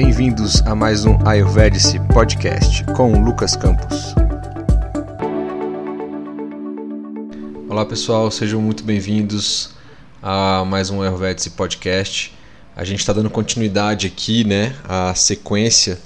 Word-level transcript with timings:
bem-vindos 0.00 0.62
a 0.64 0.76
mais 0.76 1.04
um 1.04 1.18
Ayurvedic 1.26 1.98
Podcast 2.14 2.84
com 2.94 3.20
Lucas 3.20 3.56
Campos. 3.56 4.14
Olá 7.68 7.84
pessoal, 7.84 8.30
sejam 8.30 8.62
muito 8.62 8.84
bem-vindos 8.84 9.70
a 10.22 10.64
mais 10.64 10.88
um 10.88 11.02
Ayurvedic 11.02 11.50
Podcast. 11.50 12.32
A 12.76 12.84
gente 12.84 13.00
está 13.00 13.12
dando 13.12 13.28
continuidade 13.28 14.06
aqui, 14.06 14.44
né, 14.44 14.76
à 14.84 15.12
sequência 15.16 15.98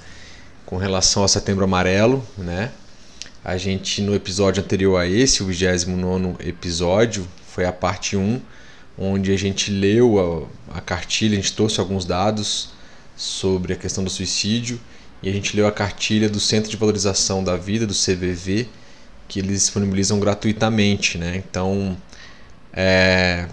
com 0.64 0.78
relação 0.78 1.20
ao 1.20 1.28
Setembro 1.28 1.64
Amarelo, 1.64 2.26
né? 2.38 2.70
A 3.44 3.58
gente 3.58 4.00
no 4.00 4.14
episódio 4.14 4.64
anterior 4.64 4.96
a 4.96 5.06
esse, 5.06 5.42
o 5.42 5.46
29 5.46 6.36
episódio, 6.48 7.28
foi 7.46 7.66
a 7.66 7.72
parte 7.72 8.16
1, 8.16 8.40
onde 8.96 9.30
a 9.30 9.36
gente 9.36 9.70
leu 9.70 10.48
a, 10.72 10.78
a 10.78 10.80
cartilha, 10.80 11.34
a 11.34 11.42
gente 11.42 11.52
trouxe 11.52 11.78
alguns 11.78 12.06
dados 12.06 12.72
sobre 13.16 13.72
a 13.72 13.76
questão 13.76 14.02
do 14.02 14.10
suicídio 14.10 14.80
e 15.22 15.28
a 15.28 15.32
gente 15.32 15.56
leu 15.56 15.66
a 15.66 15.72
cartilha 15.72 16.28
do 16.28 16.40
Centro 16.40 16.70
de 16.70 16.76
Valorização 16.76 17.44
da 17.44 17.56
Vida, 17.56 17.86
do 17.86 17.94
CVV, 17.94 18.68
que 19.28 19.38
eles 19.38 19.60
disponibilizam 19.60 20.18
gratuitamente, 20.18 21.16
né? 21.16 21.36
Então, 21.36 21.96
é 22.72 23.46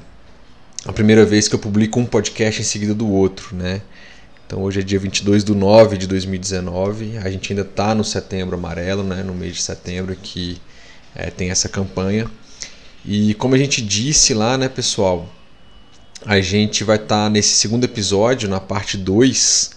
a 0.86 0.94
primeira 0.94 1.26
vez 1.26 1.48
que 1.48 1.56
eu 1.56 1.60
publico 1.60 2.00
um 2.00 2.06
podcast 2.06 2.62
em 2.62 2.64
seguida 2.64 2.96
do 2.96 3.08
outro, 3.08 3.56
né? 3.56 3.82
Então 4.48 4.64
hoje 4.64 4.80
é 4.80 4.84
dia 4.84 4.98
22 4.98 5.44
de 5.44 5.54
9 5.54 5.98
de 5.98 6.08
2019, 6.08 7.18
a 7.18 7.30
gente 7.30 7.52
ainda 7.52 7.62
está 7.62 7.94
no 7.94 8.04
setembro 8.04 8.56
amarelo, 8.56 9.04
né? 9.04 9.22
no 9.22 9.36
mês 9.36 9.58
de 9.58 9.62
setembro 9.62 10.16
que 10.16 10.60
é, 11.14 11.30
tem 11.30 11.52
essa 11.52 11.70
campanha. 11.70 12.26
E 13.06 13.36
como 13.36 13.54
a 13.54 13.58
gente 13.58 13.82
disse 13.82 14.34
lá, 14.34 14.58
né, 14.58 14.68
pessoal, 14.68 15.30
a 16.26 16.40
gente 16.42 16.84
vai 16.84 16.98
estar 16.98 17.26
tá 17.26 17.30
nesse 17.30 17.56
segundo 17.56 17.84
episódio, 17.84 18.50
na 18.50 18.60
parte 18.60 18.98
2, 18.98 19.72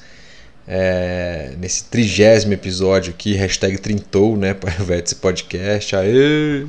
é, 0.66 1.54
nesse 1.58 1.84
trigésimo 1.84 2.52
episódio 2.52 3.12
aqui, 3.12 3.34
hashtag 3.34 3.78
trintou, 3.78 4.36
né, 4.36 4.54
para 4.54 4.96
esse 4.96 5.16
podcast, 5.16 5.96
aê! 5.96 6.66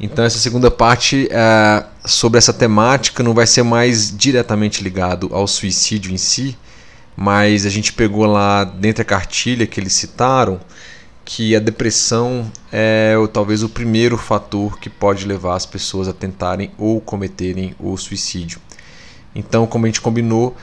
Então 0.00 0.24
essa 0.24 0.38
segunda 0.38 0.70
parte 0.70 1.28
é, 1.30 1.84
sobre 2.06 2.38
essa 2.38 2.52
temática 2.52 3.22
não 3.22 3.34
vai 3.34 3.46
ser 3.46 3.64
mais 3.64 4.16
diretamente 4.16 4.82
ligado 4.82 5.28
ao 5.32 5.46
suicídio 5.46 6.12
em 6.12 6.16
si, 6.16 6.56
mas 7.16 7.66
a 7.66 7.70
gente 7.70 7.92
pegou 7.92 8.24
lá 8.24 8.62
dentro 8.62 9.02
da 9.02 9.04
cartilha 9.04 9.66
que 9.66 9.80
eles 9.80 9.92
citaram 9.92 10.60
que 11.24 11.54
a 11.54 11.58
depressão 11.58 12.50
é 12.72 13.14
talvez 13.32 13.62
o 13.62 13.68
primeiro 13.68 14.16
fator 14.16 14.78
que 14.78 14.88
pode 14.88 15.26
levar 15.26 15.56
as 15.56 15.66
pessoas 15.66 16.06
a 16.08 16.12
tentarem 16.12 16.70
ou 16.78 17.00
cometerem 17.00 17.74
o 17.78 17.96
suicídio. 17.96 18.60
Então, 19.34 19.66
como 19.66 19.86
a 19.86 19.88
gente 19.88 20.00
combinou, 20.00 20.56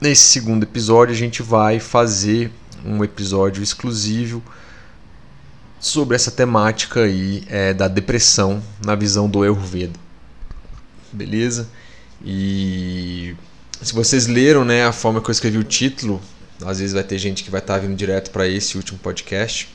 nesse 0.00 0.22
segundo 0.22 0.64
episódio 0.64 1.14
a 1.14 1.16
gente 1.16 1.42
vai 1.42 1.80
fazer 1.80 2.50
um 2.84 3.02
episódio 3.02 3.62
exclusivo 3.62 4.42
sobre 5.80 6.14
essa 6.14 6.30
temática 6.30 7.00
aí 7.00 7.44
é, 7.48 7.72
da 7.72 7.88
depressão 7.88 8.62
na 8.84 8.94
visão 8.94 9.28
do 9.28 9.42
Ayurveda. 9.42 9.98
Beleza? 11.12 11.68
E 12.24 13.34
se 13.80 13.94
vocês 13.94 14.26
leram 14.26 14.64
né, 14.64 14.84
a 14.84 14.92
forma 14.92 15.20
que 15.20 15.28
eu 15.28 15.32
escrevi 15.32 15.58
o 15.58 15.64
título, 15.64 16.20
às 16.64 16.78
vezes 16.78 16.92
vai 16.92 17.02
ter 17.02 17.18
gente 17.18 17.42
que 17.42 17.50
vai 17.50 17.60
estar 17.60 17.78
vindo 17.78 17.94
direto 17.94 18.30
para 18.30 18.46
esse 18.46 18.76
último 18.76 18.98
podcast. 18.98 19.68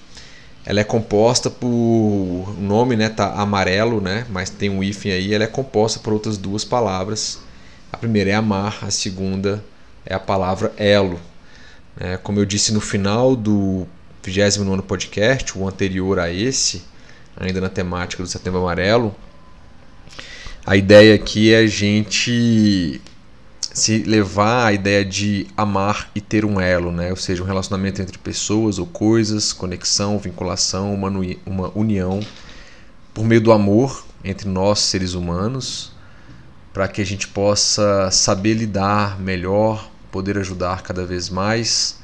Ela 0.66 0.82
é 0.82 0.84
composta 0.84 1.50
por. 1.50 1.68
O 1.68 2.56
nome 2.60 2.96
né, 2.96 3.10
tá 3.10 3.34
amarelo, 3.34 4.02
né, 4.02 4.26
mas 4.30 4.50
tem 4.50 4.70
um 4.70 4.84
hífen 4.84 5.12
aí. 5.12 5.34
Ela 5.34 5.46
é 5.46 5.48
composta 5.48 6.00
por 6.00 6.14
outras 6.14 6.38
duas 6.38 6.64
palavras 6.64 7.40
a 7.92 7.98
primeira 7.98 8.30
é 8.30 8.34
amar, 8.34 8.80
a 8.82 8.92
segunda 8.92 9.64
é 10.06 10.14
a 10.14 10.20
palavra 10.20 10.74
elo. 10.78 11.20
É, 12.00 12.18
como 12.18 12.40
eu 12.40 12.46
disse 12.46 12.74
no 12.74 12.80
final 12.80 13.36
do 13.36 13.88
29 14.24 14.84
podcast, 14.84 15.58
o 15.58 15.68
anterior 15.68 16.20
a 16.20 16.32
esse, 16.32 16.84
ainda 17.36 17.60
na 17.60 17.70
temática 17.70 18.22
do 18.22 18.30
Setembro 18.30 18.60
Amarelo, 18.60 19.16
a 20.66 20.76
ideia 20.76 21.16
aqui 21.16 21.54
é 21.54 21.60
a 21.60 21.68
gente 21.68 23.02
se 23.74 24.00
levar 24.04 24.68
a 24.68 24.74
ideia 24.74 25.06
de 25.06 25.48
amar 25.56 26.12
e 26.14 26.22
ter 26.22 26.44
um 26.44 26.60
elo, 26.60 26.92
né? 26.92 27.10
ou 27.12 27.16
seja, 27.16 27.42
um 27.42 27.46
relacionamento 27.46 28.02
entre 28.02 28.18
pessoas 28.18 28.78
ou 28.78 28.86
coisas, 28.86 29.54
conexão, 29.54 30.18
vinculação, 30.20 30.94
uma, 30.94 31.10
uma 31.46 31.72
união 31.76 32.20
por 33.14 33.24
meio 33.24 33.42
do 33.42 33.52
amor 33.52 34.06
entre 34.24 34.50
nós, 34.50 34.80
seres 34.80 35.14
humanos, 35.14 35.92
para 36.80 36.88
que 36.88 37.02
a 37.02 37.06
gente 37.06 37.28
possa 37.28 38.10
saber 38.10 38.54
lidar 38.54 39.20
melhor, 39.20 39.92
poder 40.10 40.38
ajudar 40.38 40.82
cada 40.82 41.06
vez 41.06 41.30
mais 41.30 41.98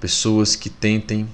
pessoas 0.00 0.54
que 0.54 0.70
tentem 0.70 1.28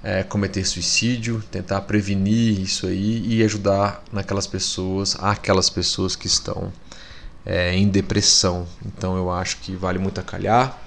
é, 0.00 0.22
cometer 0.22 0.64
suicídio, 0.64 1.42
tentar 1.50 1.80
prevenir 1.80 2.60
isso 2.60 2.86
aí 2.86 3.26
e 3.26 3.42
ajudar 3.42 4.04
naquelas 4.12 4.46
pessoas, 4.46 5.16
aquelas 5.18 5.68
pessoas 5.68 6.14
que 6.14 6.28
estão 6.28 6.72
é, 7.44 7.74
em 7.74 7.88
depressão. 7.88 8.64
Então 8.86 9.16
eu 9.16 9.28
acho 9.28 9.56
que 9.56 9.74
vale 9.74 9.98
muito 9.98 10.20
a 10.20 10.22
calhar. 10.22 10.80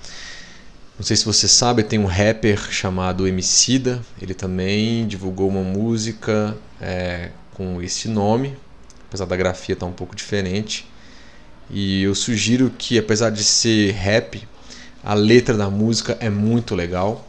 Não 0.97 1.05
sei 1.05 1.17
se 1.17 1.25
você 1.25 1.45
sabe, 1.45 1.83
tem 1.83 1.99
um 1.99 2.05
rapper 2.05 2.71
chamado 2.71 3.27
Emicida. 3.27 4.01
Ele 4.21 4.33
também 4.33 5.05
divulgou 5.05 5.49
uma 5.49 5.61
música 5.61 6.55
é, 6.79 7.31
com 7.53 7.81
esse 7.81 8.07
nome, 8.07 8.57
apesar 9.09 9.25
da 9.25 9.35
grafia 9.35 9.73
estar 9.73 9.85
tá 9.85 9.91
um 9.91 9.93
pouco 9.93 10.15
diferente. 10.15 10.87
E 11.69 12.03
eu 12.03 12.15
sugiro 12.15 12.71
que, 12.77 12.97
apesar 12.97 13.29
de 13.29 13.43
ser 13.43 13.91
rap, 13.91 14.47
a 15.03 15.13
letra 15.13 15.55
da 15.55 15.69
música 15.69 16.17
é 16.19 16.29
muito 16.29 16.75
legal. 16.75 17.27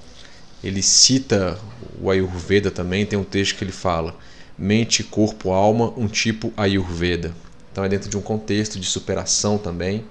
Ele 0.62 0.82
cita 0.82 1.58
o 2.00 2.10
Ayurveda 2.10 2.70
também, 2.70 3.06
tem 3.06 3.18
um 3.18 3.24
texto 3.24 3.56
que 3.56 3.64
ele 3.64 3.72
fala: 3.72 4.16
mente, 4.56 5.02
corpo, 5.02 5.50
alma, 5.50 5.92
um 5.96 6.06
tipo 6.06 6.52
Ayurveda. 6.56 7.32
Então 7.70 7.84
é 7.84 7.88
dentro 7.88 8.08
de 8.08 8.16
um 8.16 8.20
contexto 8.20 8.78
de 8.78 8.86
superação 8.86 9.58
também. 9.58 10.04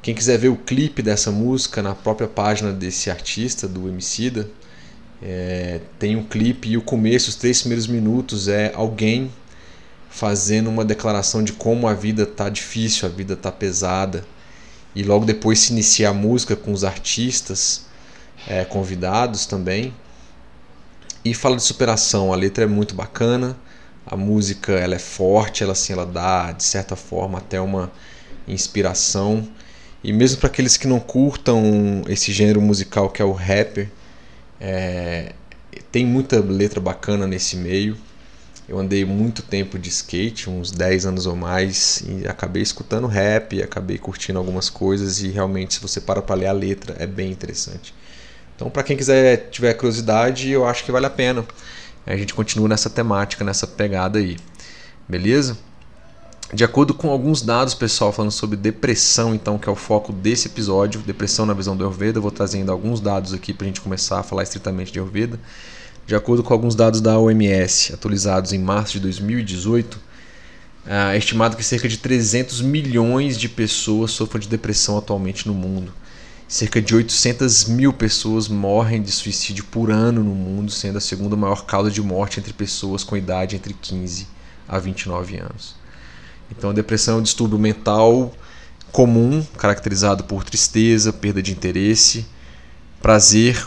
Quem 0.00 0.14
quiser 0.14 0.36
ver 0.36 0.48
o 0.48 0.56
clipe 0.56 1.00
dessa 1.00 1.30
música 1.30 1.80
na 1.80 1.94
própria 1.94 2.26
página 2.26 2.72
desse 2.72 3.08
artista, 3.08 3.68
do 3.68 3.88
Emicida, 3.88 4.50
é, 5.22 5.80
tem 5.96 6.16
um 6.16 6.24
clipe 6.24 6.70
e 6.70 6.76
o 6.76 6.82
começo, 6.82 7.30
os 7.30 7.36
três 7.36 7.60
primeiros 7.60 7.86
minutos, 7.86 8.48
é 8.48 8.72
alguém 8.74 9.30
fazendo 10.12 10.68
uma 10.68 10.84
declaração 10.84 11.42
de 11.42 11.54
como 11.54 11.88
a 11.88 11.94
vida 11.94 12.26
tá 12.26 12.50
difícil, 12.50 13.08
a 13.08 13.10
vida 13.10 13.34
tá 13.34 13.50
pesada. 13.50 14.24
E 14.94 15.02
logo 15.02 15.24
depois 15.24 15.58
se 15.58 15.72
inicia 15.72 16.10
a 16.10 16.12
música 16.12 16.54
com 16.54 16.70
os 16.70 16.84
artistas 16.84 17.86
é, 18.46 18.62
convidados 18.62 19.46
também. 19.46 19.94
E 21.24 21.32
fala 21.32 21.56
de 21.56 21.62
superação. 21.62 22.30
A 22.30 22.36
letra 22.36 22.64
é 22.64 22.66
muito 22.66 22.94
bacana, 22.94 23.56
a 24.04 24.14
música 24.14 24.72
ela 24.72 24.94
é 24.94 24.98
forte, 24.98 25.62
ela 25.62 25.72
assim 25.72 25.94
ela 25.94 26.04
dá 26.04 26.52
de 26.52 26.62
certa 26.62 26.94
forma 26.94 27.38
até 27.38 27.58
uma 27.58 27.90
inspiração. 28.46 29.48
E 30.04 30.12
mesmo 30.12 30.40
para 30.40 30.48
aqueles 30.48 30.76
que 30.76 30.86
não 30.86 31.00
curtam 31.00 32.02
esse 32.06 32.32
gênero 32.32 32.60
musical 32.60 33.08
que 33.08 33.22
é 33.22 33.24
o 33.24 33.32
rapper, 33.32 33.88
é, 34.60 35.32
tem 35.90 36.04
muita 36.04 36.38
letra 36.38 36.80
bacana 36.80 37.26
nesse 37.26 37.56
meio. 37.56 37.96
Eu 38.72 38.78
andei 38.78 39.04
muito 39.04 39.42
tempo 39.42 39.78
de 39.78 39.90
skate, 39.90 40.48
uns 40.48 40.70
10 40.70 41.04
anos 41.04 41.26
ou 41.26 41.36
mais, 41.36 42.02
e 42.08 42.26
acabei 42.26 42.62
escutando 42.62 43.06
rap, 43.06 43.62
acabei 43.62 43.98
curtindo 43.98 44.38
algumas 44.38 44.70
coisas 44.70 45.20
e 45.20 45.28
realmente 45.28 45.74
se 45.74 45.80
você 45.80 46.00
para 46.00 46.22
para 46.22 46.34
ler 46.34 46.46
a 46.46 46.52
letra 46.52 46.96
é 46.98 47.06
bem 47.06 47.30
interessante. 47.30 47.94
Então, 48.56 48.70
para 48.70 48.82
quem 48.82 48.96
quiser 48.96 49.50
tiver 49.50 49.74
curiosidade, 49.74 50.48
eu 50.50 50.66
acho 50.66 50.84
que 50.84 50.90
vale 50.90 51.04
a 51.04 51.10
pena. 51.10 51.44
A 52.06 52.16
gente 52.16 52.32
continua 52.32 52.66
nessa 52.66 52.88
temática, 52.88 53.44
nessa 53.44 53.66
pegada 53.66 54.18
aí. 54.18 54.38
Beleza? 55.06 55.58
De 56.50 56.64
acordo 56.64 56.94
com 56.94 57.10
alguns 57.10 57.42
dados, 57.42 57.74
pessoal, 57.74 58.10
falando 58.10 58.32
sobre 58.32 58.56
depressão, 58.56 59.34
então, 59.34 59.58
que 59.58 59.68
é 59.68 59.72
o 59.72 59.76
foco 59.76 60.14
desse 60.14 60.48
episódio, 60.48 61.02
depressão 61.02 61.44
na 61.44 61.52
visão 61.52 61.76
do 61.76 61.84
Ayurveda, 61.84 62.16
eu 62.16 62.22
vou 62.22 62.30
trazendo 62.30 62.72
alguns 62.72 63.02
dados 63.02 63.34
aqui 63.34 63.52
para 63.52 63.66
a 63.66 63.68
gente 63.68 63.82
começar 63.82 64.20
a 64.20 64.22
falar 64.22 64.44
estritamente 64.44 64.90
de 64.90 64.98
Ayurveda. 64.98 65.38
De 66.06 66.14
acordo 66.14 66.42
com 66.42 66.52
alguns 66.52 66.74
dados 66.74 67.00
da 67.00 67.18
OMS, 67.18 67.94
atualizados 67.94 68.52
em 68.52 68.58
março 68.58 68.94
de 68.94 69.00
2018, 69.00 69.98
é 70.84 71.16
estimado 71.16 71.56
que 71.56 71.62
cerca 71.62 71.88
de 71.88 71.96
300 71.96 72.60
milhões 72.60 73.38
de 73.38 73.48
pessoas 73.48 74.10
sofrem 74.10 74.42
de 74.42 74.48
depressão 74.48 74.98
atualmente 74.98 75.46
no 75.46 75.54
mundo. 75.54 75.92
Cerca 76.48 76.82
de 76.82 76.94
800 76.94 77.66
mil 77.66 77.92
pessoas 77.92 78.48
morrem 78.48 79.00
de 79.00 79.12
suicídio 79.12 79.64
por 79.64 79.90
ano 79.90 80.22
no 80.22 80.34
mundo, 80.34 80.70
sendo 80.70 80.98
a 80.98 81.00
segunda 81.00 81.36
maior 81.36 81.64
causa 81.64 81.90
de 81.90 82.02
morte 82.02 82.40
entre 82.40 82.52
pessoas 82.52 83.04
com 83.04 83.16
idade 83.16 83.56
entre 83.56 83.72
15 83.72 84.26
a 84.68 84.78
29 84.78 85.38
anos. 85.38 85.76
Então, 86.50 86.70
a 86.70 86.72
depressão 86.74 87.16
é 87.16 87.18
um 87.20 87.22
distúrbio 87.22 87.58
mental 87.58 88.34
comum, 88.90 89.42
caracterizado 89.56 90.24
por 90.24 90.44
tristeza, 90.44 91.12
perda 91.12 91.40
de 91.40 91.52
interesse, 91.52 92.26
prazer 93.00 93.66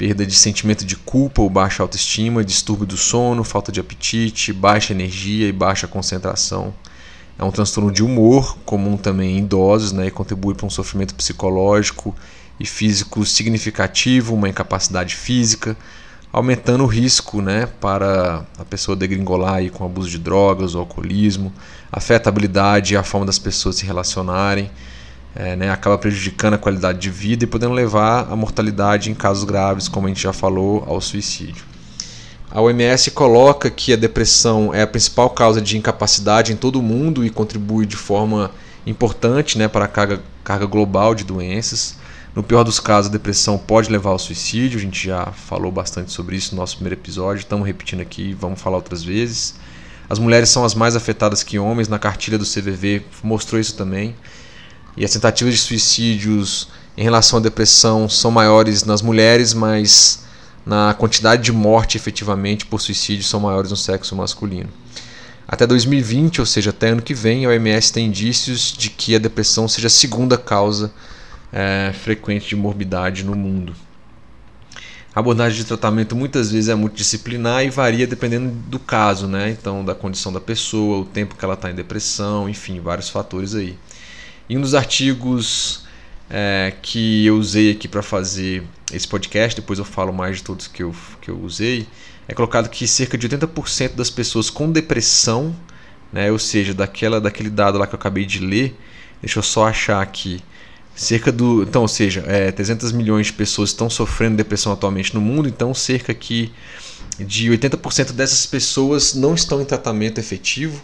perda 0.00 0.24
de 0.24 0.34
sentimento 0.34 0.82
de 0.82 0.96
culpa 0.96 1.42
ou 1.42 1.50
baixa 1.50 1.82
autoestima, 1.82 2.42
distúrbio 2.42 2.86
do 2.86 2.96
sono, 2.96 3.44
falta 3.44 3.70
de 3.70 3.80
apetite, 3.80 4.50
baixa 4.50 4.94
energia 4.94 5.46
e 5.46 5.52
baixa 5.52 5.86
concentração. 5.86 6.72
É 7.38 7.44
um 7.44 7.50
transtorno 7.50 7.92
de 7.92 8.02
humor, 8.02 8.56
comum 8.64 8.96
também 8.96 9.36
em 9.36 9.40
idosos, 9.40 9.92
né, 9.92 10.06
e 10.06 10.10
contribui 10.10 10.54
para 10.54 10.64
um 10.64 10.70
sofrimento 10.70 11.14
psicológico 11.14 12.14
e 12.58 12.64
físico 12.64 13.26
significativo, 13.26 14.34
uma 14.34 14.48
incapacidade 14.48 15.14
física, 15.14 15.76
aumentando 16.32 16.84
o 16.84 16.86
risco 16.86 17.42
né, 17.42 17.66
para 17.66 18.46
a 18.58 18.64
pessoa 18.64 18.96
degringolar 18.96 19.56
aí 19.56 19.68
com 19.68 19.84
abuso 19.84 20.08
de 20.08 20.18
drogas 20.18 20.74
ou 20.74 20.80
alcoolismo, 20.80 21.52
afeta 21.92 22.30
a 22.30 22.32
habilidade 22.32 22.94
e 22.94 22.96
a 22.96 23.02
forma 23.02 23.26
das 23.26 23.38
pessoas 23.38 23.76
se 23.76 23.84
relacionarem, 23.84 24.70
é, 25.34 25.54
né, 25.56 25.70
acaba 25.70 25.96
prejudicando 25.96 26.54
a 26.54 26.58
qualidade 26.58 26.98
de 26.98 27.10
vida 27.10 27.44
e 27.44 27.46
podendo 27.46 27.72
levar 27.72 28.30
à 28.30 28.36
mortalidade 28.36 29.10
em 29.10 29.14
casos 29.14 29.44
graves, 29.44 29.88
como 29.88 30.06
a 30.06 30.08
gente 30.08 30.22
já 30.22 30.32
falou, 30.32 30.84
ao 30.86 31.00
suicídio. 31.00 31.64
A 32.50 32.60
OMS 32.60 33.12
coloca 33.12 33.70
que 33.70 33.92
a 33.92 33.96
depressão 33.96 34.74
é 34.74 34.82
a 34.82 34.86
principal 34.86 35.30
causa 35.30 35.60
de 35.60 35.78
incapacidade 35.78 36.52
em 36.52 36.56
todo 36.56 36.80
o 36.80 36.82
mundo 36.82 37.24
e 37.24 37.30
contribui 37.30 37.86
de 37.86 37.94
forma 37.94 38.50
importante 38.84 39.56
né, 39.56 39.68
para 39.68 39.84
a 39.84 39.88
carga, 39.88 40.20
carga 40.42 40.66
global 40.66 41.14
de 41.14 41.22
doenças. 41.22 41.96
No 42.34 42.42
pior 42.42 42.64
dos 42.64 42.80
casos, 42.80 43.08
a 43.08 43.12
depressão 43.12 43.56
pode 43.56 43.90
levar 43.90 44.10
ao 44.10 44.18
suicídio. 44.18 44.78
A 44.78 44.82
gente 44.82 45.06
já 45.06 45.26
falou 45.26 45.70
bastante 45.70 46.10
sobre 46.10 46.36
isso 46.36 46.54
no 46.54 46.60
nosso 46.60 46.76
primeiro 46.76 47.00
episódio. 47.00 47.40
Estamos 47.40 47.66
repetindo 47.66 48.00
aqui, 48.00 48.34
vamos 48.34 48.60
falar 48.60 48.78
outras 48.78 49.04
vezes. 49.04 49.54
As 50.08 50.18
mulheres 50.18 50.48
são 50.48 50.64
as 50.64 50.74
mais 50.74 50.96
afetadas 50.96 51.44
que 51.44 51.56
homens. 51.56 51.88
Na 51.88 52.00
cartilha 52.00 52.36
do 52.36 52.44
CVV 52.44 53.02
mostrou 53.22 53.60
isso 53.60 53.76
também. 53.76 54.14
E 54.96 55.04
as 55.04 55.12
tentativas 55.12 55.54
de 55.54 55.60
suicídios 55.60 56.68
em 56.96 57.02
relação 57.02 57.38
à 57.38 57.42
depressão 57.42 58.08
são 58.08 58.30
maiores 58.30 58.84
nas 58.84 59.02
mulheres, 59.02 59.54
mas 59.54 60.24
na 60.66 60.94
quantidade 60.94 61.42
de 61.42 61.52
morte 61.52 61.96
efetivamente 61.96 62.66
por 62.66 62.80
suicídio 62.80 63.24
são 63.24 63.40
maiores 63.40 63.70
no 63.70 63.76
sexo 63.76 64.14
masculino. 64.14 64.68
Até 65.48 65.66
2020, 65.66 66.40
ou 66.40 66.46
seja, 66.46 66.70
até 66.70 66.90
ano 66.90 67.02
que 67.02 67.14
vem, 67.14 67.44
a 67.44 67.48
OMS 67.48 67.92
tem 67.92 68.06
indícios 68.06 68.72
de 68.72 68.88
que 68.88 69.16
a 69.16 69.18
depressão 69.18 69.66
seja 69.66 69.88
a 69.88 69.90
segunda 69.90 70.38
causa 70.38 70.92
é, 71.52 71.92
frequente 71.92 72.48
de 72.48 72.56
morbidade 72.56 73.24
no 73.24 73.34
mundo. 73.34 73.74
A 75.12 75.18
abordagem 75.18 75.58
de 75.58 75.64
tratamento 75.64 76.14
muitas 76.14 76.52
vezes 76.52 76.68
é 76.68 76.74
multidisciplinar 76.76 77.64
e 77.64 77.70
varia 77.70 78.06
dependendo 78.06 78.50
do 78.68 78.78
caso, 78.78 79.26
né? 79.26 79.50
Então, 79.50 79.84
da 79.84 79.92
condição 79.92 80.32
da 80.32 80.40
pessoa, 80.40 80.98
o 80.98 81.04
tempo 81.04 81.34
que 81.34 81.44
ela 81.44 81.54
está 81.54 81.68
em 81.68 81.74
depressão, 81.74 82.48
enfim, 82.48 82.78
vários 82.78 83.08
fatores 83.08 83.56
aí. 83.56 83.76
E 84.50 84.58
um 84.58 84.60
dos 84.60 84.74
artigos 84.74 85.84
é, 86.28 86.72
que 86.82 87.24
eu 87.24 87.36
usei 87.36 87.70
aqui 87.70 87.86
para 87.86 88.02
fazer 88.02 88.64
esse 88.92 89.06
podcast, 89.06 89.54
depois 89.54 89.78
eu 89.78 89.84
falo 89.84 90.12
mais 90.12 90.38
de 90.38 90.42
todos 90.42 90.66
que 90.66 90.82
eu, 90.82 90.92
que 91.20 91.30
eu 91.30 91.40
usei, 91.40 91.86
é 92.26 92.34
colocado 92.34 92.68
que 92.68 92.84
cerca 92.88 93.16
de 93.16 93.28
80% 93.28 93.94
das 93.94 94.10
pessoas 94.10 94.50
com 94.50 94.72
depressão, 94.72 95.54
né, 96.12 96.32
ou 96.32 96.38
seja, 96.40 96.74
daquela, 96.74 97.20
daquele 97.20 97.48
dado 97.48 97.78
lá 97.78 97.86
que 97.86 97.94
eu 97.94 97.96
acabei 97.96 98.26
de 98.26 98.40
ler, 98.40 98.76
deixa 99.22 99.38
eu 99.38 99.42
só 99.44 99.68
achar 99.68 100.02
aqui, 100.02 100.42
cerca 100.96 101.30
do, 101.30 101.62
então, 101.62 101.82
ou 101.82 101.88
seja, 101.88 102.24
é, 102.26 102.50
300 102.50 102.90
milhões 102.90 103.28
de 103.28 103.34
pessoas 103.34 103.70
estão 103.70 103.88
sofrendo 103.88 104.36
depressão 104.36 104.72
atualmente 104.72 105.14
no 105.14 105.20
mundo, 105.20 105.48
então 105.48 105.72
cerca 105.72 106.12
que 106.12 106.52
de 107.20 107.50
80% 107.50 108.10
dessas 108.14 108.46
pessoas 108.46 109.14
não 109.14 109.32
estão 109.32 109.62
em 109.62 109.64
tratamento 109.64 110.18
efetivo, 110.18 110.82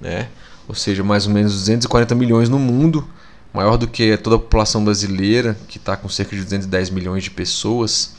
né? 0.00 0.28
Ou 0.68 0.74
seja, 0.74 1.02
mais 1.04 1.26
ou 1.26 1.32
menos 1.32 1.52
240 1.52 2.14
milhões 2.14 2.48
no 2.48 2.58
mundo, 2.58 3.06
maior 3.52 3.76
do 3.76 3.86
que 3.86 4.16
toda 4.16 4.36
a 4.36 4.38
população 4.38 4.84
brasileira, 4.84 5.56
que 5.68 5.78
está 5.78 5.96
com 5.96 6.08
cerca 6.08 6.34
de 6.34 6.42
210 6.42 6.90
milhões 6.90 7.24
de 7.24 7.30
pessoas. 7.30 8.14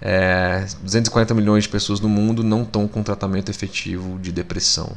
É, 0.00 0.66
240 0.82 1.34
milhões 1.34 1.64
de 1.64 1.68
pessoas 1.68 2.00
no 2.00 2.08
mundo 2.08 2.42
não 2.42 2.62
estão 2.62 2.88
com 2.88 3.02
tratamento 3.02 3.50
efetivo 3.50 4.18
de 4.18 4.32
depressão. 4.32 4.92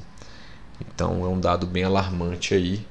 Então 0.82 1.24
é 1.24 1.28
um 1.28 1.40
dado 1.40 1.68
bem 1.68 1.84
alarmante 1.84 2.54
aí. 2.54 2.86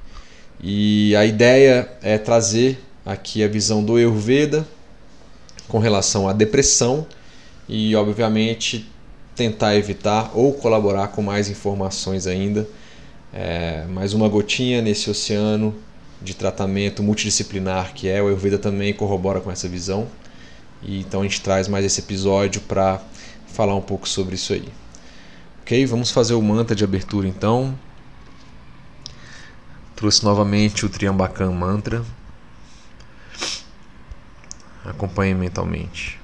E 0.61 1.15
a 1.15 1.25
ideia 1.25 1.91
é 2.01 2.17
trazer 2.17 2.81
aqui 3.05 3.43
a 3.43 3.47
visão 3.47 3.83
do 3.83 3.95
Ayurveda 3.95 4.65
com 5.67 5.79
relação 5.79 6.27
à 6.27 6.33
depressão 6.33 7.05
e, 7.67 7.95
obviamente, 7.95 8.89
tentar 9.35 9.75
evitar 9.75 10.31
ou 10.33 10.53
colaborar 10.53 11.09
com 11.09 11.21
mais 11.21 11.49
informações 11.49 12.25
ainda. 12.27 12.67
É, 13.37 13.83
mais 13.89 14.13
uma 14.13 14.29
gotinha 14.29 14.81
nesse 14.81 15.09
oceano 15.09 15.75
de 16.21 16.33
tratamento 16.33 17.03
multidisciplinar 17.03 17.93
que 17.93 18.07
é. 18.07 18.21
O 18.21 18.27
Ayurveda 18.27 18.57
também 18.57 18.93
corrobora 18.93 19.41
com 19.41 19.51
essa 19.51 19.67
visão. 19.67 20.07
E 20.81 21.01
então 21.01 21.19
a 21.19 21.23
gente 21.23 21.41
traz 21.41 21.67
mais 21.67 21.83
esse 21.83 21.99
episódio 21.99 22.61
para 22.61 23.01
falar 23.45 23.75
um 23.75 23.81
pouco 23.81 24.07
sobre 24.07 24.35
isso 24.35 24.53
aí. 24.53 24.69
Ok? 25.61 25.85
Vamos 25.85 26.11
fazer 26.11 26.33
o 26.33 26.41
mantra 26.41 26.73
de 26.73 26.85
abertura 26.85 27.27
então. 27.27 27.77
Trouxe 29.97 30.23
novamente 30.23 30.85
o 30.85 30.89
Triambakan 30.89 31.51
Mantra. 31.51 32.05
Acompanhe 34.85 35.35
mentalmente. 35.35 36.21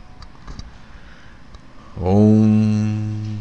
Om 2.02 3.38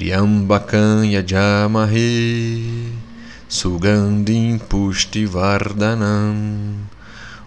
Triambakan 0.00 1.04
Yajamahe 1.12 2.08
Sugandim 3.52 4.56
Pushtivardhanam 4.56 6.88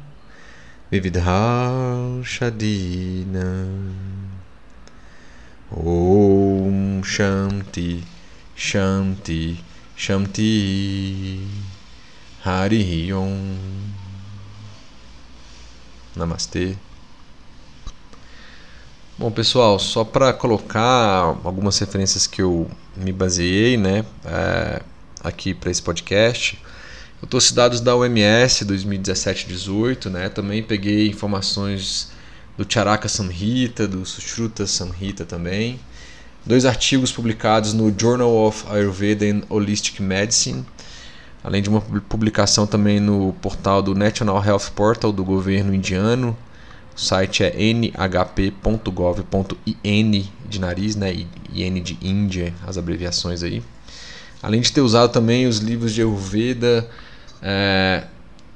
Vividhal 0.88 2.22
Shadinam 2.22 3.90
Om 5.72 7.02
Shanti 7.02 8.04
Shanti 8.56 9.58
Shanti 9.96 11.44
Hari 12.44 13.12
Om. 13.12 13.58
Namastê. 16.14 16.76
Bom, 19.18 19.32
pessoal, 19.32 19.76
só 19.80 20.04
para 20.04 20.32
colocar 20.32 21.36
algumas 21.42 21.76
referências 21.80 22.28
que 22.28 22.40
eu 22.40 22.70
me 22.96 23.12
baseei 23.12 23.76
né, 23.76 24.04
é, 24.24 24.80
aqui 25.24 25.52
para 25.52 25.72
esse 25.72 25.82
podcast, 25.82 26.56
eu 27.20 27.28
trouxe 27.28 27.54
dados 27.54 27.80
da 27.80 27.96
OMS 27.96 28.64
2017-18, 28.64 30.10
né, 30.10 30.28
também 30.28 30.62
peguei 30.62 31.08
informações 31.08 32.10
do 32.56 32.66
Charaka 32.68 33.08
Samhita, 33.08 33.86
do 33.86 34.04
Sushruta 34.04 34.66
Samhita 34.66 35.24
também, 35.24 35.80
dois 36.44 36.64
artigos 36.64 37.12
publicados 37.12 37.72
no 37.72 37.94
Journal 37.96 38.34
of 38.34 38.64
Ayurveda 38.68 39.24
and 39.24 39.42
Holistic 39.48 40.00
Medicine, 40.00 40.64
além 41.42 41.62
de 41.62 41.68
uma 41.68 41.80
publicação 41.80 42.66
também 42.66 43.00
no 43.00 43.32
portal 43.40 43.82
do 43.82 43.94
National 43.94 44.44
Health 44.44 44.70
Portal 44.74 45.12
do 45.12 45.24
governo 45.24 45.74
indiano, 45.74 46.36
o 46.96 47.00
site 47.00 47.44
é 47.44 47.54
nhp.gov.in 47.56 48.58
de 50.48 50.58
nariz, 50.58 50.96
né? 50.96 51.26
IN 51.54 51.80
de 51.80 51.96
Índia, 52.02 52.52
as 52.66 52.76
abreviações 52.76 53.44
aí. 53.44 53.62
Além 54.42 54.60
de 54.60 54.72
ter 54.72 54.80
usado 54.80 55.12
também 55.12 55.46
os 55.46 55.58
livros 55.58 55.94
de 55.94 56.00
Ayurveda 56.00 56.88
é, 57.42 58.04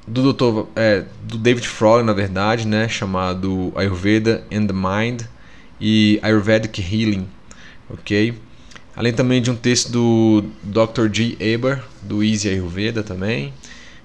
do 0.07 0.33
Dr. 0.33 0.69
É, 0.77 1.05
do 1.23 1.39
David 1.39 1.69
Fromm, 1.69 2.05
na 2.05 2.13
verdade, 2.13 2.67
né? 2.67 2.89
Chamado 2.89 3.73
Ayurveda 3.77 4.45
and 4.53 4.67
the 4.67 4.73
Mind 4.73 5.23
e 5.81 6.19
Ayurvedic 6.23 6.81
Healing, 6.81 7.27
ok? 7.91 8.35
Além 8.95 9.13
também 9.13 9.41
de 9.41 9.51
um 9.51 9.57
texto 9.57 9.91
do 9.91 10.45
Dr. 10.63 11.13
G. 11.13 11.37
Eber, 11.41 11.83
do 12.03 12.23
Easy 12.23 12.49
Ayurveda 12.49 13.03
também. 13.03 13.53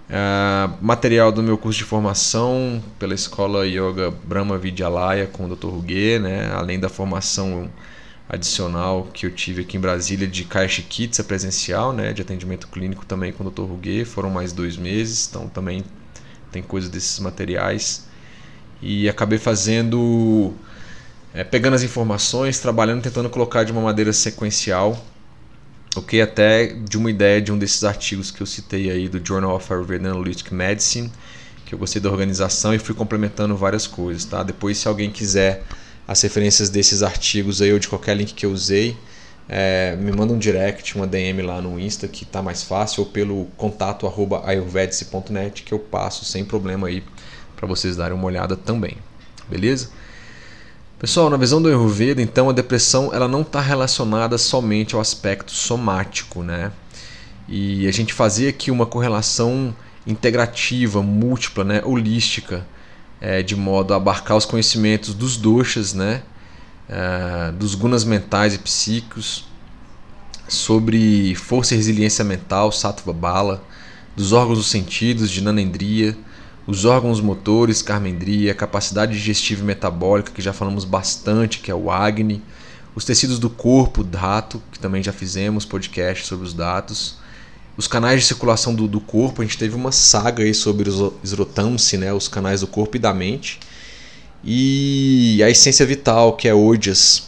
Uh, 0.07 0.73
material 0.81 1.33
do 1.33 1.43
meu 1.43 1.57
curso 1.57 1.79
de 1.79 1.83
formação 1.83 2.81
pela 2.97 3.13
escola 3.13 3.67
Yoga 3.67 4.09
Brahma 4.23 4.57
Vidyalaya 4.57 5.27
com 5.27 5.45
o 5.45 5.53
Dr. 5.53 5.67
Rugue, 5.67 6.17
né? 6.19 6.49
além 6.53 6.79
da 6.79 6.87
formação 6.87 7.69
adicional 8.29 9.07
que 9.13 9.25
eu 9.25 9.31
tive 9.31 9.61
aqui 9.61 9.77
em 9.77 9.79
Brasília 9.79 10.27
de 10.27 10.43
Caixa 10.43 10.81
Kitsa 10.81 11.23
presencial, 11.23 11.93
né, 11.93 12.11
de 12.11 12.21
atendimento 12.21 12.67
clínico 12.67 13.05
também 13.05 13.31
com 13.31 13.43
o 13.45 13.49
Dr. 13.49 13.61
Ruguet, 13.61 14.05
foram 14.05 14.29
mais 14.29 14.51
dois 14.51 14.75
meses, 14.75 15.27
então 15.29 15.47
também 15.47 15.83
tem 16.51 16.61
coisa 16.61 16.89
desses 16.89 17.19
materiais. 17.19 18.05
E 18.81 19.07
acabei 19.07 19.39
fazendo, 19.39 20.53
é, 21.33 21.43
pegando 21.43 21.75
as 21.75 21.83
informações, 21.83 22.59
trabalhando, 22.59 23.01
tentando 23.01 23.29
colocar 23.29 23.63
de 23.63 23.71
uma 23.71 23.81
maneira 23.81 24.11
sequencial, 24.11 25.03
ok? 25.95 26.21
Até 26.21 26.67
de 26.67 26.97
uma 26.97 27.09
ideia 27.09 27.41
de 27.41 27.51
um 27.51 27.57
desses 27.57 27.83
artigos 27.83 28.29
que 28.29 28.41
eu 28.41 28.45
citei 28.45 28.91
aí 28.91 29.07
do 29.07 29.25
Journal 29.25 29.55
of 29.55 29.71
Ayurveda 29.71 30.09
Analytic 30.09 30.51
Medicine, 30.51 31.11
que 31.65 31.73
eu 31.73 31.79
gostei 31.79 32.01
da 32.01 32.09
organização 32.09 32.73
e 32.73 32.79
fui 32.79 32.93
complementando 32.93 33.55
várias 33.55 33.87
coisas, 33.87 34.25
tá? 34.25 34.43
Depois, 34.43 34.77
se 34.77 34.87
alguém 34.87 35.09
quiser 35.09 35.63
as 36.07 36.21
referências 36.21 36.69
desses 36.69 37.03
artigos 37.03 37.61
aí 37.61 37.73
ou 37.73 37.79
de 37.79 37.87
qualquer 37.87 38.15
link 38.15 38.33
que 38.33 38.45
eu 38.45 38.51
usei, 38.51 38.95
é, 39.49 39.95
me 39.97 40.11
manda 40.11 40.33
um 40.33 40.37
direct, 40.37 40.95
uma 40.95 41.05
DM 41.05 41.41
lá 41.41 41.61
no 41.61 41.79
Insta 41.79 42.07
que 42.07 42.25
tá 42.25 42.41
mais 42.41 42.63
fácil, 42.63 43.03
ou 43.03 43.09
pelo 43.09 43.45
contato 43.57 44.07
arroba 44.07 44.41
ayurvedice.net 44.45 45.63
que 45.63 45.73
eu 45.73 45.79
passo 45.79 46.25
sem 46.25 46.45
problema 46.45 46.87
aí 46.87 47.03
para 47.55 47.67
vocês 47.67 47.95
darem 47.95 48.15
uma 48.15 48.25
olhada 48.25 48.55
também. 48.55 48.97
Beleza? 49.49 49.89
Pessoal, 50.99 51.29
na 51.29 51.37
visão 51.37 51.61
do 51.61 51.67
Ayurveda, 51.67 52.21
então 52.21 52.49
a 52.49 52.53
depressão 52.53 53.13
ela 53.13 53.27
não 53.27 53.41
está 53.41 53.61
relacionada 53.61 54.37
somente 54.37 54.95
ao 54.95 55.01
aspecto 55.01 55.51
somático, 55.51 56.41
né? 56.41 56.71
E 57.47 57.87
a 57.87 57.91
gente 57.91 58.13
fazia 58.13 58.49
aqui 58.49 58.71
uma 58.71 58.85
correlação 58.85 59.75
integrativa, 60.05 61.01
múltipla, 61.01 61.63
né, 61.63 61.81
holística 61.83 62.65
é, 63.19 63.41
de 63.41 63.55
modo 63.55 63.93
a 63.93 63.97
abarcar 63.97 64.37
os 64.37 64.45
conhecimentos 64.45 65.13
dos 65.13 65.37
doshas, 65.37 65.93
né, 65.93 66.21
é, 66.89 67.51
dos 67.51 67.75
gunas 67.75 68.03
mentais 68.03 68.53
e 68.53 68.59
psíquicos, 68.59 69.45
sobre 70.47 71.35
força 71.35 71.73
e 71.73 71.77
resiliência 71.77 72.23
mental, 72.23 72.71
sattva 72.71 73.11
bala, 73.11 73.63
dos 74.15 74.31
órgãos 74.31 74.57
dos 74.57 74.67
sentidos, 74.67 75.29
de 75.29 75.41
nanendria, 75.41 76.17
os 76.65 76.85
órgãos 76.85 77.21
motores, 77.21 77.81
karmendria, 77.81 78.53
capacidade 78.53 79.13
digestiva 79.13 79.61
e 79.61 79.65
metabólica, 79.65 80.31
que 80.31 80.41
já 80.41 80.51
falamos 80.51 80.83
bastante, 80.83 81.59
que 81.59 81.71
é 81.71 81.75
o 81.75 81.91
Agni, 81.91 82.41
os 82.95 83.05
tecidos 83.05 83.39
do 83.39 83.49
corpo, 83.49 84.03
Dhato, 84.03 84.61
que 84.71 84.79
também 84.79 85.03
já 85.03 85.13
fizemos 85.13 85.65
podcast 85.65 86.25
sobre 86.25 86.45
os 86.45 86.53
dados, 86.53 87.17
os 87.77 87.87
canais 87.87 88.21
de 88.21 88.27
circulação 88.27 88.73
do, 88.73 88.87
do 88.87 88.99
corpo, 88.99 89.41
a 89.41 89.45
gente 89.45 89.57
teve 89.57 89.75
uma 89.75 89.91
saga 89.91 90.43
aí 90.43 90.53
sobre 90.53 90.89
os 90.89 91.13
esrotamsi, 91.23 91.95
né, 91.95 92.11
os 92.11 92.27
canais 92.27 92.61
do 92.61 92.67
corpo 92.67 92.97
e 92.97 92.99
da 92.99 93.13
mente. 93.13 93.59
E 94.43 95.41
a 95.43 95.49
essência 95.49 95.85
vital, 95.85 96.35
que 96.35 96.47
é 96.47 96.55
Ojas. 96.55 97.27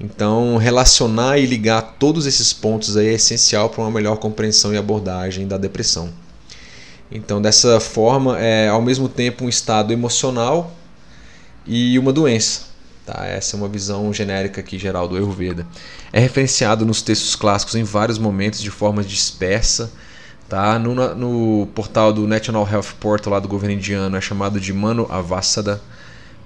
Então, 0.00 0.56
relacionar 0.56 1.38
e 1.38 1.46
ligar 1.46 1.96
todos 1.98 2.26
esses 2.26 2.52
pontos 2.52 2.96
aí 2.96 3.08
é 3.08 3.12
essencial 3.12 3.68
para 3.68 3.82
uma 3.82 3.90
melhor 3.90 4.16
compreensão 4.16 4.72
e 4.72 4.76
abordagem 4.76 5.46
da 5.46 5.58
depressão. 5.58 6.10
Então, 7.10 7.40
dessa 7.40 7.78
forma, 7.78 8.38
é 8.40 8.68
ao 8.68 8.80
mesmo 8.80 9.08
tempo 9.08 9.44
um 9.44 9.48
estado 9.48 9.92
emocional 9.92 10.74
e 11.66 11.98
uma 11.98 12.12
doença. 12.12 12.73
Tá? 13.04 13.26
Essa 13.26 13.56
é 13.56 13.58
uma 13.58 13.68
visão 13.68 14.12
genérica 14.12 14.60
aqui 14.60 14.78
geral 14.78 15.06
do 15.06 15.16
Ayurveda. 15.16 15.66
É 16.12 16.18
referenciado 16.18 16.86
nos 16.86 17.02
textos 17.02 17.36
clássicos 17.36 17.74
em 17.74 17.82
vários 17.82 18.18
momentos 18.18 18.60
de 18.60 18.70
forma 18.70 19.02
dispersa. 19.02 19.92
Tá? 20.48 20.78
No, 20.78 20.94
no 21.14 21.66
portal 21.74 22.12
do 22.12 22.26
National 22.26 22.68
Health 22.70 22.94
Portal 23.00 23.32
lá 23.32 23.40
do 23.40 23.48
governo 23.48 23.76
indiano 23.76 24.16
é 24.16 24.20
chamado 24.20 24.60
de 24.60 24.72
Mano 24.72 25.06
Avassada, 25.10 25.80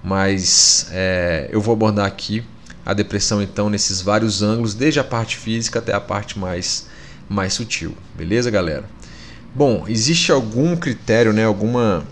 mas 0.03 0.88
é, 0.93 1.49
eu 1.53 1.61
vou 1.61 1.73
abordar 1.73 2.07
aqui 2.07 2.45
a 2.87 2.95
depressão 2.95 3.43
então 3.43 3.69
nesses 3.69 4.00
vários 4.00 4.43
ângulos, 4.43 4.75
desde 4.75 4.99
a 4.99 5.05
parte 5.05 5.37
física 5.37 5.79
até 5.79 5.93
a 5.93 6.00
parte 6.00 6.38
mais, 6.38 6.87
mais 7.29 7.53
sutil. 7.53 7.95
Beleza, 8.17 8.50
galera? 8.50 8.85
Bom, 9.55 9.85
existe 9.87 10.33
algum 10.33 10.77
critério, 10.77 11.33
né, 11.33 11.45
alguma 11.45 12.05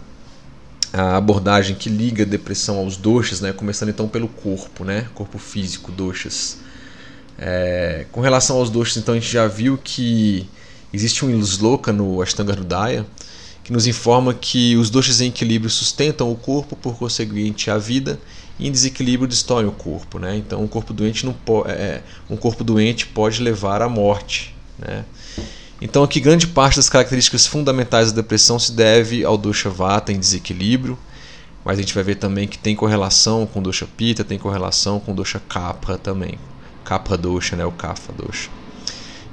a 0.97 1.17
abordagem 1.17 1.77
que 1.77 1.91
liga 1.91 2.23
a 2.23 2.27
depressão 2.27 2.79
aos 2.79 2.97
doshas, 2.97 3.41
né? 3.41 3.53
começando 3.53 3.91
então 3.91 4.09
pelo 4.09 4.29
corpo, 4.29 4.83
né? 4.83 5.07
corpo 5.15 5.39
físico, 5.39 5.93
doshas. 5.93 6.59
É, 7.39 8.07
com 8.11 8.23
relação 8.23 8.57
aos 8.57 8.71
doshas, 8.71 8.97
então 8.97 9.15
a 9.15 9.19
gente 9.19 9.31
já 9.31 9.47
viu 9.47 9.77
que 9.77 10.49
existe 10.93 11.23
um 11.25 11.39
sloka 11.41 11.93
no 11.93 12.23
Ashtanga 12.23 12.53
Hridaya 12.53 13.05
que 13.63 13.73
nos 13.73 13.87
informa 13.89 14.33
que 14.33 14.77
os 14.77 14.91
doshas 14.91 15.21
em 15.21 15.27
equilíbrio 15.27 15.69
sustentam 15.69 16.31
o 16.31 16.37
corpo, 16.37 16.77
por 16.77 16.97
conseguinte 16.97 17.69
a 17.69 17.77
vida, 17.77 18.17
e 18.61 18.69
em 18.69 18.71
desequilíbrio 18.71 19.29
destroem 19.29 19.67
o 19.67 19.73
corpo. 19.73 20.21
Né? 20.21 20.37
Então 20.37 20.63
um 20.63 20.69
corpo 20.69 20.95
doente 20.95 21.27
não 21.27 21.33
pode, 21.33 21.73
é, 21.73 22.01
um 22.31 22.37
corpo 22.37 22.63
doente 22.63 23.07
pode 23.09 23.43
levar 23.43 23.83
à 23.83 23.89
morte. 23.89 24.55
Né? 24.79 25.05
Então 25.81 26.03
aqui 26.03 26.21
grande 26.21 26.47
parte 26.47 26.77
das 26.77 26.89
características 26.89 27.47
fundamentais 27.47 28.11
da 28.11 28.23
depressão 28.23 28.59
se 28.59 28.73
deve 28.73 29.25
ao 29.25 29.37
dosha 29.37 29.69
vata 29.69 30.13
em 30.13 30.19
desequilíbrio, 30.19 30.99
mas 31.65 31.79
a 31.79 31.83
gente 31.83 31.95
vai 31.95 32.03
ver 32.03 32.15
também 32.15 32.49
que 32.49 32.57
tem 32.57 32.75
correlação 32.75 33.47
com 33.47 33.61
dosha 33.61 33.87
pita, 33.97 34.25
tem 34.25 34.39
correlação 34.39 34.99
com 35.01 35.15
dosha 35.15 35.41
kapha 35.49 35.99
também. 35.99 36.39
Kapha 36.85 37.17
dosha, 37.17 37.57
né, 37.57 37.67
o 37.67 37.73
kapha 37.73 38.13
dosha. 38.13 38.49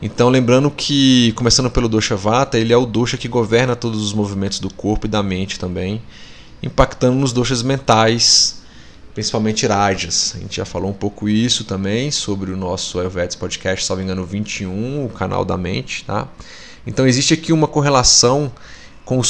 Então 0.02 0.28
lembrando 0.28 0.70
que 0.70 1.32
começando 1.34 1.70
pelo 1.70 1.88
dosha 1.88 2.16
vata, 2.16 2.58
ele 2.58 2.74
é 2.74 2.78
o 2.78 2.86
dosha 2.86 3.16
que 3.16 3.30
governa 3.30 3.74
todos 3.76 4.04
os 4.04 4.14
movimentos 4.14 4.60
do 4.60 4.74
corpo 4.74 5.06
e 5.06 5.10
da 5.10 5.24
mente 5.24 5.58
também, 5.58 6.02
impactando 6.62 7.16
nos 7.16 7.32
doshas 7.32 7.64
mentais, 7.64 8.63
principalmente 9.14 9.66
Rajas. 9.66 10.34
A 10.36 10.40
gente 10.40 10.58
já 10.58 10.66
falou 10.66 10.90
um 10.90 10.94
pouco 10.94 11.30
isso 11.30 11.64
também 11.64 12.12
sobre 12.12 12.52
o 12.52 12.58
nosso 12.58 13.00
Ayurvedic 13.00 13.38
Podcast, 13.38 13.86
salvo 13.86 14.02
engano 14.02 14.26
21, 14.26 15.06
o 15.06 15.10
canal 15.10 15.46
da 15.46 15.58
mente, 15.58 16.04
tá? 16.06 16.28
Então 16.86 17.08
existe 17.08 17.34
aqui 17.34 17.54
uma 17.54 17.68
correlação 17.68 18.52
com 19.06 19.20
os 19.20 19.30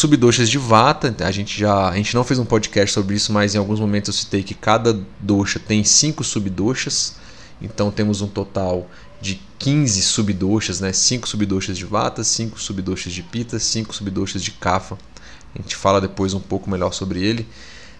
de 0.49 0.57
Vata. 0.57 1.15
A 1.19 1.31
gente 1.31 1.59
já 1.59 1.89
a 1.89 1.95
gente 1.95 2.15
não 2.15 2.23
fez 2.23 2.39
um 2.39 2.45
podcast 2.45 2.93
sobre 2.93 3.15
isso, 3.15 3.31
mas 3.33 3.55
em 3.55 3.57
alguns 3.57 3.79
momentos 3.79 4.09
eu 4.09 4.13
citei 4.13 4.43
que 4.43 4.53
cada 4.53 4.99
dosha 5.19 5.59
tem 5.59 5.83
cinco 5.83 6.23
subdoshas. 6.23 7.15
Então 7.61 7.91
temos 7.91 8.21
um 8.21 8.27
total 8.27 8.89
de 9.21 9.39
15 9.57 10.01
subdoshas, 10.01 10.81
né? 10.81 10.91
5 10.91 11.25
subdoshas 11.27 11.77
de 11.77 11.85
Vata, 11.85 12.23
5 12.23 12.59
subdoshas 12.59 13.13
de 13.13 13.23
Pitta, 13.23 13.57
5 13.57 13.95
subdoshas 13.95 14.43
de 14.43 14.51
Kapha. 14.51 14.97
A 15.55 15.61
gente 15.61 15.77
fala 15.77 16.01
depois 16.01 16.33
um 16.33 16.41
pouco 16.41 16.69
melhor 16.69 16.91
sobre 16.91 17.23
ele. 17.23 17.47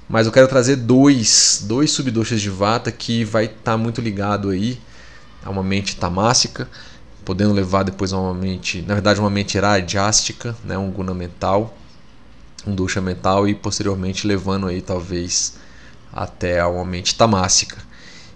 Mas 0.07 0.25
eu 0.25 0.31
quero 0.31 0.47
trazer 0.47 0.75
dois, 0.75 1.63
dois 1.67 1.91
subdoshas 1.91 2.41
de 2.41 2.49
vata 2.49 2.91
que 2.91 3.23
vai 3.23 3.45
estar 3.45 3.57
tá 3.63 3.77
muito 3.77 4.01
ligado 4.01 4.49
aí 4.49 4.79
a 5.43 5.49
uma 5.49 5.63
mente 5.63 5.95
tamássica, 5.95 6.69
podendo 7.23 7.53
levar 7.53 7.83
depois 7.83 8.11
a 8.13 8.19
uma 8.19 8.33
mente, 8.33 8.81
na 8.81 8.93
verdade 8.93 9.19
uma 9.19 9.29
mente 9.29 9.57
rajástica, 9.57 10.55
né, 10.63 10.77
um 10.77 10.91
guna 10.91 11.13
mental, 11.13 11.77
um 12.65 12.75
dosha 12.75 13.01
mental 13.01 13.47
e 13.47 13.55
posteriormente 13.55 14.27
levando 14.27 14.67
aí 14.67 14.81
talvez 14.81 15.55
até 16.11 16.59
a 16.59 16.67
uma 16.67 16.85
mente 16.85 17.15
tamássica. 17.15 17.77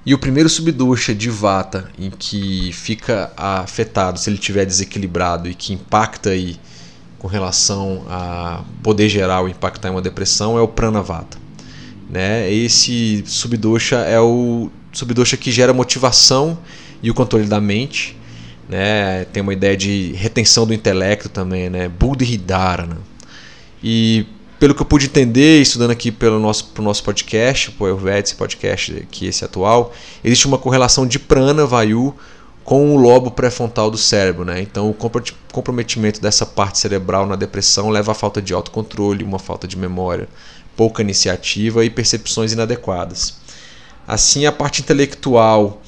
E 0.06 0.14
o 0.14 0.18
primeiro 0.18 0.48
subdosha 0.48 1.14
de 1.14 1.30
vata 1.30 1.92
em 2.00 2.10
que 2.10 2.72
fica 2.72 3.32
afetado 3.36 4.18
se 4.18 4.30
ele 4.30 4.38
estiver 4.38 4.66
desequilibrado 4.66 5.50
e 5.50 5.54
que 5.54 5.74
impacta 5.74 6.30
aí 6.30 6.58
com 7.20 7.28
relação 7.28 8.06
a 8.10 8.64
poder 8.82 9.10
geral 9.10 9.50
impactar 9.50 9.90
em 9.90 9.92
uma 9.92 10.02
depressão 10.02 10.58
é 10.58 10.62
o 10.62 10.68
pranavata. 10.68 11.47
Né? 12.10 12.52
Esse 12.52 13.24
subdosha 13.26 13.98
é 13.98 14.20
o 14.20 14.70
subdosha 14.94 15.38
que 15.38 15.52
gera 15.52 15.74
motivação 15.74 16.58
e 17.04 17.12
o 17.12 17.14
controle 17.14 17.46
da 17.46 17.60
mente. 17.60 18.18
Né? 18.68 19.26
Tem 19.26 19.42
uma 19.42 19.54
ideia 19.54 19.76
de 19.76 20.14
retenção 20.14 20.66
do 20.66 20.74
intelecto 20.74 21.30
também, 21.30 21.70
né? 21.70 21.88
Buddhidharana. 21.88 22.98
E 23.84 24.26
pelo 24.60 24.74
que 24.74 24.82
eu 24.82 24.86
pude 24.86 25.06
entender, 25.06 25.62
estudando 25.62 25.92
aqui 25.92 26.12
pelo 26.12 26.40
nosso, 26.40 26.66
pro 26.66 26.84
nosso 26.84 27.04
podcast, 27.04 27.74
o 27.80 27.86
Ayurveda, 27.86 28.20
esse 28.20 28.36
podcast 28.36 28.92
aqui, 28.98 29.28
esse 29.28 29.46
atual, 29.46 29.94
existe 30.24 30.48
uma 30.48 30.58
correlação 30.58 31.06
de 31.06 31.20
prana, 31.20 31.66
vayu, 31.66 32.16
com 32.64 32.94
o 32.94 32.98
lobo 32.98 33.32
pré-frontal 33.32 33.92
do 33.92 33.98
cérebro. 33.98 34.44
Né? 34.44 34.62
Então, 34.62 34.90
o 34.90 34.96
comprometimento 35.54 36.20
dessa 36.20 36.46
parte 36.46 36.80
cerebral 36.80 37.26
na 37.28 37.36
depressão 37.36 37.90
leva 37.90 38.12
à 38.12 38.16
falta 38.16 38.42
de 38.42 38.54
autocontrole, 38.54 39.24
uma 39.24 39.40
falta 39.40 39.68
de 39.68 39.78
memória, 39.78 40.28
pouca 40.78 41.02
iniciativa 41.02 41.84
e 41.84 41.90
percepções 41.90 42.54
inadequadas. 42.54 43.40
Assim, 44.08 44.46
a 44.46 44.52
parte 44.52 44.82
intelectual 44.82 45.82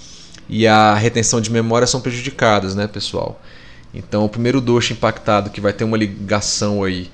e 0.49 0.67
a 0.67 0.95
retenção 0.95 1.39
de 1.39 1.51
memória 1.51 1.87
são 1.87 2.01
prejudicadas, 2.01 2.75
né, 2.75 2.87
pessoal? 2.87 3.39
Então, 3.93 4.25
o 4.25 4.29
primeiro 4.29 4.59
doxo 4.59 4.91
impactado 4.91 5.51
que 5.51 5.61
vai 5.61 5.71
ter 5.71 5.83
uma 5.83 5.95
ligação 5.95 6.83
aí 6.83 7.09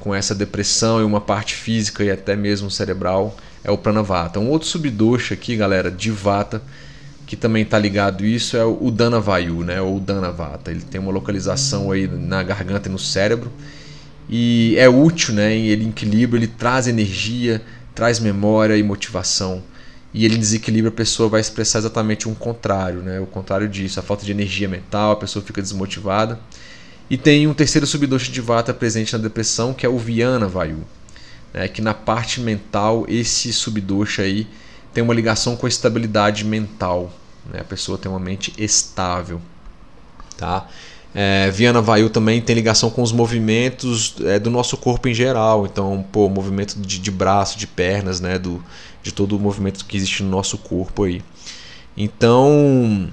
com 0.00 0.14
essa 0.14 0.34
depressão 0.34 1.00
e 1.00 1.04
uma 1.04 1.20
parte 1.20 1.54
física 1.54 2.02
e 2.02 2.10
até 2.10 2.34
mesmo 2.34 2.70
cerebral 2.70 3.36
é 3.62 3.70
o 3.70 3.78
pranavata. 3.78 4.40
Um 4.40 4.48
outro 4.48 4.66
subdoxa 4.66 5.34
aqui, 5.34 5.54
galera, 5.54 5.90
de 5.90 6.10
vata, 6.10 6.62
que 7.26 7.36
também 7.36 7.62
está 7.62 7.78
ligado 7.78 8.24
isso 8.24 8.56
é 8.56 8.64
o 8.64 8.90
Danavayu, 8.90 9.62
né, 9.62 9.82
ou 9.82 10.00
Danavata. 10.00 10.70
Ele 10.70 10.80
tem 10.80 10.98
uma 10.98 11.12
localização 11.12 11.92
aí 11.92 12.08
na 12.08 12.42
garganta 12.42 12.88
e 12.88 12.92
no 12.92 12.98
cérebro 12.98 13.52
e 14.28 14.74
é 14.76 14.88
útil, 14.88 15.34
né? 15.34 15.56
Ele 15.56 15.88
equilibra, 15.88 16.38
ele 16.38 16.46
traz 16.46 16.86
energia, 16.86 17.62
traz 17.94 18.20
memória 18.20 18.76
e 18.76 18.82
motivação. 18.82 19.62
e 20.14 20.24
ele 20.24 20.38
desequilibra, 20.38 20.88
a 20.88 20.92
pessoa 20.92 21.28
vai 21.28 21.40
expressar 21.40 21.80
exatamente 21.80 22.28
um 22.28 22.34
contrário, 22.34 23.02
né? 23.02 23.20
o 23.20 23.26
contrário 23.26 23.68
disso, 23.68 24.00
a 24.00 24.02
falta 24.02 24.24
de 24.24 24.32
energia 24.32 24.66
mental, 24.66 25.12
a 25.12 25.16
pessoa 25.16 25.44
fica 25.44 25.60
desmotivada. 25.60 26.40
E 27.10 27.16
tem 27.16 27.46
um 27.46 27.52
terceiro 27.54 27.86
subdosha 27.86 28.32
de 28.32 28.40
vata 28.40 28.72
presente 28.72 29.12
na 29.12 29.18
depressão, 29.18 29.74
que 29.74 29.84
é 29.84 29.88
o 29.88 29.98
Viana 29.98 30.48
Vayu, 30.48 30.82
né? 31.52 31.68
que 31.68 31.82
na 31.82 31.92
parte 31.92 32.40
mental 32.40 33.04
esse 33.08 33.52
subdosha 33.52 34.22
aí 34.22 34.46
tem 34.94 35.04
uma 35.04 35.14
ligação 35.14 35.56
com 35.56 35.66
a 35.66 35.68
estabilidade 35.68 36.44
mental, 36.44 37.12
né? 37.52 37.60
a 37.60 37.64
pessoa 37.64 37.98
tem 37.98 38.10
uma 38.10 38.20
mente 38.20 38.52
estável. 38.56 39.40
Tá? 40.38 40.68
É, 41.14 41.50
Viana 41.50 41.80
Vayu 41.80 42.10
também 42.10 42.40
tem 42.40 42.54
ligação 42.54 42.90
com 42.90 43.02
os 43.02 43.12
movimentos 43.12 44.14
é, 44.24 44.38
do 44.38 44.50
nosso 44.50 44.76
corpo 44.76 45.08
em 45.08 45.14
geral. 45.14 45.66
Então, 45.66 46.04
pô, 46.12 46.28
movimento 46.28 46.78
de, 46.78 46.98
de 46.98 47.10
braço, 47.10 47.58
de 47.58 47.66
pernas, 47.66 48.20
né? 48.20 48.38
Do, 48.38 48.62
de 49.02 49.12
todo 49.12 49.36
o 49.36 49.40
movimento 49.40 49.84
que 49.84 49.96
existe 49.96 50.22
no 50.22 50.30
nosso 50.30 50.58
corpo 50.58 51.04
aí. 51.04 51.22
Então, 51.96 53.10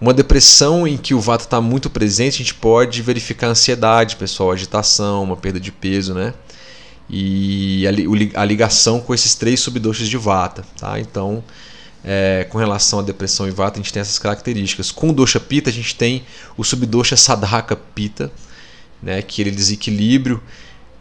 uma 0.00 0.12
depressão 0.12 0.86
em 0.86 0.96
que 0.96 1.14
o 1.14 1.20
Vata 1.20 1.44
está 1.44 1.60
muito 1.60 1.88
presente, 1.88 2.34
a 2.34 2.38
gente 2.38 2.54
pode 2.54 3.00
verificar 3.02 3.48
ansiedade, 3.48 4.16
pessoal, 4.16 4.52
agitação, 4.52 5.24
uma 5.24 5.36
perda 5.36 5.58
de 5.58 5.72
peso, 5.72 6.14
né? 6.14 6.34
E 7.08 7.84
a, 7.86 8.40
a 8.40 8.44
ligação 8.44 9.00
com 9.00 9.12
esses 9.12 9.34
três 9.34 9.60
subdoshas 9.60 10.08
de 10.08 10.16
Vata, 10.16 10.64
tá? 10.78 11.00
Então, 11.00 11.42
é, 12.04 12.46
com 12.48 12.58
relação 12.58 12.98
à 12.98 13.02
depressão 13.02 13.46
e 13.46 13.50
vata, 13.50 13.78
a 13.78 13.82
gente 13.82 13.92
tem 13.92 14.00
essas 14.00 14.18
características. 14.18 14.90
Com 14.90 15.10
o 15.10 15.12
dosha 15.12 15.38
pita, 15.38 15.70
a 15.70 15.72
gente 15.72 15.94
tem 15.94 16.24
o 16.56 16.64
subdosha 16.64 17.16
sadhaka 17.16 17.76
pita, 17.76 18.30
né, 19.02 19.22
que 19.22 19.40
ele 19.40 19.50
desequilíbrio 19.50 20.42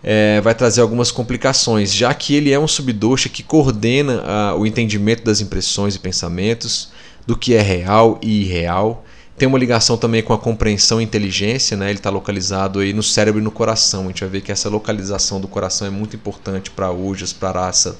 é, 0.04 0.42
vai 0.42 0.56
trazer 0.56 0.82
algumas 0.82 1.12
complicações, 1.12 1.94
já 1.94 2.14
que 2.14 2.36
ele 2.36 2.52
é 2.52 2.60
um 2.60 2.68
subdosha 2.68 3.30
que 3.30 3.44
coordena 3.44 4.22
a, 4.22 4.56
o 4.56 4.66
entendimento 4.66 5.24
das 5.24 5.42
impressões 5.42 5.96
e 5.96 6.00
pensamentos, 6.00 6.92
do 7.26 7.38
que 7.38 7.54
é 7.54 7.62
real 7.62 8.20
e 8.22 8.42
irreal. 8.42 9.06
Tem 9.38 9.48
uma 9.48 9.58
ligação 9.58 9.98
também 9.98 10.22
com 10.22 10.34
a 10.34 10.38
compreensão 10.38 11.00
e 11.00 11.04
inteligência, 11.04 11.78
né? 11.78 11.90
ele 11.90 12.00
está 12.00 12.10
localizado 12.10 12.80
aí 12.80 12.94
no 12.94 13.04
cérebro 13.04 13.40
e 13.40 13.44
no 13.44 13.52
coração. 13.52 14.06
A 14.06 14.08
gente 14.08 14.22
vai 14.22 14.30
ver 14.30 14.42
que 14.42 14.52
essa 14.52 14.70
localização 14.70 15.40
do 15.40 15.48
coração 15.48 15.88
é 15.88 15.90
muito 15.90 16.16
importante 16.16 16.70
para 16.70 16.92
Ujas, 16.92 17.32
para 17.32 17.52
Rasa, 17.52 17.96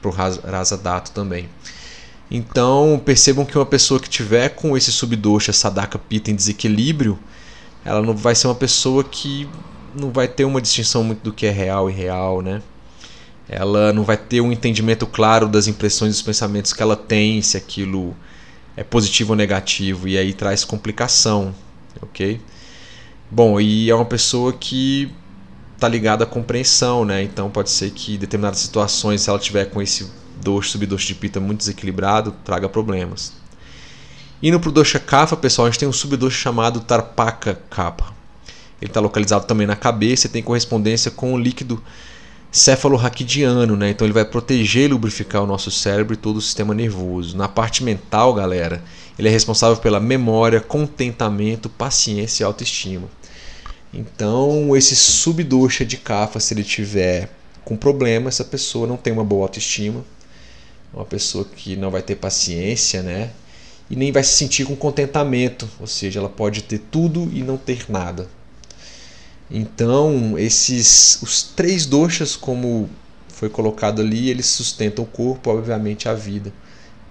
para 0.00 0.10
o 0.10 0.12
Rasa 0.12 0.76
Dato 0.76 1.10
também. 1.12 1.48
Então 2.30 3.00
percebam 3.04 3.44
que 3.44 3.56
uma 3.56 3.66
pessoa 3.66 4.00
que 4.00 4.08
tiver 4.08 4.50
com 4.50 4.76
esse 4.76 4.90
subdosha 4.90 5.52
Sadaka 5.52 5.98
Pita 5.98 6.30
em 6.30 6.34
desequilíbrio, 6.34 7.18
ela 7.84 8.00
não 8.00 8.16
vai 8.16 8.34
ser 8.34 8.46
uma 8.46 8.54
pessoa 8.54 9.04
que 9.04 9.48
não 9.94 10.10
vai 10.10 10.26
ter 10.26 10.44
uma 10.44 10.60
distinção 10.60 11.04
muito 11.04 11.22
do 11.22 11.32
que 11.32 11.46
é 11.46 11.50
real 11.50 11.88
e 11.88 11.92
real, 11.92 12.40
né? 12.40 12.62
Ela 13.48 13.92
não 13.92 14.04
vai 14.04 14.16
ter 14.16 14.40
um 14.40 14.50
entendimento 14.50 15.06
claro 15.06 15.46
das 15.48 15.68
impressões 15.68 16.10
e 16.10 16.12
dos 16.14 16.22
pensamentos 16.22 16.72
que 16.72 16.82
ela 16.82 16.96
tem, 16.96 17.42
se 17.42 17.56
aquilo 17.56 18.16
é 18.76 18.82
positivo 18.82 19.32
ou 19.32 19.36
negativo, 19.36 20.08
e 20.08 20.16
aí 20.16 20.32
traz 20.32 20.64
complicação, 20.64 21.54
ok? 22.02 22.40
Bom, 23.30 23.60
e 23.60 23.90
é 23.90 23.94
uma 23.94 24.04
pessoa 24.04 24.52
que 24.52 25.12
está 25.74 25.86
ligada 25.86 26.24
à 26.24 26.26
compreensão, 26.26 27.04
né? 27.04 27.22
Então 27.22 27.50
pode 27.50 27.70
ser 27.70 27.90
que 27.90 28.14
em 28.14 28.18
determinadas 28.18 28.60
situações, 28.60 29.20
se 29.20 29.30
ela 29.30 29.38
tiver 29.38 29.66
com 29.66 29.82
esse 29.82 30.10
doce, 30.44 30.68
subdoce 30.68 31.06
de 31.06 31.14
pita 31.14 31.40
muito 31.40 31.58
desequilibrado, 31.58 32.32
traga 32.44 32.68
problemas. 32.68 33.32
Indo 34.42 34.60
para 34.60 34.68
o 34.68 34.72
dosha 34.72 34.98
kapha, 34.98 35.36
pessoal, 35.36 35.66
a 35.66 35.70
gente 35.70 35.80
tem 35.80 35.88
um 35.88 35.92
subdoce 35.92 36.36
chamado 36.36 36.80
tarpaka 36.80 37.58
kapha. 37.70 38.12
Ele 38.80 38.90
está 38.90 39.00
localizado 39.00 39.46
também 39.46 39.66
na 39.66 39.74
cabeça 39.74 40.26
e 40.26 40.30
tem 40.30 40.42
correspondência 40.42 41.10
com 41.10 41.32
o 41.32 41.38
líquido 41.38 41.82
cefalorraquidiano, 42.52 43.74
né? 43.74 43.90
Então 43.90 44.06
ele 44.06 44.12
vai 44.12 44.24
proteger 44.24 44.84
e 44.84 44.92
lubrificar 44.92 45.42
o 45.42 45.46
nosso 45.46 45.70
cérebro 45.70 46.14
e 46.14 46.16
todo 46.16 46.36
o 46.36 46.42
sistema 46.42 46.74
nervoso. 46.74 47.36
Na 47.36 47.48
parte 47.48 47.82
mental, 47.82 48.34
galera, 48.34 48.84
ele 49.18 49.28
é 49.28 49.30
responsável 49.30 49.76
pela 49.78 49.98
memória, 49.98 50.60
contentamento, 50.60 51.68
paciência 51.68 52.44
e 52.44 52.46
autoestima. 52.46 53.08
Então, 53.92 54.76
esse 54.76 54.94
subdosha 54.94 55.84
de 55.84 55.96
kapha, 55.96 56.38
se 56.38 56.52
ele 56.52 56.64
tiver 56.64 57.30
com 57.64 57.76
problema, 57.76 58.28
essa 58.28 58.44
pessoa 58.44 58.86
não 58.86 58.96
tem 58.96 59.12
uma 59.12 59.24
boa 59.24 59.44
autoestima, 59.44 60.04
uma 60.94 61.04
pessoa 61.04 61.44
que 61.44 61.76
não 61.76 61.90
vai 61.90 62.02
ter 62.02 62.16
paciência, 62.16 63.02
né? 63.02 63.30
E 63.90 63.96
nem 63.96 64.12
vai 64.12 64.22
se 64.22 64.36
sentir 64.36 64.64
com 64.64 64.74
contentamento, 64.74 65.68
ou 65.78 65.86
seja, 65.86 66.20
ela 66.20 66.28
pode 66.28 66.62
ter 66.62 66.78
tudo 66.78 67.28
e 67.32 67.42
não 67.42 67.56
ter 67.56 67.84
nada. 67.88 68.28
Então, 69.50 70.38
esses 70.38 71.18
os 71.22 71.42
três 71.42 71.84
doshas, 71.84 72.34
como 72.34 72.88
foi 73.28 73.48
colocado 73.48 74.00
ali, 74.00 74.30
eles 74.30 74.46
sustentam 74.46 75.04
o 75.04 75.06
corpo, 75.06 75.50
obviamente 75.50 76.08
a 76.08 76.14
vida. 76.14 76.52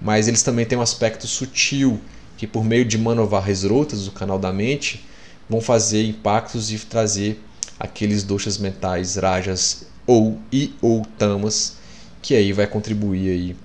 Mas 0.01 0.27
eles 0.27 0.41
também 0.41 0.65
têm 0.65 0.77
um 0.77 0.81
aspecto 0.81 1.27
sutil, 1.27 1.99
que 2.37 2.47
por 2.47 2.63
meio 2.63 2.85
de 2.85 2.97
Manovarres 2.97 3.63
Rotas, 3.63 4.07
o 4.07 4.11
canal 4.11 4.39
da 4.39 4.51
mente, 4.51 5.05
vão 5.47 5.61
fazer 5.61 6.03
impactos 6.05 6.71
e 6.71 6.77
trazer 6.79 7.39
aqueles 7.79 8.23
doshas 8.23 8.57
mentais, 8.57 9.15
rajas 9.15 9.85
ou 10.07 10.39
e 10.51 10.73
ou 10.81 11.05
tamas, 11.17 11.77
que 12.21 12.33
aí 12.35 12.51
vai 12.51 12.65
contribuir 12.65 13.29
aí 13.29 13.55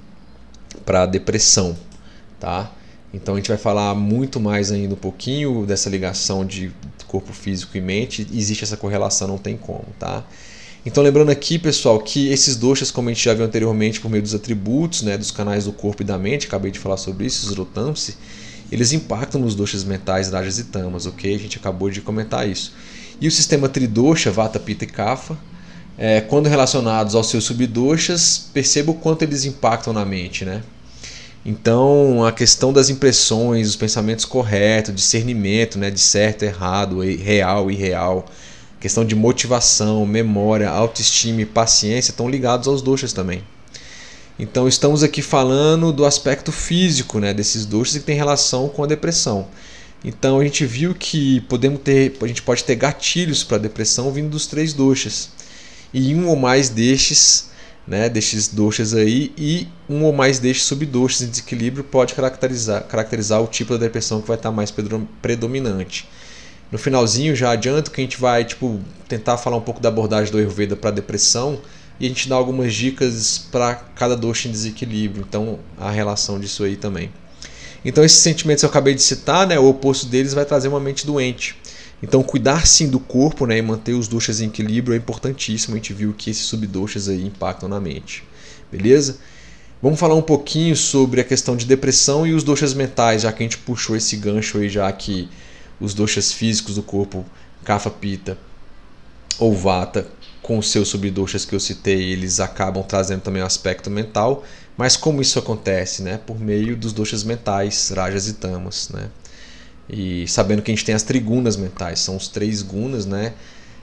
para 0.88 1.04
depressão, 1.04 1.76
tá? 2.40 2.72
Então 3.12 3.34
a 3.34 3.36
gente 3.36 3.48
vai 3.48 3.58
falar 3.58 3.94
muito 3.94 4.40
mais 4.40 4.72
ainda 4.72 4.94
um 4.94 4.98
pouquinho 4.98 5.66
dessa 5.66 5.90
ligação 5.90 6.46
de 6.46 6.72
corpo 7.06 7.30
físico 7.30 7.76
e 7.76 7.80
mente. 7.82 8.26
Existe 8.32 8.64
essa 8.64 8.74
correlação, 8.74 9.28
não 9.28 9.36
tem 9.36 9.54
como, 9.54 9.84
tá? 9.98 10.24
Então 10.86 11.02
lembrando 11.02 11.28
aqui, 11.28 11.58
pessoal, 11.58 11.98
que 12.00 12.30
esses 12.30 12.56
doshas, 12.56 12.90
como 12.90 13.10
a 13.10 13.12
gente 13.12 13.22
já 13.22 13.34
viu 13.34 13.44
anteriormente 13.44 14.00
por 14.00 14.10
meio 14.10 14.22
dos 14.22 14.34
atributos, 14.34 15.02
né, 15.02 15.18
dos 15.18 15.30
canais 15.30 15.66
do 15.66 15.74
corpo 15.74 16.00
e 16.00 16.06
da 16.06 16.16
mente, 16.16 16.46
acabei 16.46 16.70
de 16.70 16.78
falar 16.78 16.96
sobre 16.96 17.26
isso, 17.26 17.46
os 17.46 17.54
rotamsi, 17.54 18.16
eles 18.72 18.90
impactam 18.94 19.42
nos 19.42 19.54
doshas 19.54 19.84
mentais, 19.84 20.30
rajas 20.30 20.58
e 20.58 20.64
tamas, 20.64 21.04
ok? 21.04 21.34
A 21.34 21.38
gente 21.38 21.58
acabou 21.58 21.90
de 21.90 22.00
comentar 22.00 22.48
isso. 22.48 22.72
E 23.20 23.28
o 23.28 23.30
sistema 23.30 23.68
tridosha, 23.68 24.30
vata, 24.30 24.58
pitta 24.58 24.84
e 24.84 24.86
kapha, 24.86 25.36
é, 25.98 26.22
quando 26.22 26.46
relacionados 26.46 27.14
aos 27.14 27.28
seus 27.28 27.44
subdoshas, 27.44 28.48
perceba 28.54 28.92
o 28.92 28.94
quanto 28.94 29.22
eles 29.22 29.44
impactam 29.44 29.92
na 29.92 30.06
mente, 30.06 30.46
né? 30.46 30.62
Então, 31.44 32.24
a 32.24 32.32
questão 32.32 32.72
das 32.72 32.90
impressões, 32.90 33.68
os 33.68 33.76
pensamentos 33.76 34.24
corretos, 34.24 34.94
discernimento, 34.94 35.78
né, 35.78 35.90
de 35.90 36.00
certo, 36.00 36.42
errado, 36.42 37.00
real 37.00 37.70
e 37.70 37.74
irreal, 37.74 38.26
questão 38.80 39.04
de 39.04 39.14
motivação, 39.14 40.04
memória, 40.04 40.68
autoestima 40.68 41.40
e 41.42 41.46
paciência 41.46 42.10
estão 42.10 42.28
ligados 42.28 42.68
aos 42.68 42.82
doshas 42.82 43.12
também. 43.12 43.42
Então, 44.38 44.68
estamos 44.68 45.02
aqui 45.02 45.22
falando 45.22 45.92
do 45.92 46.04
aspecto 46.04 46.52
físico, 46.52 47.18
né, 47.18 47.34
desses 47.34 47.66
doshas 47.66 47.98
que 47.98 48.04
tem 48.04 48.16
relação 48.16 48.68
com 48.68 48.84
a 48.84 48.86
depressão. 48.86 49.48
Então, 50.04 50.38
a 50.38 50.44
gente 50.44 50.64
viu 50.64 50.94
que 50.94 51.40
podemos 51.42 51.80
ter, 51.80 52.16
a 52.20 52.26
gente 52.26 52.42
pode 52.42 52.62
ter 52.62 52.76
gatilhos 52.76 53.42
para 53.42 53.56
a 53.56 53.60
depressão 53.60 54.12
vindo 54.12 54.28
dos 54.28 54.46
três 54.46 54.72
doshas 54.72 55.30
e 55.92 56.14
um 56.14 56.28
ou 56.28 56.36
mais 56.36 56.68
destes, 56.68 57.47
né, 57.88 58.08
destes 58.08 58.48
doshas 58.48 58.92
aí, 58.92 59.32
e 59.36 59.66
um 59.88 60.04
ou 60.04 60.12
mais 60.12 60.38
destes 60.38 60.66
subdoshas 60.66 61.22
em 61.22 61.30
desequilíbrio 61.30 61.82
pode 61.82 62.14
caracterizar, 62.14 62.84
caracterizar 62.84 63.42
o 63.42 63.46
tipo 63.46 63.72
da 63.72 63.86
depressão 63.86 64.20
que 64.20 64.28
vai 64.28 64.36
estar 64.36 64.52
mais 64.52 64.72
predominante. 65.22 66.06
No 66.70 66.76
finalzinho 66.76 67.34
já 67.34 67.50
adianto 67.50 67.90
que 67.90 67.98
a 68.00 68.04
gente 68.04 68.20
vai 68.20 68.44
tipo 68.44 68.78
tentar 69.08 69.38
falar 69.38 69.56
um 69.56 69.62
pouco 69.62 69.80
da 69.80 69.88
abordagem 69.88 70.30
do 70.30 70.36
Ayurveda 70.36 70.76
para 70.76 70.90
depressão 70.90 71.58
e 71.98 72.04
a 72.04 72.08
gente 72.08 72.28
dá 72.28 72.36
algumas 72.36 72.74
dicas 72.74 73.38
para 73.50 73.74
cada 73.74 74.14
dosha 74.14 74.48
em 74.48 74.52
desequilíbrio, 74.52 75.24
então 75.26 75.58
a 75.78 75.90
relação 75.90 76.38
disso 76.38 76.62
aí 76.64 76.76
também. 76.76 77.10
Então 77.82 78.04
esses 78.04 78.18
sentimentos 78.18 78.60
que 78.60 78.66
eu 78.66 78.70
acabei 78.70 78.94
de 78.94 79.00
citar, 79.00 79.46
né, 79.46 79.58
o 79.58 79.66
oposto 79.66 80.06
deles 80.06 80.34
vai 80.34 80.44
trazer 80.44 80.68
uma 80.68 80.78
mente 80.78 81.06
doente. 81.06 81.56
Então, 82.02 82.22
cuidar 82.22 82.66
sim 82.66 82.88
do 82.88 83.00
corpo 83.00 83.44
né, 83.46 83.58
e 83.58 83.62
manter 83.62 83.94
os 83.94 84.06
doshas 84.06 84.40
em 84.40 84.46
equilíbrio 84.46 84.94
é 84.94 84.98
importantíssimo. 84.98 85.74
A 85.74 85.78
gente 85.78 85.92
viu 85.92 86.14
que 86.16 86.30
esses 86.30 86.44
subdoshas 86.44 87.08
aí 87.08 87.24
impactam 87.24 87.68
na 87.68 87.80
mente. 87.80 88.24
Beleza? 88.70 89.18
Vamos 89.82 89.98
falar 89.98 90.14
um 90.14 90.22
pouquinho 90.22 90.76
sobre 90.76 91.20
a 91.20 91.24
questão 91.24 91.56
de 91.56 91.64
depressão 91.64 92.26
e 92.26 92.34
os 92.34 92.42
doshas 92.42 92.74
mentais, 92.74 93.22
já 93.22 93.32
que 93.32 93.42
a 93.42 93.46
gente 93.46 93.58
puxou 93.58 93.96
esse 93.96 94.16
gancho 94.16 94.58
aí, 94.58 94.68
já 94.68 94.90
que 94.92 95.28
os 95.80 95.94
doshas 95.94 96.32
físicos 96.32 96.74
do 96.74 96.82
corpo, 96.82 97.24
Kapha, 97.64 97.90
Pita 97.90 98.36
ou 99.38 99.54
Vata, 99.54 100.06
com 100.42 100.58
os 100.58 100.70
seus 100.70 100.88
subdoshas 100.88 101.44
que 101.44 101.54
eu 101.54 101.60
citei, 101.60 102.10
eles 102.10 102.40
acabam 102.40 102.82
trazendo 102.82 103.20
também 103.20 103.42
o 103.42 103.44
um 103.44 103.46
aspecto 103.46 103.90
mental. 103.90 104.44
Mas 104.76 104.96
como 104.96 105.20
isso 105.20 105.38
acontece? 105.38 106.02
Né? 106.02 106.18
Por 106.24 106.40
meio 106.40 106.76
dos 106.76 106.92
doshas 106.92 107.22
mentais, 107.22 107.92
Rajas 107.94 108.28
e 108.28 108.34
Tamas. 108.34 108.88
Né? 108.88 109.08
E 109.88 110.26
sabendo 110.28 110.62
que 110.62 110.70
a 110.70 110.74
gente 110.74 110.84
tem 110.84 110.94
as 110.94 111.02
trigunas 111.02 111.56
mentais, 111.56 112.00
são 112.00 112.16
os 112.16 112.28
três 112.28 112.62
gunas, 112.62 113.06
né? 113.06 113.32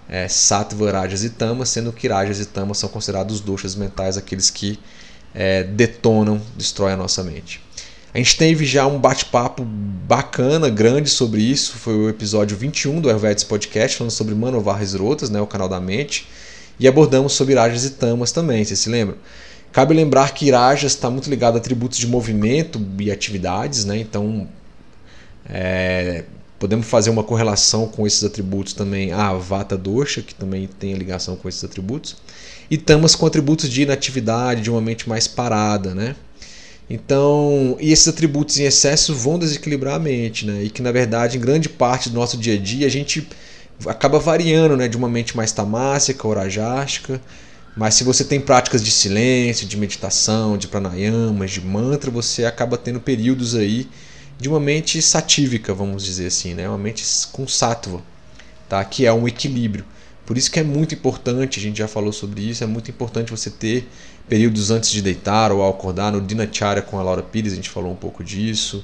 É, 0.08 0.28
Sattva, 0.28 0.92
Rajas 0.92 1.24
e 1.24 1.32
Tamas, 1.32 1.70
sendo 1.70 1.92
que 1.92 2.08
Rajas 2.08 2.40
e 2.40 2.46
Tamas 2.46 2.78
são 2.78 2.88
considerados 2.90 3.36
os 3.38 3.42
doshas 3.42 3.76
mentais, 3.76 4.18
aqueles 4.18 4.52
que 4.52 4.78
é, 5.34 5.64
detonam, 5.64 6.40
destroem 6.56 6.94
a 6.94 6.98
nossa 6.98 7.24
mente. 7.24 7.60
A 8.14 8.18
gente 8.18 8.38
teve 8.38 8.66
já 8.66 8.86
um 8.88 8.98
bate-papo 8.98 9.64
bacana, 9.66 10.70
grande 10.70 11.10
sobre 11.10 11.42
isso. 11.42 11.74
Foi 11.74 11.96
o 11.96 12.08
episódio 12.08 12.56
21 12.56 13.02
do 13.02 13.10
Ayurvedas 13.10 13.44
Podcast, 13.44 13.98
falando 13.98 14.12
sobre 14.12 14.34
Manovar 14.34 14.80
Rotas, 14.98 15.30
né, 15.30 15.42
o 15.42 15.48
canal 15.48 15.68
da 15.68 15.82
mente. 15.82 16.28
E 16.80 16.88
abordamos 16.88 17.34
sobre 17.34 17.56
Rajas 17.56 17.84
e 17.84 17.90
Tamas 17.92 18.32
também, 18.32 18.64
vocês 18.64 18.80
se 18.80 18.90
lembram? 18.90 19.18
Cabe 19.72 19.94
lembrar 19.94 20.34
que 20.34 20.46
Irajas 20.46 20.94
está 20.94 21.10
muito 21.10 21.30
ligado 21.30 21.56
a 21.56 21.58
atributos 21.58 21.98
de 21.98 22.08
movimento 22.08 22.82
e 22.98 23.12
atividades, 23.12 23.84
né? 23.84 23.98
então 23.98 24.48
é, 25.48 26.24
podemos 26.60 26.88
fazer 26.88 27.10
uma 27.10 27.24
correlação 27.24 27.88
com 27.88 28.06
esses 28.06 28.24
atributos 28.24 28.74
também 28.74 29.12
a 29.12 29.34
Vata 29.34 29.78
Dosha, 29.78 30.22
que 30.22 30.34
também 30.34 30.68
tem 30.68 30.94
ligação 30.94 31.36
com 31.36 31.48
esses 31.48 31.64
atributos, 31.64 32.18
e 32.70 32.78
Tamas 32.78 33.16
com 33.16 33.26
atributos 33.26 33.70
de 33.70 33.84
inatividade, 33.84 34.62
de 34.62 34.72
uma 34.72 34.82
mente 34.82 35.08
mais 35.08 35.28
parada. 35.28 35.94
Né? 35.94 36.16
Então, 36.90 37.78
e 37.80 37.92
esses 37.92 38.08
atributos 38.08 38.58
em 38.60 38.64
excesso 38.64 39.14
vão 39.14 39.38
desequilibrar 39.38 39.96
a 39.96 40.00
mente, 40.00 40.46
né? 40.46 40.64
e 40.64 40.70
que 40.70 40.82
na 40.82 40.92
verdade, 40.92 41.38
em 41.38 41.42
grande 41.42 41.70
parte 41.70 42.10
do 42.10 42.16
nosso 42.16 42.38
dia 42.38 42.56
a 42.56 42.58
dia, 42.58 42.88
a 42.88 42.90
gente 42.90 43.28
acaba 43.86 44.20
variando 44.20 44.76
né? 44.76 44.88
de 44.88 44.98
uma 44.98 45.10
mente 45.10 45.36
mais 45.38 45.52
tamássica, 45.52 46.28
orajástica 46.28 47.22
mas 47.76 47.96
se 47.96 48.04
você 48.06 48.24
tem 48.24 48.40
práticas 48.40 48.82
de 48.82 48.90
silêncio, 48.90 49.68
de 49.68 49.76
meditação, 49.76 50.58
de 50.58 50.68
pranayamas, 50.68 51.52
de 51.52 51.60
mantra, 51.60 52.10
você 52.10 52.46
acaba 52.46 52.78
tendo 52.78 53.02
períodos 53.02 53.54
aí 53.54 53.90
de 54.38 54.50
uma 54.50 54.60
mente 54.60 55.02
satívica, 55.02 55.74
vamos 55.74 56.04
dizer 56.04 56.28
assim, 56.28 56.54
né? 56.54 56.68
uma 56.68 56.78
mente 56.78 57.04
com 57.32 57.48
sattva, 57.48 58.02
tá? 58.68 58.84
que 58.84 59.06
é 59.06 59.14
um 59.14 59.28
equilíbrio. 59.28 59.86
Por 60.26 60.38
isso 60.38 60.50
que 60.50 60.60
é 60.60 60.64
muito 60.64 60.96
importante, 60.96 61.60
a 61.60 61.62
gente 61.62 61.78
já 61.78 61.88
falou 61.88 62.12
sobre 62.12 62.42
isso, 62.42 62.64
é 62.64 62.68
muito 62.68 62.90
importante 62.90 63.32
você 63.32 63.50
ter 63.50 63.88
períodos 64.28 64.72
antes 64.72 64.90
de 64.90 65.02
deitar 65.02 65.52
ou 65.52 65.62
ao 65.62 65.70
acordar. 65.70 66.12
No 66.12 66.20
Dinacharya 66.20 66.82
com 66.82 67.00
a 67.00 67.04
Laura 67.04 67.22
Pires 67.22 67.54
a 67.54 67.56
gente 67.56 67.70
falou 67.70 67.92
um 67.92 67.96
pouco 67.96 68.24
disso. 68.24 68.84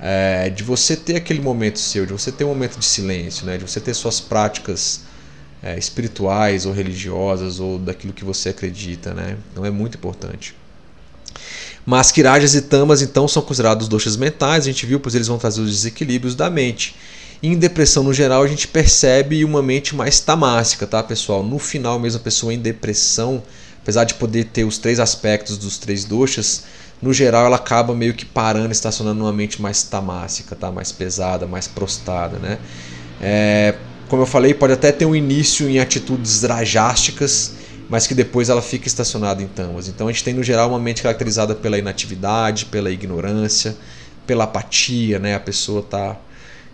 É, 0.00 0.50
de 0.50 0.64
você 0.64 0.96
ter 0.96 1.14
aquele 1.14 1.40
momento 1.40 1.78
seu, 1.78 2.04
de 2.04 2.12
você 2.12 2.32
ter 2.32 2.44
um 2.44 2.48
momento 2.48 2.78
de 2.78 2.84
silêncio, 2.84 3.46
né? 3.46 3.56
de 3.56 3.68
você 3.68 3.80
ter 3.80 3.94
suas 3.94 4.18
práticas 4.18 5.02
é, 5.62 5.78
espirituais 5.78 6.66
ou 6.66 6.72
religiosas 6.72 7.60
ou 7.60 7.78
daquilo 7.78 8.12
que 8.12 8.24
você 8.24 8.48
acredita, 8.48 9.14
né? 9.14 9.38
Então 9.52 9.64
é 9.64 9.70
muito 9.70 9.96
importante. 9.96 10.56
Mas 11.84 12.12
Kirajas 12.12 12.54
e 12.54 12.62
Tamas 12.62 13.02
então 13.02 13.26
são 13.26 13.42
considerados 13.42 13.88
doxas 13.88 14.16
mentais, 14.16 14.64
a 14.64 14.66
gente 14.66 14.86
viu, 14.86 15.00
pois 15.00 15.14
eles 15.14 15.26
vão 15.26 15.38
trazer 15.38 15.60
os 15.60 15.70
desequilíbrios 15.70 16.34
da 16.34 16.48
mente. 16.48 16.94
E 17.42 17.48
em 17.48 17.58
depressão 17.58 18.04
no 18.04 18.14
geral 18.14 18.42
a 18.42 18.46
gente 18.46 18.68
percebe 18.68 19.44
uma 19.44 19.60
mente 19.60 19.96
mais 19.96 20.20
tamássica, 20.20 20.86
tá, 20.86 21.02
pessoal? 21.02 21.42
No 21.42 21.58
final 21.58 21.98
mesmo 21.98 22.20
a 22.20 22.22
pessoa 22.22 22.54
em 22.54 22.58
depressão, 22.58 23.42
apesar 23.82 24.04
de 24.04 24.14
poder 24.14 24.44
ter 24.44 24.64
os 24.64 24.78
três 24.78 25.00
aspectos 25.00 25.58
dos 25.58 25.76
três 25.76 26.04
doxas, 26.04 26.62
no 27.02 27.12
geral 27.12 27.46
ela 27.46 27.56
acaba 27.56 27.92
meio 27.94 28.14
que 28.14 28.24
parando, 28.24 28.70
estacionando 28.70 29.18
numa 29.18 29.32
mente 29.32 29.60
mais 29.60 29.82
tamássica, 29.82 30.54
tá? 30.54 30.70
Mais 30.70 30.92
pesada, 30.92 31.48
mais 31.48 31.66
prostada, 31.66 32.38
né? 32.38 32.58
É, 33.20 33.74
como 34.08 34.22
eu 34.22 34.26
falei, 34.26 34.54
pode 34.54 34.72
até 34.72 34.92
ter 34.92 35.04
um 35.04 35.16
início 35.16 35.68
em 35.68 35.80
atitudes 35.80 36.42
drajásticas, 36.42 37.54
mas 37.92 38.06
que 38.06 38.14
depois 38.14 38.48
ela 38.48 38.62
fica 38.62 38.88
estacionada 38.88 39.42
em 39.42 39.46
tamas. 39.46 39.86
Então 39.86 40.08
a 40.08 40.10
gente 40.10 40.24
tem 40.24 40.32
no 40.32 40.42
geral 40.42 40.70
uma 40.70 40.78
mente 40.78 41.02
caracterizada 41.02 41.54
pela 41.54 41.76
inatividade, 41.76 42.64
pela 42.64 42.90
ignorância, 42.90 43.76
pela 44.26 44.44
apatia, 44.44 45.18
né? 45.18 45.34
A 45.34 45.40
pessoa 45.40 45.82
tá 45.82 46.16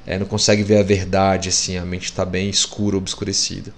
é, 0.07 0.17
não 0.17 0.27
consegue 0.27 0.63
ver 0.63 0.79
a 0.79 0.83
verdade, 0.85 1.49
assim, 1.49 1.77
a 1.77 1.85
mente 1.85 2.05
está 2.05 2.25
bem 2.25 2.49
escura, 2.49 2.97
obscurecida. 2.97 3.75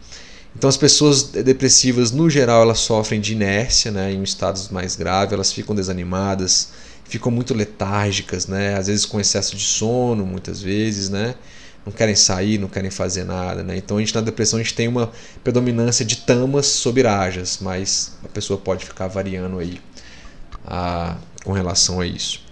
Então 0.54 0.68
as 0.68 0.76
pessoas 0.76 1.22
depressivas 1.22 2.12
no 2.12 2.28
geral 2.28 2.60
elas 2.60 2.80
sofrem 2.80 3.18
de 3.18 3.32
inércia, 3.32 3.90
né? 3.90 4.12
Em 4.12 4.22
estados 4.22 4.68
mais 4.68 4.94
graves 4.94 5.32
elas 5.32 5.50
ficam 5.50 5.74
desanimadas, 5.74 6.72
ficam 7.04 7.32
muito 7.32 7.54
letárgicas, 7.54 8.46
né? 8.46 8.76
Às 8.76 8.88
vezes 8.88 9.06
com 9.06 9.18
excesso 9.18 9.56
de 9.56 9.64
sono, 9.64 10.26
muitas 10.26 10.60
vezes, 10.60 11.08
né? 11.08 11.34
Não 11.84 11.92
querem 11.92 12.14
sair, 12.14 12.58
não 12.58 12.68
querem 12.68 12.90
fazer 12.90 13.24
nada. 13.24 13.62
Né? 13.62 13.76
Então 13.76 13.96
a 13.96 14.00
gente 14.00 14.14
na 14.14 14.20
depressão 14.20 14.58
a 14.58 14.62
gente 14.62 14.74
tem 14.74 14.88
uma 14.88 15.10
predominância 15.42 16.04
de 16.04 16.16
tamas 16.16 16.66
sobre 16.66 17.02
rajas, 17.02 17.58
mas 17.60 18.12
a 18.24 18.28
pessoa 18.28 18.58
pode 18.58 18.84
ficar 18.84 19.08
variando 19.08 19.58
aí 19.58 19.80
a, 20.66 21.16
com 21.44 21.52
relação 21.52 22.00
a 22.00 22.06
isso. 22.06 22.42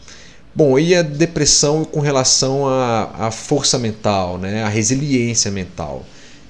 Bom, 0.55 0.79
e 0.79 0.95
a 0.95 1.03
depressão 1.03 1.85
com 1.85 2.01
relação 2.01 2.67
à, 2.67 3.27
à 3.27 3.31
força 3.31 3.79
mental, 3.79 4.39
né? 4.39 4.63
a 4.65 4.69
resiliência 4.69 5.51
mental. 5.51 6.05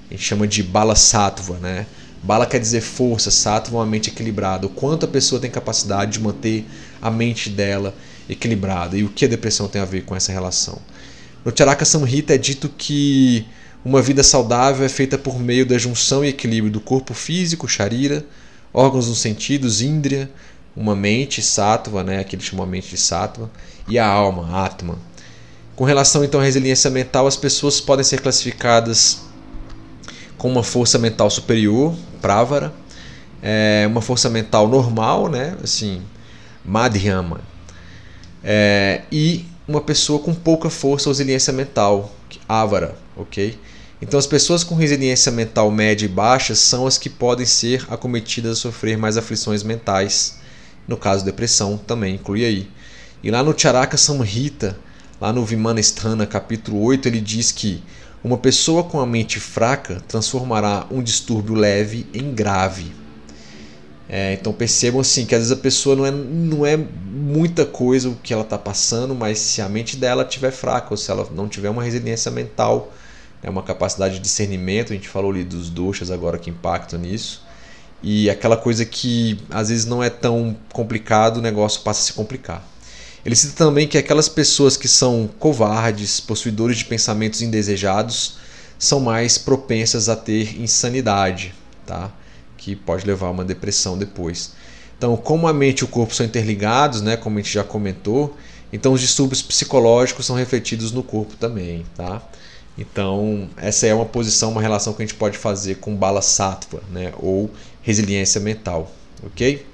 A 0.09 0.14
gente 0.14 0.25
chama 0.25 0.47
de 0.47 0.62
bala 0.62 0.97
sattva, 0.97 1.59
né? 1.59 1.85
Bala 2.23 2.47
quer 2.47 2.59
dizer 2.59 2.81
força, 2.81 3.31
sattva 3.31 3.77
é 3.77 3.79
uma 3.79 3.87
mente 3.87 4.09
equilibrada. 4.09 4.67
O 4.67 4.71
quanto 4.71 5.05
a 5.05 5.09
pessoa 5.09 5.41
tem 5.41 5.51
capacidade 5.51 6.12
de 6.12 6.21
manter 6.21 6.67
a 7.01 7.11
mente 7.11 7.51
dela 7.51 7.95
equilibrada 8.29 8.97
e 8.97 9.05
o 9.05 9.09
que 9.09 9.25
a 9.25 9.29
depressão 9.29 9.69
tem 9.69 9.81
a 9.81 9.85
ver 9.85 10.03
com 10.05 10.17
essa 10.17 10.33
relação. 10.33 10.79
No 11.49 11.57
Charaka 11.57 11.83
Samhita 11.83 12.35
é 12.35 12.37
dito 12.37 12.69
que 12.69 13.47
uma 13.83 14.03
vida 14.03 14.23
saudável 14.23 14.85
é 14.85 14.89
feita 14.91 15.17
por 15.17 15.41
meio 15.41 15.65
da 15.65 15.79
junção 15.79 16.23
e 16.23 16.29
equilíbrio 16.29 16.71
do 16.71 16.79
corpo 16.79 17.15
físico, 17.15 17.67
Sharira, 17.67 18.23
órgãos 18.71 19.07
dos 19.07 19.19
sentidos, 19.19 19.81
Indriya, 19.81 20.31
uma 20.77 20.95
mente, 20.95 21.41
Sattva, 21.41 22.05
né, 22.05 22.19
aquele 22.19 22.43
chama 22.43 22.67
mente 22.67 22.91
de 22.91 22.99
Sattva, 22.99 23.51
e 23.89 23.99
a 23.99 24.07
alma, 24.07 24.63
Atma. 24.63 24.99
Com 25.75 25.85
relação 25.85 26.23
então 26.23 26.39
à 26.39 26.45
resiliência 26.45 26.91
mental, 26.91 27.27
as 27.27 27.35
pessoas 27.35 27.81
podem 27.81 28.05
ser 28.05 28.21
classificadas 28.21 29.23
com 30.37 30.53
uma 30.53 30.63
força 30.63 30.99
mental 30.99 31.31
superior, 31.31 31.97
Pravara, 32.21 32.75
é, 33.43 33.87
uma 33.89 34.03
força 34.03 34.29
mental 34.29 34.69
normal, 34.69 35.31
né, 35.31 35.57
assim, 35.65 36.03
Madhyama, 36.63 37.41
é, 38.45 39.01
e 39.11 39.47
uma 39.69 39.83
pessoa 39.83 40.19
com 40.19 40.35
pouca 40.35 40.71
força 40.71 41.11
ou 41.11 41.13
resiliência 41.13 41.53
mental, 41.53 42.11
ávara, 42.49 42.97
ok? 43.15 43.59
Então, 44.01 44.19
as 44.19 44.27
pessoas 44.27 44.65
com 44.65 44.75
resiliência 44.75 45.31
mental 45.31 45.71
média 45.71 46.07
e 46.07 46.09
baixa 46.09 46.55
são 46.55 46.87
as 46.87 46.97
que 46.97 47.11
podem 47.11 47.45
ser 47.45 47.85
acometidas 47.91 48.53
a 48.53 48.61
sofrer 48.61 48.97
mais 48.97 49.19
aflições 49.19 49.63
mentais. 49.63 50.39
No 50.87 50.97
caso, 50.97 51.25
depressão 51.25 51.77
também 51.77 52.15
inclui 52.15 52.47
aí. 52.47 52.71
E 53.23 53.31
lá 53.31 53.43
no 53.43 53.59
Charaka 53.59 53.99
Samhita, 53.99 54.79
lá 55.21 55.35
no 55.35 55.45
Vimanasthana, 55.45 56.27
capítulo 56.27 56.81
8, 56.81 57.07
ele 57.07 57.21
diz 57.21 57.53
que 57.53 57.83
uma 58.25 58.39
pessoa 58.39 58.85
com 58.85 59.01
a 59.01 59.07
mente 59.07 59.39
fraca 59.39 60.01
transformará 60.09 60.87
um 60.91 61.03
distúrbio 61.03 61.55
leve 61.55 62.07
em 62.15 62.33
grave. 62.33 62.91
É, 64.09 64.33
então 64.33 64.53
percebam 64.53 65.01
assim 65.01 65.27
que 65.27 65.35
às 65.35 65.42
vezes 65.42 65.53
a 65.53 65.61
pessoa 65.61 65.94
não 65.94 66.07
é, 66.07 66.11
não 66.11 66.66
é 66.66 66.77
muita 66.77 67.66
coisa 67.66 68.09
o 68.09 68.14
que 68.14 68.33
ela 68.33 68.42
está 68.42 68.57
passando, 68.57 69.14
mas 69.14 69.38
se 69.38 69.61
a 69.61 69.68
mente 69.68 69.97
dela 69.97 70.23
estiver 70.23 70.51
fraca 70.51 70.88
ou 70.90 70.97
se 70.97 71.11
ela 71.11 71.29
não 71.35 71.47
tiver 71.47 71.68
uma 71.68 71.83
resiliência 71.83 72.31
mental, 72.31 72.90
é 73.42 73.51
uma 73.51 73.62
capacidade 73.62 74.14
de 74.14 74.21
discernimento, 74.21 74.92
a 74.92 74.97
gente 74.97 75.09
falou 75.09 75.31
ali 75.31 75.44
dos 75.44 75.68
doxas 75.68 76.11
agora 76.11 76.38
que 76.38 76.49
impactam 76.49 76.99
nisso, 76.99 77.44
e 78.03 78.31
aquela 78.31 78.57
coisa 78.57 78.85
que 78.85 79.38
às 79.51 79.68
vezes 79.68 79.85
não 79.85 80.03
é 80.03 80.09
tão 80.09 80.57
complicado, 80.73 81.37
o 81.37 81.42
negócio 81.42 81.83
passa 81.83 82.01
a 82.01 82.05
se 82.05 82.12
complicar. 82.14 82.66
Ele 83.25 83.37
cita 83.37 83.53
também 83.57 83.87
que 83.87 83.99
aquelas 83.99 84.29
pessoas 84.29 84.77
que 84.77 84.88
são 84.88 85.29
covardes, 85.38 86.18
possuidores 86.18 86.79
de 86.79 86.87
pensamentos 86.87 87.42
indesejados, 87.42 88.38
são 88.79 89.01
mais 89.01 89.37
propensas 89.37 90.09
a 90.09 90.16
ter 90.16 90.59
insanidade, 90.59 91.53
tá? 91.85 92.11
Que 92.69 92.77
pode 92.77 93.07
levar 93.07 93.29
a 93.29 93.31
uma 93.31 93.45
depressão 93.45 93.97
depois. 93.97 94.53
Então, 94.97 95.17
como 95.17 95.47
a 95.47 95.53
mente 95.53 95.81
e 95.81 95.85
o 95.85 95.89
corpo 95.89 96.15
são 96.15 96.27
interligados, 96.27 97.01
né, 97.01 97.17
como 97.17 97.39
a 97.39 97.41
gente 97.41 97.55
já 97.55 97.65
comentou, 97.65 98.37
então 98.73 98.93
os 98.93 99.01
distúrbios 99.01 99.41
psicológicos 99.41 100.27
são 100.27 100.37
refletidos 100.37 100.93
no 100.93 101.03
corpo 101.03 101.35
também, 101.37 101.87
tá? 101.97 102.21
Então, 102.77 103.49
essa 103.57 103.87
é 103.87 103.95
uma 103.95 104.05
posição, 104.05 104.53
uma 104.53 104.61
relação 104.61 104.93
que 104.93 105.03
a 105.03 105.07
gente 105.07 105.17
pode 105.17 105.39
fazer 105.39 105.77
com 105.77 105.95
bala 105.95 106.21
sattva, 106.21 106.83
né, 106.93 107.13
ou 107.19 107.51
resiliência 107.81 108.41
mental, 108.41 108.93
ok? 109.25 109.65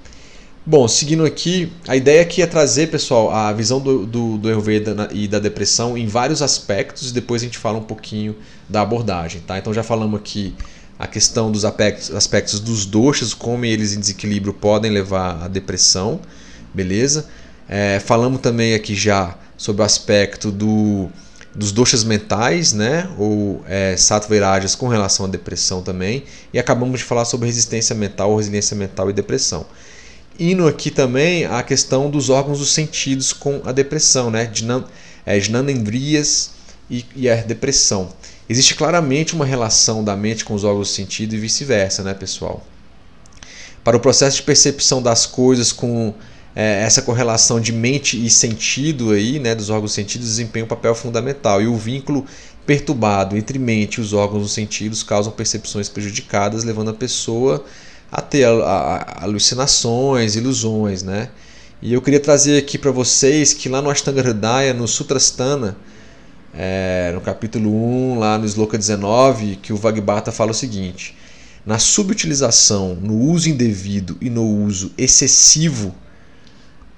Bom, 0.67 0.87
seguindo 0.87 1.23
aqui, 1.25 1.71
a 1.87 1.95
ideia 1.95 2.21
aqui 2.21 2.41
é 2.41 2.47
trazer, 2.47 2.89
pessoal, 2.89 3.29
a 3.29 3.51
visão 3.53 3.79
do, 3.79 4.05
do, 4.05 4.37
do 4.37 4.47
Ayurveda 4.47 5.09
e 5.11 5.27
da 5.27 5.37
depressão 5.37 5.95
em 5.95 6.07
vários 6.07 6.41
aspectos 6.41 7.11
e 7.11 7.13
depois 7.13 7.41
a 7.41 7.45
gente 7.45 7.57
fala 7.57 7.77
um 7.77 7.83
pouquinho 7.83 8.35
da 8.67 8.81
abordagem, 8.81 9.41
tá? 9.41 9.59
Então 9.59 9.71
já 9.71 9.83
falamos 9.83 10.19
aqui 10.19 10.55
a 10.97 11.07
questão 11.07 11.51
dos 11.51 11.65
aspectos, 11.65 12.11
aspectos 12.11 12.59
dos 12.59 12.85
doxas, 12.85 13.33
como 13.33 13.65
eles 13.65 13.93
em 13.93 13.99
desequilíbrio 13.99 14.53
podem 14.53 14.91
levar 14.91 15.43
à 15.43 15.47
depressão, 15.47 16.21
beleza? 16.73 17.27
É, 17.67 17.99
falamos 17.99 18.41
também 18.41 18.73
aqui 18.73 18.95
já 18.95 19.35
sobre 19.57 19.81
o 19.81 19.85
aspecto 19.85 20.51
do, 20.51 21.09
dos 21.53 21.71
doxas 21.71 22.03
mentais, 22.03 22.73
né? 22.73 23.09
ou 23.17 23.63
é, 23.67 23.95
sattva 23.97 24.35
com 24.77 24.87
relação 24.87 25.25
à 25.25 25.29
depressão 25.29 25.81
também, 25.81 26.23
e 26.53 26.59
acabamos 26.59 26.99
de 26.99 27.05
falar 27.05 27.25
sobre 27.25 27.47
resistência 27.47 27.95
mental, 27.95 28.35
resiliência 28.35 28.75
mental 28.75 29.09
e 29.09 29.13
depressão. 29.13 29.65
Indo 30.37 30.67
aqui 30.67 30.91
também 30.91 31.45
a 31.45 31.63
questão 31.63 32.09
dos 32.09 32.29
órgãos 32.29 32.59
dos 32.59 32.73
sentidos 32.73 33.31
com 33.31 33.61
a 33.63 33.71
depressão, 33.71 34.29
né? 34.29 34.51
Jnanendriyas 35.39 36.51
é, 36.91 36.93
e, 36.93 37.05
e 37.15 37.29
a 37.29 37.35
depressão. 37.37 38.09
Existe 38.47 38.75
claramente 38.75 39.33
uma 39.33 39.45
relação 39.45 40.03
da 40.03 40.15
mente 40.15 40.45
com 40.45 40.53
os 40.53 40.63
órgãos 40.63 40.89
de 40.89 40.93
sentido 40.93 41.33
e 41.33 41.39
vice-versa, 41.39 42.03
né, 42.03 42.13
pessoal? 42.13 42.65
Para 43.83 43.97
o 43.97 43.99
processo 43.99 44.37
de 44.37 44.43
percepção 44.43 45.01
das 45.01 45.25
coisas 45.25 45.71
com 45.71 46.13
é, 46.55 46.81
essa 46.83 47.01
correlação 47.01 47.59
de 47.59 47.73
mente 47.73 48.23
e 48.23 48.29
sentido 48.29 49.11
aí, 49.11 49.39
né, 49.39 49.53
dos 49.53 49.69
órgãos 49.69 49.93
sentidos 49.93 50.27
desempenha 50.27 50.65
um 50.65 50.67
papel 50.67 50.93
fundamental 50.95 51.61
e 51.61 51.67
o 51.67 51.75
vínculo 51.75 52.25
perturbado 52.65 53.35
entre 53.35 53.59
mente 53.59 53.95
e 53.95 54.01
os 54.01 54.13
órgãos 54.13 54.43
dos 54.43 54.53
sentidos 54.53 55.03
causam 55.03 55.31
percepções 55.31 55.89
prejudicadas, 55.89 56.63
levando 56.63 56.89
a 56.89 56.93
pessoa 56.93 57.63
a 58.11 58.21
ter 58.21 58.45
alucinações, 59.17 60.35
ilusões, 60.35 61.03
né? 61.03 61.29
E 61.81 61.93
eu 61.93 62.01
queria 62.01 62.19
trazer 62.19 62.57
aqui 62.57 62.77
para 62.77 62.91
vocês 62.91 63.53
que 63.53 63.67
lá 63.67 63.81
no 63.81 63.89
Ashtanga 63.89 64.21
Hridaya, 64.21 64.73
no 64.73 64.87
Sutrasthana, 64.87 65.75
é, 66.57 67.11
no 67.13 67.21
capítulo 67.21 67.69
1, 67.69 68.19
lá 68.19 68.37
no 68.37 68.45
Sloka 68.45 68.77
19, 68.77 69.57
que 69.57 69.73
o 69.73 69.77
Vagbata 69.77 70.31
fala 70.31 70.51
o 70.51 70.53
seguinte: 70.53 71.15
na 71.65 71.77
subutilização, 71.79 72.95
no 72.95 73.17
uso 73.19 73.49
indevido 73.49 74.17
e 74.21 74.29
no 74.29 74.45
uso 74.63 74.91
excessivo 74.97 75.93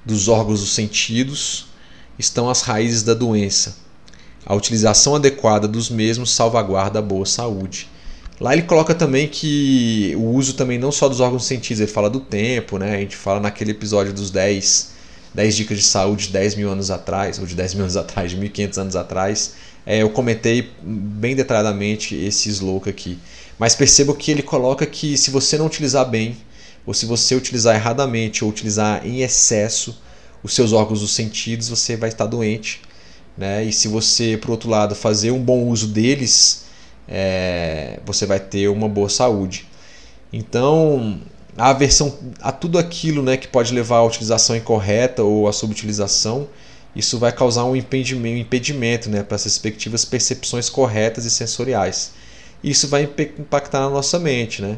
dos 0.05 0.27
órgãos 0.27 0.59
dos 0.59 0.73
sentidos 0.73 1.67
estão 2.19 2.49
as 2.49 2.61
raízes 2.61 3.03
da 3.03 3.13
doença. 3.13 3.75
A 4.45 4.55
utilização 4.55 5.15
adequada 5.15 5.67
dos 5.67 5.89
mesmos 5.89 6.31
salvaguarda 6.31 6.99
a 6.99 7.01
boa 7.01 7.25
saúde. 7.25 7.89
Lá 8.39 8.53
ele 8.53 8.61
coloca 8.61 8.93
também 8.93 9.27
que 9.27 10.13
o 10.15 10.29
uso 10.35 10.53
também 10.53 10.77
não 10.77 10.91
só 10.91 11.09
dos 11.09 11.19
órgãos 11.19 11.45
sentidos, 11.45 11.81
ele 11.81 11.91
fala 11.91 12.09
do 12.09 12.19
tempo, 12.19 12.77
né? 12.77 12.95
A 12.95 12.99
gente 12.99 13.15
fala 13.15 13.39
naquele 13.39 13.71
episódio 13.71 14.13
dos 14.13 14.29
10, 14.29 14.91
10 15.33 15.55
dicas 15.55 15.77
de 15.77 15.83
saúde 15.83 16.27
de 16.27 16.33
10 16.33 16.55
mil 16.55 16.69
anos 16.69 16.91
atrás, 16.91 17.39
ou 17.39 17.45
de 17.45 17.55
10 17.55 17.73
mil 17.75 17.83
anos 17.83 17.97
atrás, 17.97 18.31
de 18.31 18.37
1500 18.37 18.77
anos 18.77 18.95
atrás. 18.95 19.53
É, 19.85 20.01
eu 20.01 20.09
comentei 20.09 20.71
bem 20.81 21.35
detalhadamente 21.35 22.15
esse 22.15 22.49
sloka 22.49 22.89
aqui. 22.89 23.17
Mas 23.57 23.75
perceba 23.75 24.15
que 24.15 24.31
ele 24.31 24.43
coloca 24.43 24.85
que 24.85 25.17
se 25.17 25.31
você 25.31 25.57
não 25.57 25.65
utilizar 25.65 26.09
bem, 26.09 26.37
ou 26.85 26.93
se 26.93 27.05
você 27.05 27.35
utilizar 27.35 27.75
erradamente, 27.75 28.43
ou 28.43 28.49
utilizar 28.49 29.05
em 29.05 29.21
excesso 29.21 30.01
os 30.43 30.53
seus 30.53 30.73
órgãos 30.73 31.01
dos 31.01 31.11
sentidos, 31.11 31.69
você 31.69 31.95
vai 31.95 32.09
estar 32.09 32.25
doente. 32.25 32.81
Né? 33.37 33.65
E 33.65 33.73
se 33.73 33.87
você, 33.87 34.37
por 34.37 34.51
outro 34.51 34.69
lado, 34.69 34.95
fazer 34.95 35.31
um 35.31 35.43
bom 35.43 35.67
uso 35.67 35.87
deles, 35.87 36.65
é, 37.07 37.99
você 38.05 38.25
vai 38.25 38.39
ter 38.39 38.67
uma 38.67 38.89
boa 38.89 39.09
saúde. 39.09 39.67
Então, 40.31 41.19
a 41.57 41.69
aversão 41.69 42.15
a 42.39 42.51
tudo 42.51 42.77
aquilo 42.77 43.23
né, 43.23 43.35
que 43.35 43.47
pode 43.47 43.73
levar 43.73 43.97
à 43.97 44.03
utilização 44.03 44.55
incorreta 44.55 45.23
ou 45.23 45.47
à 45.47 45.53
subutilização, 45.53 46.47
isso 46.95 47.17
vai 47.17 47.31
causar 47.31 47.65
um 47.65 47.75
impedimento, 47.75 48.35
um 48.35 48.41
impedimento 48.41 49.09
né, 49.09 49.23
para 49.23 49.35
essas 49.35 49.53
respectivas 49.53 50.05
percepções 50.05 50.69
corretas 50.69 51.25
e 51.25 51.31
sensoriais. 51.31 52.11
Isso 52.63 52.87
vai 52.87 53.03
impactar 53.03 53.81
na 53.81 53.89
nossa 53.89 54.19
mente. 54.19 54.61
Né? 54.61 54.77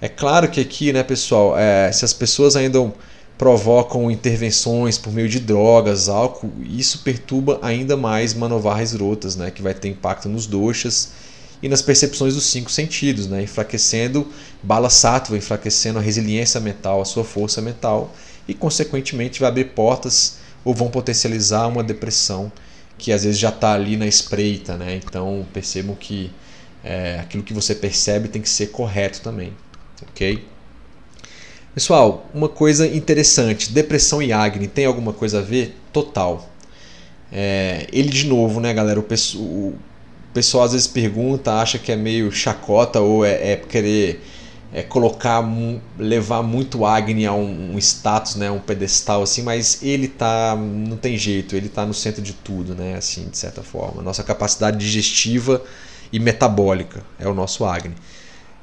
É 0.00 0.08
claro 0.08 0.48
que 0.48 0.60
aqui, 0.60 0.92
né, 0.92 1.02
pessoal, 1.02 1.56
é, 1.56 1.90
se 1.92 2.04
as 2.04 2.12
pessoas 2.12 2.56
ainda 2.56 2.92
provocam 3.38 4.10
intervenções 4.10 4.98
por 4.98 5.12
meio 5.12 5.28
de 5.28 5.38
drogas, 5.38 6.08
álcool, 6.08 6.50
isso 6.64 7.00
perturba 7.00 7.58
ainda 7.62 7.96
mais 7.96 8.32
Manovares 8.32 8.92
rotas, 8.92 9.36
né, 9.36 9.50
que 9.50 9.62
vai 9.62 9.74
ter 9.74 9.88
impacto 9.88 10.28
nos 10.28 10.46
doxas 10.46 11.25
e 11.62 11.68
nas 11.68 11.82
percepções 11.82 12.34
dos 12.34 12.44
cinco 12.44 12.70
sentidos, 12.70 13.26
né? 13.26 13.42
enfraquecendo 13.42 14.26
bala 14.62 14.90
sattva, 14.90 15.36
enfraquecendo 15.36 15.98
a 15.98 16.02
resiliência 16.02 16.60
mental, 16.60 17.00
a 17.00 17.04
sua 17.04 17.24
força 17.24 17.60
mental 17.62 18.14
e, 18.46 18.54
consequentemente, 18.54 19.40
vai 19.40 19.48
abrir 19.48 19.66
portas 19.66 20.38
ou 20.64 20.74
vão 20.74 20.88
potencializar 20.88 21.66
uma 21.66 21.82
depressão 21.82 22.50
que 22.98 23.12
às 23.12 23.24
vezes 23.24 23.38
já 23.38 23.50
está 23.50 23.72
ali 23.72 23.96
na 23.96 24.06
espreita. 24.06 24.76
Né? 24.76 25.00
Então 25.04 25.46
percebam 25.52 25.94
que 25.94 26.30
é, 26.84 27.18
aquilo 27.20 27.42
que 27.42 27.52
você 27.52 27.74
percebe 27.74 28.28
tem 28.28 28.42
que 28.42 28.48
ser 28.48 28.68
correto 28.68 29.20
também. 29.20 29.52
ok? 30.10 30.44
Pessoal, 31.74 32.26
uma 32.32 32.48
coisa 32.48 32.86
interessante: 32.86 33.72
depressão 33.72 34.22
e 34.22 34.32
Agni 34.32 34.66
tem 34.66 34.86
alguma 34.86 35.12
coisa 35.12 35.40
a 35.40 35.42
ver? 35.42 35.76
Total. 35.92 36.48
É, 37.30 37.86
ele 37.92 38.08
de 38.08 38.26
novo, 38.26 38.60
né, 38.60 38.72
galera? 38.72 38.98
O, 39.00 39.74
pessoal 40.36 40.64
às 40.64 40.72
vezes 40.72 40.86
pergunta, 40.86 41.54
acha 41.54 41.78
que 41.78 41.90
é 41.90 41.96
meio 41.96 42.30
chacota 42.30 43.00
ou 43.00 43.24
é, 43.24 43.52
é 43.52 43.56
querer 43.56 44.22
é, 44.70 44.82
colocar, 44.82 45.42
levar 45.98 46.42
muito 46.42 46.84
Agni 46.84 47.24
a 47.24 47.32
um, 47.32 47.74
um, 47.74 47.78
status, 47.78 48.34
né, 48.34 48.50
um 48.50 48.58
pedestal 48.58 49.22
assim, 49.22 49.42
mas 49.42 49.82
ele 49.82 50.06
tá, 50.06 50.54
não 50.54 50.98
tem 50.98 51.16
jeito, 51.16 51.56
ele 51.56 51.70
tá 51.70 51.86
no 51.86 51.94
centro 51.94 52.20
de 52.20 52.34
tudo, 52.34 52.74
né, 52.74 52.96
assim, 52.96 53.30
de 53.30 53.38
certa 53.38 53.62
forma. 53.62 54.02
Nossa 54.02 54.22
capacidade 54.22 54.76
digestiva 54.76 55.62
e 56.12 56.20
metabólica 56.20 57.02
é 57.18 57.26
o 57.26 57.32
nosso 57.32 57.64
Agni. 57.64 57.94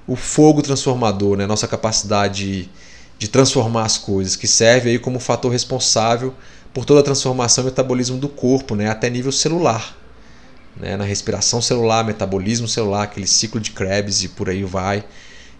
O 0.05 0.15
fogo 0.15 0.61
transformador, 0.61 1.37
né, 1.37 1.47
nossa 1.47 1.67
capacidade 1.67 2.69
de 3.17 3.27
transformar 3.27 3.85
as 3.85 3.97
coisas, 3.97 4.35
que 4.35 4.45
serve 4.45 4.91
aí 4.91 4.99
como 4.99 5.19
fator 5.19 5.51
responsável 5.51 6.35
por 6.71 6.85
toda 6.85 6.99
a 6.99 7.03
transformação 7.03 7.63
e 7.63 7.65
metabolismo 7.65 8.19
do 8.19 8.29
corpo, 8.29 8.75
né, 8.75 8.89
até 8.91 9.09
nível 9.09 9.31
celular 9.31 10.02
né, 10.77 10.97
na 10.97 11.03
respiração 11.03 11.61
celular, 11.61 12.03
metabolismo 12.03 12.67
celular, 12.67 13.03
aquele 13.03 13.27
ciclo 13.27 13.59
de 13.59 13.71
Krebs 13.71 14.23
e 14.23 14.29
por 14.29 14.49
aí 14.49 14.63
vai. 14.63 15.03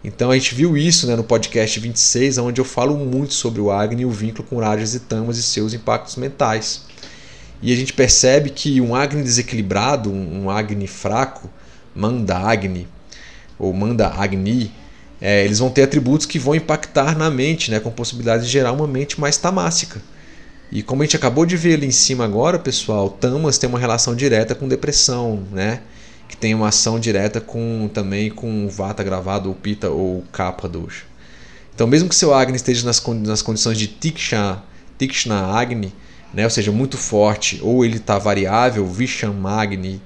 Então 0.03 0.31
a 0.31 0.33
gente 0.33 0.53
viu 0.53 0.75
isso 0.75 1.07
né, 1.07 1.15
no 1.15 1.23
podcast 1.23 1.79
26, 1.79 2.37
onde 2.37 2.59
eu 2.59 2.65
falo 2.65 2.97
muito 2.97 3.33
sobre 3.33 3.61
o 3.61 3.71
Agni 3.71 4.01
e 4.01 4.05
o 4.05 4.11
vínculo 4.11 4.47
com 4.47 4.59
Rajas 4.59 4.93
e 4.93 4.99
Tamas 4.99 5.37
e 5.37 5.43
seus 5.43 5.73
impactos 5.73 6.17
mentais. 6.17 6.81
E 7.61 7.71
a 7.71 7.75
gente 7.75 7.93
percebe 7.93 8.49
que 8.49 8.81
um 8.81 8.93
Agni 8.93 9.23
desequilibrado, 9.23 10.11
um 10.11 10.49
Agni 10.49 10.87
fraco, 10.87 11.49
Manda 11.95 12.37
Agni 12.37 12.87
ou 13.57 13.71
Manda 13.71 14.07
Agni, 14.07 14.73
é, 15.21 15.45
eles 15.45 15.59
vão 15.59 15.69
ter 15.69 15.83
atributos 15.83 16.25
que 16.25 16.37
vão 16.37 16.53
impactar 16.53 17.17
na 17.17 17.29
mente, 17.29 17.71
né, 17.71 17.79
com 17.79 17.89
possibilidade 17.89 18.43
de 18.43 18.49
gerar 18.49 18.73
uma 18.73 18.85
mente 18.85 19.21
mais 19.21 19.37
tamássica. 19.37 20.01
E 20.73 20.81
como 20.81 21.03
a 21.03 21.05
gente 21.05 21.15
acabou 21.15 21.45
de 21.45 21.55
ver 21.55 21.75
ali 21.75 21.85
em 21.85 21.91
cima 21.91 22.25
agora, 22.25 22.57
pessoal, 22.57 23.07
tamas 23.07 23.59
tem 23.59 23.69
uma 23.69 23.77
relação 23.77 24.15
direta 24.15 24.55
com 24.55 24.67
depressão, 24.67 25.43
né? 25.51 25.81
Que 26.27 26.35
tem 26.35 26.55
uma 26.55 26.69
ação 26.69 26.99
direta 26.99 27.39
com 27.39 27.87
também 27.93 28.31
com 28.31 28.67
vata 28.67 29.03
gravado 29.03 29.49
ou 29.49 29.53
pita 29.53 29.91
ou 29.91 30.23
kapha 30.31 30.67
dosha. 30.67 31.03
Então, 31.75 31.85
mesmo 31.85 32.09
que 32.09 32.15
seu 32.15 32.33
Agni 32.33 32.55
esteja 32.55 32.83
nas, 32.87 32.99
nas 33.05 33.43
condições 33.43 33.77
de 33.77 33.85
Tiksha, 33.85 34.63
Tikshna 34.97 35.45
Agni, 35.55 35.93
né? 36.33 36.43
ou 36.43 36.49
seja, 36.49 36.71
muito 36.71 36.97
forte, 36.97 37.59
ou 37.61 37.85
ele 37.85 37.97
está 37.97 38.17
variável, 38.17 38.87
Visham 38.87 39.45
Agni 39.45 40.01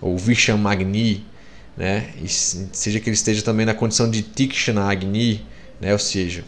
ou 0.00 0.16
Visham 0.16 0.66
Agni, 0.66 1.26
né? 1.76 2.08
E 2.22 2.28
seja 2.30 2.98
que 2.98 3.10
ele 3.10 3.14
esteja 3.14 3.42
também 3.42 3.66
na 3.66 3.74
condição 3.74 4.10
de 4.10 4.22
Tikshna 4.22 4.90
Agni, 4.90 5.44
né? 5.78 5.92
ou 5.92 5.98
seja, 5.98 6.44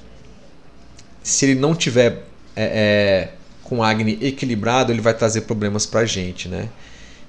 se 1.23 1.44
ele 1.44 1.61
não 1.61 1.75
tiver 1.75 2.25
é, 2.57 2.64
é, 2.64 3.39
com 3.70 3.85
Agni 3.85 4.18
equilibrado, 4.20 4.92
ele 4.92 5.00
vai 5.00 5.14
trazer 5.14 5.42
problemas 5.42 5.87
para 5.87 6.00
a 6.00 6.04
gente, 6.04 6.48
né? 6.48 6.68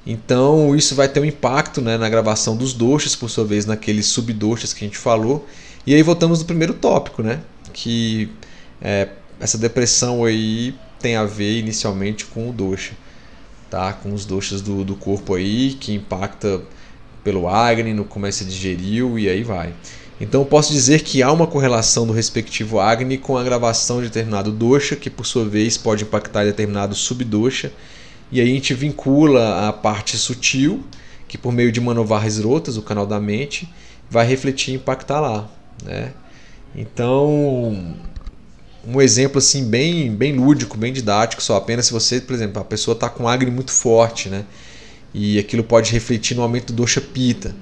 Então 0.03 0.75
isso 0.75 0.95
vai 0.95 1.07
ter 1.07 1.19
um 1.19 1.25
impacto 1.25 1.79
né, 1.79 1.99
na 1.99 2.09
gravação 2.09 2.57
dos 2.57 2.73
doxas, 2.73 3.15
por 3.15 3.29
sua 3.29 3.45
vez, 3.45 3.67
naqueles 3.67 4.07
subdoxas 4.07 4.73
que 4.73 4.83
a 4.83 4.87
gente 4.87 4.97
falou. 4.97 5.47
E 5.85 5.93
aí 5.93 6.01
voltamos 6.01 6.39
no 6.39 6.45
primeiro 6.45 6.73
tópico, 6.73 7.21
né? 7.21 7.41
Que 7.71 8.31
é, 8.81 9.09
essa 9.39 9.55
depressão 9.55 10.25
aí 10.25 10.73
tem 10.99 11.15
a 11.15 11.25
ver 11.25 11.59
inicialmente 11.59 12.25
com 12.25 12.49
o 12.49 12.51
doxa, 12.51 12.93
tá? 13.69 13.93
Com 13.93 14.11
os 14.11 14.25
doxas 14.25 14.63
do, 14.63 14.83
do 14.83 14.95
corpo 14.95 15.35
aí, 15.35 15.75
que 15.79 15.93
impacta 15.93 16.63
pelo 17.23 17.47
Agni, 17.47 17.93
no 17.93 18.03
como 18.03 18.25
é 18.25 18.31
que 18.31 18.43
digeriu 18.43 19.19
e 19.19 19.29
aí 19.29 19.43
vai. 19.43 19.75
Então 20.21 20.45
posso 20.45 20.71
dizer 20.71 21.01
que 21.01 21.23
há 21.23 21.31
uma 21.31 21.47
correlação 21.47 22.05
do 22.05 22.13
respectivo 22.13 22.79
Agni 22.79 23.17
com 23.17 23.35
a 23.35 23.43
gravação 23.43 23.97
de 23.97 24.07
determinado 24.07 24.51
dosha, 24.51 24.95
que 24.95 25.09
por 25.09 25.25
sua 25.25 25.43
vez 25.43 25.79
pode 25.79 26.03
impactar 26.03 26.45
determinado 26.45 26.93
subdosha, 26.93 27.73
e 28.31 28.39
aí 28.39 28.47
a 28.47 28.53
gente 28.53 28.71
vincula 28.75 29.67
a 29.67 29.73
parte 29.73 30.19
sutil, 30.19 30.85
que 31.27 31.39
por 31.39 31.51
meio 31.51 31.71
de 31.71 31.81
Manovares 31.81 32.37
rotas, 32.37 32.77
o 32.77 32.83
canal 32.83 33.07
da 33.07 33.19
mente, 33.19 33.67
vai 34.11 34.27
refletir 34.27 34.73
e 34.73 34.75
impactar 34.75 35.19
lá. 35.19 35.49
Né? 35.83 36.13
Então, 36.75 37.95
um 38.87 39.01
exemplo 39.01 39.39
assim 39.39 39.65
bem, 39.65 40.13
bem 40.13 40.33
lúdico, 40.33 40.77
bem 40.77 40.93
didático, 40.93 41.41
só 41.41 41.55
apenas 41.55 41.87
se 41.87 41.93
você, 41.93 42.21
por 42.21 42.35
exemplo, 42.35 42.61
a 42.61 42.65
pessoa 42.65 42.93
está 42.93 43.09
com 43.09 43.27
Agni 43.27 43.49
muito 43.49 43.71
forte, 43.71 44.29
né? 44.29 44.45
e 45.13 45.39
aquilo 45.39 45.63
pode 45.63 45.91
refletir 45.91 46.35
no 46.35 46.43
aumento 46.43 46.71
do 46.71 46.83
dosha 46.83 47.01
pita. 47.01 47.55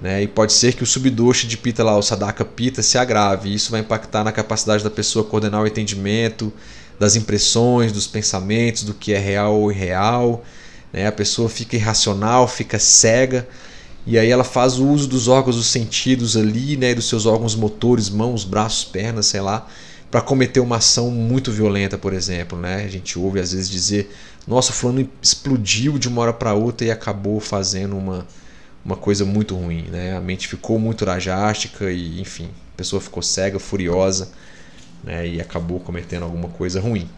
Né? 0.00 0.22
E 0.22 0.28
pode 0.28 0.52
ser 0.52 0.74
que 0.74 0.82
o 0.82 0.86
subdoxa 0.86 1.46
de 1.46 1.56
pita 1.56 1.82
lá, 1.82 1.96
o 1.96 2.02
sadaka 2.02 2.44
pita, 2.44 2.82
se 2.82 2.98
agrave. 2.98 3.52
Isso 3.52 3.70
vai 3.70 3.80
impactar 3.80 4.24
na 4.24 4.32
capacidade 4.32 4.84
da 4.84 4.90
pessoa 4.90 5.24
coordenar 5.24 5.62
o 5.62 5.66
entendimento 5.66 6.52
das 6.98 7.16
impressões, 7.16 7.92
dos 7.92 8.06
pensamentos, 8.06 8.82
do 8.82 8.94
que 8.94 9.12
é 9.12 9.18
real 9.18 9.54
ou 9.54 9.70
irreal. 9.70 10.44
Né? 10.92 11.06
A 11.06 11.12
pessoa 11.12 11.48
fica 11.48 11.76
irracional, 11.76 12.46
fica 12.48 12.78
cega. 12.78 13.46
E 14.06 14.18
aí 14.18 14.30
ela 14.30 14.44
faz 14.44 14.78
o 14.78 14.86
uso 14.86 15.08
dos 15.08 15.26
órgãos 15.26 15.56
dos 15.56 15.66
sentidos 15.66 16.36
ali, 16.36 16.76
né, 16.76 16.94
dos 16.94 17.08
seus 17.08 17.26
órgãos 17.26 17.56
motores, 17.56 18.08
mãos, 18.08 18.44
braços, 18.44 18.84
pernas, 18.84 19.26
sei 19.26 19.40
lá, 19.40 19.66
para 20.12 20.20
cometer 20.20 20.60
uma 20.60 20.76
ação 20.76 21.10
muito 21.10 21.50
violenta, 21.50 21.98
por 21.98 22.12
exemplo, 22.12 22.56
né? 22.56 22.84
A 22.84 22.88
gente 22.88 23.18
ouve 23.18 23.40
às 23.40 23.50
vezes 23.50 23.68
dizer: 23.68 24.14
"Nossa, 24.46 24.72
fulano 24.72 25.08
explodiu 25.20 25.98
de 25.98 26.06
uma 26.06 26.22
hora 26.22 26.32
para 26.32 26.54
outra 26.54 26.86
e 26.86 26.90
acabou 26.92 27.40
fazendo 27.40 27.96
uma 27.96 28.24
uma 28.86 28.96
coisa 28.96 29.24
muito 29.24 29.56
ruim, 29.56 29.82
né? 29.90 30.16
A 30.16 30.20
mente 30.20 30.46
ficou 30.46 30.78
muito 30.78 31.04
rajástica 31.04 31.90
e, 31.90 32.20
enfim, 32.20 32.48
a 32.74 32.76
pessoa 32.76 33.02
ficou 33.02 33.20
cega, 33.20 33.58
furiosa, 33.58 34.30
né? 35.02 35.26
E 35.26 35.40
acabou 35.40 35.80
cometendo 35.80 36.22
alguma 36.22 36.48
coisa 36.48 36.80
ruim. 36.80 37.10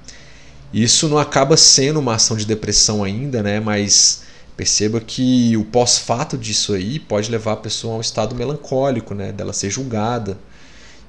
Isso 0.72 1.08
não 1.08 1.18
acaba 1.18 1.56
sendo 1.58 2.00
uma 2.00 2.14
ação 2.14 2.36
de 2.38 2.46
depressão 2.46 3.04
ainda, 3.04 3.42
né? 3.42 3.60
Mas 3.60 4.22
perceba 4.56 4.98
que 4.98 5.56
o 5.58 5.64
pós-fato 5.64 6.38
disso 6.38 6.72
aí 6.72 6.98
pode 6.98 7.30
levar 7.30 7.52
a 7.52 7.56
pessoa 7.56 7.94
a 7.94 7.98
um 7.98 8.00
estado 8.00 8.34
melancólico, 8.34 9.14
né? 9.14 9.30
Dela 9.30 9.52
ser 9.52 9.70
julgada. 9.70 10.38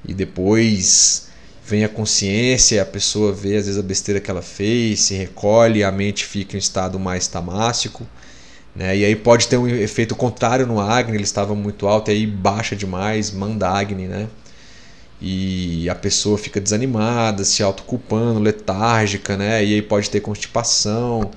e 0.06 0.13
depois 0.13 1.28
vem 1.65 1.84
a 1.84 1.89
consciência, 1.89 2.82
a 2.82 2.86
pessoa 2.86 3.32
vê 3.32 3.58
às 3.58 3.65
vezes 3.65 3.78
a 3.78 3.84
besteira 3.84 4.19
que 4.19 4.32
ela 4.32 4.41
fez, 4.41 5.02
se 5.02 5.13
recolhe, 5.15 5.84
a 5.84 5.91
mente 5.91 6.26
fica 6.26 6.56
em 6.56 6.60
estado 6.60 7.00
mais 7.00 7.28
tamássico. 7.28 8.08
Né? 8.76 8.98
E 8.98 9.06
aí 9.06 9.16
pode 9.16 9.48
ter 9.48 9.58
um 9.58 9.68
efeito 9.68 10.16
contrário 10.16 10.66
no 10.66 10.80
Agni, 10.80 11.16
ele 11.16 11.24
estava 11.24 11.56
muito 11.56 11.88
alto, 11.88 12.12
e 12.12 12.14
aí 12.14 12.28
baixa 12.28 12.76
demais, 12.76 13.32
manda 13.32 13.70
Agni, 13.70 14.08
né? 14.08 14.28
E 15.22 15.90
a 15.90 15.96
pessoa 15.96 16.38
fica 16.38 16.62
desanimada, 16.62 17.44
se 17.44 17.62
autoculpando, 17.62 18.40
letárgica, 18.40 19.36
né? 19.36 19.64
E 19.66 19.74
aí 19.74 19.82
pode 19.82 20.10
ter 20.10 20.22
constipação. 20.22 21.30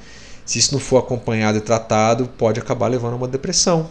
Se 0.44 0.58
isso 0.58 0.72
não 0.72 0.80
for 0.80 0.98
acompanhado 0.98 1.58
e 1.58 1.60
tratado, 1.60 2.28
pode 2.38 2.60
acabar 2.60 2.88
levando 2.88 3.14
a 3.14 3.16
uma 3.16 3.28
depressão, 3.28 3.90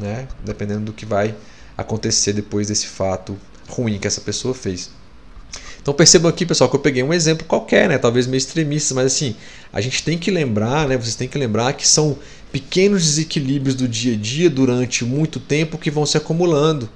né? 0.00 0.28
Dependendo 0.44 0.84
do 0.84 0.92
que 0.92 1.04
vai 1.04 1.34
acontecer 1.76 2.32
depois 2.32 2.68
desse 2.68 2.86
fato 2.86 3.36
ruim 3.68 3.98
que 3.98 4.06
essa 4.06 4.20
pessoa 4.20 4.54
fez. 4.54 4.90
Então 5.82 5.92
percebam 5.92 6.30
aqui, 6.30 6.46
pessoal, 6.46 6.70
que 6.70 6.76
eu 6.76 6.80
peguei 6.80 7.02
um 7.02 7.12
exemplo 7.12 7.44
qualquer, 7.44 7.88
né? 7.88 7.98
Talvez 7.98 8.26
meio 8.28 8.38
extremista, 8.38 8.94
mas 8.94 9.06
assim, 9.06 9.34
a 9.72 9.80
gente 9.80 10.04
tem 10.04 10.16
que 10.16 10.30
lembrar, 10.30 10.88
né? 10.88 10.96
Vocês 10.96 11.16
têm 11.16 11.28
que 11.28 11.36
lembrar 11.36 11.72
que 11.72 11.86
são 11.86 12.16
pequenos 12.52 13.02
desequilíbrios 13.02 13.74
do 13.74 13.88
dia 13.88 14.14
a 14.14 14.16
dia 14.16 14.48
durante 14.48 15.04
muito 15.04 15.40
tempo 15.40 15.76
que 15.76 15.90
vão 15.90 16.06
se 16.06 16.16
acumulando. 16.16 16.88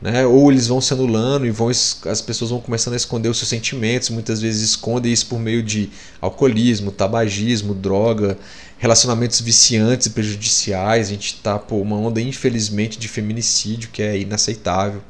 Né? 0.00 0.24
Ou 0.24 0.50
eles 0.50 0.66
vão 0.66 0.80
se 0.80 0.94
anulando 0.94 1.44
e 1.46 1.50
vão, 1.50 1.68
as 1.68 2.22
pessoas 2.22 2.50
vão 2.50 2.58
começando 2.58 2.94
a 2.94 2.96
esconder 2.96 3.28
os 3.28 3.36
seus 3.36 3.50
sentimentos, 3.50 4.08
muitas 4.08 4.40
vezes 4.40 4.62
escondem 4.62 5.12
isso 5.12 5.26
por 5.26 5.38
meio 5.38 5.62
de 5.62 5.90
alcoolismo, 6.22 6.90
tabagismo, 6.90 7.74
droga, 7.74 8.38
relacionamentos 8.78 9.42
viciantes 9.42 10.06
e 10.06 10.10
prejudiciais. 10.10 11.08
A 11.08 11.10
gente 11.10 11.34
está 11.34 11.58
por 11.58 11.76
uma 11.76 11.96
onda, 11.96 12.18
infelizmente, 12.18 12.98
de 12.98 13.08
feminicídio 13.08 13.90
que 13.92 14.02
é 14.02 14.18
inaceitável. 14.18 15.02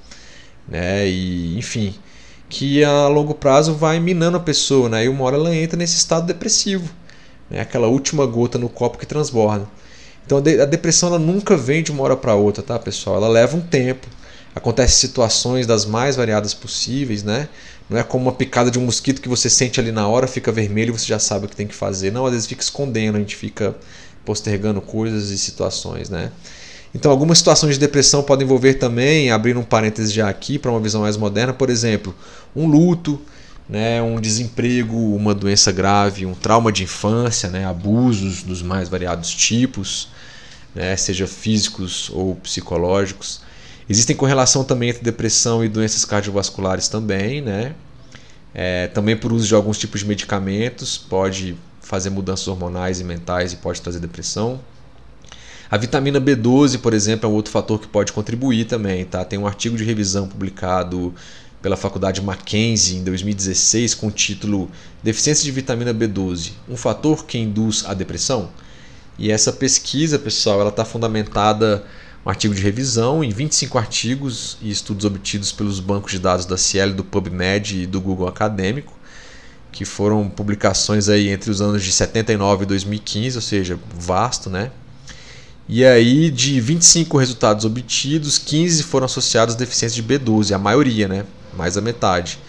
Né? 0.66 1.08
E, 1.08 1.56
enfim, 1.56 1.94
que 2.50 2.82
a 2.84 3.06
longo 3.06 3.32
prazo 3.32 3.74
vai 3.74 4.00
minando 4.00 4.36
a 4.36 4.40
pessoa, 4.40 4.88
né? 4.88 5.04
e 5.04 5.08
uma 5.08 5.24
hora 5.24 5.36
ela 5.36 5.54
entra 5.54 5.78
nesse 5.78 5.96
estado 5.96 6.26
depressivo, 6.26 6.90
né? 7.48 7.60
aquela 7.60 7.86
última 7.86 8.26
gota 8.26 8.58
no 8.58 8.68
copo 8.68 8.98
que 8.98 9.06
transborda. 9.06 9.66
Então 10.26 10.38
a 10.38 10.64
depressão 10.64 11.08
ela 11.10 11.18
nunca 11.18 11.56
vem 11.56 11.82
de 11.82 11.92
uma 11.92 12.02
hora 12.02 12.16
para 12.16 12.34
outra, 12.34 12.62
tá, 12.62 12.78
pessoal? 12.78 13.16
Ela 13.16 13.28
leva 13.28 13.56
um 13.56 13.60
tempo. 13.60 14.06
Acontece 14.54 14.96
situações 14.96 15.66
das 15.66 15.86
mais 15.86 16.16
variadas 16.16 16.52
possíveis, 16.52 17.22
né? 17.22 17.48
Não 17.88 17.98
é 17.98 18.02
como 18.02 18.24
uma 18.24 18.32
picada 18.32 18.70
de 18.70 18.78
um 18.78 18.82
mosquito 18.82 19.20
que 19.20 19.28
você 19.28 19.48
sente 19.48 19.80
ali 19.80 19.92
na 19.92 20.06
hora, 20.08 20.26
fica 20.26 20.52
vermelho 20.52 20.90
e 20.94 20.98
você 20.98 21.06
já 21.06 21.18
sabe 21.18 21.46
o 21.46 21.48
que 21.48 21.56
tem 21.56 21.66
que 21.66 21.74
fazer. 21.74 22.12
Não, 22.12 22.26
às 22.26 22.32
vezes 22.32 22.46
fica 22.46 22.62
escondendo, 22.62 23.16
a 23.16 23.18
gente 23.18 23.36
fica 23.36 23.76
postergando 24.24 24.80
coisas 24.80 25.30
e 25.30 25.38
situações, 25.38 26.08
né? 26.10 26.30
Então, 26.94 27.10
algumas 27.10 27.38
situações 27.38 27.74
de 27.74 27.80
depressão 27.80 28.22
podem 28.22 28.44
envolver 28.44 28.74
também, 28.74 29.30
abrindo 29.30 29.60
um 29.60 29.64
parênteses 29.64 30.12
já 30.12 30.28
aqui 30.28 30.58
para 30.58 30.70
uma 30.70 30.80
visão 30.80 31.02
mais 31.02 31.16
moderna, 31.16 31.52
por 31.52 31.70
exemplo, 31.70 32.14
um 32.54 32.66
luto, 32.66 33.20
né, 33.68 34.02
um 34.02 34.20
desemprego, 34.20 34.96
uma 34.96 35.32
doença 35.32 35.70
grave, 35.70 36.26
um 36.26 36.34
trauma 36.34 36.72
de 36.72 36.82
infância, 36.82 37.48
né, 37.48 37.64
abusos 37.64 38.42
dos 38.42 38.62
mais 38.62 38.88
variados 38.88 39.30
tipos, 39.30 40.08
né, 40.74 40.96
seja 40.96 41.28
físicos 41.28 42.10
ou 42.12 42.34
psicológicos. 42.34 43.40
Existem 43.88 44.16
correlação 44.16 44.64
também 44.64 44.90
entre 44.90 45.02
depressão 45.02 45.64
e 45.64 45.68
doenças 45.68 46.04
cardiovasculares 46.04 46.88
também, 46.88 47.40
né? 47.40 47.74
É, 48.54 48.86
também 48.88 49.16
por 49.16 49.32
uso 49.32 49.46
de 49.48 49.54
alguns 49.54 49.78
tipos 49.78 50.00
de 50.00 50.06
medicamentos, 50.06 50.96
pode 50.96 51.56
fazer 51.80 52.10
mudanças 52.10 52.46
hormonais 52.46 53.00
e 53.00 53.04
mentais 53.04 53.52
e 53.52 53.56
pode 53.56 53.80
trazer 53.80 53.98
depressão. 53.98 54.60
A 55.70 55.76
vitamina 55.76 56.20
B12, 56.20 56.80
por 56.80 56.92
exemplo, 56.92 57.28
é 57.28 57.32
um 57.32 57.34
outro 57.34 57.52
fator 57.52 57.78
que 57.78 57.86
pode 57.86 58.12
contribuir 58.12 58.64
também. 58.64 59.04
Tá? 59.04 59.24
Tem 59.24 59.38
um 59.38 59.46
artigo 59.46 59.76
de 59.76 59.84
revisão 59.84 60.26
publicado 60.26 61.14
pela 61.62 61.76
Faculdade 61.76 62.20
Mackenzie 62.20 62.96
em 62.96 63.04
2016 63.04 63.94
com 63.94 64.08
o 64.08 64.10
título 64.10 64.68
Deficiência 65.00 65.44
de 65.44 65.52
vitamina 65.52 65.94
B12, 65.94 66.52
um 66.68 66.76
fator 66.76 67.24
que 67.24 67.38
induz 67.38 67.84
a 67.86 67.94
depressão? 67.94 68.50
E 69.16 69.30
essa 69.30 69.52
pesquisa, 69.52 70.18
pessoal, 70.18 70.60
ela 70.60 70.70
está 70.70 70.84
fundamentada 70.84 71.84
um 72.26 72.30
artigo 72.30 72.52
de 72.52 72.62
revisão 72.62 73.22
em 73.22 73.30
25 73.30 73.78
artigos 73.78 74.58
e 74.60 74.70
estudos 74.70 75.04
obtidos 75.04 75.52
pelos 75.52 75.78
bancos 75.78 76.10
de 76.10 76.18
dados 76.18 76.46
da 76.46 76.56
Cielo, 76.56 76.94
do 76.94 77.04
PubMed 77.04 77.82
e 77.82 77.86
do 77.86 78.00
Google 78.00 78.26
Acadêmico, 78.26 78.92
que 79.70 79.84
foram 79.84 80.28
publicações 80.28 81.08
aí 81.08 81.28
entre 81.28 81.48
os 81.48 81.60
anos 81.60 81.84
de 81.84 81.92
79 81.92 82.64
e 82.64 82.66
2015, 82.66 83.36
ou 83.36 83.42
seja, 83.42 83.78
vasto, 83.94 84.50
né? 84.50 84.72
E 85.72 85.84
aí, 85.84 86.32
de 86.32 86.60
25 86.60 87.16
resultados 87.16 87.64
obtidos, 87.64 88.38
15 88.38 88.82
foram 88.82 89.04
associados 89.04 89.54
a 89.54 89.58
deficiência 89.58 90.02
de 90.02 90.08
B12, 90.08 90.52
a 90.52 90.58
maioria, 90.58 91.06
né? 91.06 91.24
Mais 91.56 91.76
da 91.76 91.80
metade. 91.80 92.40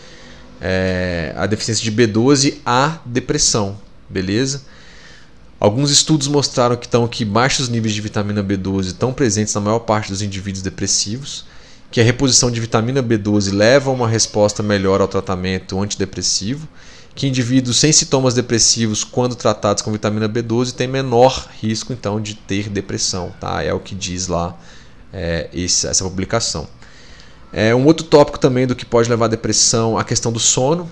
É, 0.59 1.31
a 1.37 1.45
deficiência 1.45 1.83
de 1.83 1.91
B12 1.91 2.55
à 2.65 2.97
depressão, 3.05 3.77
beleza? 4.09 4.63
Alguns 5.59 5.91
estudos 5.91 6.27
mostraram 6.27 6.75
que, 6.75 6.87
estão, 6.87 7.07
que 7.07 7.23
baixos 7.23 7.69
níveis 7.69 7.93
de 7.93 8.01
vitamina 8.01 8.43
B12 8.43 8.87
estão 8.87 9.13
presentes 9.13 9.53
na 9.53 9.61
maior 9.61 9.79
parte 9.81 10.09
dos 10.09 10.23
indivíduos 10.23 10.63
depressivos, 10.63 11.45
que 11.91 12.01
a 12.01 12.03
reposição 12.03 12.49
de 12.49 12.59
vitamina 12.59 13.03
B12 13.03 13.53
leva 13.53 13.91
a 13.91 13.93
uma 13.93 14.07
resposta 14.07 14.63
melhor 14.63 14.99
ao 14.99 15.07
tratamento 15.07 15.79
antidepressivo, 15.79 16.67
que 17.13 17.27
indivíduos 17.27 17.77
sem 17.77 17.91
sintomas 17.91 18.33
depressivos, 18.33 19.03
quando 19.03 19.35
tratados 19.35 19.83
com 19.83 19.91
vitamina 19.91 20.29
B12, 20.29 20.73
têm 20.73 20.87
menor 20.87 21.49
risco 21.61 21.91
então 21.91 22.21
de 22.21 22.35
ter 22.35 22.69
depressão. 22.69 23.33
Tá? 23.39 23.61
É 23.63 23.73
o 23.73 23.79
que 23.79 23.93
diz 23.93 24.27
lá 24.27 24.57
é, 25.11 25.49
esse, 25.53 25.87
essa 25.87 26.03
publicação. 26.03 26.67
É, 27.53 27.75
um 27.75 27.85
outro 27.85 28.05
tópico 28.05 28.39
também 28.39 28.65
do 28.65 28.75
que 28.75 28.85
pode 28.85 29.09
levar 29.09 29.25
à 29.25 29.27
depressão, 29.27 29.97
a 29.97 30.03
questão 30.03 30.31
do 30.31 30.39
sono. 30.39 30.89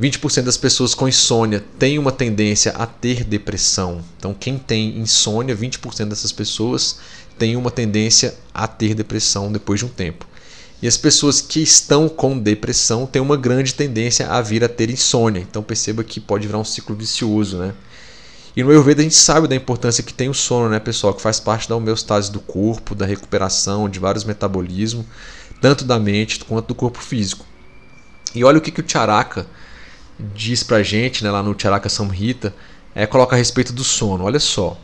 20% 0.00 0.44
das 0.44 0.56
pessoas 0.56 0.94
com 0.94 1.06
insônia 1.06 1.62
têm 1.78 1.98
uma 1.98 2.12
tendência 2.12 2.72
a 2.72 2.86
ter 2.86 3.22
depressão. 3.22 4.02
Então, 4.16 4.32
quem 4.32 4.56
tem 4.56 4.98
insônia, 4.98 5.54
20% 5.54 6.08
dessas 6.08 6.32
pessoas 6.32 7.00
têm 7.38 7.54
uma 7.54 7.70
tendência 7.70 8.34
a 8.54 8.66
ter 8.66 8.94
depressão 8.94 9.52
depois 9.52 9.80
de 9.80 9.86
um 9.86 9.88
tempo. 9.88 10.26
E 10.82 10.88
as 10.88 10.96
pessoas 10.96 11.40
que 11.40 11.60
estão 11.60 12.08
com 12.08 12.38
depressão 12.38 13.06
têm 13.06 13.20
uma 13.20 13.36
grande 13.36 13.74
tendência 13.74 14.28
a 14.28 14.40
vir 14.40 14.64
a 14.64 14.68
ter 14.68 14.88
insônia. 14.88 15.40
Então, 15.40 15.62
perceba 15.62 16.02
que 16.02 16.18
pode 16.18 16.46
virar 16.46 16.58
um 16.58 16.64
ciclo 16.64 16.96
vicioso, 16.96 17.58
né? 17.58 17.74
E 18.56 18.62
no 18.62 18.70
Ayurveda 18.70 19.00
a 19.00 19.04
gente 19.04 19.14
sabe 19.14 19.46
da 19.46 19.54
importância 19.54 20.02
que 20.02 20.12
tem 20.12 20.28
o 20.28 20.34
sono, 20.34 20.68
né, 20.68 20.80
pessoal? 20.80 21.14
Que 21.14 21.22
faz 21.22 21.38
parte 21.38 21.68
da 21.68 21.76
homeostase 21.76 22.32
do 22.32 22.40
corpo, 22.40 22.94
da 22.94 23.06
recuperação 23.06 23.88
de 23.88 24.00
vários 24.00 24.24
metabolismos, 24.24 25.06
tanto 25.60 25.84
da 25.84 25.98
mente 25.98 26.44
quanto 26.44 26.68
do 26.68 26.74
corpo 26.74 26.98
físico. 26.98 27.44
E 28.34 28.42
olha 28.42 28.58
o 28.58 28.60
que, 28.60 28.70
que 28.70 28.80
o 28.80 28.84
Charaka 28.86 29.46
diz 30.34 30.62
pra 30.62 30.82
gente, 30.82 31.22
né, 31.22 31.30
lá 31.30 31.42
no 31.42 31.54
Charaka 31.58 31.88
Samhita, 31.88 32.54
é, 32.94 33.06
coloca 33.06 33.36
a 33.36 33.38
respeito 33.38 33.72
do 33.72 33.84
sono. 33.84 34.24
Olha 34.24 34.40
só. 34.40 34.78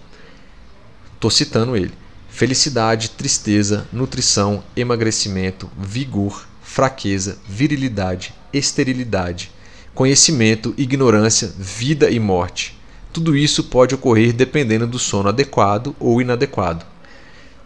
Tô 1.19 1.31
citando 1.31 1.77
ele. 1.77 1.93
Felicidade, 2.37 3.13
tristeza, 3.13 3.89
nutrição, 3.91 4.63
emagrecimento, 4.77 5.71
vigor, 5.79 6.47
fraqueza, 6.63 7.39
virilidade, 7.49 8.35
esterilidade, 8.53 9.51
conhecimento, 9.95 10.75
ignorância, 10.77 11.51
vida 11.57 12.11
e 12.11 12.21
morte. 12.21 12.79
Tudo 13.11 13.35
isso 13.35 13.65
pode 13.65 13.95
ocorrer 13.95 14.35
dependendo 14.35 14.87
do 14.87 14.99
sono 14.99 15.31
adequado 15.31 15.97
ou 15.99 16.21
inadequado. 16.21 16.85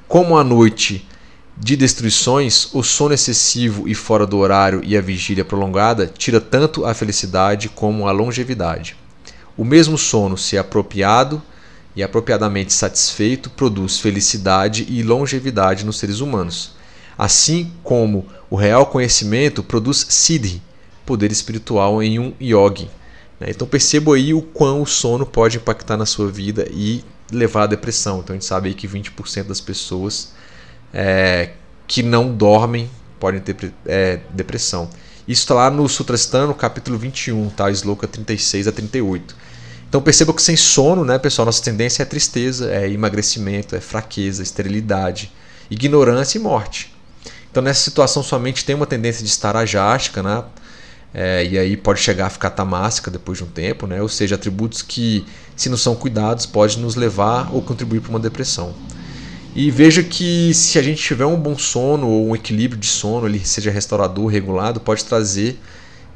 Como 0.06 0.38
a 0.38 0.44
noite 0.44 1.04
de 1.58 1.74
destruições, 1.74 2.72
o 2.72 2.84
sono 2.84 3.12
excessivo 3.12 3.88
e 3.88 3.94
fora 3.96 4.24
do 4.24 4.38
horário 4.38 4.82
e 4.84 4.96
a 4.96 5.00
vigília 5.00 5.44
prolongada 5.44 6.06
tira 6.06 6.40
tanto 6.40 6.86
a 6.86 6.94
felicidade 6.94 7.68
como 7.68 8.06
a 8.06 8.12
longevidade. 8.12 8.96
O 9.56 9.64
mesmo 9.64 9.98
sono, 9.98 10.38
se 10.38 10.56
apropriado 10.56 11.42
e 11.94 12.02
apropriadamente 12.02 12.72
satisfeito, 12.72 13.50
produz 13.50 13.98
felicidade 13.98 14.86
e 14.88 15.02
longevidade 15.02 15.84
nos 15.84 15.98
seres 15.98 16.20
humanos. 16.20 16.72
Assim 17.18 17.72
como 17.82 18.26
o 18.48 18.56
real 18.56 18.86
conhecimento 18.86 19.62
produz 19.62 20.06
siddhi, 20.08 20.62
poder 21.04 21.32
espiritual 21.32 22.02
em 22.02 22.18
um 22.18 22.32
yogi. 22.40 22.88
Né? 23.38 23.48
Então 23.50 23.66
perceba 23.66 24.14
aí 24.14 24.32
o 24.32 24.42
quão 24.42 24.82
o 24.82 24.86
sono 24.86 25.26
pode 25.26 25.56
impactar 25.56 25.96
na 25.96 26.06
sua 26.06 26.30
vida 26.30 26.66
e 26.70 27.04
levar 27.30 27.64
à 27.64 27.66
depressão. 27.66 28.20
Então 28.20 28.34
a 28.34 28.38
gente 28.38 28.46
sabe 28.46 28.68
aí 28.68 28.74
que 28.74 28.86
20% 28.88 29.44
das 29.44 29.60
pessoas 29.60 30.32
é, 30.92 31.50
que 31.86 32.02
não 32.02 32.34
dormem 32.34 32.88
podem 33.18 33.40
ter 33.40 33.72
é, 33.86 34.20
depressão. 34.30 34.88
Isso 35.28 35.42
está 35.42 35.54
lá 35.54 35.70
no 35.70 35.88
Sutrastana, 35.88 36.52
capítulo 36.54 36.98
21, 36.98 37.50
tá? 37.50 37.70
Sloka 37.70 38.08
36 38.08 38.66
a 38.66 38.72
38. 38.72 39.36
Então 39.90 40.00
perceba 40.00 40.32
que 40.32 40.40
sem 40.40 40.56
sono, 40.56 41.04
né, 41.04 41.18
pessoal, 41.18 41.44
nossa 41.44 41.62
tendência 41.62 42.04
é 42.04 42.06
tristeza, 42.06 42.70
é 42.70 42.88
emagrecimento, 42.88 43.74
é 43.74 43.80
fraqueza, 43.80 44.40
esterilidade, 44.40 45.32
ignorância 45.68 46.38
e 46.38 46.40
morte. 46.40 46.94
Então 47.50 47.60
nessa 47.60 47.82
situação 47.82 48.22
sua 48.22 48.38
mente 48.38 48.64
tem 48.64 48.76
uma 48.76 48.86
tendência 48.86 49.24
de 49.24 49.28
estar 49.28 49.56
ajástica, 49.56 50.22
né? 50.22 50.44
É, 51.12 51.44
e 51.44 51.58
aí 51.58 51.76
pode 51.76 51.98
chegar 51.98 52.26
a 52.26 52.30
ficar 52.30 52.50
tamássica 52.50 53.10
depois 53.10 53.36
de 53.36 53.42
um 53.42 53.48
tempo, 53.48 53.84
né? 53.84 54.00
ou 54.00 54.08
seja, 54.08 54.36
atributos 54.36 54.80
que, 54.80 55.26
se 55.56 55.68
não 55.68 55.76
são 55.76 55.96
cuidados, 55.96 56.46
podem 56.46 56.78
nos 56.78 56.94
levar 56.94 57.52
ou 57.52 57.60
contribuir 57.60 58.00
para 58.00 58.10
uma 58.10 58.20
depressão. 58.20 58.72
E 59.56 59.72
veja 59.72 60.04
que 60.04 60.54
se 60.54 60.78
a 60.78 60.82
gente 60.82 61.02
tiver 61.02 61.26
um 61.26 61.36
bom 61.36 61.58
sono 61.58 62.06
ou 62.06 62.28
um 62.28 62.36
equilíbrio 62.36 62.80
de 62.80 62.86
sono, 62.86 63.26
ele 63.26 63.44
seja 63.44 63.72
restaurador, 63.72 64.26
regulado, 64.28 64.78
pode 64.78 65.04
trazer, 65.04 65.58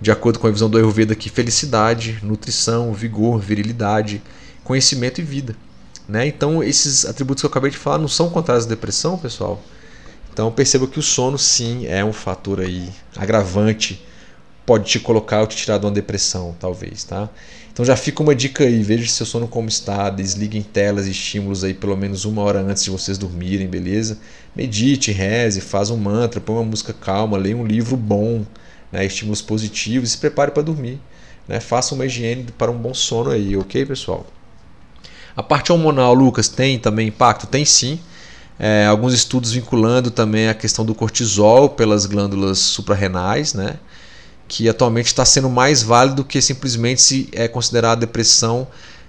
de 0.05 0.11
acordo 0.11 0.39
com 0.39 0.47
a 0.47 0.51
visão 0.51 0.69
do 0.69 0.77
Ayurveda 0.77 1.15
aqui, 1.15 1.31
felicidade, 1.31 2.19
nutrição, 2.23 2.93
vigor, 2.93 3.41
virilidade, 3.41 4.23
conhecimento 4.63 5.19
e 5.19 5.25
vida. 5.25 5.57
Né? 6.07 6.27
Então, 6.27 6.63
esses 6.63 7.07
atributos 7.07 7.41
que 7.41 7.47
eu 7.47 7.51
acabei 7.51 7.71
de 7.71 7.79
falar 7.79 7.97
não 7.97 8.07
são 8.07 8.29
contrários 8.29 8.67
à 8.67 8.69
depressão, 8.69 9.17
pessoal. 9.17 9.63
Então, 10.31 10.53
perceba 10.53 10.87
que 10.87 10.99
o 10.99 11.03
sono, 11.03 11.39
sim, 11.39 11.87
é 11.87 12.05
um 12.05 12.13
fator 12.13 12.61
aí 12.61 12.91
agravante, 13.17 14.05
pode 14.67 14.85
te 14.85 15.01
colocar 15.01 15.41
ou 15.41 15.47
te 15.47 15.57
tirar 15.57 15.79
de 15.79 15.87
uma 15.87 15.93
depressão, 15.93 16.55
talvez, 16.61 17.05
tá? 17.05 17.31
Então 17.73 17.83
já 17.85 17.97
fica 17.97 18.23
uma 18.23 18.35
dica 18.35 18.63
aí, 18.63 18.83
veja 18.83 19.11
seu 19.11 19.25
sono 19.25 19.49
como 19.49 19.69
está, 19.69 20.11
desliguem 20.11 20.63
telas 20.63 21.07
e 21.07 21.11
estímulos 21.11 21.65
aí 21.65 21.75
pelo 21.75 21.97
menos 21.97 22.25
uma 22.25 22.43
hora 22.43 22.61
antes 22.61 22.85
de 22.85 22.91
vocês 22.91 23.19
dormirem, 23.19 23.67
beleza? 23.67 24.19
Medite, 24.55 25.11
reze, 25.13 25.61
faz 25.61 25.91
um 25.91 25.97
mantra, 25.97 26.41
põe 26.41 26.57
uma 26.57 26.65
música 26.65 26.93
calma, 26.93 27.37
leia 27.37 27.57
um 27.57 27.67
livro 27.67 27.97
bom, 27.97 28.45
né? 28.95 29.05
estímulos 29.05 29.43
positivos 29.43 30.13
se 30.13 30.19
prepare 30.19 30.53
para 30.53 30.63
dormir. 30.63 31.01
Né? 31.49 31.59
Faça 31.59 31.95
uma 31.95 32.07
higiene 32.07 32.47
para 32.57 32.71
um 32.71 32.79
bom 32.79 32.95
sono 32.95 33.31
aí, 33.31 33.57
ok, 33.57 33.85
pessoal? 33.85 34.25
A 35.37 35.43
parte 35.43 35.73
hormonal, 35.73 36.15
Lucas, 36.15 36.49
tem 36.49 36.79
também 36.79 37.09
impacto? 37.09 37.49
Tem 37.49 37.65
sim. 37.65 37.99
É, 38.57 38.87
alguns 38.87 39.13
estudos 39.13 39.51
vinculando 39.51 40.13
também 40.13 40.49
a 40.49 40.55
questão 40.55 40.85
do 40.85 40.95
cortisol 40.95 41.71
pelas 41.71 42.07
glândulas 42.07 42.61
suprarrenais, 42.61 43.53
né? 43.53 43.81
que 44.47 44.69
atualmente 44.69 45.07
está 45.07 45.25
sendo 45.25 45.51
mais 45.51 45.83
válido 45.83 46.17
do 46.17 46.25
que 46.25 46.41
simplesmente 46.41 47.03
se 47.03 47.29
é 47.33 47.49
considerar 47.49 47.93
a 47.93 47.95
depressão 47.97 48.69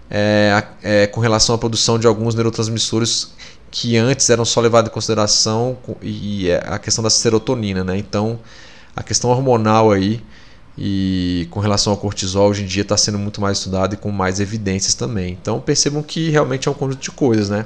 é, 0.09 0.63
é, 0.81 1.07
com 1.07 1.19
relação 1.19 1.53
à 1.53 1.57
produção 1.57 1.99
de 1.99 2.07
alguns 2.07 2.33
neurotransmissores 2.33 3.33
que 3.69 3.97
antes 3.97 4.29
eram 4.29 4.45
só 4.45 4.61
levados 4.61 4.89
em 4.89 4.93
consideração 4.93 5.77
e 6.01 6.49
é 6.49 6.63
a 6.65 6.79
questão 6.79 7.03
da 7.03 7.09
serotonina, 7.09 7.83
né? 7.83 7.97
Então 7.97 8.39
a 8.95 9.03
questão 9.03 9.29
hormonal 9.29 9.91
aí 9.91 10.21
e 10.77 11.47
com 11.51 11.59
relação 11.59 11.91
ao 11.93 11.97
cortisol 11.97 12.49
hoje 12.49 12.63
em 12.63 12.65
dia 12.65 12.81
está 12.81 12.97
sendo 12.97 13.17
muito 13.17 13.39
mais 13.39 13.57
estudado 13.57 13.93
e 13.93 13.97
com 13.97 14.11
mais 14.11 14.39
evidências 14.39 14.93
também. 14.93 15.37
Então 15.41 15.59
percebam 15.59 16.03
que 16.03 16.29
realmente 16.29 16.67
é 16.67 16.71
um 16.71 16.73
conjunto 16.73 17.01
de 17.01 17.11
coisas, 17.11 17.49
né? 17.49 17.65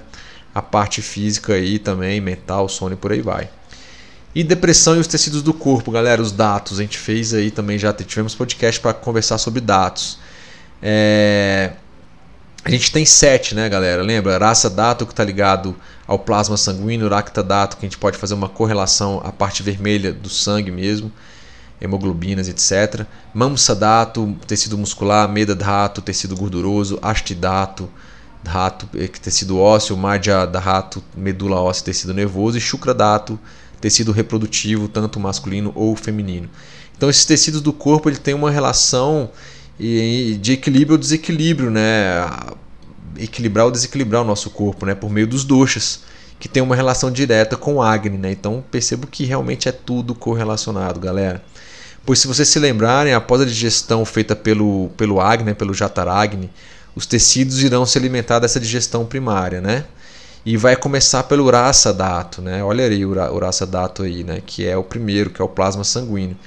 A 0.53 0.61
parte 0.61 1.01
física 1.01 1.53
aí 1.53 1.79
também, 1.79 2.19
mental, 2.21 2.67
sono 2.69 2.93
e 2.93 2.97
por 2.97 3.11
aí 3.11 3.21
vai. 3.21 3.49
E 4.33 4.43
depressão 4.43 4.95
e 4.95 4.99
os 4.99 5.07
tecidos 5.07 5.41
do 5.41 5.53
corpo, 5.53 5.91
galera, 5.91 6.21
os 6.21 6.31
dados. 6.31 6.79
A 6.79 6.81
gente 6.83 6.97
fez 6.97 7.33
aí 7.33 7.49
também, 7.49 7.77
já 7.79 7.91
tivemos 7.93 8.35
podcast 8.35 8.79
para 8.79 8.93
conversar 8.93 9.37
sobre 9.37 9.59
dados. 9.59 10.19
É... 10.81 11.73
A 12.69 12.71
gente 12.71 12.91
tem 12.91 13.03
sete, 13.03 13.55
né, 13.55 13.67
galera? 13.67 14.03
Lembra? 14.03 14.37
Raça 14.37 14.69
dato 14.69 15.03
que 15.03 15.11
está 15.11 15.23
ligado 15.23 15.75
ao 16.05 16.19
plasma 16.19 16.55
sanguíneo, 16.55 17.09
racta 17.09 17.41
dato 17.41 17.75
que 17.75 17.83
a 17.83 17.89
gente 17.89 17.97
pode 17.97 18.15
fazer 18.15 18.35
uma 18.35 18.47
correlação 18.47 19.19
à 19.25 19.31
parte 19.31 19.63
vermelha 19.63 20.13
do 20.13 20.29
sangue 20.29 20.69
mesmo, 20.69 21.11
hemoglobinas, 21.81 22.47
etc. 22.47 23.07
Mamsa 23.33 23.73
dato, 23.73 24.37
tecido 24.45 24.77
muscular, 24.77 25.27
meda 25.27 25.55
dato, 25.55 25.99
tecido 25.99 26.37
gorduroso, 26.37 26.99
astidato, 27.01 27.89
dato, 28.43 28.87
é, 28.95 29.07
tecido 29.07 29.57
ósseo, 29.57 29.97
madhya 29.97 30.45
dato, 30.45 31.03
medula 31.17 31.59
óssea, 31.59 31.85
tecido 31.85 32.13
nervoso 32.13 32.59
e 32.59 32.61
shukra 32.61 32.93
dato, 32.93 33.39
tecido 33.81 34.11
reprodutivo, 34.11 34.87
tanto 34.87 35.19
masculino 35.19 35.71
ou 35.73 35.95
feminino. 35.95 36.47
Então 36.95 37.09
esses 37.09 37.25
tecidos 37.25 37.61
do 37.61 37.73
corpo 37.73 38.07
ele 38.07 38.17
tem 38.17 38.35
uma 38.35 38.51
relação 38.51 39.31
de 39.79 40.53
equilíbrio 40.53 40.93
ou 40.93 40.97
desequilíbrio, 40.97 41.71
né? 41.71 42.29
Equilibrar 43.17 43.65
ou 43.65 43.71
desequilibrar 43.71 44.21
o 44.21 44.25
nosso 44.25 44.49
corpo, 44.49 44.85
né? 44.85 44.93
Por 44.93 45.09
meio 45.09 45.25
dos 45.25 45.43
doshas, 45.43 46.01
que 46.39 46.47
tem 46.47 46.61
uma 46.61 46.75
relação 46.75 47.09
direta 47.09 47.55
com 47.55 47.75
o 47.75 47.81
Agni, 47.81 48.17
né? 48.17 48.31
Então 48.31 48.63
percebo 48.69 49.07
que 49.07 49.23
realmente 49.25 49.69
é 49.69 49.71
tudo 49.71 50.13
correlacionado, 50.13 50.99
galera. 50.99 51.43
Pois 52.05 52.19
se 52.19 52.27
vocês 52.27 52.47
se 52.47 52.59
lembrarem, 52.59 53.13
após 53.13 53.41
a 53.41 53.45
digestão 53.45 54.03
feita 54.03 54.35
pelo, 54.35 54.89
pelo 54.97 55.21
Agni, 55.21 55.47
né? 55.47 55.53
pelo 55.53 55.73
Jataragni, 55.73 56.49
os 56.95 57.05
tecidos 57.05 57.61
irão 57.61 57.85
se 57.85 57.97
alimentar 57.97 58.39
dessa 58.39 58.59
digestão 58.59 59.05
primária, 59.05 59.61
né? 59.61 59.85
e 60.45 60.57
vai 60.57 60.75
começar 60.75 61.23
pelo 61.23 61.45
Urasa 61.45 61.93
Dato, 61.93 62.41
né? 62.41 62.63
Olha 62.63 62.85
aí 62.85 63.05
o 63.05 63.11
Urasa 63.11 63.65
Dato 63.65 64.03
aí, 64.03 64.23
né? 64.23 64.41
Que 64.45 64.65
é 64.65 64.75
o 64.77 64.83
primeiro, 64.83 65.29
que 65.29 65.41
é 65.41 65.45
o 65.45 65.49
plasma 65.49 65.83
sanguíneo. 65.83 66.37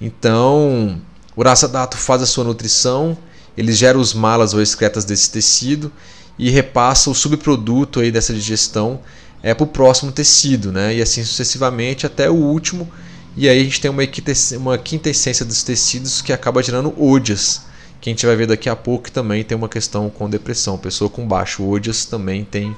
Então, 0.00 1.00
o 1.38 1.40
Urasa 1.40 1.68
Dato 1.68 1.96
faz 1.96 2.20
a 2.20 2.26
sua 2.26 2.42
nutrição, 2.42 3.16
ele 3.56 3.72
gera 3.72 3.96
os 3.96 4.12
malas 4.12 4.54
ou 4.54 4.60
excretas 4.60 5.04
desse 5.04 5.30
tecido 5.30 5.92
e 6.36 6.50
repassa 6.50 7.08
o 7.10 7.14
subproduto 7.14 8.00
aí 8.00 8.10
dessa 8.10 8.34
digestão 8.34 8.98
é 9.40 9.54
para 9.54 9.62
o 9.62 9.68
próximo 9.68 10.10
tecido, 10.10 10.72
né? 10.72 10.96
E 10.96 11.00
assim 11.00 11.22
sucessivamente 11.22 12.04
até 12.04 12.28
o 12.28 12.34
último. 12.34 12.90
E 13.36 13.48
aí 13.48 13.60
a 13.60 13.62
gente 13.62 13.80
tem 13.80 13.88
uma, 13.88 14.02
uma 14.56 14.76
quinta 14.76 15.10
essência 15.10 15.46
dos 15.46 15.62
tecidos 15.62 16.20
que 16.20 16.32
acaba 16.32 16.60
gerando 16.60 16.92
odias, 17.00 17.60
que 18.00 18.10
a 18.10 18.12
gente 18.12 18.26
vai 18.26 18.34
ver 18.34 18.48
daqui 18.48 18.68
a 18.68 18.74
pouco 18.74 19.04
que 19.04 19.12
também 19.12 19.44
tem 19.44 19.56
uma 19.56 19.68
questão 19.68 20.10
com 20.10 20.28
depressão. 20.28 20.76
Pessoa 20.76 21.08
com 21.08 21.24
baixo 21.24 21.64
odias 21.64 22.04
também 22.04 22.44
tem 22.44 22.76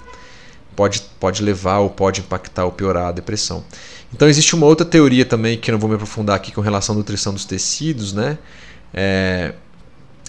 pode, 0.80 1.02
pode 1.20 1.42
levar 1.42 1.80
ou 1.80 1.90
pode 1.90 2.22
impactar 2.22 2.64
ou 2.64 2.72
piorar 2.72 3.08
a 3.08 3.12
depressão. 3.12 3.62
Então 4.14 4.26
existe 4.26 4.54
uma 4.54 4.64
outra 4.64 4.86
teoria 4.86 5.26
também 5.26 5.58
que 5.58 5.70
eu 5.70 5.74
não 5.74 5.78
vou 5.78 5.90
me 5.90 5.94
aprofundar 5.94 6.34
aqui 6.34 6.50
com 6.52 6.62
relação 6.62 6.94
à 6.94 6.98
nutrição 6.98 7.34
dos 7.34 7.44
tecidos, 7.44 8.14
né? 8.14 8.38
É, 8.94 9.52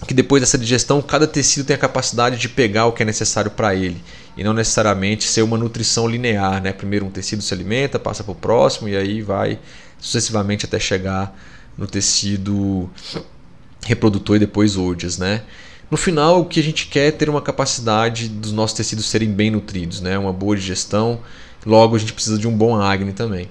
que 0.06 0.12
depois 0.12 0.42
dessa 0.42 0.58
digestão 0.58 1.00
cada 1.00 1.26
tecido 1.26 1.64
tem 1.64 1.74
a 1.74 1.78
capacidade 1.78 2.36
de 2.36 2.50
pegar 2.50 2.84
o 2.84 2.92
que 2.92 3.02
é 3.02 3.06
necessário 3.06 3.50
para 3.50 3.74
ele 3.74 4.04
e 4.36 4.44
não 4.44 4.52
necessariamente 4.52 5.24
ser 5.24 5.40
uma 5.40 5.56
nutrição 5.56 6.06
linear, 6.06 6.62
né? 6.62 6.70
Primeiro 6.70 7.06
um 7.06 7.10
tecido 7.10 7.42
se 7.42 7.54
alimenta, 7.54 7.98
passa 7.98 8.22
para 8.22 8.32
o 8.32 8.34
próximo 8.34 8.90
e 8.90 8.94
aí 8.94 9.22
vai 9.22 9.58
sucessivamente 9.98 10.66
até 10.66 10.78
chegar 10.78 11.34
no 11.78 11.86
tecido 11.86 12.90
reprodutor 13.86 14.36
e 14.36 14.40
depois 14.40 14.76
odias, 14.76 15.16
né? 15.16 15.44
No 15.92 15.98
final, 15.98 16.40
o 16.40 16.46
que 16.46 16.58
a 16.58 16.62
gente 16.62 16.86
quer 16.86 17.08
é 17.08 17.10
ter 17.10 17.28
uma 17.28 17.42
capacidade 17.42 18.26
dos 18.26 18.50
nossos 18.50 18.74
tecidos 18.74 19.04
serem 19.04 19.30
bem 19.30 19.50
nutridos, 19.50 20.00
né? 20.00 20.16
uma 20.16 20.32
boa 20.32 20.56
digestão. 20.56 21.20
Logo, 21.66 21.94
a 21.94 21.98
gente 21.98 22.14
precisa 22.14 22.38
de 22.38 22.48
um 22.48 22.56
bom 22.56 22.80
acne 22.80 23.12
também. 23.12 23.46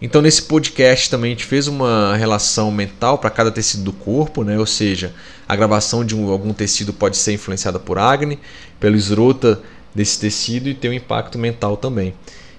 Então, 0.00 0.22
nesse 0.22 0.40
podcast 0.44 1.10
também 1.10 1.32
a 1.32 1.34
gente 1.34 1.44
fez 1.44 1.68
uma 1.68 2.16
relação 2.16 2.70
mental 2.70 3.18
para 3.18 3.28
cada 3.28 3.50
tecido 3.50 3.82
do 3.82 3.92
corpo, 3.92 4.42
né? 4.42 4.58
ou 4.58 4.64
seja, 4.64 5.14
a 5.46 5.54
gravação 5.54 6.02
de 6.02 6.16
um, 6.16 6.30
algum 6.30 6.54
tecido 6.54 6.90
pode 6.90 7.18
ser 7.18 7.34
influenciada 7.34 7.78
por 7.78 7.98
acne, 7.98 8.38
pelo 8.80 8.96
esrota 8.96 9.60
desse 9.94 10.18
tecido 10.18 10.70
e 10.70 10.74
ter 10.74 10.88
um 10.88 10.94
impacto 10.94 11.38
mental 11.38 11.76
também. 11.76 12.14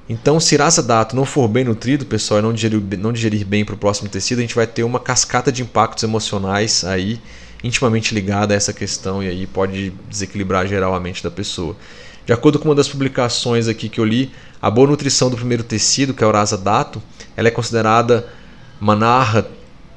Então, 0.07 0.39
se 0.39 0.55
rasa 0.55 0.83
dato 0.83 1.15
não 1.15 1.25
for 1.25 1.47
bem 1.47 1.63
nutrido, 1.63 2.05
pessoal, 2.05 2.41
e 2.41 2.43
não 2.43 2.53
digerir, 2.53 2.79
não 2.99 3.11
digerir 3.11 3.43
bem 3.43 3.65
para 3.65 3.73
o 3.73 3.77
próximo 3.79 4.07
tecido, 4.07 4.37
a 4.37 4.41
gente 4.41 4.53
vai 4.53 4.67
ter 4.67 4.83
uma 4.83 4.99
cascata 4.99 5.51
de 5.51 5.63
impactos 5.63 6.03
emocionais 6.03 6.83
aí 6.83 7.19
intimamente 7.65 8.13
ligada 8.13 8.53
a 8.53 8.57
essa 8.57 8.71
questão 8.71 9.23
e 9.23 9.27
aí 9.27 9.47
pode 9.47 9.89
desequilibrar 10.07 10.67
geral 10.67 10.93
a 10.93 10.99
mente 10.99 11.23
da 11.23 11.31
pessoa. 11.31 11.75
De 12.23 12.31
acordo 12.31 12.59
com 12.59 12.69
uma 12.69 12.75
das 12.75 12.87
publicações 12.87 13.67
aqui 13.67 13.89
que 13.89 13.99
eu 13.99 14.05
li, 14.05 14.31
a 14.61 14.69
boa 14.69 14.87
nutrição 14.87 15.29
do 15.29 15.35
primeiro 15.35 15.63
tecido, 15.63 16.13
que 16.13 16.23
é 16.23 16.27
o 16.27 16.31
rasa 16.31 16.57
dato, 16.57 17.01
ela 17.35 17.47
é 17.47 17.51
considerada 17.51 18.27
manaha 18.79 19.47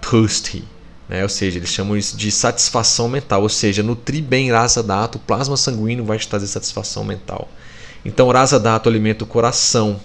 thusti, 0.01 0.65
né? 1.09 1.23
ou 1.23 1.29
seja, 1.29 1.59
eles 1.59 1.69
chamam 1.69 1.97
isso 1.97 2.17
de 2.17 2.31
satisfação 2.31 3.07
mental, 3.09 3.43
ou 3.43 3.49
seja, 3.49 3.83
nutrir 3.83 4.23
bem 4.23 4.51
rasa 4.51 4.83
dato, 4.83 5.17
o 5.17 5.19
plasma 5.19 5.57
sanguíneo 5.57 6.05
vai 6.05 6.19
te 6.19 6.27
trazer 6.27 6.47
satisfação 6.47 7.05
mental. 7.05 7.49
Então, 8.05 8.31
rasa 8.31 8.59
dato 8.59 8.89
alimenta 8.89 9.25
o 9.25 9.27
coração, 9.27 10.01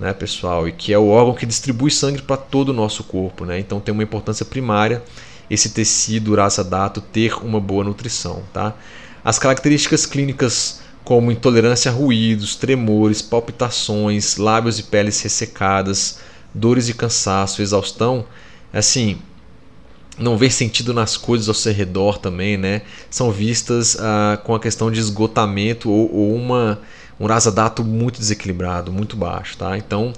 né, 0.00 0.12
pessoal, 0.12 0.66
e 0.66 0.72
que 0.72 0.92
é 0.92 0.98
o 0.98 1.08
órgão 1.08 1.34
que 1.34 1.46
distribui 1.46 1.90
sangue 1.90 2.22
para 2.22 2.36
todo 2.36 2.70
o 2.70 2.72
nosso 2.72 3.04
corpo, 3.04 3.44
né? 3.44 3.58
Então 3.58 3.80
tem 3.80 3.92
uma 3.92 4.02
importância 4.02 4.44
primária 4.44 5.02
esse 5.50 5.70
tecido 5.70 6.34
raça 6.34 6.62
dato 6.62 7.00
ter 7.00 7.34
uma 7.44 7.60
boa 7.60 7.84
nutrição. 7.84 8.42
Tá? 8.52 8.74
As 9.24 9.38
características 9.38 10.06
clínicas 10.06 10.80
como 11.04 11.30
intolerância 11.30 11.90
a 11.90 11.94
ruídos, 11.94 12.56
tremores, 12.56 13.22
palpitações, 13.22 14.36
lábios 14.36 14.80
e 14.80 14.82
peles 14.82 15.20
ressecadas, 15.20 16.18
dores 16.52 16.88
e 16.88 16.94
cansaço, 16.94 17.62
exaustão, 17.62 18.26
assim, 18.72 19.18
não 20.18 20.36
ver 20.36 20.50
sentido 20.50 20.92
nas 20.92 21.16
coisas 21.16 21.48
ao 21.48 21.54
seu 21.54 21.72
redor 21.72 22.18
também, 22.18 22.56
né? 22.56 22.82
São 23.08 23.30
vistas 23.30 23.96
ah, 24.00 24.38
com 24.42 24.54
a 24.54 24.60
questão 24.60 24.90
de 24.90 24.98
esgotamento 24.98 25.90
ou, 25.90 26.12
ou 26.12 26.34
uma 26.34 26.80
um 27.18 27.26
dato 27.54 27.82
muito 27.82 28.18
desequilibrado, 28.18 28.92
muito 28.92 29.16
baixo, 29.16 29.56
tá? 29.56 29.78
Então, 29.78 30.12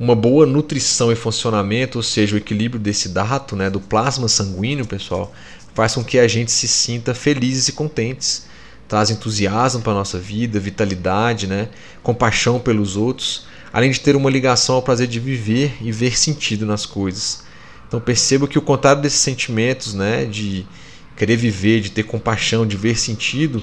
uma 0.00 0.14
boa 0.14 0.46
nutrição 0.46 1.12
e 1.12 1.14
funcionamento, 1.14 1.98
ou 1.98 2.02
seja, 2.02 2.34
o 2.34 2.38
equilíbrio 2.38 2.80
desse 2.80 3.10
dato, 3.10 3.54
né, 3.54 3.68
do 3.68 3.78
plasma 3.78 4.28
sanguíneo, 4.28 4.86
pessoal, 4.86 5.30
faz 5.74 5.94
com 5.94 6.02
que 6.02 6.18
a 6.18 6.26
gente 6.26 6.50
se 6.50 6.66
sinta 6.66 7.12
felizes 7.12 7.68
e 7.68 7.72
contentes, 7.72 8.46
traz 8.88 9.10
entusiasmo 9.10 9.82
para 9.82 9.92
a 9.92 9.96
nossa 9.96 10.18
vida, 10.18 10.58
vitalidade, 10.58 11.46
né, 11.46 11.68
compaixão 12.02 12.58
pelos 12.58 12.96
outros, 12.96 13.44
além 13.70 13.90
de 13.90 14.00
ter 14.00 14.16
uma 14.16 14.30
ligação 14.30 14.76
ao 14.76 14.82
prazer 14.82 15.06
de 15.06 15.20
viver 15.20 15.76
e 15.82 15.92
ver 15.92 16.18
sentido 16.18 16.64
nas 16.64 16.86
coisas. 16.86 17.42
Então 17.86 18.00
perceba 18.00 18.48
que 18.48 18.58
o 18.58 18.62
contrário 18.62 19.02
desses 19.02 19.20
sentimentos, 19.20 19.92
né, 19.92 20.24
de 20.24 20.66
querer 21.14 21.36
viver, 21.36 21.82
de 21.82 21.90
ter 21.90 22.04
compaixão, 22.04 22.66
de 22.66 22.74
ver 22.74 22.98
sentido, 22.98 23.62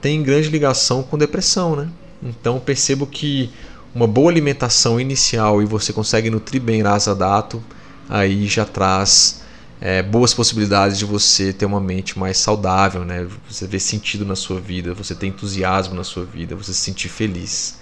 tem 0.00 0.22
grande 0.22 0.48
ligação 0.48 1.02
com 1.02 1.18
depressão, 1.18 1.76
né? 1.76 1.88
Então 2.22 2.58
percebo 2.58 3.06
que 3.06 3.50
uma 3.94 4.06
boa 4.06 4.30
alimentação 4.30 5.00
inicial 5.00 5.62
e 5.62 5.64
você 5.64 5.92
consegue 5.92 6.28
nutrir 6.28 6.60
bem 6.60 6.82
Rasa 6.82 7.14
Dato, 7.14 7.62
aí 8.08 8.46
já 8.46 8.64
traz 8.64 9.42
é, 9.80 10.02
boas 10.02 10.34
possibilidades 10.34 10.98
de 10.98 11.04
você 11.04 11.52
ter 11.52 11.64
uma 11.64 11.80
mente 11.80 12.18
mais 12.18 12.38
saudável, 12.38 13.04
né? 13.04 13.26
Você 13.48 13.66
ver 13.66 13.80
sentido 13.80 14.24
na 14.24 14.34
sua 14.34 14.60
vida, 14.60 14.94
você 14.94 15.14
ter 15.14 15.28
entusiasmo 15.28 15.94
na 15.94 16.02
sua 16.02 16.24
vida, 16.24 16.56
você 16.56 16.72
se 16.72 16.80
sentir 16.80 17.08
feliz. 17.08 17.78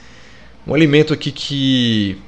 Um 0.67 0.75
alimento 0.75 1.15
aqui 1.15 1.33
que 1.33 2.21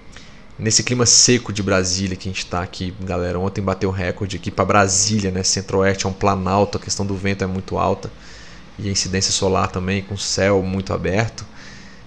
nesse 0.59 0.83
clima 0.83 1.05
seco 1.05 1.53
de 1.53 1.63
Brasília 1.63 2.17
que 2.17 2.29
a 2.29 2.33
gente 2.33 2.45
está 2.45 2.63
aqui, 2.63 2.95
galera, 3.01 3.39
ontem 3.39 3.61
bateu 3.61 3.91
recorde 3.91 4.37
aqui 4.37 4.51
para 4.51 4.65
Brasília, 4.65 5.31
né? 5.31 5.43
Centro-Oeste 5.43 6.07
é 6.07 6.09
um 6.09 6.13
planalto, 6.13 6.79
a 6.79 6.81
questão 6.81 7.05
do 7.05 7.15
vento 7.15 7.45
é 7.45 7.47
muito 7.47 7.77
alta 7.77 8.11
e 8.79 8.89
a 8.89 8.93
incidência 8.93 9.31
solar 9.31 9.69
também 9.69 10.03
com 10.03 10.15
o 10.15 10.19
céu 10.19 10.63
muito 10.63 10.93
aberto. 10.93 11.45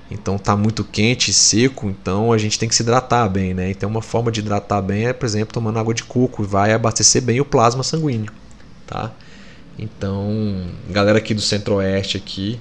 Então 0.10 0.38
tá 0.38 0.55
muito 0.55 0.84
quente 0.86 1.32
e 1.32 1.34
seco, 1.34 1.88
então 1.89 2.32
a 2.32 2.38
gente 2.38 2.58
tem 2.58 2.70
que 2.70 2.76
se 2.76 2.82
hidratar 2.82 3.28
bem, 3.28 3.53
né? 3.53 3.70
Então 3.70 3.89
uma 3.89 4.01
forma 4.01 4.32
de 4.32 4.39
hidratar 4.39 4.82
bem 4.82 5.08
é, 5.08 5.14
por 5.14 5.26
exemplo, 5.26 5.53
tomando 5.53 5.80
água 5.80 5.93
de 5.93 6.03
coco 6.03 6.43
vai 6.43 6.72
abastecer 6.72 7.22
bem 7.22 7.41
o 7.41 7.45
plasma 7.45 7.84
sanguíneo, 7.84 8.32
tá? 8.86 9.12
Então, 9.78 10.66
galera 10.89 11.18
aqui 11.18 11.34
do 11.34 11.41
Centro-Oeste 11.41 12.18
aqui, 12.18 12.60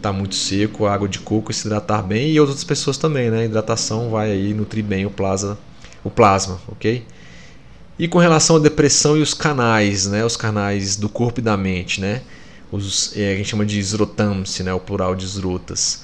tá 0.00 0.12
muito 0.12 0.34
seco, 0.34 0.86
água 0.86 1.08
de 1.08 1.18
coco 1.20 1.52
se 1.52 1.66
hidratar 1.66 2.02
bem 2.02 2.30
e 2.30 2.38
outras 2.38 2.62
pessoas 2.62 2.96
também, 2.98 3.30
né? 3.30 3.44
hidratação 3.44 4.10
vai 4.10 4.30
aí 4.30 4.54
nutrir 4.54 4.84
bem 4.84 5.06
o 5.06 5.10
plasma, 5.10 5.58
o 6.04 6.10
plasma, 6.10 6.60
OK? 6.68 7.04
E 7.98 8.08
com 8.08 8.18
relação 8.18 8.56
à 8.56 8.58
depressão 8.58 9.16
e 9.16 9.22
os 9.22 9.34
canais, 9.34 10.06
né? 10.06 10.24
Os 10.24 10.36
canais 10.36 10.96
do 10.96 11.08
corpo 11.08 11.40
e 11.40 11.42
da 11.42 11.56
mente, 11.56 12.00
né? 12.00 12.22
Os, 12.70 13.16
é, 13.16 13.34
a 13.34 13.36
gente 13.36 13.48
chama 13.48 13.66
de 13.66 13.78
srotams, 13.78 14.60
né? 14.60 14.72
O 14.72 14.80
plural 14.80 15.14
de 15.14 15.24
srotas 15.26 16.02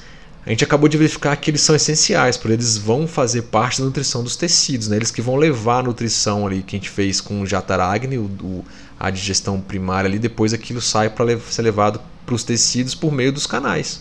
a 0.49 0.51
gente 0.51 0.65
acabou 0.65 0.89
de 0.89 0.97
verificar 0.97 1.37
que 1.37 1.51
eles 1.51 1.61
são 1.61 1.77
essenciais, 1.77 2.39
porque 2.39 2.55
eles 2.55 2.79
vão 2.79 3.07
fazer 3.07 3.43
parte 3.43 3.81
da 3.81 3.85
nutrição 3.85 4.25
dos 4.25 4.35
tecidos, 4.35 4.89
né? 4.89 4.97
eles 4.97 5.11
que 5.11 5.21
vão 5.21 5.37
levar 5.37 5.81
a 5.81 5.83
nutrição 5.83 6.47
ali 6.47 6.63
que 6.63 6.75
a 6.75 6.79
gente 6.79 6.89
fez 6.89 7.21
com 7.21 7.43
o 7.43 7.47
Jataragni, 7.47 8.17
o, 8.17 8.31
o, 8.43 8.65
a 8.99 9.11
digestão 9.11 9.61
primária 9.61 10.09
ali, 10.09 10.19
depois 10.19 10.55
aquilo 10.55 10.81
sai 10.81 11.11
para 11.11 11.39
ser 11.39 11.61
levado 11.61 12.01
para 12.25 12.35
os 12.35 12.45
tecidos 12.45 12.95
por 12.95 13.13
meio 13.13 13.31
dos 13.31 13.47
canais. 13.47 14.01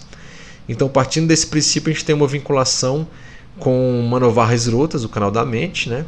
Então, 0.70 0.88
partindo 0.88 1.28
desse 1.28 1.48
princípio, 1.48 1.92
a 1.92 1.94
gente 1.94 2.06
tem 2.06 2.16
uma 2.16 2.26
vinculação 2.26 3.06
com 3.60 4.08
Manovar 4.10 4.50
Rotas, 4.72 5.04
o 5.04 5.10
canal 5.10 5.30
da 5.30 5.44
mente, 5.44 5.90
né? 5.90 6.06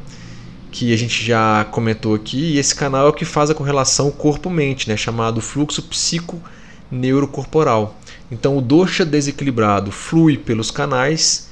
que 0.71 0.93
a 0.93 0.97
gente 0.97 1.21
já 1.21 1.65
comentou 1.65 2.15
aqui, 2.15 2.53
e 2.53 2.59
esse 2.59 2.73
canal 2.73 3.07
é 3.07 3.09
o 3.09 3.13
que 3.13 3.25
faz 3.25 3.49
a 3.49 3.53
correlação 3.53 4.09
corpo-mente, 4.09 4.87
né? 4.87 4.95
chamado 4.95 5.41
fluxo 5.41 5.83
psico-neurocorporal. 5.83 7.98
Então 8.31 8.57
o 8.57 8.61
dosha 8.61 9.05
desequilibrado 9.05 9.91
flui 9.91 10.37
pelos 10.37 10.71
canais 10.71 11.49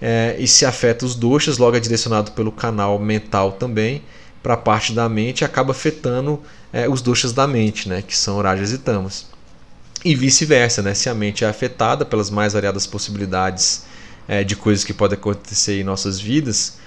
é, 0.00 0.36
e 0.38 0.46
se 0.46 0.64
afeta 0.64 1.04
os 1.04 1.14
doshas, 1.14 1.58
logo 1.58 1.76
é 1.76 1.80
direcionado 1.80 2.32
pelo 2.32 2.52
canal 2.52 2.98
mental 2.98 3.52
também 3.52 4.02
para 4.42 4.54
a 4.54 4.56
parte 4.56 4.92
da 4.92 5.08
mente 5.08 5.44
acaba 5.44 5.70
afetando 5.70 6.40
é, 6.72 6.88
os 6.88 7.00
doshas 7.00 7.32
da 7.32 7.46
mente, 7.46 7.88
né, 7.88 8.02
que 8.02 8.16
são 8.16 8.40
rajas 8.42 8.72
e 8.72 8.78
tamas. 8.78 9.26
E 10.04 10.16
vice-versa, 10.16 10.82
né, 10.82 10.94
se 10.94 11.08
a 11.08 11.14
mente 11.14 11.44
é 11.44 11.48
afetada 11.48 12.04
pelas 12.04 12.28
mais 12.28 12.52
variadas 12.52 12.86
possibilidades 12.86 13.84
é, 14.26 14.42
de 14.42 14.56
coisas 14.56 14.82
que 14.84 14.92
podem 14.92 15.16
acontecer 15.16 15.80
em 15.80 15.84
nossas 15.84 16.18
vidas, 16.18 16.78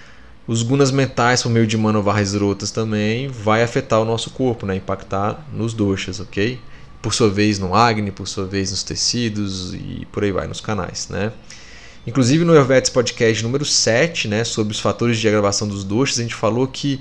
os 0.46 0.62
gunas 0.62 0.92
mentais 0.92 1.42
por 1.42 1.50
meio 1.50 1.66
de 1.66 1.78
manovarras 1.78 2.36
rotas 2.36 2.72
também 2.72 3.30
vai 3.30 3.64
afetar 3.64 4.02
o 4.02 4.06
nosso 4.06 4.30
corpo, 4.32 4.66
né, 4.66 4.76
impactar 4.76 5.48
nos 5.54 5.74
doshas, 5.74 6.20
ok? 6.20 6.60
Por 7.06 7.14
sua 7.14 7.30
vez 7.30 7.60
no 7.60 7.76
Agni, 7.76 8.10
por 8.10 8.28
sua 8.28 8.47
vez 8.47 8.72
nos 8.72 8.82
tecidos 8.82 9.76
e 9.76 10.08
por 10.12 10.24
aí 10.24 10.32
vai 10.32 10.47
nos 10.47 10.60
canais, 10.60 11.08
né? 11.08 11.32
Inclusive 12.08 12.43
no 12.43 12.51
Ayurvedics 12.51 12.89
Podcast 12.89 13.43
número 13.43 13.64
7, 13.64 14.28
né, 14.28 14.43
sobre 14.43 14.74
os 14.74 14.80
fatores 14.80 15.20
de 15.20 15.28
agravação 15.28 15.68
dos 15.68 15.84
doshas, 15.84 16.18
a 16.18 16.24
gente 16.24 16.34
falou 16.34 16.68
que 16.68 16.99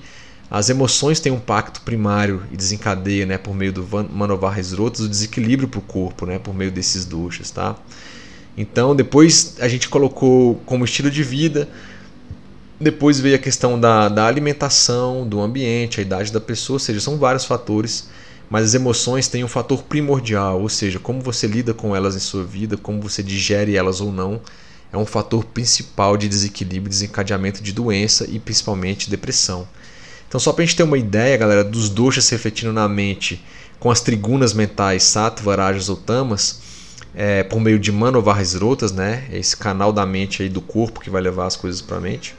as 0.50 0.68
emoções 0.68 1.20
têm 1.20 1.32
um 1.32 1.40
pacto 1.40 1.80
primário 1.80 2.42
e 2.52 2.56
desencadeia, 2.56 3.24
né, 3.24 3.38
por 3.38 3.54
meio 3.54 3.72
do 3.72 3.88
Manovar 4.10 4.60
Rotas, 4.76 5.00
o 5.00 5.08
desequilíbrio 5.08 5.68
para 5.68 5.78
o 5.78 5.82
corpo, 5.82 6.26
né, 6.26 6.38
por 6.38 6.54
meio 6.54 6.70
desses 6.70 7.06
doshas, 7.06 7.50
tá? 7.50 7.74
Então, 8.58 8.94
depois 8.94 9.56
a 9.58 9.68
gente 9.68 9.88
colocou 9.88 10.56
como 10.66 10.84
estilo 10.84 11.10
de 11.10 11.22
vida, 11.22 11.66
depois 12.78 13.18
veio 13.18 13.36
a 13.36 13.38
questão 13.38 13.80
da, 13.80 14.10
da 14.10 14.26
alimentação, 14.26 15.26
do 15.26 15.40
ambiente, 15.40 15.98
a 15.98 16.02
idade 16.02 16.30
da 16.30 16.42
pessoa, 16.42 16.74
ou 16.74 16.80
seja, 16.80 17.00
são 17.00 17.16
vários 17.16 17.46
fatores 17.46 18.06
mas 18.54 18.66
as 18.66 18.74
emoções 18.74 19.26
têm 19.26 19.42
um 19.42 19.48
fator 19.48 19.82
primordial, 19.82 20.60
ou 20.60 20.68
seja, 20.68 21.00
como 21.00 21.20
você 21.20 21.44
lida 21.44 21.74
com 21.74 21.96
elas 21.96 22.14
em 22.14 22.20
sua 22.20 22.44
vida, 22.44 22.76
como 22.76 23.02
você 23.02 23.20
digere 23.20 23.76
elas 23.76 24.00
ou 24.00 24.12
não, 24.12 24.40
é 24.92 24.96
um 24.96 25.04
fator 25.04 25.44
principal 25.44 26.16
de 26.16 26.28
desequilíbrio, 26.28 26.88
desencadeamento 26.88 27.60
de 27.60 27.72
doença 27.72 28.24
e 28.30 28.38
principalmente 28.38 29.10
depressão. 29.10 29.66
Então, 30.28 30.38
só 30.38 30.52
para 30.52 30.62
a 30.62 30.66
gente 30.66 30.76
ter 30.76 30.84
uma 30.84 30.96
ideia, 30.96 31.36
galera, 31.36 31.64
dos 31.64 31.88
doshas 31.88 32.26
se 32.26 32.30
refletindo 32.30 32.72
na 32.72 32.88
mente 32.88 33.44
com 33.80 33.90
as 33.90 34.00
trigunas 34.00 34.54
mentais 34.54 35.02
sattva, 35.02 35.56
rajas 35.56 35.88
ou 35.88 35.96
tamas, 35.96 36.60
é, 37.12 37.42
por 37.42 37.58
meio 37.58 37.80
de 37.80 37.90
manovaras 37.90 38.54
rotas, 38.54 38.92
né? 38.92 39.26
Esse 39.32 39.56
canal 39.56 39.92
da 39.92 40.06
mente 40.06 40.44
aí 40.44 40.48
do 40.48 40.60
corpo 40.60 41.00
que 41.00 41.10
vai 41.10 41.20
levar 41.20 41.46
as 41.46 41.56
coisas 41.56 41.82
para 41.82 41.96
a 41.96 42.00
mente. 42.00 42.36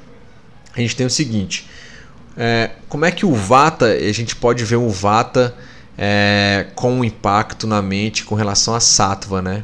A 0.73 0.79
gente 0.79 0.95
tem 0.95 1.05
o 1.05 1.09
seguinte: 1.09 1.69
é, 2.37 2.71
como 2.87 3.03
é 3.03 3.11
que 3.11 3.25
o 3.25 3.33
vata, 3.35 3.87
a 3.87 4.11
gente 4.13 4.33
pode 4.33 4.63
ver 4.63 4.77
o 4.77 4.89
vata 4.89 5.53
é, 5.97 6.67
com 6.75 6.91
um 6.99 7.03
impacto 7.03 7.65
na 7.65 7.81
mente 7.81 8.25
com 8.25 8.35
relação 8.35 8.75
a 8.75 8.79
sattva, 8.79 9.41
né? 9.41 9.63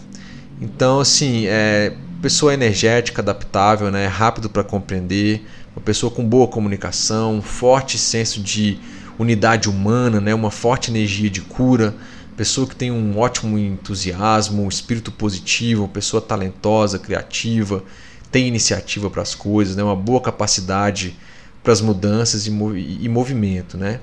Então, 0.62 1.00
assim, 1.00 1.46
é, 1.48 1.94
pessoa 2.22 2.54
energética, 2.54 3.22
adaptável, 3.22 3.92
né? 3.92 4.08
Rápido 4.08 4.50
para 4.50 4.64
compreender, 4.64 5.46
uma 5.76 5.82
pessoa 5.82 6.12
com 6.12 6.24
boa 6.24 6.48
comunicação, 6.48 7.36
um 7.36 7.42
forte 7.42 7.98
senso 7.98 8.42
de 8.42 8.80
unidade 9.18 9.70
humana, 9.70 10.22
né? 10.22 10.34
Uma 10.34 10.52
forte 10.52 10.92
energia 10.92 11.30
de 11.30 11.42
cura, 11.42 11.96
pessoa 12.38 12.68
que 12.68 12.76
tem 12.76 12.92
um 12.92 13.18
ótimo 13.18 13.58
entusiasmo, 13.58 14.64
um 14.64 14.70
espírito 14.70 15.12
positivo, 15.12 15.84
uma 15.84 15.90
pessoa 15.90 16.22
talentosa, 16.22 16.98
criativa, 16.98 17.84
tem 18.32 18.48
iniciativa 18.48 19.10
para 19.10 19.22
as 19.22 19.36
coisas, 19.36 19.76
né? 19.76 19.84
Uma 19.84 19.96
boa 19.96 20.22
capacidade 20.22 21.18
para 21.64 21.74
as 21.74 21.82
mudanças 21.82 22.48
e, 22.48 22.50
e 22.50 23.10
movimento, 23.10 23.78
né? 23.78 24.00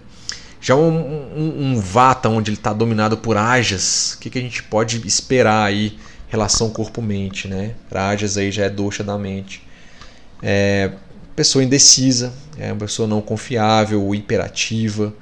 Já 0.61 0.74
um, 0.74 0.90
um, 0.90 1.72
um 1.72 1.80
Vata 1.80 2.28
onde 2.28 2.50
ele 2.50 2.56
está 2.56 2.72
dominado 2.72 3.16
por 3.16 3.36
Ajas, 3.36 4.14
o 4.14 4.18
que, 4.18 4.30
que 4.30 4.38
a 4.38 4.42
gente 4.42 4.62
pode 4.62 5.06
esperar 5.06 5.64
aí 5.64 5.98
relação 6.28 6.70
corpo-mente, 6.70 7.48
né? 7.48 7.74
Rajas 7.92 8.36
aí 8.36 8.50
já 8.50 8.64
é 8.64 8.70
doxa 8.70 9.02
da 9.02 9.16
mente. 9.16 9.62
É, 10.42 10.90
pessoa 11.34 11.62
indecisa, 11.62 12.32
é 12.59 12.72
uma 12.72 12.80
pessoa 12.80 13.06
não 13.06 13.20
confiável, 13.20 14.14
imperativa, 14.14 15.14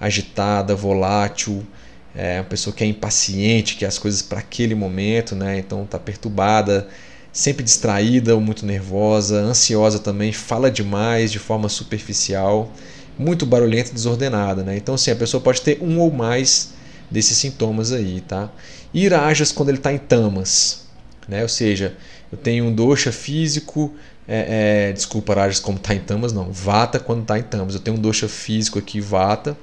agitada, 0.00 0.74
volátil, 0.74 1.66
é 2.14 2.38
uma 2.38 2.44
pessoa 2.44 2.74
que 2.74 2.84
é 2.84 2.86
impaciente, 2.86 3.74
que 3.74 3.84
as 3.84 3.98
coisas 3.98 4.22
para 4.22 4.38
aquele 4.38 4.74
momento, 4.74 5.34
né? 5.34 5.58
Então 5.58 5.82
está 5.82 5.98
perturbada, 5.98 6.88
sempre 7.32 7.64
distraída 7.64 8.34
ou 8.34 8.40
muito 8.40 8.64
nervosa, 8.64 9.40
ansiosa 9.40 9.98
também, 9.98 10.32
fala 10.32 10.70
demais 10.70 11.32
de 11.32 11.40
forma 11.40 11.68
superficial 11.68 12.72
muito 13.18 13.46
barulhenta 13.46 13.90
e 13.90 13.94
desordenada. 13.94 14.62
Né? 14.62 14.76
Então, 14.76 14.94
assim, 14.94 15.10
a 15.10 15.16
pessoa 15.16 15.40
pode 15.40 15.60
ter 15.60 15.78
um 15.80 15.98
ou 15.98 16.10
mais 16.10 16.72
desses 17.10 17.36
sintomas 17.36 17.92
aí. 17.92 18.20
Tá? 18.20 18.50
Irajas 18.92 19.52
quando 19.52 19.68
ele 19.70 19.78
está 19.78 19.92
em 19.92 19.98
tamas. 19.98 20.84
Né? 21.28 21.42
Ou 21.42 21.48
seja, 21.48 21.96
eu 22.30 22.38
tenho 22.38 22.64
um 22.64 22.74
dosha 22.74 23.12
físico. 23.12 23.94
É, 24.26 24.88
é, 24.88 24.92
desculpa, 24.92 25.34
Rajas 25.34 25.60
como 25.60 25.76
está 25.76 25.94
em 25.94 26.00
tamas, 26.00 26.32
não. 26.32 26.50
Vata 26.50 26.98
quando 26.98 27.22
está 27.22 27.38
em 27.38 27.42
tamas. 27.42 27.74
Eu 27.74 27.80
tenho 27.80 27.96
um 27.96 28.00
dosha 28.00 28.28
físico 28.28 28.78
aqui, 28.78 29.00
Vata. 29.00 29.56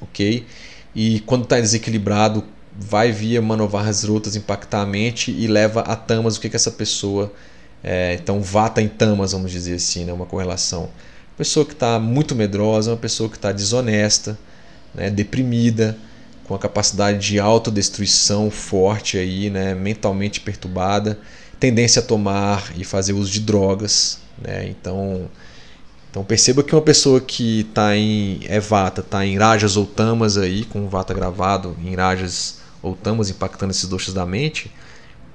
Ok? 0.00 0.46
E 0.94 1.20
quando 1.20 1.44
está 1.44 1.60
desequilibrado, 1.60 2.44
vai 2.76 3.10
via 3.10 3.42
manovarras 3.42 4.04
rotas 4.04 4.36
impactar 4.36 4.82
a 4.82 4.86
mente 4.86 5.30
e 5.30 5.46
leva 5.46 5.80
a 5.80 5.96
tamas 5.96 6.36
o 6.36 6.40
que, 6.40 6.48
que 6.48 6.56
essa 6.56 6.70
pessoa. 6.70 7.32
É, 7.82 8.14
então, 8.14 8.40
Vata 8.40 8.82
em 8.82 8.88
tamas, 8.88 9.32
vamos 9.32 9.52
dizer 9.52 9.74
assim, 9.74 10.04
né? 10.04 10.12
uma 10.12 10.26
correlação 10.26 10.90
pessoa 11.38 11.64
que 11.64 11.72
está 11.72 12.00
muito 12.00 12.34
medrosa, 12.34 12.90
uma 12.90 12.96
pessoa 12.96 13.30
que 13.30 13.36
está 13.36 13.52
desonesta, 13.52 14.36
né, 14.92 15.08
deprimida, 15.08 15.96
com 16.44 16.54
a 16.54 16.58
capacidade 16.58 17.18
de 17.18 17.38
autodestruição 17.38 18.50
forte 18.50 19.16
aí, 19.16 19.48
né, 19.48 19.72
mentalmente 19.74 20.40
perturbada, 20.40 21.18
tendência 21.60 22.00
a 22.00 22.04
tomar 22.04 22.72
e 22.76 22.84
fazer 22.84 23.12
uso 23.12 23.30
de 23.30 23.40
drogas, 23.40 24.18
né? 24.40 24.66
Então, 24.68 25.28
então 26.10 26.24
perceba 26.24 26.62
que 26.62 26.74
uma 26.74 26.80
pessoa 26.82 27.20
que 27.20 27.60
está 27.60 27.96
em 27.96 28.40
é 28.44 28.58
vata, 28.58 29.00
está 29.00 29.24
em 29.26 29.36
rajas 29.36 29.76
ou 29.76 29.84
tamas 29.84 30.36
aí, 30.36 30.64
com 30.64 30.88
vata 30.88 31.12
gravado 31.12 31.76
em 31.84 31.94
rajas 31.94 32.60
ou 32.82 32.94
tamas 32.94 33.28
impactando 33.28 33.72
esses 33.72 33.88
doxas 33.88 34.14
da 34.14 34.24
mente, 34.24 34.72